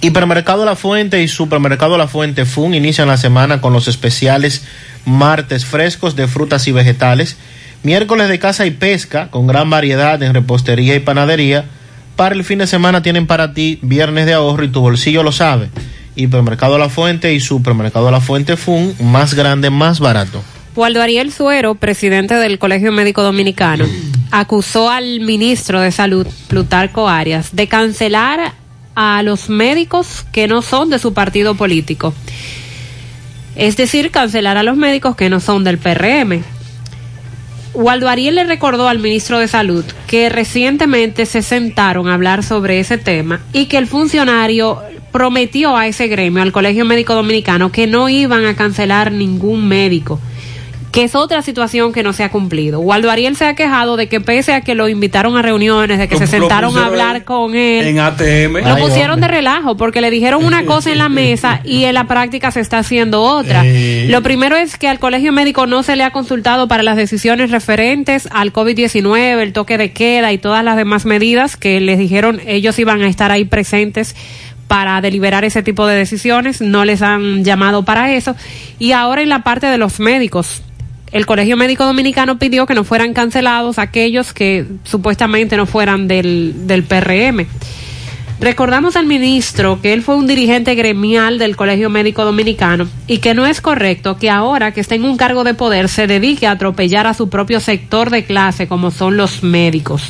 Hipermercado 0.00 0.64
La 0.64 0.76
Fuente 0.76 1.22
y 1.22 1.28
Supermercado 1.28 1.96
La 1.96 2.08
Fuente 2.08 2.44
Fun 2.44 2.74
inician 2.74 3.08
la 3.08 3.16
semana 3.16 3.60
con 3.60 3.72
los 3.72 3.88
especiales 3.88 4.62
martes 5.04 5.64
frescos 5.64 6.16
de 6.16 6.28
frutas 6.28 6.66
y 6.68 6.72
vegetales, 6.72 7.36
miércoles 7.82 8.28
de 8.28 8.38
caza 8.38 8.66
y 8.66 8.72
pesca 8.72 9.30
con 9.30 9.46
gran 9.46 9.70
variedad 9.70 10.22
en 10.22 10.34
repostería 10.34 10.94
y 10.94 11.00
panadería. 11.00 11.64
Para 12.16 12.34
el 12.34 12.44
fin 12.44 12.58
de 12.58 12.66
semana 12.66 13.02
tienen 13.02 13.26
para 13.26 13.52
ti 13.52 13.78
viernes 13.82 14.24
de 14.24 14.32
ahorro 14.32 14.64
y 14.64 14.68
tu 14.68 14.80
bolsillo 14.80 15.22
lo 15.22 15.32
sabe. 15.32 15.68
Hipermercado 16.16 16.78
La 16.78 16.88
Fuente 16.88 17.34
y 17.34 17.40
Supermercado 17.40 18.10
La 18.10 18.22
Fuente 18.22 18.56
Fun, 18.56 18.94
más 19.00 19.34
grande, 19.34 19.68
más 19.68 20.00
barato. 20.00 20.42
Waldo 20.74 21.02
Ariel 21.02 21.30
Suero, 21.30 21.74
presidente 21.74 22.34
del 22.34 22.58
Colegio 22.58 22.90
Médico 22.90 23.22
Dominicano, 23.22 23.84
acusó 24.30 24.88
al 24.90 25.20
ministro 25.20 25.80
de 25.80 25.92
Salud, 25.92 26.26
Plutarco 26.48 27.06
Arias, 27.06 27.54
de 27.54 27.68
cancelar 27.68 28.54
a 28.94 29.22
los 29.22 29.50
médicos 29.50 30.24
que 30.32 30.48
no 30.48 30.62
son 30.62 30.88
de 30.88 30.98
su 30.98 31.12
partido 31.12 31.54
político. 31.54 32.14
Es 33.56 33.76
decir, 33.76 34.10
cancelar 34.10 34.56
a 34.56 34.62
los 34.62 34.76
médicos 34.76 35.16
que 35.16 35.28
no 35.28 35.40
son 35.40 35.64
del 35.64 35.76
PRM. 35.76 36.42
Waldo 37.76 38.08
Ariel 38.08 38.36
le 38.36 38.44
recordó 38.44 38.88
al 38.88 39.00
ministro 39.00 39.38
de 39.38 39.48
Salud 39.48 39.84
que 40.06 40.30
recientemente 40.30 41.26
se 41.26 41.42
sentaron 41.42 42.08
a 42.08 42.14
hablar 42.14 42.42
sobre 42.42 42.80
ese 42.80 42.96
tema 42.96 43.42
y 43.52 43.66
que 43.66 43.76
el 43.76 43.86
funcionario 43.86 44.80
prometió 45.12 45.76
a 45.76 45.86
ese 45.86 46.08
gremio, 46.08 46.42
al 46.42 46.52
Colegio 46.52 46.86
Médico 46.86 47.14
Dominicano, 47.14 47.70
que 47.70 47.86
no 47.86 48.08
iban 48.08 48.46
a 48.46 48.56
cancelar 48.56 49.12
ningún 49.12 49.68
médico 49.68 50.18
que 50.96 51.04
es 51.04 51.14
otra 51.14 51.42
situación 51.42 51.92
que 51.92 52.02
no 52.02 52.12
se 52.12 52.24
ha 52.24 52.30
cumplido. 52.30 52.80
Waldo 52.80 53.10
Ariel 53.10 53.36
se 53.36 53.44
ha 53.44 53.54
quejado 53.54 53.96
de 53.96 54.08
que 54.08 54.20
pese 54.20 54.54
a 54.54 54.62
que 54.62 54.74
lo 54.74 54.88
invitaron 54.88 55.36
a 55.36 55.42
reuniones, 55.42 55.98
de 55.98 56.08
que 56.08 56.14
Lo- 56.14 56.20
se 56.20 56.26
sentaron 56.26 56.76
a 56.78 56.86
hablar 56.86 57.22
con 57.24 57.54
él, 57.54 57.86
En 57.86 57.98
ATM. 58.00 58.66
lo 58.66 58.76
pusieron 58.78 59.20
de 59.20 59.28
relajo 59.28 59.76
porque 59.76 60.00
le 60.00 60.10
dijeron 60.10 60.44
una 60.44 60.64
cosa 60.66 60.90
en 60.90 60.98
la 60.98 61.08
mesa 61.10 61.60
y 61.64 61.84
en 61.84 61.94
la 61.94 62.04
práctica 62.08 62.50
se 62.50 62.60
está 62.60 62.78
haciendo 62.78 63.22
otra. 63.22 63.62
Eh. 63.64 64.06
Lo 64.08 64.22
primero 64.22 64.56
es 64.56 64.78
que 64.78 64.88
al 64.88 64.98
colegio 64.98 65.32
médico 65.32 65.66
no 65.66 65.82
se 65.82 65.96
le 65.96 66.02
ha 66.02 66.10
consultado 66.10 66.66
para 66.66 66.82
las 66.82 66.96
decisiones 66.96 67.50
referentes 67.50 68.28
al 68.32 68.52
COVID-19, 68.52 69.40
el 69.42 69.52
toque 69.52 69.76
de 69.78 69.92
queda 69.92 70.32
y 70.32 70.38
todas 70.38 70.64
las 70.64 70.76
demás 70.76 71.04
medidas 71.04 71.56
que 71.58 71.78
les 71.80 71.98
dijeron 71.98 72.40
ellos 72.46 72.78
iban 72.78 73.02
a 73.02 73.08
estar 73.08 73.30
ahí 73.30 73.44
presentes 73.44 74.16
para 74.66 75.00
deliberar 75.00 75.44
ese 75.44 75.62
tipo 75.62 75.86
de 75.86 75.94
decisiones, 75.94 76.60
no 76.60 76.84
les 76.84 77.00
han 77.02 77.44
llamado 77.44 77.84
para 77.84 78.12
eso. 78.14 78.34
Y 78.80 78.92
ahora 78.92 79.22
en 79.22 79.28
la 79.28 79.44
parte 79.44 79.66
de 79.66 79.78
los 79.78 80.00
médicos, 80.00 80.62
el 81.16 81.24
Colegio 81.24 81.56
Médico 81.56 81.86
Dominicano 81.86 82.38
pidió 82.38 82.66
que 82.66 82.74
no 82.74 82.84
fueran 82.84 83.14
cancelados 83.14 83.78
aquellos 83.78 84.34
que 84.34 84.66
supuestamente 84.84 85.56
no 85.56 85.64
fueran 85.64 86.08
del, 86.08 86.66
del 86.66 86.82
PRM. 86.82 87.46
Recordamos 88.38 88.96
al 88.96 89.06
ministro 89.06 89.80
que 89.80 89.94
él 89.94 90.02
fue 90.02 90.16
un 90.16 90.26
dirigente 90.26 90.74
gremial 90.74 91.38
del 91.38 91.56
Colegio 91.56 91.88
Médico 91.88 92.22
Dominicano 92.22 92.86
y 93.06 93.18
que 93.18 93.32
no 93.32 93.46
es 93.46 93.62
correcto 93.62 94.18
que 94.18 94.28
ahora 94.28 94.72
que 94.72 94.82
está 94.82 94.94
en 94.94 95.04
un 95.04 95.16
cargo 95.16 95.42
de 95.42 95.54
poder 95.54 95.88
se 95.88 96.06
dedique 96.06 96.46
a 96.46 96.50
atropellar 96.50 97.06
a 97.06 97.14
su 97.14 97.30
propio 97.30 97.60
sector 97.60 98.10
de 98.10 98.26
clase 98.26 98.68
como 98.68 98.90
son 98.90 99.16
los 99.16 99.42
médicos. 99.42 100.02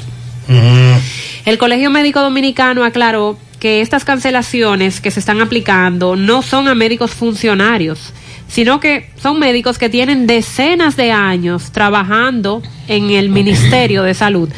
El 1.45 1.57
Colegio 1.57 1.89
Médico 1.89 2.21
Dominicano 2.21 2.83
aclaró 2.83 3.39
que 3.61 3.81
estas 3.81 4.05
cancelaciones 4.05 5.01
que 5.01 5.13
se 5.13 5.21
están 5.21 5.41
aplicando 5.41 6.17
no 6.17 6.43
son 6.43 6.67
a 6.67 6.75
médicos 6.75 7.13
funcionarios, 7.13 8.13
sino 8.49 8.81
que 8.81 9.11
son 9.21 9.39
médicos 9.39 9.79
que 9.79 9.89
tienen 9.89 10.27
decenas 10.27 10.97
de 10.97 11.13
años 11.13 11.73
trabajando 11.73 12.63
en 12.89 13.11
el 13.11 13.29
Ministerio 13.29 14.03
de 14.03 14.15
Salud, 14.15 14.49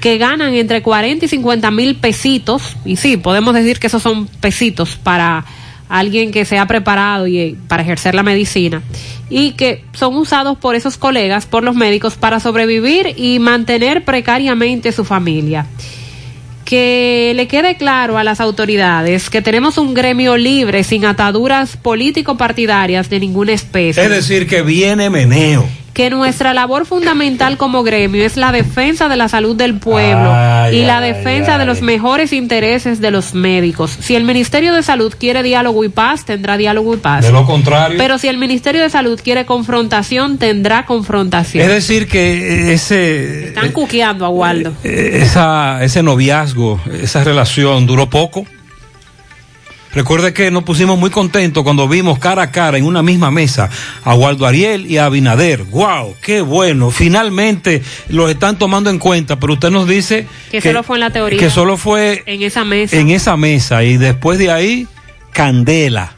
que 0.00 0.18
ganan 0.18 0.54
entre 0.54 0.82
40 0.82 1.24
y 1.24 1.28
50 1.28 1.70
mil 1.70 1.96
pesitos, 1.96 2.76
y 2.84 2.96
sí, 2.96 3.16
podemos 3.16 3.54
decir 3.54 3.78
que 3.78 3.88
esos 3.88 4.02
son 4.02 4.26
pesitos 4.26 4.96
para 4.96 5.44
alguien 5.88 6.30
que 6.30 6.44
se 6.44 6.58
ha 6.58 6.66
preparado 6.66 7.26
y 7.26 7.38
eh, 7.38 7.56
para 7.66 7.82
ejercer 7.82 8.14
la 8.14 8.22
medicina 8.22 8.82
y 9.30 9.52
que 9.52 9.84
son 9.92 10.16
usados 10.16 10.58
por 10.58 10.74
esos 10.74 10.98
colegas, 10.98 11.46
por 11.46 11.64
los 11.64 11.74
médicos, 11.74 12.14
para 12.14 12.40
sobrevivir 12.40 13.14
y 13.16 13.38
mantener 13.38 14.04
precariamente 14.04 14.92
su 14.92 15.04
familia 15.04 15.66
que 16.68 17.32
le 17.34 17.48
quede 17.48 17.78
claro 17.78 18.18
a 18.18 18.24
las 18.24 18.42
autoridades 18.42 19.30
que 19.30 19.40
tenemos 19.40 19.78
un 19.78 19.94
gremio 19.94 20.36
libre 20.36 20.84
sin 20.84 21.06
ataduras 21.06 21.78
político-partidarias 21.78 23.08
de 23.08 23.20
ninguna 23.20 23.52
especie. 23.52 24.02
Es 24.02 24.10
decir, 24.10 24.46
que 24.46 24.60
viene 24.60 25.08
meneo. 25.08 25.66
Que 25.98 26.10
nuestra 26.10 26.54
labor 26.54 26.86
fundamental 26.86 27.56
como 27.56 27.82
gremio 27.82 28.24
es 28.24 28.36
la 28.36 28.52
defensa 28.52 29.08
de 29.08 29.16
la 29.16 29.28
salud 29.28 29.56
del 29.56 29.80
pueblo 29.80 30.32
Ay, 30.32 30.76
y 30.76 30.82
la 30.84 30.98
ay, 30.98 31.12
defensa 31.12 31.58
de 31.58 31.64
los 31.64 31.82
mejores 31.82 32.32
intereses 32.32 33.00
de 33.00 33.10
los 33.10 33.34
médicos. 33.34 33.98
Si 34.00 34.14
el 34.14 34.22
Ministerio 34.22 34.72
de 34.72 34.84
Salud 34.84 35.12
quiere 35.18 35.42
diálogo 35.42 35.82
y 35.82 35.88
paz, 35.88 36.24
tendrá 36.24 36.56
diálogo 36.56 36.94
y 36.94 36.98
paz. 36.98 37.24
De 37.24 37.32
lo 37.32 37.44
contrario. 37.44 37.98
Pero 37.98 38.16
si 38.18 38.28
el 38.28 38.38
Ministerio 38.38 38.80
de 38.80 38.90
Salud 38.90 39.18
quiere 39.20 39.44
confrontación, 39.44 40.38
tendrá 40.38 40.86
confrontación. 40.86 41.64
Es 41.64 41.68
decir, 41.68 42.06
que 42.06 42.72
ese, 42.72 43.48
Están 43.48 43.72
cuqueando 43.72 44.24
a 44.24 44.28
Waldo. 44.28 44.74
eh, 44.84 45.18
esa, 45.22 45.82
ese 45.82 46.04
noviazgo, 46.04 46.80
esa 47.02 47.24
relación 47.24 47.86
duró 47.86 48.08
poco. 48.08 48.46
Recuerde 49.98 50.32
que 50.32 50.52
nos 50.52 50.62
pusimos 50.62 50.96
muy 50.96 51.10
contentos 51.10 51.64
cuando 51.64 51.88
vimos 51.88 52.20
cara 52.20 52.42
a 52.42 52.50
cara 52.52 52.78
en 52.78 52.84
una 52.84 53.02
misma 53.02 53.32
mesa 53.32 53.68
a 54.04 54.14
Waldo 54.14 54.46
Ariel 54.46 54.88
y 54.88 54.96
a 54.96 55.06
Abinader. 55.06 55.64
¡Wow! 55.64 56.14
¡Qué 56.22 56.40
bueno! 56.40 56.92
Finalmente 56.92 57.82
los 58.08 58.30
están 58.30 58.56
tomando 58.60 58.90
en 58.90 59.00
cuenta, 59.00 59.40
pero 59.40 59.54
usted 59.54 59.70
nos 59.70 59.88
dice 59.88 60.28
que, 60.52 60.60
solo 60.60 60.84
fue 60.84 60.98
en 60.98 61.00
la 61.00 61.10
teoría. 61.10 61.40
que 61.40 61.50
solo 61.50 61.76
fue 61.76 62.22
en 62.26 62.44
esa 62.44 62.64
mesa. 62.64 62.96
en 62.96 63.10
esa 63.10 63.36
mesa 63.36 63.82
y 63.82 63.96
después 63.96 64.38
de 64.38 64.52
ahí, 64.52 64.86
candela. 65.32 66.12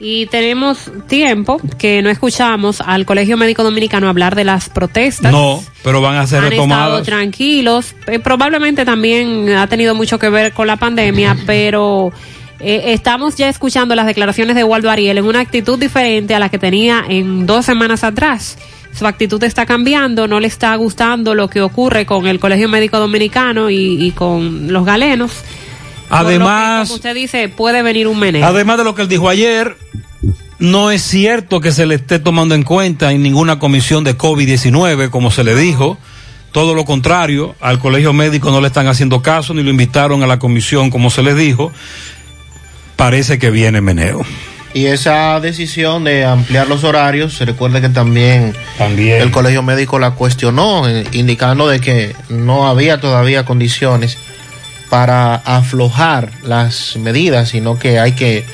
Y 0.00 0.24
tenemos 0.26 0.90
tiempo 1.06 1.60
que 1.76 2.00
no 2.00 2.08
escuchamos 2.08 2.80
al 2.80 3.04
Colegio 3.04 3.36
Médico 3.36 3.62
Dominicano 3.62 4.08
hablar 4.08 4.34
de 4.34 4.44
las 4.44 4.70
protestas. 4.70 5.30
No, 5.30 5.62
pero 5.84 6.00
van 6.00 6.16
a 6.16 6.26
ser 6.26 6.38
Han 6.38 6.44
estado 6.44 6.62
retomadas. 6.62 7.02
tranquilos. 7.04 7.94
Eh, 8.06 8.18
probablemente 8.18 8.86
también 8.86 9.50
ha 9.50 9.66
tenido 9.66 9.94
mucho 9.94 10.18
que 10.18 10.30
ver 10.30 10.52
con 10.52 10.66
la 10.66 10.76
pandemia, 10.76 11.36
pero 11.44 12.12
eh, 12.60 12.92
estamos 12.92 13.36
ya 13.36 13.48
escuchando 13.48 13.94
las 13.94 14.06
declaraciones 14.06 14.56
de 14.56 14.64
Waldo 14.64 14.90
Ariel 14.90 15.18
en 15.18 15.24
una 15.24 15.40
actitud 15.40 15.78
diferente 15.78 16.34
a 16.34 16.38
la 16.38 16.48
que 16.48 16.58
tenía 16.58 17.04
en 17.08 17.46
dos 17.46 17.66
semanas 17.66 18.04
atrás. 18.04 18.58
Su 18.92 19.06
actitud 19.06 19.42
está 19.44 19.66
cambiando, 19.66 20.26
no 20.26 20.40
le 20.40 20.46
está 20.46 20.74
gustando 20.76 21.34
lo 21.34 21.48
que 21.48 21.60
ocurre 21.60 22.06
con 22.06 22.26
el 22.26 22.38
Colegio 22.40 22.68
Médico 22.68 22.98
Dominicano 22.98 23.68
y, 23.68 24.02
y 24.02 24.10
con 24.12 24.72
los 24.72 24.86
galenos. 24.86 25.32
Lo 26.10 26.16
que, 26.16 26.24
Además, 26.24 26.88
como 26.88 26.94
usted 26.96 27.14
dice, 27.14 27.48
puede 27.48 27.82
venir 27.82 28.08
un 28.08 28.18
meneo. 28.18 28.46
Además 28.46 28.78
de 28.78 28.84
lo 28.84 28.94
que 28.94 29.02
él 29.02 29.08
dijo 29.08 29.28
ayer, 29.28 29.76
no 30.58 30.90
es 30.90 31.02
cierto 31.02 31.60
que 31.60 31.72
se 31.72 31.84
le 31.84 31.96
esté 31.96 32.18
tomando 32.18 32.54
en 32.54 32.62
cuenta 32.62 33.12
en 33.12 33.22
ninguna 33.22 33.58
comisión 33.58 34.04
de 34.04 34.16
COVID-19, 34.16 35.10
como 35.10 35.30
se 35.30 35.44
le 35.44 35.54
dijo. 35.54 35.98
Todo 36.52 36.74
lo 36.74 36.86
contrario, 36.86 37.54
al 37.60 37.78
colegio 37.78 38.14
médico 38.14 38.50
no 38.50 38.62
le 38.62 38.68
están 38.68 38.86
haciendo 38.86 39.20
caso, 39.20 39.52
ni 39.52 39.62
lo 39.62 39.68
invitaron 39.68 40.22
a 40.22 40.26
la 40.26 40.38
comisión, 40.38 40.88
como 40.88 41.10
se 41.10 41.22
les 41.22 41.36
dijo. 41.36 41.70
Parece 42.96 43.38
que 43.38 43.50
viene 43.50 43.80
meneo. 43.80 44.24
Y 44.76 44.86
esa 44.86 45.40
decisión 45.40 46.04
de 46.04 46.26
ampliar 46.26 46.68
los 46.68 46.84
horarios, 46.84 47.34
se 47.34 47.46
recuerda 47.46 47.80
que 47.80 47.88
también, 47.88 48.54
el 48.78 49.30
colegio 49.30 49.62
médico 49.62 49.98
la 49.98 50.10
cuestionó, 50.10 50.86
eh, 50.86 51.06
indicando 51.12 51.66
de 51.66 51.80
que 51.80 52.14
no 52.28 52.68
había 52.68 53.00
todavía 53.00 53.46
condiciones 53.46 54.18
para 54.90 55.34
aflojar 55.36 56.30
las 56.42 56.96
medidas, 56.96 57.48
sino 57.48 57.78
que 57.78 57.98
hay 57.98 58.12
que 58.12 58.44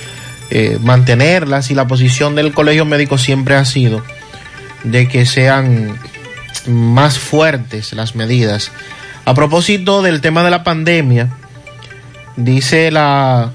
eh, 0.51 0.79
mantenerlas 0.81 1.71
y 1.71 1.75
la 1.75 1.87
posición 1.87 2.35
del 2.35 2.53
colegio 2.53 2.85
médico 2.85 3.19
siempre 3.19 3.57
ha 3.57 3.65
sido 3.65 4.03
de 4.85 5.09
que 5.09 5.27
sean 5.27 5.99
más 6.69 7.19
fuertes 7.19 7.93
las 7.95 8.15
medidas. 8.15 8.71
A 9.25 9.35
propósito 9.35 10.03
del 10.03 10.21
tema 10.21 10.45
de 10.45 10.51
la 10.51 10.63
pandemia, 10.63 11.31
dice 12.37 12.91
la 12.91 13.51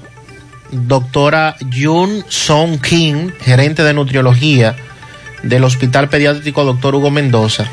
doctora 0.70 1.56
Jun 1.72 2.24
Song 2.28 2.80
Kim, 2.80 3.32
gerente 3.40 3.82
de 3.82 3.94
nutriología 3.94 4.76
del 5.42 5.64
Hospital 5.64 6.08
Pediátrico 6.08 6.64
Dr. 6.64 6.94
Hugo 6.94 7.10
Mendoza, 7.10 7.66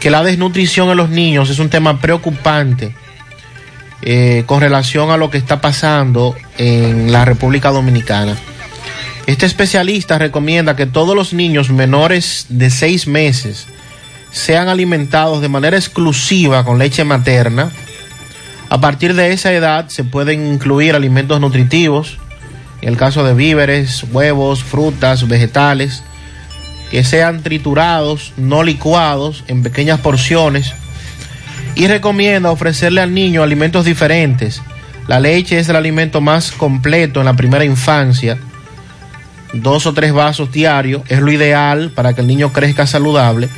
que 0.00 0.10
la 0.10 0.22
desnutrición 0.22 0.90
en 0.90 0.96
los 0.96 1.10
niños 1.10 1.50
es 1.50 1.58
un 1.58 1.70
tema 1.70 2.00
preocupante 2.00 2.94
eh, 4.02 4.44
con 4.46 4.60
relación 4.60 5.10
a 5.10 5.16
lo 5.16 5.30
que 5.30 5.38
está 5.38 5.60
pasando 5.60 6.34
en 6.58 7.10
la 7.10 7.24
República 7.24 7.70
Dominicana. 7.70 8.36
Este 9.26 9.46
especialista 9.46 10.18
recomienda 10.18 10.76
que 10.76 10.84
todos 10.84 11.16
los 11.16 11.32
niños 11.32 11.70
menores 11.70 12.46
de 12.50 12.68
seis 12.68 13.06
meses 13.06 13.66
sean 14.30 14.68
alimentados 14.68 15.40
de 15.40 15.48
manera 15.48 15.78
exclusiva 15.78 16.64
con 16.64 16.78
leche 16.78 17.04
materna. 17.04 17.70
A 18.74 18.80
partir 18.80 19.14
de 19.14 19.32
esa 19.32 19.52
edad 19.52 19.88
se 19.88 20.02
pueden 20.02 20.52
incluir 20.52 20.96
alimentos 20.96 21.40
nutritivos, 21.40 22.18
en 22.82 22.88
el 22.88 22.96
caso 22.96 23.22
de 23.22 23.32
víveres, 23.32 24.04
huevos, 24.10 24.64
frutas, 24.64 25.28
vegetales, 25.28 26.02
que 26.90 27.04
sean 27.04 27.44
triturados, 27.44 28.32
no 28.36 28.64
licuados, 28.64 29.44
en 29.46 29.62
pequeñas 29.62 30.00
porciones. 30.00 30.72
Y 31.76 31.86
recomienda 31.86 32.50
ofrecerle 32.50 33.00
al 33.00 33.14
niño 33.14 33.44
alimentos 33.44 33.84
diferentes. 33.84 34.60
La 35.06 35.20
leche 35.20 35.60
es 35.60 35.68
el 35.68 35.76
alimento 35.76 36.20
más 36.20 36.50
completo 36.50 37.20
en 37.20 37.26
la 37.26 37.36
primera 37.36 37.64
infancia. 37.64 38.38
Dos 39.52 39.86
o 39.86 39.94
tres 39.94 40.12
vasos 40.12 40.50
diarios 40.50 41.02
es 41.06 41.20
lo 41.20 41.30
ideal 41.30 41.92
para 41.94 42.12
que 42.12 42.22
el 42.22 42.26
niño 42.26 42.52
crezca 42.52 42.88
saludable. 42.88 43.48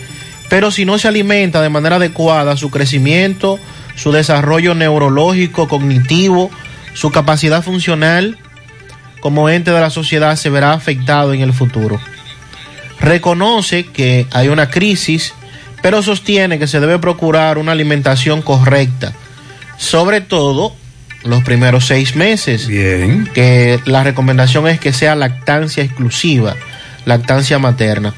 Pero 0.51 0.71
si 0.71 0.85
no 0.85 0.99
se 0.99 1.09
alimenta 1.09 1.63
de 1.63 1.71
manera 1.71 1.97
adecuada, 1.97 2.59
su 2.59 2.71
crecimiento, 2.71 3.59
su 3.97 4.13
desarrollo 4.13 4.75
neurológico, 4.75 5.67
cognitivo, 5.67 6.51
su 6.95 7.11
capacidad 7.11 7.63
funcional 7.63 8.39
como 9.21 9.49
ente 9.49 9.73
de 9.73 9.81
la 9.81 9.91
sociedad 9.91 10.37
se 10.37 10.51
verá 10.51 10.73
afectado 10.73 11.35
en 11.35 11.41
el 11.41 11.53
futuro. 11.53 12.01
Reconoce 13.01 13.87
que 13.87 14.27
hay 14.33 14.49
una 14.49 14.71
crisis, 14.71 15.35
pero 15.83 16.03
sostiene 16.03 16.59
que 16.59 16.69
se 16.69 16.79
debe 16.81 16.99
procurar 16.99 17.59
una 17.59 17.73
alimentación 17.73 18.41
correcta, 18.43 19.13
sobre 19.79 20.21
todo 20.21 20.75
los 21.25 21.43
primeros 21.43 21.87
seis 21.87 22.15
meses. 22.15 22.69
Bien. 22.69 23.29
Que 23.35 23.81
la 23.85 24.05
recomendación 24.05 24.69
es 24.69 24.79
que 24.79 24.93
sea 24.93 25.17
lactancia 25.17 25.83
exclusiva, 25.83 26.55
lactancia 27.05 27.59
materna. 27.59 28.15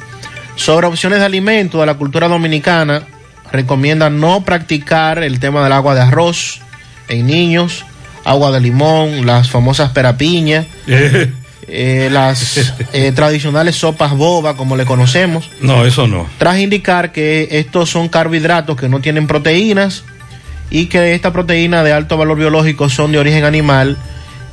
Sobre 0.56 0.88
opciones 0.88 1.20
de 1.20 1.24
alimento 1.24 1.80
de 1.80 1.86
la 1.86 1.94
cultura 1.94 2.28
dominicana, 2.28 3.02
recomienda 3.52 4.10
no 4.10 4.44
practicar 4.44 5.22
el 5.22 5.40
tema 5.40 5.62
del 5.62 5.72
agua 5.72 5.94
de 5.94 6.02
arroz 6.02 6.60
en 7.08 7.26
niños, 7.26 7.84
agua 8.24 8.50
de 8.50 8.60
limón, 8.60 9.26
las 9.26 9.50
famosas 9.50 9.90
perapiñas, 9.90 10.66
eh, 10.86 12.08
las 12.12 12.74
eh, 12.92 13.12
tradicionales 13.12 13.76
sopas 13.76 14.12
boba, 14.12 14.56
como 14.56 14.76
le 14.76 14.84
conocemos. 14.84 15.50
No, 15.60 15.84
eso 15.84 16.06
no. 16.06 16.26
Tras 16.38 16.58
indicar 16.58 17.12
que 17.12 17.48
estos 17.52 17.90
son 17.90 18.08
carbohidratos 18.08 18.76
que 18.76 18.88
no 18.88 19.00
tienen 19.00 19.26
proteínas 19.26 20.04
y 20.70 20.86
que 20.86 21.14
estas 21.14 21.32
proteínas 21.32 21.84
de 21.84 21.92
alto 21.92 22.16
valor 22.16 22.38
biológico 22.38 22.88
son 22.88 23.12
de 23.12 23.18
origen 23.18 23.44
animal 23.44 23.96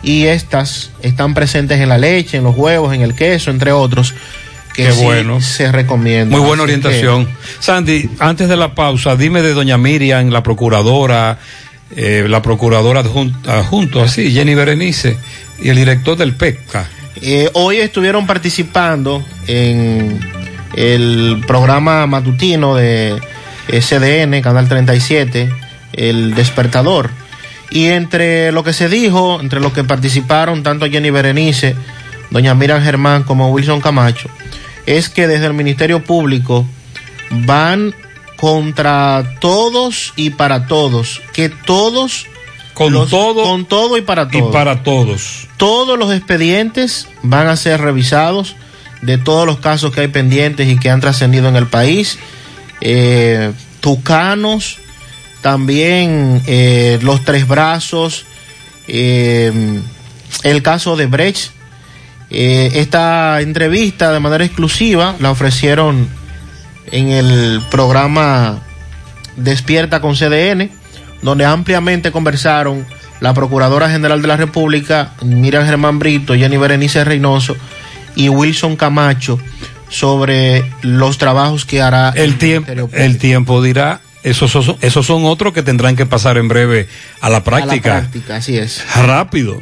y 0.03 0.25
estas 0.25 0.91
están 1.01 1.33
presentes 1.33 1.79
en 1.81 1.89
la 1.89 1.97
leche, 1.97 2.37
en 2.37 2.43
los 2.43 2.55
huevos, 2.55 2.93
en 2.93 3.01
el 3.01 3.15
queso, 3.15 3.49
entre 3.49 3.71
otros, 3.71 4.13
que 4.75 4.83
Qué 4.83 4.91
sí 4.91 5.03
bueno. 5.03 5.39
se 5.41 5.71
recomienda. 5.71 6.35
Muy 6.35 6.45
buena 6.45 6.63
que- 6.65 6.73
orientación. 6.73 7.27
Sandy, 7.59 8.09
antes 8.19 8.49
de 8.49 8.57
la 8.57 8.75
pausa, 8.75 9.15
dime 9.15 9.41
de 9.41 9.53
doña 9.53 9.77
Miriam, 9.77 10.29
la 10.29 10.43
procuradora, 10.43 11.37
eh, 11.95 12.25
la 12.27 12.41
procuradora 12.41 12.99
adjunta, 12.99 13.63
junto 13.63 14.01
así, 14.01 14.31
Jenny 14.31 14.53
Berenice, 14.55 15.17
y 15.61 15.69
el 15.69 15.77
director 15.77 16.17
del 16.17 16.33
PECA. 16.35 16.87
Eh, 17.21 17.49
hoy 17.53 17.77
estuvieron 17.77 18.27
participando 18.27 19.23
en 19.47 20.19
el 20.75 21.41
programa 21.47 22.05
matutino 22.07 22.75
de 22.75 23.15
SDN, 23.69 24.41
Canal 24.41 24.67
37, 24.67 25.49
El 25.93 26.35
Despertador. 26.35 27.09
Y 27.71 27.85
entre 27.87 28.51
lo 28.51 28.63
que 28.63 28.73
se 28.73 28.89
dijo, 28.89 29.39
entre 29.41 29.59
los 29.61 29.71
que 29.71 29.83
participaron, 29.85 30.63
tanto 30.63 30.85
Jenny 30.87 31.09
Berenice, 31.11 31.75
doña 32.29 32.53
Miriam 32.53 32.81
Germán 32.83 33.23
como 33.23 33.49
Wilson 33.51 33.79
Camacho, 33.81 34.29
es 34.85 35.09
que 35.09 35.27
desde 35.27 35.47
el 35.47 35.53
Ministerio 35.53 36.03
Público 36.03 36.65
van 37.31 37.93
contra 38.37 39.37
todos 39.39 40.13
y 40.15 40.31
para 40.31 40.67
todos, 40.67 41.21
que 41.33 41.49
todos 41.49 42.27
con 42.73 42.91
todo 43.07 43.43
con 43.43 43.65
todo 43.65 43.97
y 43.97 44.01
para 44.01 44.27
todos 44.27 44.49
Y 44.49 44.51
para 44.51 44.83
todos. 44.83 45.47
todos 45.57 45.97
los 45.97 46.13
expedientes 46.13 47.07
van 47.23 47.47
a 47.47 47.55
ser 47.55 47.79
revisados 47.81 48.55
de 49.01 49.17
todos 49.17 49.45
los 49.45 49.59
casos 49.59 49.93
que 49.93 50.01
hay 50.01 50.07
pendientes 50.07 50.67
y 50.67 50.77
que 50.77 50.89
han 50.89 50.99
trascendido 50.99 51.47
en 51.47 51.55
el 51.55 51.67
país. 51.67 52.17
Eh, 52.81 53.51
tucanos, 53.79 54.77
también 55.41 56.41
eh, 56.47 56.99
los 57.01 57.23
tres 57.23 57.47
brazos, 57.47 58.25
eh, 58.87 59.79
el 60.43 60.63
caso 60.63 60.95
de 60.95 61.05
Brecht. 61.05 61.51
Eh, 62.29 62.71
esta 62.75 63.39
entrevista 63.41 64.11
de 64.11 64.19
manera 64.19 64.43
exclusiva 64.45 65.15
la 65.19 65.31
ofrecieron 65.31 66.07
en 66.91 67.09
el 67.09 67.61
programa 67.69 68.61
Despierta 69.37 70.01
con 70.01 70.15
CDN, 70.15 70.69
donde 71.21 71.45
ampliamente 71.45 72.11
conversaron 72.11 72.85
la 73.19 73.33
Procuradora 73.33 73.89
General 73.89 74.21
de 74.21 74.27
la 74.27 74.37
República, 74.37 75.11
Miriam 75.23 75.65
Germán 75.65 75.99
Brito, 75.99 76.35
Jenny 76.35 76.57
Berenice 76.57 77.03
Reynoso 77.03 77.55
y 78.15 78.29
Wilson 78.29 78.75
Camacho 78.75 79.39
sobre 79.89 80.65
los 80.81 81.17
trabajos 81.17 81.65
que 81.65 81.81
hará 81.81 82.09
El 82.15 82.37
tiempo, 82.37 82.71
el 82.93 83.17
tiempo 83.17 83.61
dirá, 83.61 84.01
esos, 84.23 84.51
son- 84.51 84.77
esos 84.81 85.05
son 85.05 85.25
otros 85.25 85.53
que 85.53 85.61
tendrán 85.63 85.95
que 85.95 86.05
pasar 86.05 86.37
en 86.37 86.47
breve 86.47 86.87
a 87.21 87.29
la 87.29 87.37
a 87.37 87.39
la 87.39 87.43
práctica. 87.43 87.91
práctica, 87.99 88.35
así 88.37 88.57
es. 88.57 88.83
Rápido. 88.95 89.61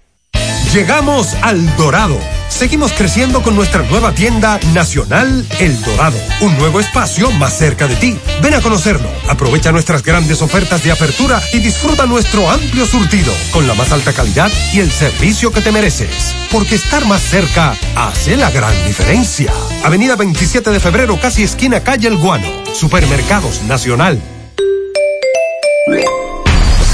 Llegamos 0.73 1.35
al 1.41 1.75
Dorado. 1.75 2.17
Seguimos 2.47 2.93
creciendo 2.93 3.41
con 3.41 3.57
nuestra 3.57 3.83
nueva 3.83 4.13
tienda 4.13 4.57
nacional 4.73 5.45
El 5.59 5.81
Dorado, 5.81 6.17
un 6.39 6.57
nuevo 6.57 6.79
espacio 6.79 7.29
más 7.31 7.57
cerca 7.57 7.89
de 7.89 7.97
ti. 7.97 8.17
Ven 8.41 8.53
a 8.53 8.61
conocerlo, 8.61 9.09
aprovecha 9.27 9.73
nuestras 9.73 10.01
grandes 10.01 10.41
ofertas 10.41 10.81
de 10.81 10.93
apertura 10.93 11.41
y 11.51 11.59
disfruta 11.59 12.05
nuestro 12.05 12.49
amplio 12.49 12.85
surtido 12.85 13.33
con 13.51 13.67
la 13.67 13.73
más 13.73 13.91
alta 13.91 14.13
calidad 14.13 14.49
y 14.71 14.79
el 14.79 14.89
servicio 14.91 15.51
que 15.51 15.59
te 15.59 15.73
mereces. 15.73 16.33
Porque 16.49 16.75
estar 16.75 17.05
más 17.05 17.21
cerca 17.21 17.75
hace 17.97 18.37
la 18.37 18.49
gran 18.49 18.73
diferencia. 18.85 19.51
Avenida 19.83 20.15
27 20.15 20.69
de 20.69 20.79
febrero, 20.79 21.19
casi 21.19 21.43
esquina 21.43 21.81
calle 21.83 22.07
El 22.07 22.17
Guano. 22.17 22.47
Supermercados 22.73 23.61
Nacional. 23.63 24.21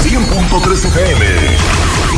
100.3 0.02 0.84
FM, 0.84 1.24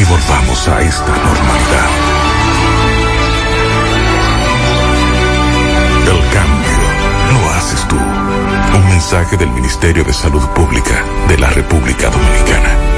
y 0.00 0.04
volvamos 0.04 0.68
a 0.68 0.80
esta 0.80 1.08
normalidad. 1.08 1.90
El 6.06 6.20
cambio 6.32 7.42
lo 7.42 7.50
haces 7.50 7.88
tú. 7.88 7.96
Un 7.96 8.88
mensaje 8.88 9.36
del 9.36 9.50
Ministerio 9.50 10.04
de 10.04 10.12
Salud 10.12 10.46
Pública 10.50 11.02
de 11.28 11.38
la 11.38 11.50
República 11.50 12.10
Dominicana. 12.10 12.97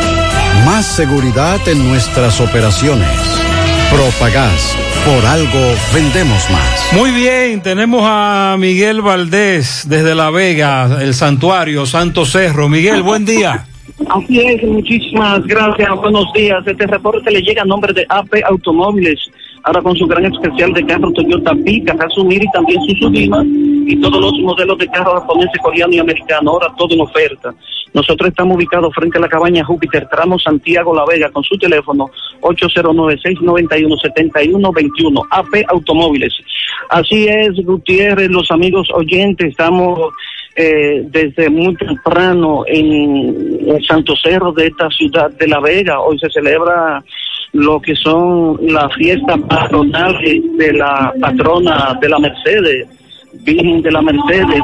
Más 0.65 0.85
seguridad 0.85 1.59
en 1.67 1.87
nuestras 1.89 2.39
operaciones. 2.39 3.09
Propagás. 3.89 4.77
Por 5.05 5.25
algo 5.25 5.59
vendemos 5.93 6.49
más. 6.51 6.93
Muy 6.93 7.11
bien, 7.11 7.61
tenemos 7.61 8.03
a 8.05 8.55
Miguel 8.59 9.01
Valdés 9.01 9.85
desde 9.89 10.13
La 10.13 10.29
Vega, 10.29 10.99
el 11.01 11.15
santuario 11.15 11.85
Santo 11.85 12.25
Cerro. 12.25 12.69
Miguel, 12.69 13.01
buen 13.01 13.25
día. 13.25 13.65
Así 14.09 14.39
es, 14.39 14.63
muchísimas 14.63 15.45
gracias, 15.47 15.89
buenos 15.95 16.31
días. 16.33 16.65
Este 16.65 16.85
reporte 16.85 17.31
le 17.31 17.41
llega 17.41 17.63
a 17.63 17.65
nombre 17.65 17.93
de 17.93 18.05
AP 18.09 18.43
Automóviles, 18.45 19.19
ahora 19.63 19.81
con 19.81 19.95
su 19.95 20.05
gran 20.07 20.25
especial 20.25 20.73
de 20.73 20.85
carro 20.85 21.11
Toyota 21.11 21.53
Pica, 21.63 21.95
Hasumir 21.99 22.43
y 22.43 22.51
también 22.51 22.81
Susudima, 22.87 23.43
y 23.45 23.99
todos 24.01 24.21
los 24.21 24.33
modelos 24.39 24.77
de 24.77 24.87
carro 24.87 25.19
japonés, 25.19 25.49
coreano 25.61 25.93
y 25.93 25.99
americano, 25.99 26.51
ahora 26.51 26.67
todo 26.77 26.93
en 26.93 27.01
oferta. 27.01 27.53
Nosotros 27.93 28.29
estamos 28.29 28.55
ubicados 28.55 28.95
frente 28.95 29.17
a 29.17 29.21
la 29.21 29.27
cabaña 29.27 29.65
Júpiter, 29.65 30.07
tramo 30.09 30.39
Santiago 30.39 30.95
La 30.95 31.03
Vega, 31.05 31.29
con 31.29 31.43
su 31.43 31.57
teléfono 31.57 32.09
809-691-7121, 32.41 35.27
AP 35.29 35.65
Automóviles. 35.67 36.33
Así 36.89 37.27
es, 37.27 37.53
Gutiérrez, 37.65 38.29
los 38.29 38.49
amigos 38.49 38.87
oyentes, 38.93 39.49
estamos 39.49 40.13
eh, 40.55 41.03
desde 41.05 41.49
muy 41.49 41.75
temprano 41.75 42.63
en 42.65 43.67
el 43.67 43.85
Santo 43.85 44.15
Cerro 44.15 44.51
de 44.51 44.67
esta 44.67 44.89
ciudad 44.89 45.31
de 45.31 45.47
La 45.47 45.59
Vega. 45.59 45.99
Hoy 45.99 46.19
se 46.19 46.29
celebra 46.29 47.03
lo 47.53 47.81
que 47.81 47.95
son 47.95 48.57
las 48.67 48.93
fiestas 48.95 49.39
patronales 49.41 50.41
de 50.57 50.73
la 50.73 51.13
patrona 51.19 51.97
de 52.01 52.09
la 52.09 52.19
Mercedes, 52.19 52.87
Virgen 53.43 53.81
de 53.81 53.91
la 53.91 54.01
Mercedes. 54.01 54.61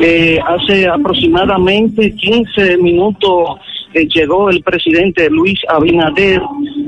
Eh, 0.00 0.38
hace 0.46 0.86
aproximadamente 0.88 2.14
15 2.14 2.76
minutos 2.78 3.58
eh, 3.94 4.06
llegó 4.06 4.50
el 4.50 4.62
presidente 4.62 5.28
Luis 5.30 5.58
Abinader, 5.68 6.40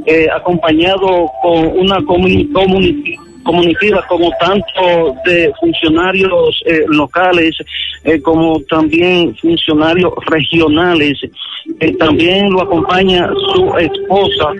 eh, 0.06 0.26
acompañado 0.34 1.30
con 1.42 1.66
una 1.78 1.96
comuni- 1.98 2.50
comuni- 2.52 3.16
comunicativa 3.42 4.04
como 4.08 4.30
tanto 4.40 5.14
de 5.24 5.52
funcionarios 5.60 6.62
eh, 6.66 6.84
locales 6.88 7.56
eh, 8.04 8.20
como 8.20 8.60
también 8.62 9.34
funcionarios 9.36 10.12
regionales. 10.26 11.18
También 11.98 12.50
lo 12.50 12.62
acompaña 12.62 13.30
su 13.54 13.72
esposa. 13.78 14.52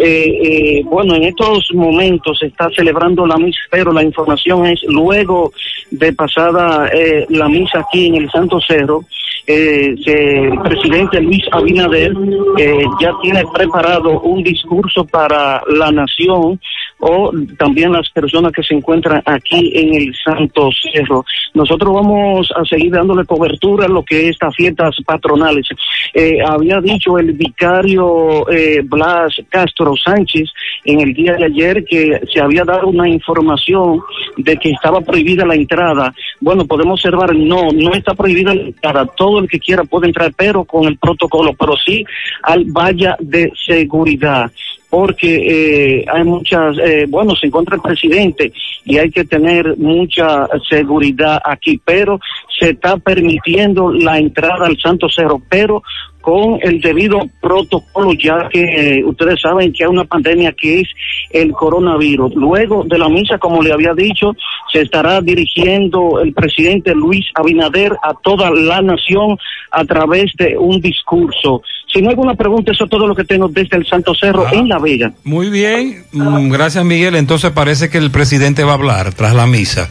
Eh, 0.00 0.78
eh, 0.78 0.82
bueno, 0.84 1.14
en 1.14 1.24
estos 1.24 1.70
momentos 1.74 2.38
se 2.38 2.46
está 2.46 2.68
celebrando 2.70 3.26
la 3.26 3.36
misa, 3.36 3.60
pero 3.70 3.92
la 3.92 4.02
información 4.02 4.66
es 4.66 4.82
luego 4.84 5.52
de 5.90 6.12
pasada 6.12 6.90
la 7.28 7.48
misa 7.48 7.80
aquí 7.80 8.06
en 8.06 8.16
el 8.16 8.30
Santo 8.30 8.60
Cerro. 8.60 9.04
Eh, 9.50 9.94
el 10.04 10.60
presidente 10.60 11.22
Luis 11.22 11.42
Abinader 11.52 12.12
eh, 12.58 12.84
ya 13.00 13.12
tiene 13.22 13.42
preparado 13.54 14.20
un 14.20 14.42
discurso 14.42 15.06
para 15.06 15.62
la 15.68 15.90
nación 15.90 16.60
o 17.00 17.30
también 17.58 17.92
las 17.92 18.08
personas 18.10 18.52
que 18.52 18.62
se 18.62 18.74
encuentran 18.74 19.22
aquí 19.26 19.72
en 19.74 19.94
el 19.94 20.14
Santo 20.24 20.70
Cerro. 20.92 21.24
Nosotros 21.54 21.92
vamos 21.92 22.50
a 22.56 22.64
seguir 22.64 22.92
dándole 22.92 23.24
cobertura 23.24 23.86
a 23.86 23.88
lo 23.88 24.02
que 24.02 24.28
es 24.28 24.38
estas 24.38 24.54
fiestas 24.54 24.96
patronales. 25.04 25.66
Eh, 26.14 26.38
había 26.46 26.80
dicho 26.80 27.18
el 27.18 27.32
vicario 27.32 28.48
eh, 28.50 28.82
Blas 28.84 29.34
Castro 29.48 29.94
Sánchez 29.96 30.48
en 30.84 31.00
el 31.00 31.12
día 31.12 31.34
de 31.34 31.46
ayer 31.46 31.84
que 31.84 32.20
se 32.32 32.40
había 32.40 32.64
dado 32.64 32.86
una 32.86 33.08
información 33.08 34.00
de 34.36 34.56
que 34.56 34.70
estaba 34.70 35.00
prohibida 35.00 35.44
la 35.44 35.56
entrada. 35.56 36.14
Bueno, 36.40 36.64
podemos 36.66 37.00
observar, 37.00 37.34
no, 37.34 37.68
no 37.74 37.92
está 37.94 38.14
prohibida 38.14 38.52
entrada. 38.52 39.06
Todo 39.16 39.40
el 39.40 39.48
que 39.48 39.58
quiera 39.58 39.82
puede 39.84 40.06
entrar, 40.06 40.32
pero 40.36 40.64
con 40.64 40.84
el 40.84 40.96
protocolo, 40.98 41.52
pero 41.58 41.74
sí 41.76 42.04
al 42.44 42.64
valla 42.66 43.16
de 43.18 43.52
seguridad 43.66 44.50
porque 44.90 45.98
eh, 46.00 46.04
hay 46.10 46.24
muchas, 46.24 46.76
eh, 46.78 47.06
bueno, 47.08 47.36
se 47.36 47.46
encuentra 47.46 47.76
el 47.76 47.82
presidente 47.82 48.52
y 48.84 48.98
hay 48.98 49.10
que 49.10 49.24
tener 49.24 49.76
mucha 49.76 50.46
seguridad 50.68 51.40
aquí, 51.44 51.80
pero 51.84 52.18
se 52.58 52.70
está 52.70 52.96
permitiendo 52.96 53.92
la 53.92 54.18
entrada 54.18 54.66
al 54.66 54.78
Santo 54.78 55.08
Cerro, 55.08 55.40
pero 55.48 55.82
con 56.20 56.58
el 56.62 56.80
debido 56.80 57.20
protocolo, 57.40 58.12
ya 58.12 58.48
que 58.50 58.98
eh, 58.98 59.04
ustedes 59.04 59.40
saben 59.40 59.72
que 59.72 59.84
hay 59.84 59.90
una 59.90 60.04
pandemia 60.04 60.52
que 60.52 60.80
es 60.80 60.88
el 61.30 61.52
coronavirus. 61.52 62.34
Luego 62.34 62.84
de 62.84 62.98
la 62.98 63.08
misa, 63.08 63.38
como 63.38 63.62
le 63.62 63.72
había 63.72 63.94
dicho, 63.94 64.34
se 64.70 64.82
estará 64.82 65.20
dirigiendo 65.20 66.20
el 66.20 66.34
presidente 66.34 66.94
Luis 66.94 67.24
Abinader 67.34 67.92
a 68.02 68.12
toda 68.22 68.50
la 68.50 68.82
nación 68.82 69.38
a 69.70 69.84
través 69.84 70.32
de 70.36 70.58
un 70.58 70.80
discurso. 70.80 71.62
Si 71.92 72.00
no 72.02 72.08
hay 72.08 72.12
alguna 72.14 72.34
pregunta, 72.34 72.72
eso 72.72 72.84
es 72.84 72.90
todo 72.90 73.06
lo 73.06 73.14
que 73.14 73.24
tengo 73.24 73.48
desde 73.48 73.76
el 73.78 73.86
Santo 73.86 74.12
Cerro 74.14 74.44
Ah. 74.46 74.50
en 74.52 74.68
La 74.68 74.78
Vega. 74.78 75.12
Muy 75.24 75.48
bien, 75.50 76.04
mm, 76.12 76.50
gracias 76.50 76.84
Miguel. 76.84 77.14
Entonces 77.14 77.50
parece 77.50 77.88
que 77.88 77.98
el 77.98 78.10
presidente 78.10 78.62
va 78.64 78.72
a 78.72 78.74
hablar 78.74 79.14
tras 79.14 79.34
la 79.34 79.46
misa. 79.46 79.88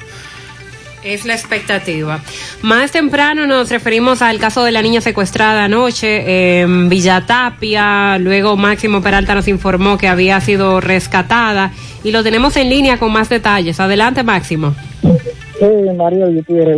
Es 1.03 1.25
la 1.25 1.33
expectativa. 1.35 2.19
Más 2.63 2.91
temprano 2.91 3.47
nos 3.47 3.69
referimos 3.69 4.21
al 4.21 4.39
caso 4.39 4.63
de 4.65 4.71
la 4.73 4.81
niña 4.81 4.99
secuestrada 4.99 5.63
anoche 5.65 6.59
en 6.61 6.89
Villatapia. 6.89 8.17
Luego 8.17 8.57
Máximo 8.57 9.01
Peralta 9.01 9.33
nos 9.33 9.47
informó 9.47 9.97
que 9.97 10.07
había 10.07 10.41
sido 10.41 10.81
rescatada 10.81 11.71
y 12.03 12.11
lo 12.11 12.23
tenemos 12.23 12.57
en 12.57 12.69
línea 12.69 12.97
con 12.97 13.11
más 13.13 13.29
detalles. 13.29 13.79
Adelante, 13.79 14.23
Máximo. 14.23 14.75
Sí, 15.01 15.65
María 15.95 16.25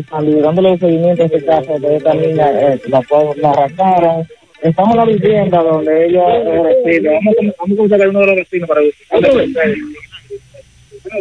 salud, 0.09 0.41
dándole 0.43 0.77
seguimiento 0.77 1.23
a 1.23 1.25
este 1.25 1.43
caso 1.45 1.79
de 1.79 1.97
esta 1.97 2.13
niña, 2.13 2.45
eh, 2.51 2.81
la, 2.87 3.01
la 3.41 3.49
arrastraron. 3.49 4.27
Estamos 4.61 4.91
en 4.91 4.97
la 4.97 5.05
vivienda 5.05 5.63
donde 5.63 6.05
ella 6.07 6.35
eh, 6.37 6.63
reside. 6.83 7.09
Vamos, 7.13 7.35
a- 7.35 7.43
vamos 7.43 7.55
a 7.59 7.65
consultar 7.77 8.01
a 8.01 8.09
uno 8.09 8.19
de 8.19 8.25
los 8.27 8.35
vecinos 8.35 8.67
para 8.69 8.81
ver. 8.81 8.93
Buenos 9.11 9.35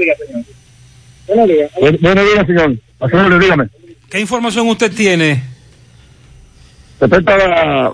días, 0.01 0.19
señor. 0.19 0.45
Buenos 1.27 1.49
días. 1.49 1.71
buenos 2.01 2.25
días, 2.33 2.47
señor. 2.47 2.77
Señor, 3.11 3.39
dígame. 3.39 3.69
¿Qué 4.11 4.21
información 4.21 4.69
usted 4.69 4.93
tiene? 4.93 5.43
Respecto 7.01 7.33
a 7.33 7.37
la, 7.39 7.93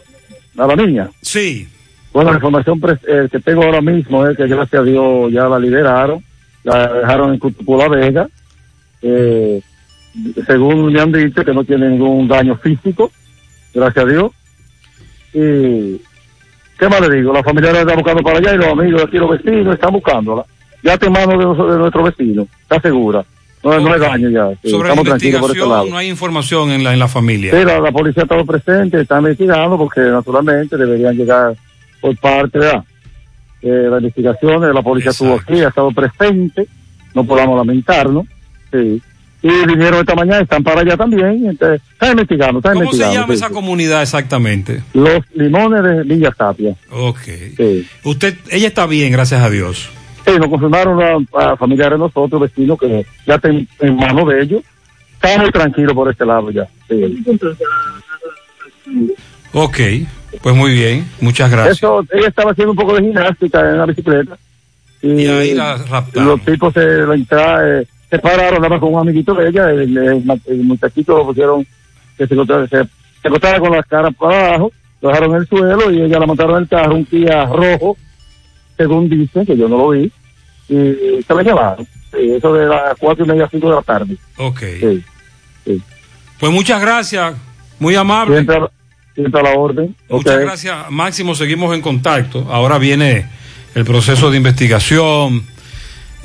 a 0.58 0.66
la 0.66 0.76
niña. 0.76 1.10
Sí. 1.20 1.68
Bueno, 2.12 2.30
la 2.30 2.36
información 2.36 2.80
eh, 3.08 3.28
que 3.30 3.40
tengo 3.40 3.64
ahora 3.64 3.80
mismo 3.80 4.26
es 4.26 4.36
que 4.36 4.46
gracias 4.46 4.80
a 4.80 4.84
Dios 4.84 5.32
ya 5.32 5.48
la 5.48 5.58
liberaron, 5.58 6.24
la 6.62 6.86
dejaron 7.00 7.34
en 7.34 7.38
Cutupula 7.40 7.88
Vega. 7.88 8.28
Eh, 9.02 9.60
según 10.46 10.92
me 10.92 11.00
han 11.00 11.10
dicho 11.12 11.44
que 11.44 11.52
no 11.52 11.64
tiene 11.64 11.88
ningún 11.90 12.28
daño 12.28 12.56
físico, 12.56 13.10
gracias 13.74 14.04
a 14.04 14.08
Dios. 14.08 14.32
Y, 15.34 16.00
¿qué 16.78 16.88
más 16.88 17.00
le 17.00 17.16
digo? 17.16 17.32
La 17.32 17.42
familia 17.42 17.70
está 17.72 17.94
buscando 17.94 18.22
para 18.22 18.38
allá 18.38 18.54
y 18.54 18.58
los 18.58 18.68
amigos 18.68 19.02
de 19.02 19.06
aquí, 19.08 19.18
los 19.18 19.30
vecinos, 19.30 19.74
están 19.74 19.92
buscándola. 19.92 20.44
Ya 20.82 20.94
está 20.94 21.06
en 21.06 21.12
manos 21.12 21.58
de, 21.58 21.72
de 21.72 21.78
nuestro 21.78 22.02
vecino, 22.04 22.46
está 22.62 22.80
segura. 22.80 23.24
No, 23.62 23.80
no 23.80 23.94
hay 23.94 24.00
daño 24.00 24.28
ya. 24.28 24.50
sí, 24.62 24.68
Sobre 24.70 24.88
la 24.88 24.94
estamos 24.94 25.08
tranquilos 25.08 25.40
por 25.40 25.50
este 25.50 25.66
lado. 25.66 25.86
no 25.86 25.96
hay 25.96 26.08
información 26.10 26.70
en 26.70 26.84
la, 26.84 26.92
en 26.92 26.98
la 26.98 27.08
familia. 27.08 27.50
Sí, 27.58 27.64
la, 27.64 27.80
la 27.80 27.90
policía 27.92 28.22
ha 28.22 28.24
estado 28.24 28.44
presente, 28.44 29.00
está 29.00 29.18
investigando 29.18 29.78
porque 29.78 30.00
naturalmente 30.02 30.76
deberían 30.76 31.16
llegar 31.16 31.54
por 32.02 32.14
parte 32.18 32.58
de 32.58 32.66
la, 32.66 32.84
de 33.62 33.90
la 33.90 33.96
investigación, 33.96 34.74
la 34.74 34.82
policía 34.82 35.10
estuvo 35.12 35.34
aquí, 35.34 35.60
ha 35.62 35.68
estado 35.68 35.90
presente, 35.92 36.68
no 37.14 37.24
podamos 37.24 37.56
lamentarnos, 37.56 38.26
sí. 38.70 39.00
Y 39.46 39.66
vinieron 39.66 40.00
esta 40.00 40.14
mañana, 40.14 40.40
están 40.40 40.64
para 40.64 40.80
allá 40.80 40.96
también, 40.96 41.44
entonces, 41.46 41.82
está 41.92 42.10
investigando, 42.10 42.60
está 42.60 42.70
¿Cómo 42.72 42.80
se 42.80 42.84
investigando. 42.86 43.14
llama 43.20 43.26
sí, 43.26 43.32
esa 43.34 43.48
sí. 43.48 43.52
comunidad 43.54 44.02
exactamente? 44.02 44.82
Los 44.94 45.20
limones 45.34 45.82
de 45.84 46.02
Villa 46.02 46.30
Tapia. 46.30 46.74
Ok. 46.90 47.18
Sí. 47.58 47.86
Usted, 48.04 48.36
ella 48.50 48.68
está 48.68 48.86
bien, 48.86 49.12
gracias 49.12 49.42
a 49.42 49.50
Dios. 49.50 49.90
Sí, 50.26 50.32
nos 50.38 50.48
confirmaron 50.48 51.28
a, 51.34 51.50
a 51.52 51.56
familiares 51.58 51.98
de 51.98 52.04
nosotros, 52.06 52.40
vecinos, 52.40 52.78
que 52.78 53.04
ya 53.26 53.34
está 53.34 53.48
en, 53.50 53.68
en 53.80 53.96
manos 53.96 54.26
de 54.28 54.40
ellos. 54.42 54.62
Estamos 55.22 55.50
tranquilos 55.52 55.92
por 55.92 56.10
este 56.10 56.24
lado 56.24 56.50
ya. 56.50 56.66
Sí. 56.88 57.22
Ok, 59.52 59.78
pues 60.42 60.54
muy 60.56 60.72
bien, 60.72 61.06
muchas 61.20 61.50
gracias. 61.50 61.76
Eso, 61.76 62.04
ella 62.12 62.28
estaba 62.28 62.50
haciendo 62.52 62.72
un 62.72 62.76
poco 62.78 62.94
de 62.94 63.02
gimnástica 63.02 63.60
en 63.60 63.78
la 63.78 63.86
bicicleta. 63.86 64.36
Y, 65.02 65.26
ahí 65.26 65.52
la 65.54 65.76
raptaron. 65.76 66.28
Los 66.30 66.44
tipos 66.44 66.72
se, 66.72 66.80
la 66.80 67.14
entra- 67.14 67.80
eh, 67.82 67.86
se 68.10 68.18
pararon, 68.18 68.60
nada 68.60 68.68
más 68.68 68.80
con 68.80 68.94
un 68.94 69.00
amiguito 69.00 69.34
de 69.34 69.48
ella, 69.48 69.70
el, 69.70 69.96
el 69.96 70.40
el 70.46 70.64
muchachito 70.64 71.16
lo 71.18 71.26
pusieron 71.26 71.66
que 72.16 72.26
se 72.26 72.34
se, 72.34 72.68
se 72.68 73.28
acostara 73.28 73.58
con 73.58 73.72
las 73.72 73.86
caras 73.86 74.14
para 74.14 74.48
abajo, 74.48 74.72
lo 75.00 75.08
dejaron 75.08 75.30
en 75.32 75.36
el 75.36 75.48
suelo 75.48 75.90
y 75.90 76.02
ella 76.02 76.18
la 76.18 76.26
montaron 76.26 76.56
en 76.56 76.62
el 76.62 76.68
carro, 76.68 76.94
un 76.94 77.04
Kia 77.04 77.46
rojo, 77.46 77.96
según 78.76 79.08
dicen, 79.08 79.44
que 79.46 79.56
yo 79.56 79.68
no 79.68 79.78
lo 79.78 79.88
vi, 79.90 80.10
y 80.68 81.22
se 81.26 81.34
la 81.34 81.42
llevaron. 81.42 81.86
Sí, 82.12 82.30
eso 82.30 82.54
de 82.54 82.66
las 82.66 82.96
cuatro 82.98 83.24
y 83.24 83.28
media, 83.28 83.48
cinco 83.50 83.68
de 83.68 83.74
la 83.74 83.82
tarde. 83.82 84.16
Ok. 84.36 84.60
Sí, 84.80 85.04
sí. 85.64 85.82
Pues 86.38 86.52
muchas 86.52 86.80
gracias, 86.80 87.34
muy 87.78 87.96
amable. 87.96 88.36
Siempre, 88.36 88.58
siempre 89.14 89.40
a 89.40 89.44
la 89.44 89.58
orden. 89.58 89.96
Muchas 90.08 90.38
gracias, 90.40 90.90
Máximo. 90.90 91.34
Seguimos 91.34 91.74
en 91.74 91.80
contacto. 91.80 92.46
Ahora 92.50 92.78
viene 92.78 93.26
el 93.74 93.84
proceso 93.84 94.30
de 94.30 94.36
investigación. 94.36 95.44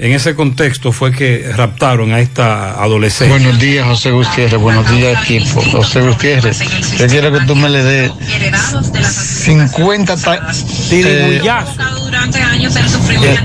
En 0.02 0.14
ese 0.14 0.34
contexto 0.34 0.94
fue 0.94 1.12
que 1.12 1.52
raptaron 1.58 2.14
a 2.14 2.22
esta 2.22 2.82
adolescente. 2.82 3.34
Buenos 3.34 3.60
días, 3.60 3.86
José 3.86 4.12
Gutiérrez. 4.12 4.58
Buenos 4.58 4.90
días, 4.90 5.22
equipo. 5.24 5.62
José 5.74 6.00
Gutiérrez, 6.00 6.58
yo 6.98 7.08
quiero 7.08 7.34
que 7.34 7.42
tú 7.46 7.54
me 7.54 7.70
le 7.70 7.84
des 7.84 8.12
50 9.44 10.16
ta- 10.16 10.36
eh, 10.92 11.42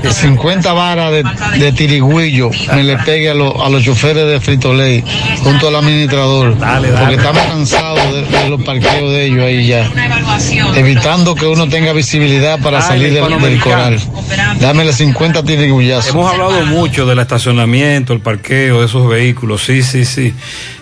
eh, 0.03 0.11
50 0.13 0.73
varas 0.73 1.11
de, 1.11 1.23
de 1.59 1.71
tirigüillo 1.73 2.49
me 2.73 2.83
le 2.83 2.97
pegue 2.99 3.29
a, 3.29 3.33
los- 3.33 3.53
a 3.61 3.69
los 3.69 3.83
choferes 3.83 4.25
de 4.25 4.39
Frito 4.39 4.73
Lay 4.73 5.03
junto 5.43 5.67
al 5.67 5.75
administrador. 5.75 6.55
Porque 6.57 7.15
estamos 7.15 7.43
cansados 7.43 8.13
de, 8.13 8.21
de 8.23 8.49
los 8.49 8.61
parqueos 8.63 9.11
de 9.11 9.25
ellos 9.25 9.43
ahí 9.43 9.67
ya. 9.67 9.91
Evitando 10.75 11.35
que 11.35 11.47
uno 11.47 11.67
tenga 11.67 11.91
visibilidad 11.91 12.59
para 12.59 12.79
Dale, 12.79 12.87
salir 12.87 13.13
del, 13.13 13.41
del 13.41 13.59
coral. 13.59 13.99
Dámele 14.61 14.93
50 14.93 15.43
tirigullazos. 15.43 16.11
Hemos 16.13 16.31
hablado 16.31 16.44
mucho 16.65 17.05
del 17.05 17.19
estacionamiento, 17.19 18.13
el 18.13 18.19
parqueo 18.19 18.79
de 18.79 18.85
esos 18.85 19.07
vehículos. 19.07 19.63
Sí, 19.63 19.83
sí, 19.83 20.05
sí. 20.05 20.33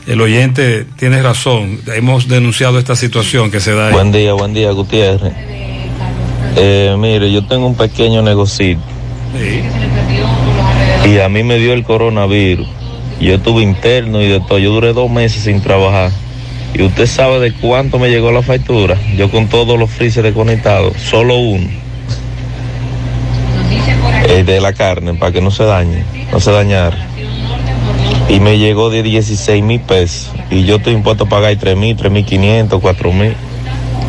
El 0.08 0.22
oyente 0.22 0.86
tiene 0.98 1.22
razón. 1.22 1.80
Hemos 1.94 2.28
denunciado 2.28 2.80
esta 2.80 2.96
situación 2.96 3.52
que 3.52 3.60
se 3.60 3.74
da 3.74 3.88
ahí. 3.88 3.94
Buen 3.94 4.12
día, 4.12 4.34
buen 4.34 4.54
día, 4.54 4.72
Gutiérrez. 4.72 5.34
Eh, 6.56 6.96
mire, 6.98 7.32
yo 7.32 7.46
tengo 7.46 7.66
un 7.68 7.76
pequeño 7.76 8.22
negocio 8.22 8.78
y 11.06 11.20
a 11.20 11.28
mí 11.30 11.44
me 11.44 11.58
dio 11.58 11.74
el 11.74 11.84
coronavirus. 11.84 12.68
Yo 13.20 13.36
estuve 13.36 13.64
interno 13.64 14.22
y 14.22 14.28
de 14.28 14.40
todo. 14.42 14.60
Yo 14.60 14.72
duré 14.72 14.94
dos 14.94 15.10
meses 15.10 15.44
sin 15.44 15.62
trabajar. 15.62 16.12
Y 16.74 16.82
usted 16.82 17.06
sabe 17.08 17.40
de 17.40 17.54
cuánto 17.54 18.00
me 18.00 18.10
llegó 18.10 18.32
la 18.32 18.42
factura. 18.42 18.98
Yo 19.16 19.30
con 19.30 19.48
todos 19.48 19.78
los 19.78 19.90
freezer 19.90 20.24
desconectados, 20.24 20.98
solo 20.98 21.36
uno. 21.38 21.83
Eh, 24.26 24.44
de 24.44 24.62
la 24.62 24.74
carne, 24.74 25.14
para 25.16 25.32
que 25.32 25.42
no 25.42 25.52
se 25.52 25.64
dañe, 25.66 26.04
no 26.32 26.40
se 26.40 26.52
dañara. 26.52 26.98
Y 28.30 28.40
me 28.40 28.58
llegó 28.58 28.90
de 28.90 29.04
16 29.04 29.64
mil 29.64 29.82
pesos. 29.82 30.32
Y 30.50 30.64
yo 30.64 30.78
estoy 30.78 30.94
impuesto 30.94 31.26
a 31.26 31.30
pagar 31.30 31.56
3 31.60 31.76
mil, 31.76 31.96
3 31.96 32.12
mil 32.12 32.26
500, 32.26 32.80
4 32.82 33.12
mil. 33.12 33.36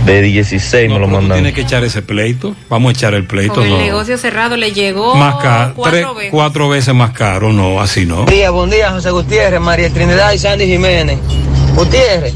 De 0.06 0.20
16 0.22 0.90
me 0.90 0.98
lo 0.98 1.08
mandan. 1.08 1.38
Tiene 1.38 1.52
que 1.52 1.62
echar 1.62 1.82
ese 1.82 2.02
pleito. 2.02 2.54
Vamos 2.68 2.90
a 2.90 2.92
echar 2.92 3.14
el 3.14 3.26
pleito. 3.26 3.54
Con 3.54 3.64
el 3.64 3.70
No. 3.70 3.78
negocio 3.78 4.16
cerrado 4.18 4.56
le 4.56 4.70
llegó 4.72 5.14
Más 5.14 5.36
caro. 5.36 5.72
cuatro 5.74 5.98
Tres, 5.98 6.14
veces. 6.16 6.30
cuatro 6.30 6.68
veces 6.68 6.94
más 6.94 7.10
caro. 7.12 7.52
No, 7.52 7.80
así 7.80 8.04
no. 8.06 8.16
Buen 8.24 8.26
día, 8.26 8.50
buen 8.50 8.70
día, 8.70 8.90
José 8.90 9.10
Gutiérrez, 9.10 9.60
María 9.60 9.90
Trinidad 9.90 10.32
y 10.32 10.38
Sandy 10.38 10.66
Jiménez. 10.66 11.18
Gutiérrez, 11.74 12.34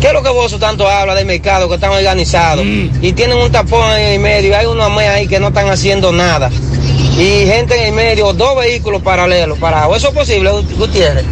¿qué 0.00 0.06
es 0.08 0.12
lo 0.12 0.22
que 0.22 0.28
vos 0.28 0.56
tanto 0.60 0.86
habla 0.88 1.14
del 1.16 1.26
mercado 1.26 1.68
que 1.68 1.74
están 1.74 1.90
organizados 1.90 2.64
y 2.64 3.12
tienen 3.14 3.36
un 3.38 3.50
tapón 3.50 3.90
en 3.98 4.12
el 4.12 4.20
medio? 4.20 4.56
Hay 4.56 4.66
unos 4.66 4.88
más 4.90 5.04
ahí 5.08 5.26
que 5.26 5.40
no 5.40 5.48
están 5.48 5.68
haciendo 5.70 6.12
nada 6.12 6.50
y 7.18 7.46
gente 7.46 7.74
en 7.78 7.86
el 7.88 7.92
medio, 7.94 8.32
dos 8.32 8.56
vehículos 8.56 9.02
paralelos 9.02 9.58
parados. 9.58 9.96
¿Eso 9.96 10.08
es 10.08 10.14
posible, 10.14 10.50
Gutiérrez? 10.76 11.24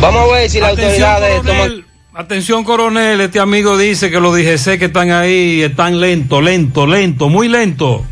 Vamos 0.00 0.28
a 0.28 0.34
ver 0.34 0.50
si 0.50 0.60
las 0.60 0.72
Atención, 0.72 1.10
coronel. 1.16 1.84
Atención, 2.14 2.64
coronel. 2.64 3.20
Este 3.22 3.40
amigo 3.40 3.78
dice 3.78 4.10
que 4.10 4.20
los 4.20 4.34
DGC 4.36 4.78
que 4.78 4.86
están 4.86 5.10
ahí 5.10 5.62
están 5.62 6.00
lento, 6.00 6.42
lento, 6.42 6.86
lento, 6.86 7.28
muy 7.30 7.48
lento. 7.48 8.04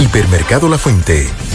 Hipermercado 0.00 0.68
La 0.68 0.78
Fuente 0.78 1.30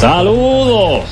Saludos. 0.00 1.04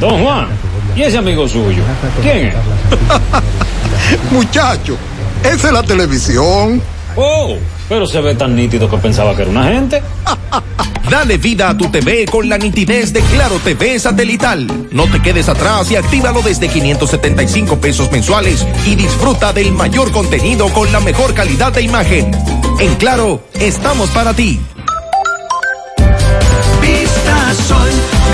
Don 0.00 0.22
Juan, 0.24 0.48
¿y 0.96 1.02
ese 1.02 1.18
amigo 1.18 1.46
suyo? 1.46 1.82
¿Quién 2.20 2.48
es? 2.48 2.54
Muchacho, 4.32 4.96
esa 5.44 5.68
es 5.68 5.72
la 5.72 5.82
televisión. 5.82 6.82
Oh, 7.16 7.56
pero 7.88 8.06
se 8.06 8.20
ve 8.20 8.34
tan 8.34 8.56
nítido 8.56 8.90
que 8.90 8.96
pensaba 8.98 9.34
que 9.36 9.42
era 9.42 9.50
una 9.50 9.64
gente. 9.64 10.02
Dale 11.10 11.38
vida 11.38 11.70
a 11.70 11.76
tu 11.76 11.90
TV 11.90 12.26
con 12.26 12.48
la 12.48 12.56
nitidez 12.56 13.12
de 13.12 13.20
Claro 13.20 13.58
TV 13.58 13.98
satelital. 13.98 14.88
No 14.92 15.10
te 15.10 15.20
quedes 15.20 15.48
atrás 15.48 15.90
y 15.90 15.96
actívalo 15.96 16.40
desde 16.42 16.68
575 16.68 17.80
pesos 17.80 18.12
mensuales 18.12 18.66
y 18.86 18.94
disfruta 18.94 19.52
del 19.52 19.72
mayor 19.72 20.12
contenido 20.12 20.68
con 20.68 20.92
la 20.92 21.00
mejor 21.00 21.34
calidad 21.34 21.72
de 21.72 21.82
imagen. 21.82 22.30
En 22.78 22.94
Claro, 22.94 23.42
estamos 23.54 24.10
para 24.10 24.34
ti. 24.34 24.60
Vista 26.80 27.54
Sol, 27.66 27.90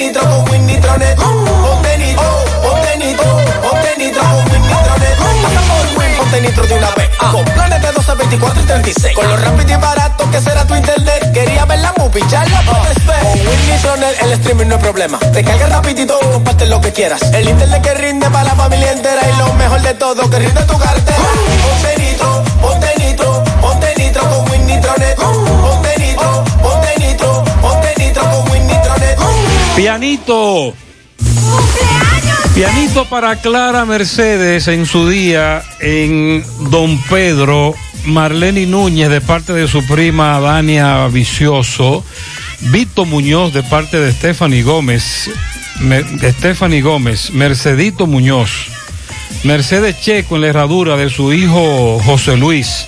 nitro 0.00 0.22
con 0.22 0.50
Win 0.50 0.66
Nitronet. 0.66 1.16
Ponte 1.16 1.98
nitro, 1.98 2.44
ponte 2.62 2.96
nitro, 2.96 3.30
ponte 3.62 3.96
nitro 3.98 4.22
con 4.22 4.52
Win 4.52 4.62
Nitronet. 4.62 5.16
Pasa 5.42 5.60
por 5.68 5.98
Win, 5.98 6.16
ponte 6.16 6.40
nitro 6.40 6.66
de 6.66 6.74
una 6.74 6.90
vez. 6.96 7.10
Con 7.18 7.44
planes 7.44 7.82
de 7.82 7.92
12, 7.92 8.14
24 8.14 8.62
y 8.62 8.64
36. 8.64 9.14
Con 9.14 9.28
lo 9.28 9.36
rápido 9.36 9.72
y 9.72 9.76
barato 9.76 10.30
que 10.30 10.40
será 10.40 10.64
tu 10.64 10.74
internet. 10.74 11.32
Quería 11.32 11.64
ver 11.66 11.80
la 11.80 11.92
movie, 11.98 12.22
ya 12.30 12.44
la 12.46 12.62
puedes 12.62 13.06
ver. 13.06 13.20
Con 13.20 13.32
Win 13.46 13.70
Nitronet 13.70 14.22
el 14.22 14.32
streaming 14.32 14.66
no 14.68 14.76
es 14.76 14.80
problema. 14.80 15.18
Te 15.18 15.44
carga 15.44 15.66
rapidito 15.66 16.18
y 16.22 16.32
comparte 16.32 16.66
lo 16.66 16.80
que 16.80 16.92
quieras. 16.92 17.20
El 17.34 17.48
internet 17.48 17.82
que 17.82 17.94
rinde 17.94 18.30
para 18.30 18.44
la 18.44 18.54
familia 18.54 18.92
entera. 18.92 19.20
Y 19.28 19.38
lo 19.38 19.52
mejor 19.54 19.82
de 19.82 19.94
todo, 19.94 20.30
que 20.30 20.38
rinde 20.38 20.62
tu 20.64 20.78
cartera. 20.78 21.18
Ponte 21.18 22.02
nitro, 22.02 22.44
ponte 22.62 22.88
nitro, 22.98 23.44
ponte 23.60 23.94
nitro 23.98 24.22
con 24.30 24.50
Win 24.50 24.66
Nitronet. 24.66 25.18
Pianito. 29.80 30.74
Pianito 32.54 33.06
para 33.06 33.36
Clara 33.36 33.86
Mercedes 33.86 34.68
en 34.68 34.84
su 34.84 35.08
día 35.08 35.62
en 35.80 36.44
Don 36.70 37.00
Pedro, 37.04 37.74
Marlene 38.04 38.66
Núñez 38.66 39.08
de 39.08 39.22
parte 39.22 39.54
de 39.54 39.66
su 39.68 39.82
prima 39.86 40.38
Dania 40.38 41.06
Vicioso, 41.06 42.04
Vito 42.60 43.06
Muñoz 43.06 43.54
de 43.54 43.62
parte 43.62 43.98
de 43.98 44.12
Stephanie 44.12 44.62
Gómez, 44.62 45.30
Me- 45.80 46.04
Stephanie 46.32 46.82
Gómez, 46.82 47.30
Mercedito 47.30 48.06
Muñoz, 48.06 48.50
Mercedes 49.44 49.98
Checo 50.02 50.36
en 50.36 50.42
la 50.42 50.48
herradura 50.48 50.98
de 50.98 51.08
su 51.08 51.32
hijo 51.32 51.98
José 52.04 52.36
Luis, 52.36 52.86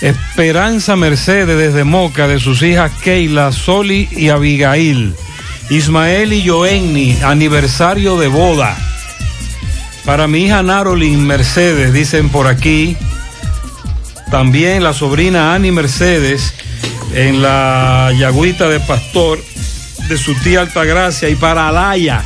Esperanza 0.00 0.96
Mercedes 0.96 1.56
desde 1.56 1.84
Moca 1.84 2.26
de 2.26 2.40
sus 2.40 2.62
hijas 2.62 2.90
Keila, 3.04 3.52
Soli 3.52 4.08
y 4.10 4.28
Abigail. 4.30 5.14
Ismael 5.70 6.32
y 6.32 6.46
Joenny, 6.46 7.18
aniversario 7.22 8.18
de 8.18 8.28
boda. 8.28 8.76
Para 10.04 10.26
mi 10.26 10.46
hija 10.46 10.62
Narolin 10.62 11.24
Mercedes, 11.24 11.92
dicen 11.92 12.28
por 12.28 12.46
aquí. 12.46 12.96
También 14.30 14.82
la 14.82 14.92
sobrina 14.92 15.54
Ani 15.54 15.70
Mercedes 15.70 16.54
en 17.14 17.42
la 17.42 18.12
Yagüita 18.18 18.68
de 18.68 18.80
Pastor 18.80 19.38
de 20.08 20.16
su 20.16 20.34
tía 20.36 20.60
Altagracia. 20.60 21.28
Y 21.28 21.36
para 21.36 21.68
Alaya, 21.68 22.22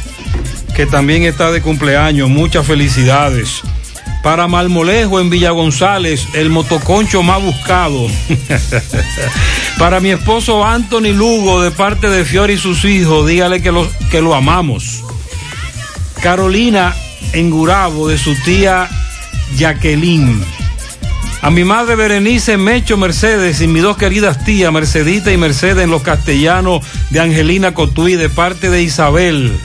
que 0.74 0.86
también 0.86 1.24
está 1.24 1.50
de 1.52 1.62
cumpleaños. 1.62 2.28
Muchas 2.28 2.66
felicidades. 2.66 3.62
Para 4.26 4.48
Malmolejo 4.48 5.20
en 5.20 5.30
Villa 5.30 5.52
González, 5.52 6.26
el 6.34 6.50
motoconcho 6.50 7.22
más 7.22 7.40
buscado. 7.40 8.08
Para 9.78 10.00
mi 10.00 10.10
esposo 10.10 10.64
Anthony 10.64 11.12
Lugo, 11.14 11.62
de 11.62 11.70
parte 11.70 12.10
de 12.10 12.24
Fiori 12.24 12.54
y 12.54 12.58
sus 12.58 12.84
hijos, 12.84 13.28
dígale 13.28 13.62
que 13.62 13.70
lo, 13.70 13.88
que 14.10 14.20
lo 14.20 14.34
amamos. 14.34 15.04
Carolina 16.24 16.92
en 17.34 17.50
Gurabo, 17.50 18.08
de 18.08 18.18
su 18.18 18.34
tía 18.42 18.88
Jacqueline. 19.56 20.44
A 21.40 21.50
mi 21.52 21.62
madre 21.62 21.94
Berenice 21.94 22.56
Mecho 22.56 22.96
Mercedes 22.96 23.60
y 23.60 23.68
mis 23.68 23.84
dos 23.84 23.96
queridas 23.96 24.44
tías, 24.44 24.72
Mercedita 24.72 25.30
y 25.30 25.36
Mercedes 25.36 25.84
en 25.84 25.90
los 25.90 26.02
castellanos 26.02 26.84
de 27.10 27.20
Angelina 27.20 27.74
Cotuí, 27.74 28.16
de 28.16 28.28
parte 28.28 28.70
de 28.70 28.82
Isabel. 28.82 29.56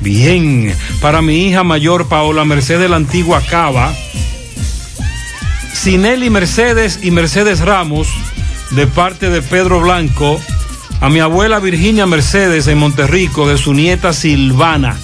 Bien. 0.00 0.74
Para 1.00 1.22
mi 1.22 1.46
hija 1.46 1.62
mayor 1.62 2.08
Paola 2.08 2.44
Mercedes 2.44 2.88
la 2.88 2.96
antigua 2.96 3.42
Cava. 3.48 3.94
Sinelli 5.72 6.30
Mercedes 6.30 7.00
y 7.02 7.10
Mercedes 7.10 7.60
Ramos, 7.60 8.08
de 8.72 8.86
parte 8.86 9.30
de 9.30 9.42
Pedro 9.42 9.80
Blanco. 9.80 10.40
A 11.00 11.08
mi 11.08 11.20
abuela 11.20 11.58
Virginia 11.60 12.06
Mercedes 12.06 12.66
en 12.66 12.78
Monterrico, 12.78 13.48
de 13.48 13.56
su 13.56 13.72
nieta 13.72 14.12
Silvana. 14.12 14.98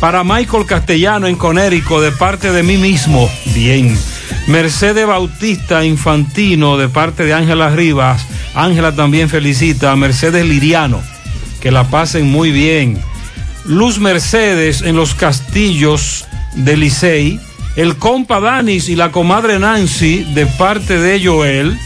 Para 0.00 0.24
Michael 0.24 0.64
Castellano 0.64 1.26
en 1.26 1.36
Conérico, 1.36 2.00
de 2.00 2.12
parte 2.12 2.52
de 2.52 2.62
mí 2.62 2.76
mismo. 2.76 3.30
Bien. 3.54 3.98
Mercedes 4.46 5.06
Bautista 5.06 5.84
Infantino, 5.84 6.78
de 6.78 6.88
parte 6.88 7.24
de 7.24 7.34
Ángela 7.34 7.68
Rivas. 7.70 8.24
Ángela 8.54 8.94
también 8.94 9.28
felicita 9.28 9.92
a 9.92 9.96
Mercedes 9.96 10.46
Liriano, 10.46 11.02
que 11.60 11.70
la 11.70 11.84
pasen 11.84 12.30
muy 12.30 12.50
bien. 12.50 12.98
Luz 13.68 13.98
Mercedes 13.98 14.80
en 14.80 14.96
los 14.96 15.14
castillos 15.14 16.24
de 16.54 16.78
Licey. 16.78 17.38
El 17.76 17.96
compa 17.96 18.40
Danis 18.40 18.88
y 18.88 18.96
la 18.96 19.12
comadre 19.12 19.58
Nancy 19.58 20.24
de 20.32 20.46
parte 20.46 20.98
de 20.98 21.22
Joel. 21.22 21.78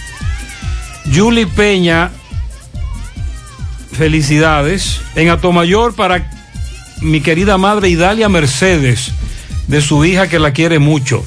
Julie 1.12 1.48
Peña, 1.48 2.12
felicidades. 3.98 5.00
En 5.16 5.28
Atomayor 5.30 5.94
para 5.96 6.30
mi 7.00 7.20
querida 7.20 7.58
madre 7.58 7.88
Idalia 7.88 8.28
Mercedes, 8.28 9.10
de 9.66 9.82
su 9.82 10.04
hija 10.04 10.28
que 10.28 10.38
la 10.38 10.52
quiere 10.52 10.78
mucho. 10.78 11.24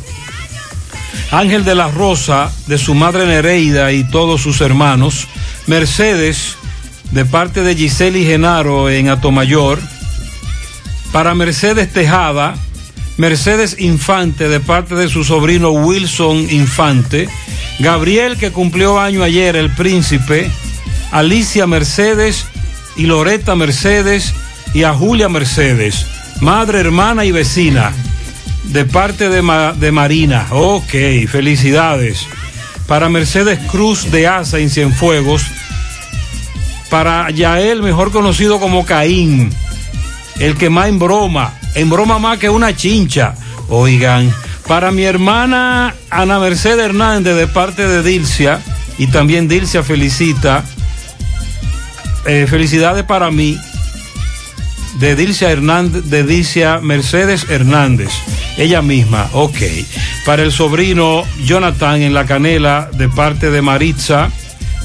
Ángel 1.31 1.65
de 1.65 1.75
la 1.75 1.89
Rosa, 1.89 2.49
de 2.67 2.77
su 2.77 2.95
madre 2.95 3.25
Nereida 3.25 3.91
y 3.91 4.05
todos 4.05 4.41
sus 4.41 4.61
hermanos. 4.61 5.27
Mercedes, 5.67 6.55
de 7.11 7.25
parte 7.25 7.61
de 7.61 7.75
Giseli 7.75 8.23
Genaro 8.23 8.89
en 8.89 9.09
Atomayor. 9.09 9.79
Para 11.15 11.33
Mercedes 11.33 11.93
Tejada, 11.93 12.55
Mercedes 13.15 13.77
Infante, 13.79 14.49
de 14.49 14.59
parte 14.59 14.95
de 14.95 15.07
su 15.07 15.23
sobrino 15.23 15.69
Wilson 15.71 16.49
Infante. 16.51 17.29
Gabriel, 17.79 18.35
que 18.35 18.51
cumplió 18.51 18.99
año 18.99 19.23
ayer, 19.23 19.55
el 19.55 19.69
príncipe. 19.69 20.51
Alicia 21.11 21.67
Mercedes 21.67 22.45
y 22.97 23.05
Loreta 23.05 23.55
Mercedes 23.55 24.35
y 24.73 24.83
a 24.83 24.93
Julia 24.93 25.29
Mercedes, 25.29 26.05
madre, 26.41 26.81
hermana 26.81 27.23
y 27.23 27.31
vecina, 27.31 27.93
de 28.65 28.83
parte 28.83 29.29
de, 29.29 29.73
de 29.79 29.91
Marina. 29.93 30.47
Ok, 30.51 30.91
felicidades. 31.29 32.27
Para 32.87 33.07
Mercedes 33.07 33.57
Cruz 33.71 34.11
de 34.11 34.27
Asa 34.27 34.59
en 34.59 34.69
Cienfuegos. 34.69 35.45
Para 36.89 37.29
Yael, 37.31 37.81
mejor 37.81 38.11
conocido 38.11 38.59
como 38.59 38.85
Caín, 38.85 39.49
el 40.39 40.55
que 40.55 40.69
más 40.69 40.87
en 40.87 40.99
broma, 40.99 41.53
en 41.75 41.89
broma 41.89 42.19
más 42.19 42.37
que 42.37 42.49
una 42.49 42.75
chincha. 42.75 43.35
Oigan, 43.69 44.33
para 44.67 44.91
mi 44.91 45.03
hermana 45.03 45.95
Ana 46.09 46.39
Mercedes 46.39 46.85
Hernández 46.85 47.35
de 47.35 47.47
parte 47.47 47.87
de 47.87 48.03
Dilcia, 48.03 48.61
y 48.97 49.07
también 49.07 49.47
Dilcia 49.47 49.83
felicita 49.83 50.63
eh, 52.25 52.47
felicidades 52.49 53.03
para 53.03 53.29
mí 53.29 53.57
de 54.99 55.15
Dilcia 55.15 55.51
Hernández, 55.51 56.05
de 56.05 56.23
Dilcia 56.23 56.79
Mercedes 56.81 57.47
Hernández, 57.49 58.09
ella 58.57 58.81
misma, 58.81 59.29
ok. 59.33 59.57
Para 60.25 60.43
el 60.43 60.51
sobrino 60.51 61.23
Jonathan 61.43 62.01
en 62.01 62.13
la 62.13 62.25
canela 62.25 62.89
de 62.93 63.09
parte 63.09 63.51
de 63.51 63.61
Maritza, 63.61 64.31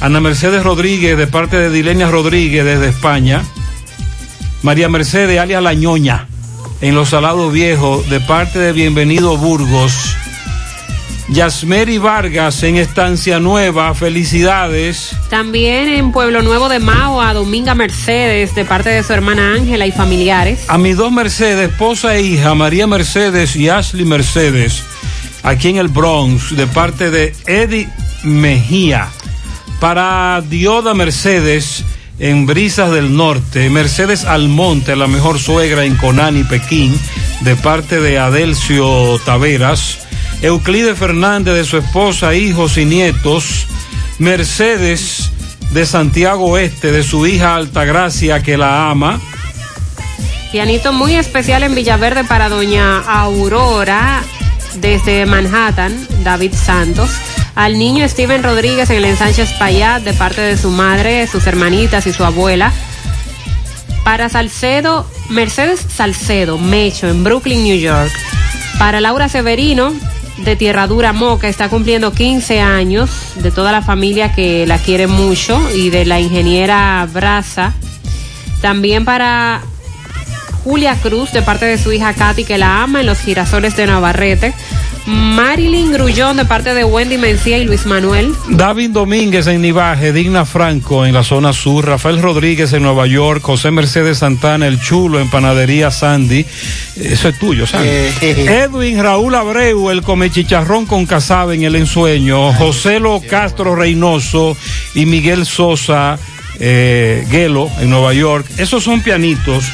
Ana 0.00 0.20
Mercedes 0.20 0.64
Rodríguez 0.64 1.16
de 1.16 1.26
parte 1.26 1.56
de 1.56 1.70
Dilenia 1.70 2.10
Rodríguez 2.10 2.64
desde 2.64 2.88
España, 2.88 3.42
María 4.62 4.88
Mercedes 4.88 5.40
alias 5.40 5.62
La 5.62 5.72
Ñoña 5.72 6.26
en 6.82 6.94
Los 6.94 7.10
Salados 7.10 7.52
Viejos 7.52 8.08
de 8.10 8.20
parte 8.20 8.58
de 8.58 8.72
Bienvenido 8.72 9.36
Burgos. 9.38 10.16
Yasmeri 11.28 11.98
Vargas 11.98 12.62
en 12.64 12.76
Estancia 12.76 13.38
Nueva, 13.38 13.94
felicidades. 13.94 15.16
También 15.30 15.88
en 15.88 16.12
Pueblo 16.12 16.42
Nuevo 16.42 16.68
de 16.68 16.78
Mao 16.78 17.22
a 17.22 17.32
Dominga 17.32 17.74
Mercedes 17.74 18.54
de 18.54 18.64
parte 18.64 18.90
de 18.90 19.02
su 19.02 19.12
hermana 19.12 19.54
Ángela 19.54 19.86
y 19.86 19.92
familiares. 19.92 20.64
A 20.68 20.76
mis 20.76 20.96
dos 20.96 21.12
Mercedes, 21.12 21.70
esposa 21.70 22.16
e 22.16 22.22
hija, 22.22 22.54
María 22.54 22.86
Mercedes 22.86 23.56
y 23.56 23.68
Ashley 23.68 24.04
Mercedes, 24.04 24.82
aquí 25.42 25.68
en 25.68 25.76
el 25.76 25.88
Bronx, 25.88 26.54
de 26.54 26.66
parte 26.66 27.10
de 27.10 27.32
Eddie 27.46 27.88
Mejía. 28.24 29.08
Para 29.78 30.42
Dioda 30.46 30.92
Mercedes, 30.92 31.84
en 32.20 32.46
Brisas 32.46 32.92
del 32.92 33.16
Norte. 33.16 33.68
Mercedes 33.70 34.24
Almonte, 34.24 34.94
la 34.94 35.08
mejor 35.08 35.38
suegra 35.40 35.84
en 35.84 35.96
Conani, 35.96 36.44
Pekín, 36.44 36.98
de 37.40 37.56
parte 37.56 38.00
de 38.00 38.18
Adelcio 38.18 39.18
Taveras. 39.24 39.98
Euclide 40.42 40.94
Fernández 40.94 41.54
de 41.54 41.64
su 41.64 41.78
esposa, 41.78 42.34
hijos 42.34 42.76
y 42.78 42.84
nietos. 42.84 43.66
Mercedes 44.18 45.30
de 45.72 45.86
Santiago 45.86 46.46
Oeste, 46.46 46.92
de 46.92 47.02
su 47.02 47.26
hija 47.26 47.56
Altagracia, 47.56 48.42
que 48.42 48.56
la 48.56 48.90
ama. 48.90 49.20
Pianito 50.52 50.92
muy 50.92 51.14
especial 51.14 51.62
en 51.62 51.74
Villaverde 51.74 52.24
para 52.24 52.48
doña 52.48 53.00
Aurora 53.00 54.22
desde 54.80 55.24
Manhattan, 55.26 56.06
David 56.22 56.52
Santos. 56.54 57.10
Al 57.54 57.78
niño 57.78 58.08
Steven 58.08 58.42
Rodríguez 58.42 58.90
en 58.90 58.96
el 58.96 59.04
ensanche 59.04 59.42
Espaillat 59.42 60.02
de 60.02 60.12
parte 60.14 60.40
de 60.40 60.56
su 60.56 60.70
madre, 60.70 61.26
sus 61.26 61.46
hermanitas 61.46 62.06
y 62.06 62.12
su 62.12 62.24
abuela. 62.24 62.72
Para 64.04 64.28
Salcedo, 64.28 65.06
Mercedes 65.28 65.80
Salcedo, 65.94 66.58
Mecho, 66.58 67.08
en 67.08 67.22
Brooklyn, 67.22 67.62
New 67.62 67.78
York. 67.78 68.12
Para 68.78 69.00
Laura 69.00 69.28
Severino, 69.28 69.92
de 70.44 70.56
Tierra 70.56 70.86
Dura 70.86 71.12
Moca, 71.12 71.48
está 71.48 71.68
cumpliendo 71.68 72.12
15 72.12 72.60
años, 72.60 73.10
de 73.36 73.50
toda 73.50 73.72
la 73.72 73.82
familia 73.82 74.32
que 74.32 74.66
la 74.66 74.78
quiere 74.78 75.06
mucho 75.06 75.60
y 75.74 75.90
de 75.90 76.06
la 76.06 76.18
ingeniera 76.20 77.06
Braza. 77.12 77.74
También 78.60 79.04
para 79.04 79.60
Julia 80.64 80.96
Cruz, 80.96 81.32
de 81.32 81.42
parte 81.42 81.66
de 81.66 81.78
su 81.78 81.92
hija 81.92 82.14
Katy, 82.14 82.44
que 82.44 82.58
la 82.58 82.82
ama 82.82 83.00
en 83.00 83.06
los 83.06 83.18
girasoles 83.20 83.76
de 83.76 83.86
Navarrete. 83.86 84.54
Marilyn 85.06 85.92
Grullón, 85.92 86.36
de 86.36 86.44
parte 86.44 86.74
de 86.74 86.84
Wendy 86.84 87.18
Mencía 87.18 87.58
y 87.58 87.64
Luis 87.64 87.86
Manuel. 87.86 88.34
David 88.48 88.90
Domínguez 88.90 89.46
en 89.46 89.62
Nivaje, 89.62 90.12
Digna 90.12 90.44
Franco 90.44 91.06
en 91.06 91.14
la 91.14 91.24
zona 91.24 91.52
sur, 91.52 91.86
Rafael 91.86 92.20
Rodríguez 92.20 92.72
en 92.72 92.82
Nueva 92.82 93.06
York, 93.06 93.42
José 93.42 93.70
Mercedes 93.70 94.18
Santana, 94.18 94.66
El 94.66 94.80
Chulo 94.80 95.20
en 95.20 95.30
Panadería 95.30 95.90
Sandy. 95.90 96.44
Eso 96.96 97.28
es 97.28 97.38
tuyo, 97.38 97.66
Sandy. 97.66 97.88
Edwin 98.20 99.02
Raúl 99.02 99.34
Abreu, 99.34 99.90
el 99.90 100.02
come 100.02 100.30
chicharrón 100.30 100.86
con 100.86 101.06
casabe 101.06 101.54
en 101.54 101.62
El 101.62 101.76
Ensueño, 101.76 102.52
José 102.54 103.00
Lo 103.00 103.20
Castro 103.20 103.74
Reynoso 103.74 104.56
y 104.94 105.06
Miguel 105.06 105.46
Sosa 105.46 106.18
eh, 106.58 107.26
Guelo 107.30 107.70
en 107.80 107.90
Nueva 107.90 108.12
York. 108.12 108.46
Esos 108.58 108.84
son 108.84 109.02
pianitos 109.02 109.64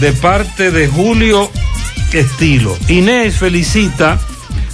de 0.00 0.12
parte 0.12 0.70
de 0.70 0.88
Julio 0.88 1.50
Estilo. 2.12 2.76
Inés 2.88 3.36
felicita 3.36 4.18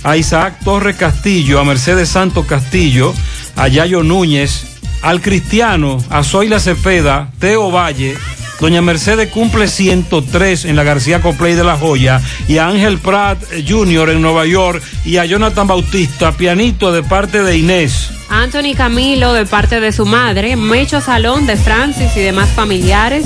a 0.05 0.17
Isaac 0.17 0.59
Torres 0.65 0.97
Castillo, 0.97 1.61
a 1.61 1.65
Mercedes 1.65 2.09
Santo 2.09 2.47
Castillo, 2.47 3.15
a 3.57 3.69
Yayo 3.69 4.03
Núñez, 4.03 4.65
al 5.03 5.21
Cristiano, 5.21 6.03
a 6.11 6.23
Zoila 6.25 6.61
Cepeda, 6.61 7.31
Teo 7.39 7.71
Valle, 7.71 8.17
Doña 8.63 8.81
Mercedes 8.81 9.29
cumple 9.29 9.67
103 9.67 10.67
en 10.67 10.77
la 10.77 10.85
García 10.85 11.21
Copley 11.21 11.55
de 11.55 11.65
La 11.65 11.77
Joya 11.77 12.21
y 12.47 12.59
a 12.59 12.69
Ángel 12.69 12.99
Pratt 12.99 13.43
Jr. 13.69 14.11
en 14.11 14.23
Nueva 14.23 14.47
York 14.47 14.81
y 15.05 15.17
a 15.17 15.25
Jonathan 15.25 15.67
Bautista, 15.67 16.31
pianito 16.31 16.93
de 16.93 17.03
parte 17.03 17.43
de 17.43 17.59
Inés. 17.59 18.11
Anthony 18.29 18.75
Camilo, 18.77 19.33
de 19.33 19.47
parte 19.47 19.81
de 19.81 19.91
su 19.91 20.07
madre. 20.07 20.55
Mecho 20.55 21.01
Salón, 21.01 21.45
de 21.45 21.57
Francis 21.57 22.17
y 22.17 22.21
demás 22.21 22.51
familiares. 22.51 23.25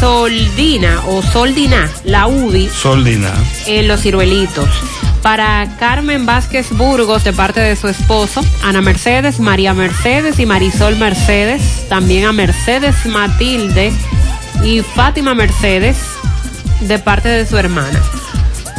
Soldina 0.00 1.02
o 1.06 1.22
Soldina, 1.22 1.88
la 2.04 2.26
UDI, 2.26 2.68
Soldina. 2.70 3.32
en 3.66 3.86
Los 3.86 4.00
Ciruelitos. 4.00 4.68
Para 5.22 5.68
Carmen 5.78 6.24
Vázquez 6.24 6.70
Burgos, 6.70 7.24
de 7.24 7.32
parte 7.32 7.60
de 7.60 7.76
su 7.76 7.88
esposo, 7.88 8.40
Ana 8.64 8.80
Mercedes, 8.80 9.38
María 9.38 9.74
Mercedes 9.74 10.38
y 10.38 10.46
Marisol 10.46 10.96
Mercedes. 10.96 11.86
También 11.88 12.24
a 12.24 12.32
Mercedes 12.32 13.04
Matilde 13.04 13.92
y 14.64 14.80
Fátima 14.80 15.34
Mercedes, 15.34 15.98
de 16.80 16.98
parte 16.98 17.28
de 17.28 17.46
su 17.46 17.58
hermana. 17.58 18.00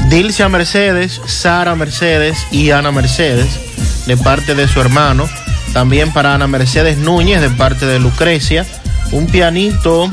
Dilcia 0.09 0.49
Mercedes, 0.49 1.21
Sara 1.25 1.75
Mercedes 1.75 2.37
y 2.51 2.71
Ana 2.71 2.91
Mercedes, 2.91 3.59
de 4.07 4.17
parte 4.17 4.55
de 4.55 4.67
su 4.67 4.81
hermano. 4.81 5.29
También 5.73 6.11
para 6.11 6.33
Ana 6.33 6.47
Mercedes 6.47 6.97
Núñez, 6.97 7.39
de 7.39 7.49
parte 7.49 7.85
de 7.85 7.99
Lucrecia. 7.99 8.65
Un 9.11 9.27
pianito 9.27 10.11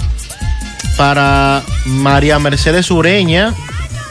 para 0.97 1.63
María 1.85 2.39
Mercedes 2.39 2.91
Ureña, 2.91 3.55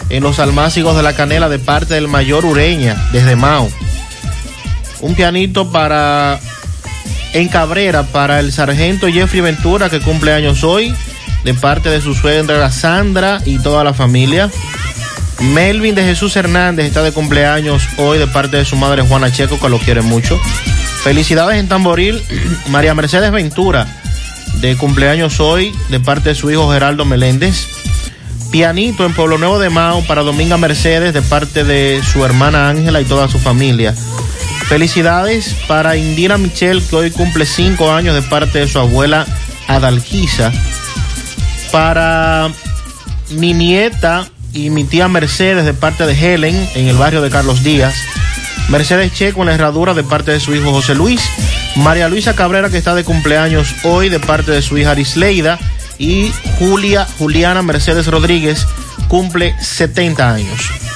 en 0.09 0.23
los 0.23 0.39
almácigos 0.39 0.95
de 0.95 1.03
la 1.03 1.13
canela, 1.13 1.49
de 1.49 1.59
parte 1.59 1.95
del 1.95 2.07
mayor 2.07 2.45
Ureña, 2.45 2.95
desde 3.11 3.35
Mao. 3.35 3.69
Un 5.01 5.15
pianito 5.15 5.71
para 5.71 6.39
en 7.33 7.47
Cabrera, 7.49 8.03
para 8.03 8.39
el 8.39 8.51
sargento 8.51 9.07
Jeffrey 9.07 9.41
Ventura, 9.41 9.89
que 9.89 9.99
cumple 9.99 10.33
años 10.33 10.63
hoy, 10.63 10.93
de 11.43 11.53
parte 11.53 11.89
de 11.89 12.01
su 12.01 12.13
suegra 12.13 12.71
Sandra 12.71 13.41
y 13.45 13.59
toda 13.59 13.83
la 13.83 13.93
familia. 13.93 14.49
Melvin 15.39 15.93
de 15.93 16.03
Jesús 16.03 16.35
Hernández 16.35 16.87
está 16.87 17.03
de 17.03 17.11
cumpleaños 17.11 17.83
hoy 17.97 18.17
de 18.17 18.27
parte 18.27 18.57
de 18.57 18.65
su 18.65 18.75
madre 18.75 19.03
Juana 19.03 19.31
Checo, 19.31 19.59
que 19.59 19.69
lo 19.69 19.77
quiere 19.77 20.01
mucho. 20.01 20.39
Felicidades 21.03 21.59
en 21.59 21.67
Tamboril, 21.67 22.21
María 22.69 22.95
Mercedes 22.95 23.31
Ventura, 23.31 23.87
de 24.61 24.75
cumpleaños 24.77 25.39
hoy 25.39 25.75
de 25.89 25.99
parte 25.99 26.29
de 26.29 26.35
su 26.35 26.49
hijo 26.49 26.71
Geraldo 26.71 27.05
Meléndez. 27.05 27.67
Pianito 28.51 29.05
en 29.05 29.13
Pueblo 29.13 29.37
Nuevo 29.37 29.59
de 29.59 29.69
Mao 29.69 30.01
para 30.03 30.23
Dominga 30.23 30.57
Mercedes 30.57 31.13
de 31.13 31.21
parte 31.21 31.63
de 31.63 32.01
su 32.03 32.23
hermana 32.23 32.69
Ángela 32.69 33.01
y 33.01 33.05
toda 33.05 33.27
su 33.27 33.39
familia. 33.39 33.93
Felicidades 34.67 35.55
para 35.67 35.95
Indira 35.95 36.37
Michelle, 36.37 36.81
que 36.81 36.95
hoy 36.95 37.11
cumple 37.11 37.45
cinco 37.45 37.91
años 37.91 38.15
de 38.15 38.21
parte 38.21 38.59
de 38.59 38.67
su 38.67 38.79
abuela 38.79 39.25
Adalquisa. 39.67 40.51
Para 41.71 42.49
mi 43.31 43.53
nieta 43.53 44.27
y 44.53 44.69
mi 44.69 44.83
tía 44.83 45.07
Mercedes 45.07 45.65
de 45.65 45.73
parte 45.73 46.05
de 46.05 46.13
Helen 46.13 46.69
en 46.75 46.87
el 46.87 46.97
barrio 46.97 47.21
de 47.21 47.29
Carlos 47.29 47.63
Díaz. 47.63 47.95
Mercedes 48.69 49.13
Che 49.13 49.33
con 49.33 49.45
la 49.45 49.53
herradura 49.53 49.93
de 49.93 50.03
parte 50.03 50.31
de 50.31 50.39
su 50.39 50.53
hijo 50.53 50.71
José 50.71 50.95
Luis. 50.95 51.21
María 51.75 52.09
Luisa 52.09 52.35
Cabrera 52.35 52.69
que 52.69 52.77
está 52.77 52.95
de 52.95 53.03
cumpleaños 53.03 53.73
hoy 53.83 54.09
de 54.09 54.19
parte 54.19 54.51
de 54.51 54.61
su 54.61 54.77
hija 54.77 54.91
Arisleida. 54.91 55.59
Y 55.99 56.31
Julia 56.59 57.07
Juliana 57.17 57.61
Mercedes 57.61 58.07
Rodríguez 58.07 58.65
cumple 59.07 59.55
70 59.61 60.33
años. 60.33 60.86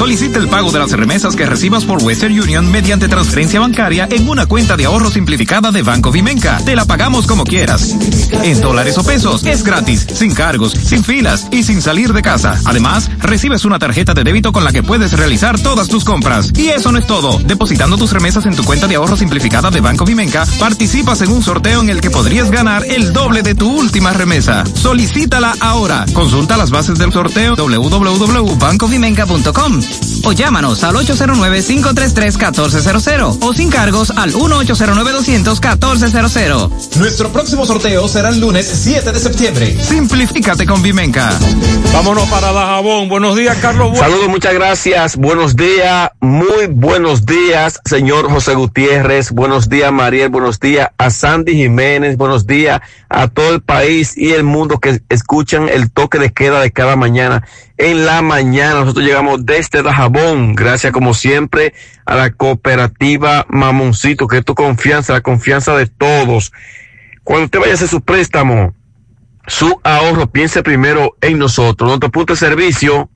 Solicita 0.00 0.38
el 0.38 0.48
pago 0.48 0.72
de 0.72 0.78
las 0.78 0.92
remesas 0.92 1.36
que 1.36 1.44
recibas 1.44 1.84
por 1.84 2.02
Western 2.02 2.40
Union 2.40 2.70
mediante 2.70 3.06
transferencia 3.06 3.60
bancaria 3.60 4.08
en 4.10 4.30
una 4.30 4.46
cuenta 4.46 4.78
de 4.78 4.86
ahorro 4.86 5.10
simplificada 5.10 5.72
de 5.72 5.82
Banco 5.82 6.10
Vimenca. 6.10 6.58
Te 6.64 6.74
la 6.74 6.86
pagamos 6.86 7.26
como 7.26 7.44
quieras. 7.44 7.94
En 8.42 8.58
dólares 8.62 8.96
o 8.96 9.04
pesos. 9.04 9.44
Es 9.44 9.62
gratis, 9.62 10.06
sin 10.14 10.32
cargos, 10.32 10.72
sin 10.72 11.04
filas 11.04 11.48
y 11.50 11.64
sin 11.64 11.82
salir 11.82 12.14
de 12.14 12.22
casa. 12.22 12.58
Además, 12.64 13.10
recibes 13.18 13.66
una 13.66 13.78
tarjeta 13.78 14.14
de 14.14 14.24
débito 14.24 14.52
con 14.52 14.64
la 14.64 14.72
que 14.72 14.82
puedes 14.82 15.12
realizar 15.12 15.60
todas 15.60 15.88
tus 15.88 16.02
compras. 16.02 16.50
Y 16.56 16.68
eso 16.68 16.90
no 16.92 16.98
es 16.98 17.06
todo. 17.06 17.38
Depositando 17.38 17.98
tus 17.98 18.12
remesas 18.12 18.46
en 18.46 18.56
tu 18.56 18.64
cuenta 18.64 18.88
de 18.88 18.94
ahorro 18.94 19.18
simplificada 19.18 19.70
de 19.70 19.82
Banco 19.82 20.06
Vimenca, 20.06 20.46
participas 20.58 21.20
en 21.20 21.30
un 21.30 21.42
sorteo 21.42 21.82
en 21.82 21.90
el 21.90 22.00
que 22.00 22.08
podrías 22.08 22.50
ganar 22.50 22.86
el 22.86 23.12
doble 23.12 23.42
de 23.42 23.54
tu 23.54 23.70
última 23.70 24.14
remesa. 24.14 24.64
Solicítala 24.64 25.54
ahora. 25.60 26.06
Consulta 26.14 26.56
las 26.56 26.70
bases 26.70 26.98
del 26.98 27.12
sorteo 27.12 27.54
www.bancovimenca.com 27.54 29.89
o 30.24 30.32
llámanos 30.32 30.82
al 30.84 30.94
809-533-1400 30.96 33.38
o 33.42 33.54
sin 33.54 33.70
cargos 33.70 34.10
al 34.10 34.32
1-809-200-1400. 34.32 36.96
Nuestro 36.96 37.30
próximo 37.30 37.64
sorteo 37.66 38.08
será 38.08 38.30
el 38.30 38.40
lunes 38.40 38.66
7 38.66 39.12
de 39.12 39.18
septiembre. 39.18 39.76
Simplifícate 39.82 40.64
con 40.66 40.82
Vimenca. 40.82 41.30
Vámonos 41.92 42.28
para 42.28 42.52
Dajabón. 42.52 43.08
Buenos 43.08 43.34
días, 43.36 43.56
Carlos. 43.58 43.98
Saludos, 43.98 44.28
muchas 44.28 44.54
gracias. 44.54 45.16
Buenos 45.16 45.56
días, 45.56 46.10
muy 46.20 46.68
buenos 46.68 47.26
días, 47.26 47.80
señor 47.84 48.30
José 48.30 48.54
Gutiérrez. 48.54 49.32
Buenos 49.32 49.68
días, 49.68 49.90
Mariel. 49.92 50.30
Buenos 50.30 50.60
días 50.60 50.90
a 50.98 51.10
Sandy 51.10 51.54
Jiménez. 51.54 52.16
Buenos 52.16 52.46
días 52.46 52.80
a 53.08 53.26
todo 53.28 53.54
el 53.54 53.60
país 53.60 54.16
y 54.16 54.30
el 54.32 54.44
mundo 54.44 54.78
que 54.78 55.02
escuchan 55.08 55.68
el 55.68 55.90
toque 55.90 56.18
de 56.18 56.32
queda 56.32 56.60
de 56.60 56.70
cada 56.70 56.94
mañana 56.96 57.42
en 57.80 58.06
la 58.06 58.22
mañana. 58.22 58.80
Nosotros 58.80 59.04
llegamos 59.04 59.44
desde 59.44 59.79
Dajabón, 59.82 60.54
gracias 60.54 60.92
como 60.92 61.14
siempre 61.14 61.74
a 62.04 62.14
la 62.14 62.30
cooperativa 62.30 63.46
Mamoncito, 63.48 64.26
que 64.26 64.38
es 64.38 64.44
tu 64.44 64.54
confianza, 64.54 65.12
la 65.12 65.20
confianza 65.20 65.76
de 65.76 65.86
todos. 65.86 66.52
Cuando 67.24 67.46
usted 67.46 67.60
vaya 67.60 67.72
a 67.72 67.74
hacer 67.74 67.88
su 67.88 68.00
préstamo, 68.00 68.74
su 69.46 69.80
ahorro, 69.84 70.26
piense 70.30 70.62
primero 70.62 71.16
en 71.20 71.38
nosotros. 71.38 71.88
Nuestro 71.88 72.10
punto 72.10 72.32
de 72.34 72.38
servicio, 72.38 73.10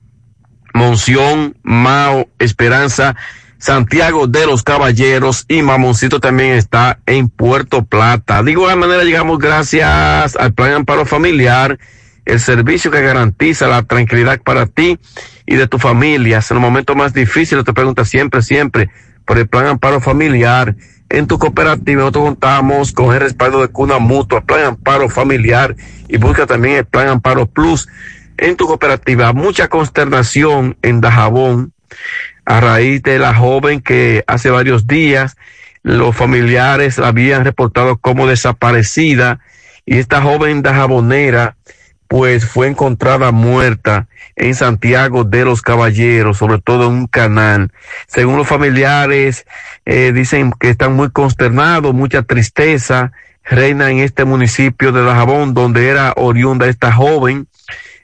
Monción, 0.73 1.57
Mao, 1.63 2.27
Esperanza, 2.39 3.15
Santiago 3.57 4.27
de 4.27 4.45
los 4.45 4.63
Caballeros 4.63 5.45
y 5.47 5.61
Mamoncito 5.61 6.19
también 6.19 6.51
está 6.51 6.99
en 7.05 7.29
Puerto 7.29 7.85
Plata. 7.85 8.43
Digo 8.43 8.67
de 8.67 8.75
manera, 8.75 9.03
llegamos 9.03 9.39
gracias 9.39 10.35
al 10.35 10.53
Plan 10.53 10.73
Amparo 10.73 11.05
Familiar 11.05 11.79
el 12.25 12.39
servicio 12.39 12.91
que 12.91 13.01
garantiza 13.01 13.67
la 13.67 13.83
tranquilidad 13.83 14.41
para 14.41 14.65
ti 14.65 14.99
y 15.45 15.55
de 15.55 15.67
tu 15.67 15.77
familia. 15.77 16.37
En 16.37 16.55
los 16.55 16.61
momentos 16.61 16.95
más 16.95 17.13
difíciles 17.13 17.63
te 17.63 17.73
pregunta 17.73 18.03
siempre, 18.03 18.41
siempre 18.41 18.89
por 19.25 19.37
el 19.37 19.47
plan 19.47 19.67
amparo 19.67 20.01
familiar. 20.01 20.75
En 21.09 21.27
tu 21.27 21.37
cooperativa 21.37 22.01
nosotros 22.01 22.25
contamos 22.25 22.91
con 22.91 23.13
el 23.13 23.21
respaldo 23.21 23.61
de 23.61 23.67
Cuna 23.67 23.99
Mutua, 23.99 24.41
plan 24.41 24.65
amparo 24.65 25.07
familiar 25.07 25.75
y 26.07 26.17
busca 26.17 26.45
también 26.47 26.77
el 26.77 26.85
plan 26.85 27.07
amparo 27.07 27.45
plus. 27.45 27.87
En 28.37 28.57
tu 28.57 28.67
cooperativa, 28.67 29.31
mucha 29.31 29.67
consternación 29.67 30.77
en 30.81 31.01
Dajabón 31.01 31.73
a 32.45 32.59
raíz 32.59 33.01
de 33.03 33.19
la 33.19 33.33
joven 33.33 33.81
que 33.81 34.23
hace 34.27 34.49
varios 34.49 34.87
días 34.87 35.35
los 35.83 36.15
familiares 36.15 36.97
la 36.97 37.09
habían 37.09 37.45
reportado 37.45 37.97
como 37.97 38.27
desaparecida 38.27 39.39
y 39.85 39.99
esta 39.99 40.21
joven 40.21 40.63
dajabonera 40.63 41.57
pues 42.07 42.45
fue 42.45 42.67
encontrada 42.67 43.31
muerta 43.31 44.07
en 44.35 44.55
Santiago 44.55 45.23
de 45.23 45.45
los 45.45 45.61
Caballeros, 45.61 46.37
sobre 46.37 46.59
todo 46.59 46.87
en 46.87 46.93
un 46.93 47.07
canal. 47.07 47.71
Según 48.07 48.37
los 48.37 48.47
familiares, 48.47 49.45
eh, 49.85 50.11
dicen 50.13 50.51
que 50.59 50.69
están 50.69 50.93
muy 50.93 51.09
consternados, 51.09 51.93
mucha 51.93 52.23
tristeza 52.23 53.11
reina 53.43 53.91
en 53.91 53.99
este 53.99 54.25
municipio 54.25 54.91
de 54.91 55.03
Dajabón, 55.03 55.53
donde 55.53 55.87
era 55.87 56.13
oriunda 56.15 56.67
esta 56.67 56.91
joven. 56.91 57.47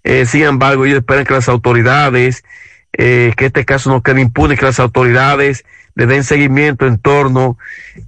Eh, 0.04 0.26
sin 0.26 0.44
embargo, 0.44 0.86
ellos 0.86 1.00
esperan 1.00 1.26
que 1.26 1.34
las 1.34 1.50
autoridades, 1.50 2.44
eh, 2.94 3.34
que 3.38 3.48
este 3.48 3.66
caso 3.66 3.90
no 3.90 4.02
quede 4.02 4.22
impune, 4.22 4.58
que 4.58 4.66
las 4.66 4.80
autoridades 4.80 5.66
le 5.96 6.06
den 6.06 6.24
seguimiento 6.24 6.88
en 6.88 6.98
torno 6.98 7.58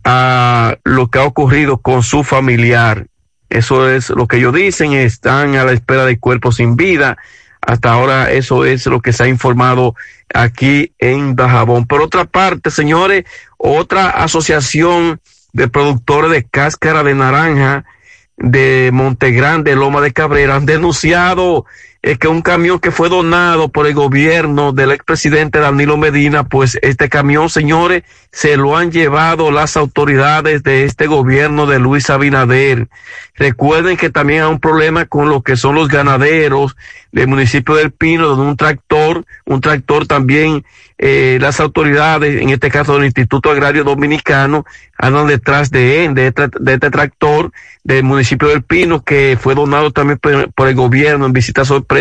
a 0.03 0.77
lo 0.83 1.09
que 1.09 1.19
ha 1.19 1.23
ocurrido 1.23 1.77
con 1.77 2.03
su 2.03 2.23
familiar. 2.23 3.07
Eso 3.53 3.87
es 3.87 4.09
lo 4.09 4.27
que 4.27 4.37
ellos 4.37 4.53
dicen, 4.53 4.93
están 4.93 5.55
a 5.55 5.63
la 5.63 5.73
espera 5.73 6.05
de 6.05 6.17
cuerpos 6.17 6.55
sin 6.55 6.75
vida. 6.75 7.17
Hasta 7.61 7.91
ahora 7.91 8.31
eso 8.31 8.65
es 8.65 8.87
lo 8.87 8.99
que 8.99 9.13
se 9.13 9.23
ha 9.23 9.27
informado 9.27 9.95
aquí 10.33 10.91
en 10.97 11.35
Dajabón. 11.35 11.85
Por 11.85 12.01
otra 12.01 12.25
parte, 12.25 12.71
señores, 12.71 13.25
otra 13.57 14.09
asociación 14.09 15.21
de 15.53 15.67
productores 15.67 16.31
de 16.31 16.43
cáscara 16.43 17.03
de 17.03 17.13
naranja 17.13 17.85
de 18.37 18.89
Montegrande, 18.91 19.75
Loma 19.75 20.01
de 20.01 20.13
Cabrera, 20.13 20.55
han 20.55 20.65
denunciado 20.65 21.65
es 22.03 22.19
que 22.19 22.27
un 22.27 22.41
camión 22.41 22.79
que 22.79 22.91
fue 22.91 23.07
donado 23.07 23.69
por 23.69 23.87
el 23.87 23.93
gobierno 23.93 24.73
del 24.73 24.91
expresidente 24.91 25.59
Danilo 25.59 25.95
Medina, 25.95 26.43
pues 26.43 26.77
este 26.81 27.07
camión, 27.07 27.49
señores, 27.49 28.03
se 28.29 28.57
lo 28.57 28.75
han 28.75 28.91
llevado 28.91 29.51
las 29.51 29.77
autoridades 29.77 30.63
de 30.63 30.83
este 30.83 31.07
gobierno 31.07 31.65
de 31.65 31.79
Luis 31.79 32.09
Abinader. 32.09 32.89
Recuerden 33.35 33.95
que 33.95 34.09
también 34.09 34.43
hay 34.43 34.49
un 34.49 34.59
problema 34.59 35.05
con 35.05 35.29
lo 35.29 35.43
que 35.43 35.55
son 35.55 35.75
los 35.75 35.87
ganaderos 35.87 36.75
del 37.13 37.29
municipio 37.29 37.75
del 37.75 37.91
Pino, 37.91 38.27
donde 38.27 38.47
un 38.47 38.57
tractor, 38.57 39.23
un 39.45 39.61
tractor 39.61 40.05
también, 40.05 40.65
eh, 40.97 41.37
las 41.39 41.59
autoridades, 41.59 42.41
en 42.41 42.49
este 42.49 42.69
caso 42.69 42.95
del 42.95 43.05
Instituto 43.05 43.49
Agrario 43.49 43.83
Dominicano, 43.83 44.65
andan 44.97 45.27
detrás 45.27 45.71
de, 45.71 46.09
de, 46.09 46.27
este, 46.27 46.49
de 46.59 46.73
este 46.73 46.91
tractor 46.91 47.51
del 47.83 48.03
municipio 48.03 48.47
del 48.49 48.63
Pino, 48.63 49.03
que 49.03 49.37
fue 49.39 49.55
donado 49.55 49.91
también 49.91 50.19
por, 50.19 50.51
por 50.53 50.67
el 50.67 50.75
gobierno 50.75 51.25
en 51.25 51.33
visita 51.33 51.65
sorpresa 51.65 51.92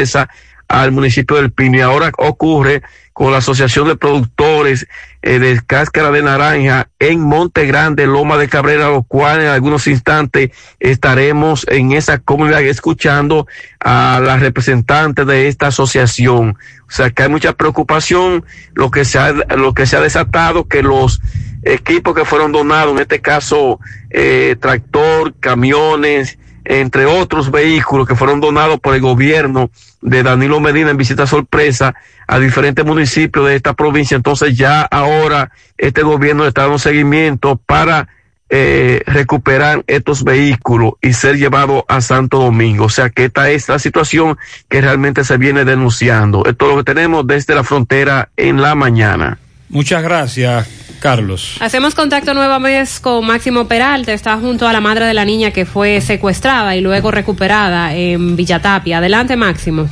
al 0.68 0.92
municipio 0.92 1.36
del 1.36 1.52
Pino. 1.52 1.78
Y 1.78 1.80
ahora 1.80 2.10
ocurre 2.18 2.82
con 3.12 3.30
la 3.30 3.38
Asociación 3.38 3.88
de 3.88 3.96
Productores 3.96 4.86
eh, 5.20 5.38
de 5.38 5.60
Cáscara 5.66 6.10
de 6.10 6.22
Naranja 6.22 6.88
en 6.98 7.20
Monte 7.20 7.66
Grande, 7.66 8.06
Loma 8.06 8.38
de 8.38 8.48
Cabrera, 8.48 8.88
lo 8.88 9.02
cual 9.02 9.42
en 9.42 9.48
algunos 9.48 9.86
instantes 9.86 10.50
estaremos 10.80 11.66
en 11.68 11.92
esa 11.92 12.18
comunidad 12.18 12.62
escuchando 12.62 13.46
a 13.80 14.20
las 14.24 14.40
representantes 14.40 15.26
de 15.26 15.48
esta 15.48 15.68
asociación. 15.68 16.56
O 16.88 16.90
sea 16.90 17.10
que 17.10 17.24
hay 17.24 17.28
mucha 17.28 17.52
preocupación, 17.52 18.44
lo 18.74 18.90
que 18.90 19.04
se 19.04 19.18
ha, 19.18 19.32
lo 19.32 19.74
que 19.74 19.86
se 19.86 19.96
ha 19.96 20.00
desatado, 20.00 20.66
que 20.66 20.82
los 20.82 21.20
equipos 21.64 22.14
que 22.14 22.24
fueron 22.24 22.50
donados, 22.50 22.92
en 22.92 23.00
este 23.00 23.20
caso 23.20 23.78
eh, 24.10 24.56
tractor, 24.58 25.34
camiones, 25.38 26.38
entre 26.64 27.06
otros 27.06 27.50
vehículos 27.50 28.06
que 28.06 28.14
fueron 28.14 28.40
donados 28.40 28.80
por 28.80 28.94
el 28.94 29.00
gobierno 29.00 29.70
de 30.00 30.22
Danilo 30.22 30.60
Medina 30.60 30.90
en 30.90 30.96
visita 30.96 31.26
sorpresa 31.26 31.94
a 32.26 32.38
diferentes 32.38 32.84
municipios 32.84 33.46
de 33.46 33.56
esta 33.56 33.74
provincia. 33.74 34.16
Entonces 34.16 34.56
ya 34.56 34.82
ahora 34.82 35.50
este 35.78 36.02
gobierno 36.02 36.46
está 36.46 36.62
dando 36.62 36.78
seguimiento 36.78 37.56
para 37.56 38.08
eh, 38.54 39.02
recuperar 39.06 39.82
estos 39.86 40.24
vehículos 40.24 40.92
y 41.00 41.14
ser 41.14 41.38
llevado 41.38 41.86
a 41.88 42.02
Santo 42.02 42.38
Domingo. 42.38 42.84
O 42.84 42.90
sea 42.90 43.08
que 43.08 43.24
esta 43.24 43.48
es 43.48 43.68
la 43.68 43.78
situación 43.78 44.36
que 44.68 44.82
realmente 44.82 45.24
se 45.24 45.38
viene 45.38 45.64
denunciando. 45.64 46.44
Esto 46.44 46.66
es 46.66 46.70
lo 46.70 46.84
que 46.84 46.92
tenemos 46.92 47.26
desde 47.26 47.54
la 47.54 47.64
frontera 47.64 48.28
en 48.36 48.60
la 48.60 48.74
mañana. 48.74 49.38
Muchas 49.70 50.02
gracias, 50.02 50.68
Carlos. 51.02 51.56
Hacemos 51.60 51.94
contacto 51.96 52.32
nuevamente 52.32 52.88
con 53.02 53.26
Máximo 53.26 53.66
Peralta, 53.66 54.12
está 54.12 54.36
junto 54.38 54.68
a 54.68 54.72
la 54.72 54.80
madre 54.80 55.04
de 55.04 55.14
la 55.14 55.24
niña 55.24 55.50
que 55.50 55.66
fue 55.66 56.00
secuestrada 56.00 56.76
y 56.76 56.80
luego 56.80 57.10
recuperada 57.10 57.92
en 57.94 58.36
Villatapia. 58.36 58.98
Adelante, 58.98 59.36
Máximo. 59.36 59.88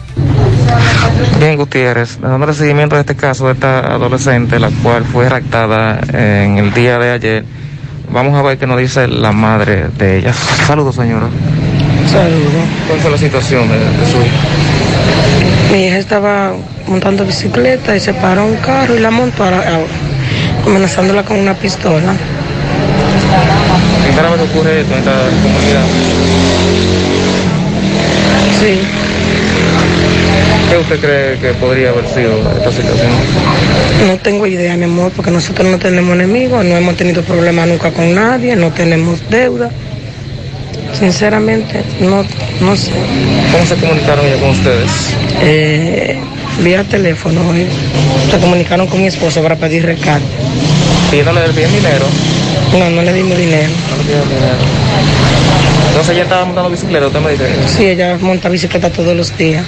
Bien, 1.41 1.57
Gutiérrez, 1.57 2.21
dando 2.21 2.53
seguimiento 2.53 2.95
de 2.95 3.01
este 3.01 3.17
caso 3.17 3.47
de 3.49 3.55
esta 3.55 3.81
adolescente, 3.95 4.61
la 4.61 4.71
cual 4.83 5.05
fue 5.05 5.29
raptada 5.29 5.99
en 6.13 6.59
el 6.59 6.73
día 6.73 6.99
de 6.99 7.11
ayer. 7.11 7.45
Vamos 8.13 8.39
a 8.39 8.43
ver 8.43 8.57
qué 8.59 8.67
nos 8.69 8.79
dice 8.79 9.09
la 9.09 9.33
madre 9.33 9.89
de 9.99 10.19
ella. 10.19 10.33
Saludos, 10.67 10.95
señora. 10.95 11.27
Saludos. 12.11 12.53
¿Cuál 12.89 13.01
fue 13.01 13.11
la 13.11 13.19
situación 13.19 13.69
de, 13.69 13.79
de 13.79 14.07
su 14.11 14.17
hija? 14.19 15.73
Mi 15.73 15.87
hija 15.87 15.99
estaba 15.99 16.53
montando 16.87 17.25
bicicleta 17.25 17.97
y 17.97 18.01
se 18.01 18.15
paró 18.15 18.45
un 18.47 18.57
carro 18.57 18.97
y 18.97 19.01
la 19.01 19.11
montó 19.11 19.45
a- 19.45 19.49
a- 19.49 19.81
amenazándola 20.67 21.25
con 21.25 21.39
una 21.39 21.55
pistola. 21.55 22.15
Primera 24.05 24.31
vez 24.31 24.41
ocurre 24.41 24.81
esto 24.81 24.93
en 24.93 24.99
esta 24.99 25.13
comunidad. 25.43 25.85
Sí. 28.61 28.81
¿Qué 30.71 30.77
usted 30.77 31.01
cree 31.01 31.39
que 31.39 31.59
podría 31.59 31.91
haber 31.91 32.07
sido 32.07 32.33
esta 32.57 32.71
situación? 32.71 33.11
No 34.07 34.17
tengo 34.19 34.47
idea, 34.47 34.77
mi 34.77 34.85
amor, 34.85 35.11
porque 35.17 35.31
nosotros 35.31 35.67
no 35.69 35.79
tenemos 35.79 36.15
enemigos, 36.15 36.65
no 36.65 36.77
hemos 36.77 36.97
tenido 36.97 37.23
problemas 37.23 37.67
nunca 37.67 37.91
con 37.91 38.15
nadie, 38.15 38.55
no 38.55 38.71
tenemos 38.71 39.19
deuda. 39.31 39.71
Sinceramente, 40.99 41.83
no, 42.01 42.25
no 42.61 42.77
sé. 42.77 42.93
¿Cómo 43.53 43.67
se 43.67 43.75
comunicaron 43.77 44.25
ya 44.27 44.37
con 44.41 44.51
ustedes? 44.51 44.91
Eh, 45.41 46.19
vía 46.63 46.85
teléfono, 46.85 47.41
eh. 47.55 47.67
se 48.31 48.39
comunicaron 48.39 48.87
con 48.87 49.01
mi 49.01 49.07
esposo 49.07 49.43
para 49.43 49.57
pedir 49.57 49.85
rescate. 49.85 50.25
Pidiéndole 51.11 51.45
el 51.45 51.53
bien 51.53 51.73
dinero. 51.73 52.07
No, 52.79 52.89
no 52.91 53.03
le 53.03 53.13
dimos 53.13 53.37
dinero. 53.37 53.71
No 53.91 53.97
le 53.97 54.03
pidieron 54.05 54.29
dinero. 54.29 54.57
Entonces 55.89 56.15
ella 56.15 56.23
estaba 56.23 56.45
montando 56.45 56.71
bicicleta, 56.71 57.07
usted 57.09 57.21
me 57.21 57.33
dice. 57.33 57.45
Sí, 57.67 57.85
ella 57.87 58.17
monta 58.21 58.49
bicicleta 58.49 58.91
todos 58.91 59.17
los 59.17 59.37
días. 59.37 59.65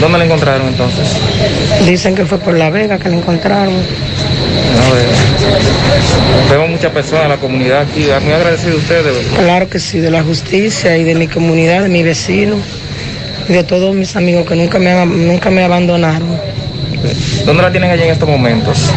¿Dónde 0.00 0.18
la 0.18 0.24
encontraron 0.24 0.68
entonces? 0.68 1.08
Dicen 1.84 2.14
que 2.14 2.24
fue 2.24 2.38
por 2.38 2.56
La 2.56 2.70
Vega 2.70 2.98
que 2.98 3.08
la 3.08 3.16
encontraron. 3.16 3.74
No, 3.74 4.94
veo. 4.94 5.10
Vemos 6.50 6.70
muchas 6.70 6.92
personas 6.92 7.24
en 7.24 7.30
la 7.30 7.36
comunidad 7.36 7.82
aquí. 7.82 8.06
Muy 8.24 8.32
agradecido 8.32 8.74
a 8.74 8.76
ustedes. 8.76 9.26
Claro 9.36 9.68
que 9.68 9.80
sí, 9.80 9.98
de 9.98 10.10
la 10.10 10.22
justicia 10.22 10.96
y 10.96 11.04
de 11.04 11.14
mi 11.16 11.26
comunidad, 11.26 11.82
de 11.82 11.88
mi 11.88 12.02
vecino 12.02 12.56
y 13.48 13.52
de 13.52 13.64
todos 13.64 13.94
mis 13.94 14.14
amigos 14.14 14.46
que 14.46 14.54
nunca 14.54 14.78
me, 14.78 15.04
nunca 15.04 15.50
me 15.50 15.64
abandonaron. 15.64 16.40
¿Dónde 17.44 17.62
la 17.62 17.70
tienen 17.70 17.90
allí 17.90 18.04
en 18.04 18.10
estos 18.10 18.28
momentos? 18.28 18.90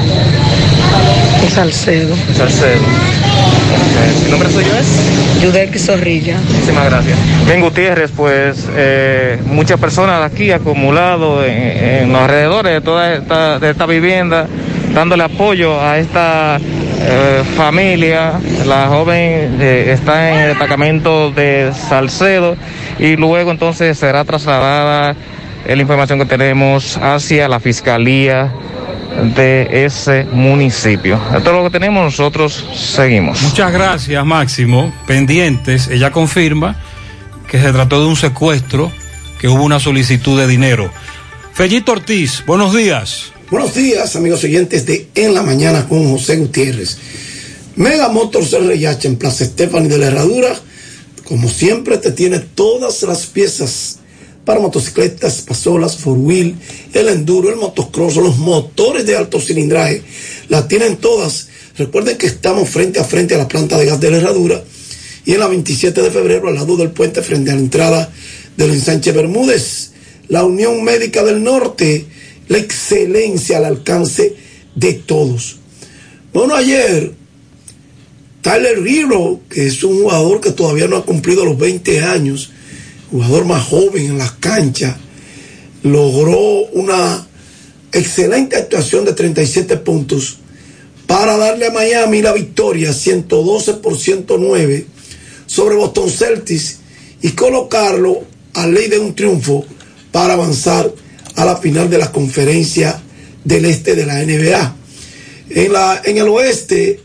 Salcedo. 1.53 2.15
En 2.29 2.35
Salcedo. 2.35 2.81
Ok. 2.81 4.25
¿El 4.25 4.31
nombre 4.31 4.49
suyo 4.49 4.71
es? 4.79 5.41
Yudel 5.43 5.77
Zorrilla. 5.77 6.37
Muchísimas 6.47 6.85
gracias. 6.85 7.17
Bien, 7.45 7.61
Gutiérrez, 7.61 8.11
pues 8.15 8.69
eh, 8.75 9.37
muchas 9.45 9.79
personas 9.79 10.23
aquí 10.23 10.51
acumuladas 10.51 11.45
en, 11.47 12.03
en 12.03 12.13
los 12.13 12.21
alrededores 12.21 12.73
de 12.73 12.81
toda 12.81 13.13
esta, 13.13 13.59
de 13.59 13.69
esta 13.71 13.85
vivienda, 13.85 14.47
dándole 14.93 15.23
apoyo 15.23 15.81
a 15.81 15.97
esta 15.97 16.57
eh, 16.57 17.43
familia. 17.57 18.39
La 18.65 18.87
joven 18.87 19.57
eh, 19.59 19.91
está 19.91 20.31
en 20.31 20.39
el 20.39 20.47
destacamento 20.49 21.31
de 21.31 21.73
Salcedo 21.89 22.55
y 22.97 23.17
luego 23.17 23.51
entonces 23.51 23.97
será 23.97 24.23
trasladada 24.23 25.15
la 25.67 25.81
información 25.81 26.17
que 26.19 26.25
tenemos 26.25 26.97
hacia 26.97 27.47
la 27.47 27.59
fiscalía 27.59 28.51
de 29.35 29.85
ese 29.85 30.23
municipio. 30.25 31.21
Esto 31.35 31.49
es 31.49 31.55
lo 31.55 31.63
que 31.63 31.69
tenemos, 31.69 32.03
nosotros 32.03 32.65
seguimos. 32.75 33.41
Muchas 33.41 33.71
gracias, 33.71 34.25
Máximo. 34.25 34.93
Pendientes, 35.05 35.87
ella 35.87 36.11
confirma 36.11 36.81
que 37.49 37.61
se 37.61 37.71
trató 37.71 38.01
de 38.01 38.07
un 38.07 38.15
secuestro, 38.15 38.91
que 39.39 39.47
hubo 39.47 39.63
una 39.63 39.79
solicitud 39.79 40.39
de 40.39 40.47
dinero. 40.47 40.91
Fellito 41.53 41.91
Ortiz, 41.91 42.43
buenos 42.45 42.73
días. 42.73 43.33
Buenos 43.49 43.75
días, 43.75 44.15
amigos 44.15 44.43
oyentes 44.43 44.85
de 44.85 45.09
En 45.13 45.33
la 45.33 45.43
Mañana 45.43 45.87
con 45.87 46.09
José 46.09 46.37
Gutiérrez. 46.37 46.97
Mega 47.75 48.09
Motors 48.09 48.53
RH 48.53 49.07
en 49.07 49.17
Plaza 49.17 49.43
Estefani 49.43 49.87
de 49.89 49.97
la 49.97 50.07
Herradura, 50.07 50.55
como 51.25 51.49
siempre, 51.49 51.97
te 51.97 52.11
tiene 52.11 52.39
todas 52.39 53.03
las 53.03 53.25
piezas 53.25 53.99
para 54.45 54.59
motocicletas, 54.59 55.41
pasolas, 55.41 55.97
four 55.97 56.17
wheel, 56.17 56.55
el 56.93 57.07
enduro, 57.09 57.49
el 57.49 57.57
motocross, 57.57 58.15
los 58.15 58.37
motores 58.37 59.05
de 59.05 59.15
alto 59.15 59.39
cilindraje, 59.39 60.01
las 60.49 60.67
tienen 60.67 60.97
todas. 60.97 61.49
Recuerden 61.77 62.17
que 62.17 62.27
estamos 62.27 62.69
frente 62.69 62.99
a 62.99 63.03
frente 63.03 63.35
a 63.35 63.37
la 63.37 63.47
planta 63.47 63.77
de 63.77 63.85
gas 63.85 63.99
de 63.99 64.11
la 64.11 64.17
Herradura 64.17 64.63
y 65.25 65.33
en 65.33 65.39
la 65.39 65.47
27 65.47 66.01
de 66.01 66.11
febrero 66.11 66.47
al 66.47 66.55
lado 66.55 66.75
del 66.75 66.91
puente 66.91 67.21
frente 67.21 67.51
a 67.51 67.55
la 67.55 67.61
entrada 67.61 68.11
del 68.57 68.71
ensanche 68.71 69.11
Bermúdez. 69.11 69.91
La 70.27 70.43
Unión 70.45 70.83
Médica 70.83 71.23
del 71.23 71.43
Norte, 71.43 72.05
la 72.47 72.57
excelencia 72.57 73.57
al 73.57 73.65
alcance 73.65 74.35
de 74.75 74.93
todos. 74.93 75.57
Bueno, 76.33 76.55
ayer 76.55 77.11
Tyler 78.41 78.79
Hero, 78.87 79.41
que 79.49 79.67
es 79.67 79.83
un 79.83 80.01
jugador 80.01 80.41
que 80.41 80.51
todavía 80.51 80.87
no 80.87 80.97
ha 80.97 81.05
cumplido 81.05 81.45
los 81.45 81.57
20 81.57 82.01
años, 82.01 82.51
jugador 83.11 83.45
más 83.45 83.63
joven 83.67 84.05
en 84.05 84.17
las 84.17 84.31
canchas, 84.31 84.95
logró 85.83 86.39
una 86.73 87.27
excelente 87.91 88.55
actuación 88.55 89.05
de 89.05 89.13
37 89.13 89.77
puntos 89.77 90.37
para 91.07 91.35
darle 91.35 91.67
a 91.67 91.71
Miami 91.71 92.21
la 92.21 92.31
victoria 92.31 92.93
112 92.93 93.73
por 93.75 93.99
109 93.99 94.85
sobre 95.45 95.75
Boston 95.75 96.09
Celtics 96.09 96.77
y 97.21 97.31
colocarlo 97.31 98.23
a 98.53 98.65
ley 98.67 98.87
de 98.87 98.99
un 98.99 99.13
triunfo 99.13 99.65
para 100.11 100.33
avanzar 100.33 100.91
a 101.35 101.45
la 101.45 101.57
final 101.57 101.89
de 101.89 101.97
la 101.97 102.11
conferencia 102.11 103.01
del 103.43 103.65
este 103.65 103.95
de 103.95 104.05
la 104.05 104.23
NBA. 104.23 104.75
En, 105.49 105.73
la, 105.73 106.01
en 106.05 106.17
el 106.17 106.29
oeste, 106.29 106.99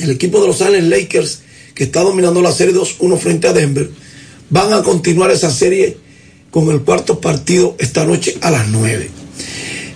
el 0.00 0.10
equipo 0.10 0.40
de 0.40 0.48
los 0.48 0.60
Angeles 0.60 0.84
Lakers, 0.84 1.40
que 1.74 1.84
está 1.84 2.00
dominando 2.00 2.42
la 2.42 2.52
serie 2.52 2.74
2-1 2.74 3.18
frente 3.18 3.48
a 3.48 3.52
Denver, 3.52 3.88
van 4.50 4.72
a 4.72 4.82
continuar 4.82 5.30
esa 5.30 5.50
serie 5.50 5.96
con 6.50 6.70
el 6.70 6.82
cuarto 6.82 7.20
partido 7.20 7.76
esta 7.78 8.04
noche 8.04 8.36
a 8.40 8.50
las 8.50 8.68
9. 8.68 9.10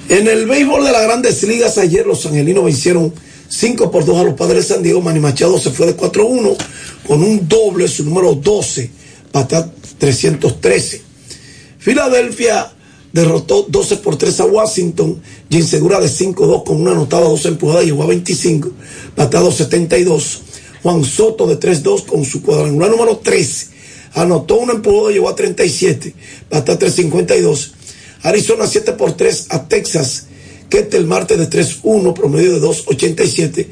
En 0.09 0.29
el 0.29 0.47
béisbol 0.47 0.85
de 0.85 0.93
las 0.93 1.03
grandes 1.03 1.43
ligas, 1.45 1.79
ayer 1.79 2.07
los 2.07 2.27
angelinos 2.27 2.65
vencieron 2.65 3.13
5 3.49 3.91
por 3.91 4.05
2 4.05 4.19
a 4.19 4.25
los 4.25 4.35
padres 4.35 4.69
de 4.69 4.75
San 4.75 4.83
Diego. 4.83 5.01
Manny 5.01 5.21
Machado 5.21 5.59
se 5.59 5.71
fue 5.71 5.87
de 5.87 5.97
4-1 5.97 6.57
con 7.07 7.23
un 7.23 7.49
doble, 7.49 7.89
su 7.89 8.05
número 8.05 8.35
12, 8.35 8.91
patea 9.31 9.71
313. 9.99 11.03
Filadelfia 11.79 12.73
derrotó 13.13 13.67
12 13.69 13.97
por 13.97 14.17
3 14.17 14.41
a 14.41 14.45
Washington. 14.45 15.23
Jim 15.51 15.65
Segura 15.65 16.01
de 16.01 16.09
5-2 16.09 16.65
con 16.65 16.81
una 16.81 16.93
anotada, 16.93 17.29
dos 17.29 17.45
empujadas, 17.47 17.85
llegó 17.85 18.03
a 18.03 18.07
25, 18.07 18.71
pateado 19.15 19.51
72. 19.51 20.43
Juan 20.83 21.05
Soto 21.05 21.47
de 21.47 21.61
3-2 21.61 22.07
con 22.07 22.25
su 22.25 22.43
cuadrangular 22.43 22.91
número 22.91 23.19
13. 23.19 23.72
Anotó 24.15 24.57
una 24.57 24.75
empujada, 24.75 25.11
llegó 25.11 25.29
a 25.29 25.37
37, 25.37 26.15
patea 26.49 26.79
352. 26.79 27.75
Arizona 28.23 28.67
7 28.67 28.93
por 28.93 29.13
3 29.13 29.47
a 29.51 29.69
Texas. 29.69 30.27
Ketel 30.69 31.07
Marte 31.07 31.37
de 31.37 31.51
3-1, 31.51 32.15
promedio 32.15 32.55
de 32.55 32.67
2.87. 32.67 33.67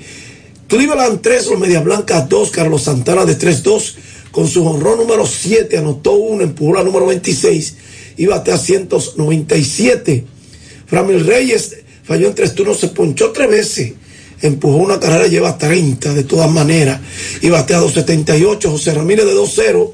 Cleveland 0.69 1.21
3, 1.21 1.47
los 1.47 1.59
Medias 1.59 1.83
Blancas 1.83 2.29
2, 2.29 2.51
Carlos 2.51 2.83
Santana 2.83 3.25
de 3.25 3.39
3-2, 3.39 3.95
con 4.31 4.47
su 4.47 4.65
honrón 4.67 4.99
número 4.99 5.27
7, 5.27 5.79
anotó 5.79 6.13
uno, 6.13 6.43
empujó 6.43 6.75
la 6.75 6.85
número 6.85 7.07
26 7.07 7.75
y 8.17 8.27
batea 8.27 8.59
197. 8.59 10.25
Framil 10.87 11.27
Reyes 11.27 11.77
falló 12.05 12.29
en 12.29 12.35
tres 12.35 12.55
turnos, 12.55 12.79
se 12.79 12.89
ponchó 12.89 13.31
tres 13.33 13.49
veces, 13.49 13.93
empujó 14.43 14.77
una 14.77 15.01
carrera, 15.01 15.27
lleva 15.27 15.57
30 15.57 16.13
de 16.13 16.25
todas 16.25 16.51
maneras 16.51 17.01
y 17.41 17.49
batea 17.49 17.79
278. 17.79 18.71
José 18.71 18.93
Ramírez 18.93 19.25
de 19.25 19.35
2-0, 19.35 19.91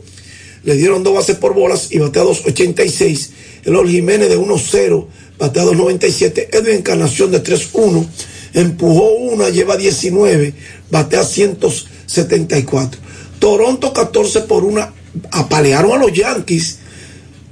le 0.67 0.75
dieron 0.75 1.05
dos 1.05 1.15
bases 1.15 1.37
por 1.37 1.55
bolas 1.55 1.89
y 1.93 1.99
batea 1.99 2.25
286. 2.25 3.31
Elol 3.65 3.89
Jiménez 3.89 4.29
de 4.29 4.37
1-0, 4.37 5.07
batea 5.39 5.63
297. 5.63 6.49
Edwin 6.53 6.79
Encarnación 6.79 7.31
de 7.31 7.43
3-1, 7.43 8.07
empujó 8.53 9.11
una, 9.13 9.49
lleva 9.49 9.77
19, 9.77 10.53
batea 10.91 11.23
174. 11.23 13.01
Toronto 13.39 13.93
14 13.93 14.41
por 14.41 14.65
una, 14.65 14.93
apalearon 15.31 15.93
a 15.93 15.99
los 15.99 16.13
Yankees 16.13 16.79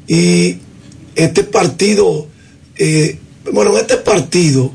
y 0.09 0.59
este 1.15 1.45
partido, 1.45 2.27
eh, 2.77 3.17
bueno, 3.53 3.73
en 3.75 3.83
este 3.83 3.97
partido, 3.99 4.73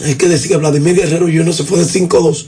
hay 0.00 0.16
que 0.16 0.28
decir 0.28 0.50
que 0.50 0.56
Vladimir 0.58 0.96
Guerrero 0.96 1.26
Jr. 1.26 1.54
se 1.54 1.64
fue 1.64 1.78
de 1.78 1.86
5-2. 1.86 2.46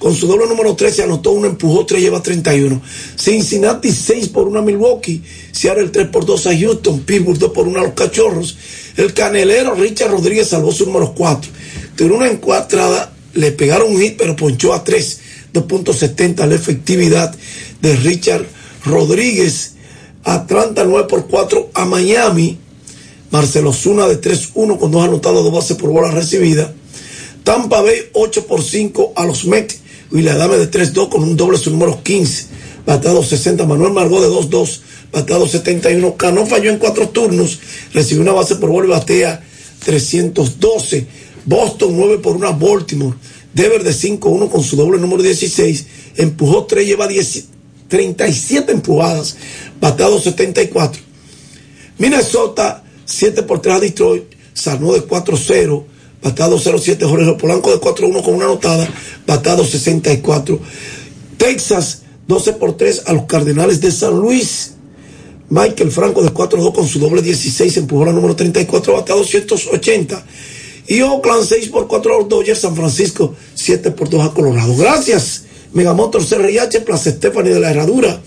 Con 0.00 0.16
su 0.16 0.26
doble 0.26 0.46
número 0.46 0.74
13 0.74 1.02
anotó 1.02 1.32
uno, 1.32 1.46
empujó 1.46 1.84
3, 1.84 2.00
lleva 2.00 2.22
31. 2.22 2.80
Cincinnati 3.16 3.92
6 3.92 4.28
por 4.28 4.48
1 4.48 4.58
a 4.58 4.62
Milwaukee. 4.62 5.22
Seattle 5.52 5.90
3 5.90 6.08
por 6.08 6.24
2 6.24 6.46
a 6.46 6.58
Houston. 6.58 7.00
Pittsburgh 7.00 7.38
2 7.38 7.52
por 7.52 7.68
1 7.68 7.78
a 7.78 7.82
los 7.82 7.92
Cachorros. 7.92 8.56
El 8.96 9.12
canelero 9.12 9.74
Richard 9.74 10.10
Rodríguez 10.10 10.48
salvó 10.48 10.72
su 10.72 10.86
número 10.86 11.12
4. 11.14 11.50
Tuvo 11.96 12.16
una 12.16 12.30
encuadrada, 12.30 13.12
le 13.34 13.52
pegaron 13.52 13.94
un 13.94 14.00
hit, 14.00 14.16
pero 14.16 14.34
ponchó 14.36 14.72
a 14.72 14.82
3. 14.82 15.20
2.70 15.52 16.46
la 16.46 16.54
efectividad 16.54 17.34
de 17.82 17.96
Richard 17.96 18.46
Rodríguez. 18.86 19.74
Atlanta 20.24 20.82
9 20.82 21.08
por 21.10 21.26
4 21.26 21.72
a 21.74 21.84
Miami. 21.84 22.56
Marcelo 23.30 23.74
Zuna 23.74 24.08
de 24.08 24.18
3-1 24.18 24.78
con 24.78 24.90
dos 24.90 25.04
anotados, 25.04 25.44
dos 25.44 25.52
bases 25.52 25.76
por 25.76 25.90
bola 25.90 26.10
recibida. 26.10 26.72
Tampa 27.44 27.82
Bay 27.82 28.08
8 28.14 28.46
por 28.46 28.62
5 28.62 29.12
a 29.14 29.26
los 29.26 29.44
Mets. 29.44 29.79
William 30.10 30.36
Adame 30.36 30.56
de 30.56 30.70
3-2 30.70 31.08
con 31.08 31.22
un 31.22 31.36
doble 31.36 31.58
su 31.58 31.70
número 31.70 32.02
15. 32.02 32.46
Bateado 32.86 33.22
60. 33.22 33.66
Manuel 33.66 33.92
Margot 33.92 34.20
de 34.20 34.28
2-2. 34.28 34.80
bateado 35.12 35.46
71. 35.46 36.16
Cano 36.16 36.46
falló 36.46 36.70
en 36.70 36.78
cuatro 36.78 37.08
turnos, 37.08 37.58
recibió 37.92 38.22
una 38.22 38.32
base 38.32 38.56
por 38.56 38.70
bola 38.70 38.86
y 38.86 38.90
batea 38.90 39.44
312. 39.84 41.06
Boston 41.44 41.96
9 41.96 42.18
por 42.18 42.36
1 42.36 42.48
a 42.48 42.52
Baltimore. 42.52 43.16
Dever 43.54 43.82
de 43.82 43.90
5-1 43.90 44.50
con 44.50 44.62
su 44.62 44.76
doble 44.76 45.00
número 45.00 45.22
16. 45.22 45.86
Empujó 46.16 46.64
3, 46.64 46.86
lleva 46.86 47.06
10, 47.08 47.44
37 47.88 48.72
empujadas, 48.72 49.36
bateado 49.80 50.20
74. 50.20 51.02
Minnesota 51.98 52.84
7 53.04 53.42
por 53.42 53.60
3 53.60 53.74
a 53.74 53.80
Detroit, 53.80 54.24
Sarno 54.54 54.92
de 54.92 55.00
4-0, 55.00 55.84
batado 56.22 56.58
0-7, 56.58 57.02
Jorge 57.08 57.32
Polanco 57.34 57.70
de 57.70 57.80
4-1 57.80 58.22
con 58.22 58.34
una 58.34 58.46
anotada, 58.46 58.88
batado 59.26 59.64
64. 59.64 60.58
Texas 61.36 62.02
12 62.28 62.52
por 62.54 62.76
3 62.76 63.02
a 63.06 63.12
los 63.12 63.24
Cardenales 63.24 63.80
de 63.80 63.90
San 63.90 64.18
Luis. 64.18 64.72
Michael 65.48 65.90
Franco 65.90 66.22
de 66.22 66.32
4-2 66.32 66.72
con 66.72 66.86
su 66.86 67.00
doble 67.00 67.22
16, 67.22 67.76
empujó 67.78 68.04
la 68.04 68.12
número 68.12 68.36
34, 68.36 68.94
batado 68.94 69.24
180. 69.24 70.24
Y 70.86 71.00
Oakland 71.02 71.44
6 71.44 71.68
por 71.68 71.88
4 71.88 72.14
a 72.14 72.18
los 72.18 72.28
Dodgers, 72.28 72.60
San 72.60 72.76
Francisco 72.76 73.34
7 73.54 73.90
por 73.90 74.08
2 74.08 74.26
a 74.26 74.30
Colorado. 74.32 74.76
Gracias, 74.76 75.44
Megamotor 75.72 76.24
CRIH, 76.24 76.80
Plaza 76.82 77.10
Stephanie 77.10 77.52
de 77.52 77.60
la 77.60 77.70
Herradura 77.70 78.20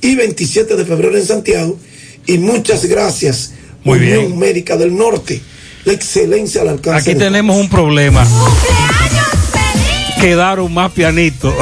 y 0.00 0.14
27 0.14 0.76
de 0.76 0.84
febrero 0.84 1.16
en 1.16 1.26
Santiago. 1.26 1.76
Y 2.26 2.38
muchas 2.38 2.84
gracias, 2.86 3.52
Muy 3.84 3.98
Unión 3.98 4.26
bien. 4.26 4.38
Médica 4.38 4.76
del 4.76 4.96
Norte, 4.96 5.40
la 5.88 5.94
excelencia 5.94 6.60
al 6.60 6.68
alcance. 6.68 7.10
Aquí 7.10 7.18
tenemos 7.18 7.56
un 7.56 7.68
problema. 7.68 8.26
Quedaron 10.20 10.72
más 10.72 10.92
pianitos. 10.92 11.54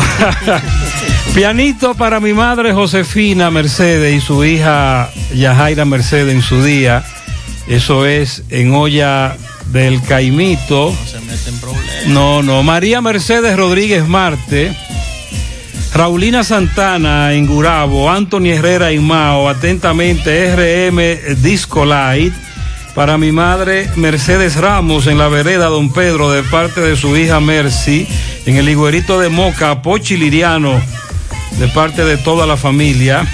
Pianito 1.35 1.95
para 1.95 2.19
mi 2.19 2.33
madre 2.33 2.73
Josefina 2.73 3.51
Mercedes 3.51 4.17
y 4.17 4.21
su 4.21 4.45
hija 4.45 5.11
Yajaira 5.35 5.85
Mercedes 5.85 6.35
en 6.35 6.43
su 6.43 6.65
día. 6.65 7.05
Eso 7.69 8.07
es 8.07 8.43
en 8.51 8.73
olla 8.75 9.37
del 9.73 10.03
Caimito. 10.03 10.93
Se 11.11 11.21
mete 11.21 11.51
en 11.51 11.59
problemas. 11.59 12.07
No, 12.07 12.43
no. 12.43 12.63
María 12.63 13.01
Mercedes 13.01 13.57
Rodríguez 13.57 14.09
Marte. 14.09 14.75
Raulina 15.95 16.45
Santana 16.45 17.33
en 17.33 17.47
Gurabo, 17.47 18.11
Anthony 18.11 18.49
Herrera 18.49 18.91
en 18.91 19.03
Mao, 19.05 19.49
atentamente 19.49 20.55
RM 20.55 21.43
Disco 21.43 21.87
Light. 21.87 22.35
Para 22.97 23.19
mi 23.19 23.31
madre 23.31 23.91
Mercedes 23.97 24.57
Ramos 24.57 25.07
en 25.07 25.19
la 25.19 25.29
vereda 25.29 25.67
Don 25.67 25.93
Pedro 25.93 26.31
de 26.31 26.43
parte 26.43 26.81
de 26.81 26.97
su 26.97 27.15
hija 27.15 27.41
Mercy. 27.41 28.09
En 28.47 28.57
el 28.57 28.71
higuerito 28.71 29.21
de 29.21 29.29
Moca, 29.29 29.83
Pochi 29.83 30.17
Liriano 30.17 30.81
de 31.59 31.69
parte 31.69 32.07
de 32.07 32.17
toda 32.17 32.47
la 32.47 32.57
familia. 32.57 33.27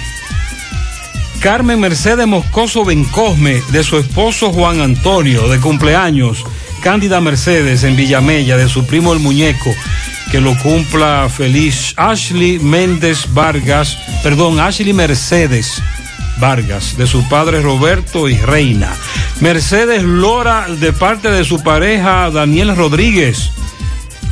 Carmen 1.39 1.79
Mercedes 1.79 2.27
Moscoso 2.27 2.83
Bencosme, 2.83 3.61
de 3.71 3.83
su 3.85 3.97
esposo 3.97 4.51
Juan 4.51 4.81
Antonio, 4.81 5.47
de 5.47 5.61
cumpleaños. 5.61 6.43
Cándida 6.81 7.21
Mercedes 7.21 7.85
en 7.85 7.95
Villamella, 7.95 8.57
de 8.57 8.67
su 8.67 8.85
primo 8.85 9.13
el 9.13 9.19
muñeco, 9.19 9.73
que 10.29 10.41
lo 10.41 10.57
cumpla 10.57 11.29
feliz. 11.29 11.93
Ashley 11.95 12.59
Méndez 12.59 13.33
Vargas, 13.33 13.97
perdón, 14.23 14.59
Ashley 14.59 14.91
Mercedes 14.91 15.81
Vargas, 16.39 16.97
de 16.97 17.07
su 17.07 17.27
padre 17.29 17.61
Roberto 17.61 18.29
y 18.29 18.35
Reina. 18.35 18.91
Mercedes 19.39 20.03
Lora, 20.03 20.67
de 20.67 20.93
parte 20.93 21.29
de 21.29 21.43
su 21.43 21.61
pareja 21.63 22.29
Daniel 22.31 22.75
Rodríguez, 22.75 23.51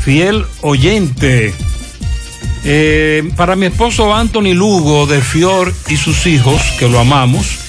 fiel 0.04 0.46
oyente. 0.62 1.54
Eh, 2.64 3.30
para 3.36 3.56
mi 3.56 3.66
esposo 3.68 4.14
Anthony 4.14 4.54
Lugo 4.54 5.08
de 5.08 5.22
Fior 5.22 5.74
y 5.88 5.98
sus 5.98 6.28
hijos, 6.28 6.62
que 6.78 6.88
lo 6.88 7.00
amamos. 7.00 7.60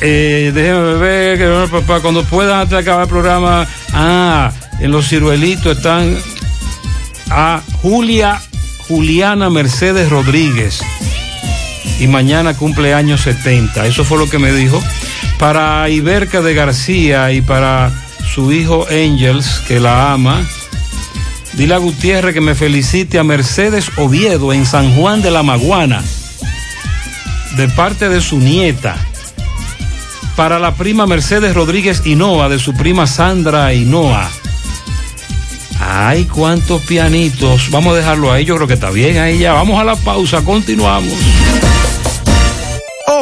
Eh, 0.00 0.52
déjeme 0.54 0.94
ver, 0.94 1.38
que 1.38 1.68
papá, 1.70 2.00
cuando 2.00 2.24
puedan 2.24 2.60
antes 2.60 2.78
acabar 2.78 3.04
el 3.04 3.08
programa. 3.08 3.66
Ah, 3.92 4.52
en 4.80 4.90
los 4.90 5.08
ciruelitos 5.08 5.76
están 5.76 6.18
a 7.30 7.62
Julia, 7.80 8.40
Juliana 8.88 9.48
Mercedes 9.48 10.10
Rodríguez. 10.10 10.82
Y 12.00 12.06
mañana 12.06 12.54
cumple 12.54 12.94
años 12.94 13.22
70. 13.22 13.86
Eso 13.86 14.04
fue 14.04 14.18
lo 14.18 14.28
que 14.28 14.38
me 14.38 14.52
dijo. 14.52 14.82
Para 15.38 15.88
Iberca 15.88 16.40
de 16.40 16.54
García 16.54 17.32
y 17.32 17.40
para 17.40 17.92
su 18.34 18.52
hijo 18.52 18.86
Angels, 18.90 19.62
que 19.66 19.80
la 19.80 20.12
ama. 20.12 20.44
Dile 21.54 21.74
a 21.74 21.78
Gutiérrez 21.78 22.34
que 22.34 22.40
me 22.40 22.56
felicite 22.56 23.18
a 23.18 23.24
Mercedes 23.24 23.90
Oviedo 23.96 24.52
en 24.52 24.66
San 24.66 24.92
Juan 24.96 25.22
de 25.22 25.30
la 25.30 25.44
Maguana, 25.44 26.02
de 27.56 27.68
parte 27.68 28.08
de 28.08 28.20
su 28.20 28.38
nieta. 28.38 28.96
Para 30.34 30.58
la 30.58 30.74
prima 30.74 31.06
Mercedes 31.06 31.54
Rodríguez 31.54 32.02
Hinoa, 32.04 32.48
de 32.48 32.58
su 32.58 32.74
prima 32.74 33.06
Sandra 33.06 33.72
Hinoa. 33.72 34.28
Ay, 35.78 36.24
cuántos 36.24 36.82
pianitos. 36.82 37.70
Vamos 37.70 37.94
a 37.94 37.98
dejarlo 37.98 38.32
ahí, 38.32 38.44
yo 38.44 38.56
creo 38.56 38.66
que 38.66 38.74
está 38.74 38.90
bien 38.90 39.18
ahí 39.18 39.38
ya. 39.38 39.52
Vamos 39.52 39.80
a 39.80 39.84
la 39.84 39.94
pausa, 39.94 40.42
continuamos. 40.42 41.12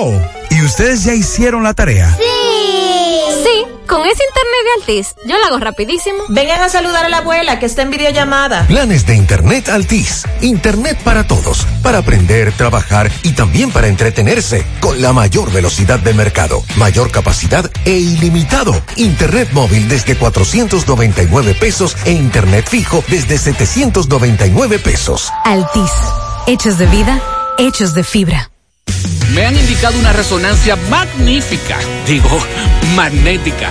Oh, 0.05 0.21
¿y 0.51 0.61
ustedes 0.63 1.05
ya 1.05 1.15
hicieron 1.15 1.63
la 1.63 1.75
tarea? 1.75 2.13
Sí, 2.17 3.65
con 3.87 4.01
ese 4.05 4.25
internet 4.25 4.61
de 4.65 4.81
Altis, 4.81 5.15
yo 5.25 5.39
lo 5.39 5.47
hago 5.47 5.59
rapidísimo. 5.61 6.25
Vengan 6.29 6.61
a 6.61 6.69
saludar 6.69 7.05
a 7.05 7.09
la 7.09 7.19
abuela 7.19 7.61
que 7.61 7.67
está 7.67 7.83
en 7.83 7.91
videollamada. 7.91 8.67
Planes 8.67 9.07
de 9.07 9.15
Internet 9.15 9.69
Altis. 9.69 10.25
Internet 10.41 10.99
para 11.05 11.29
todos. 11.29 11.65
Para 11.85 11.99
aprender, 11.99 12.51
trabajar 12.51 13.13
y 13.23 13.31
también 13.31 13.71
para 13.71 13.87
entretenerse. 13.87 14.67
Con 14.81 15.01
la 15.01 15.13
mayor 15.13 15.53
velocidad 15.53 16.01
del 16.01 16.17
mercado. 16.17 16.65
Mayor 16.79 17.13
capacidad 17.13 17.71
e 17.85 17.93
ilimitado. 17.93 18.75
Internet 18.97 19.51
móvil 19.53 19.89
desde 19.89 20.17
499 20.17 21.55
pesos 21.55 21.97
e 22.05 22.11
Internet 22.11 22.67
fijo 22.69 23.05
desde 23.07 23.39
799 23.39 24.81
pesos. 24.81 25.31
Altis, 25.45 25.93
hechos 26.49 26.77
de 26.77 26.87
vida, 26.87 27.23
hechos 27.57 27.95
de 27.95 28.03
fibra. 28.03 28.52
Me 29.35 29.47
han 29.47 29.57
indicado 29.57 29.99
una 29.99 30.13
resonancia 30.13 30.77
magnífica, 30.91 31.79
digo, 32.07 32.39
magnética. 32.95 33.71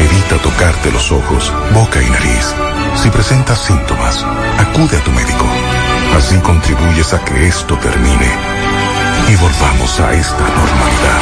Evita 0.00 0.38
tocarte 0.42 0.90
los 0.90 1.12
ojos, 1.12 1.52
boca 1.72 2.02
y 2.02 2.08
nariz. 2.08 2.54
Si 2.96 3.10
presentas 3.10 3.58
síntomas, 3.58 4.24
acude 4.58 4.96
a 4.96 5.04
tu 5.04 5.10
médico. 5.10 5.46
Así 6.16 6.36
contribuyes 6.38 7.12
a 7.12 7.24
que 7.24 7.46
esto 7.46 7.76
termine 7.78 8.30
y 9.28 9.36
volvamos 9.36 10.00
a 10.00 10.12
esta 10.14 10.42
normalidad. 10.42 11.20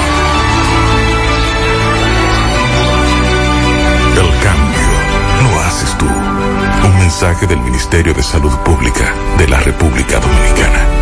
El 4.16 4.30
cambio 4.42 5.50
lo 5.50 5.60
haces 5.60 5.98
tú. 5.98 6.06
Un 6.06 6.98
mensaje 6.98 7.46
del 7.46 7.60
Ministerio 7.60 8.14
de 8.14 8.22
Salud 8.22 8.56
Pública 8.58 9.12
de 9.38 9.48
la 9.48 9.60
República 9.60 10.20
Dominicana. 10.20 11.01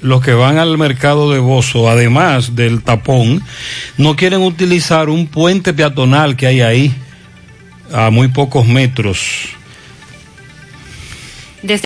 los 0.00 0.22
que 0.22 0.32
van 0.32 0.58
al 0.58 0.78
mercado 0.78 1.32
de 1.32 1.38
Bozo, 1.38 1.88
además 1.88 2.54
del 2.54 2.82
tapón, 2.82 3.42
no 3.96 4.16
quieren 4.16 4.42
utilizar 4.42 5.08
un 5.08 5.26
puente 5.26 5.72
peatonal 5.74 6.36
que 6.36 6.46
hay 6.46 6.60
ahí 6.60 6.94
a 7.92 8.10
muy 8.10 8.28
pocos 8.28 8.66
metros 8.66 9.57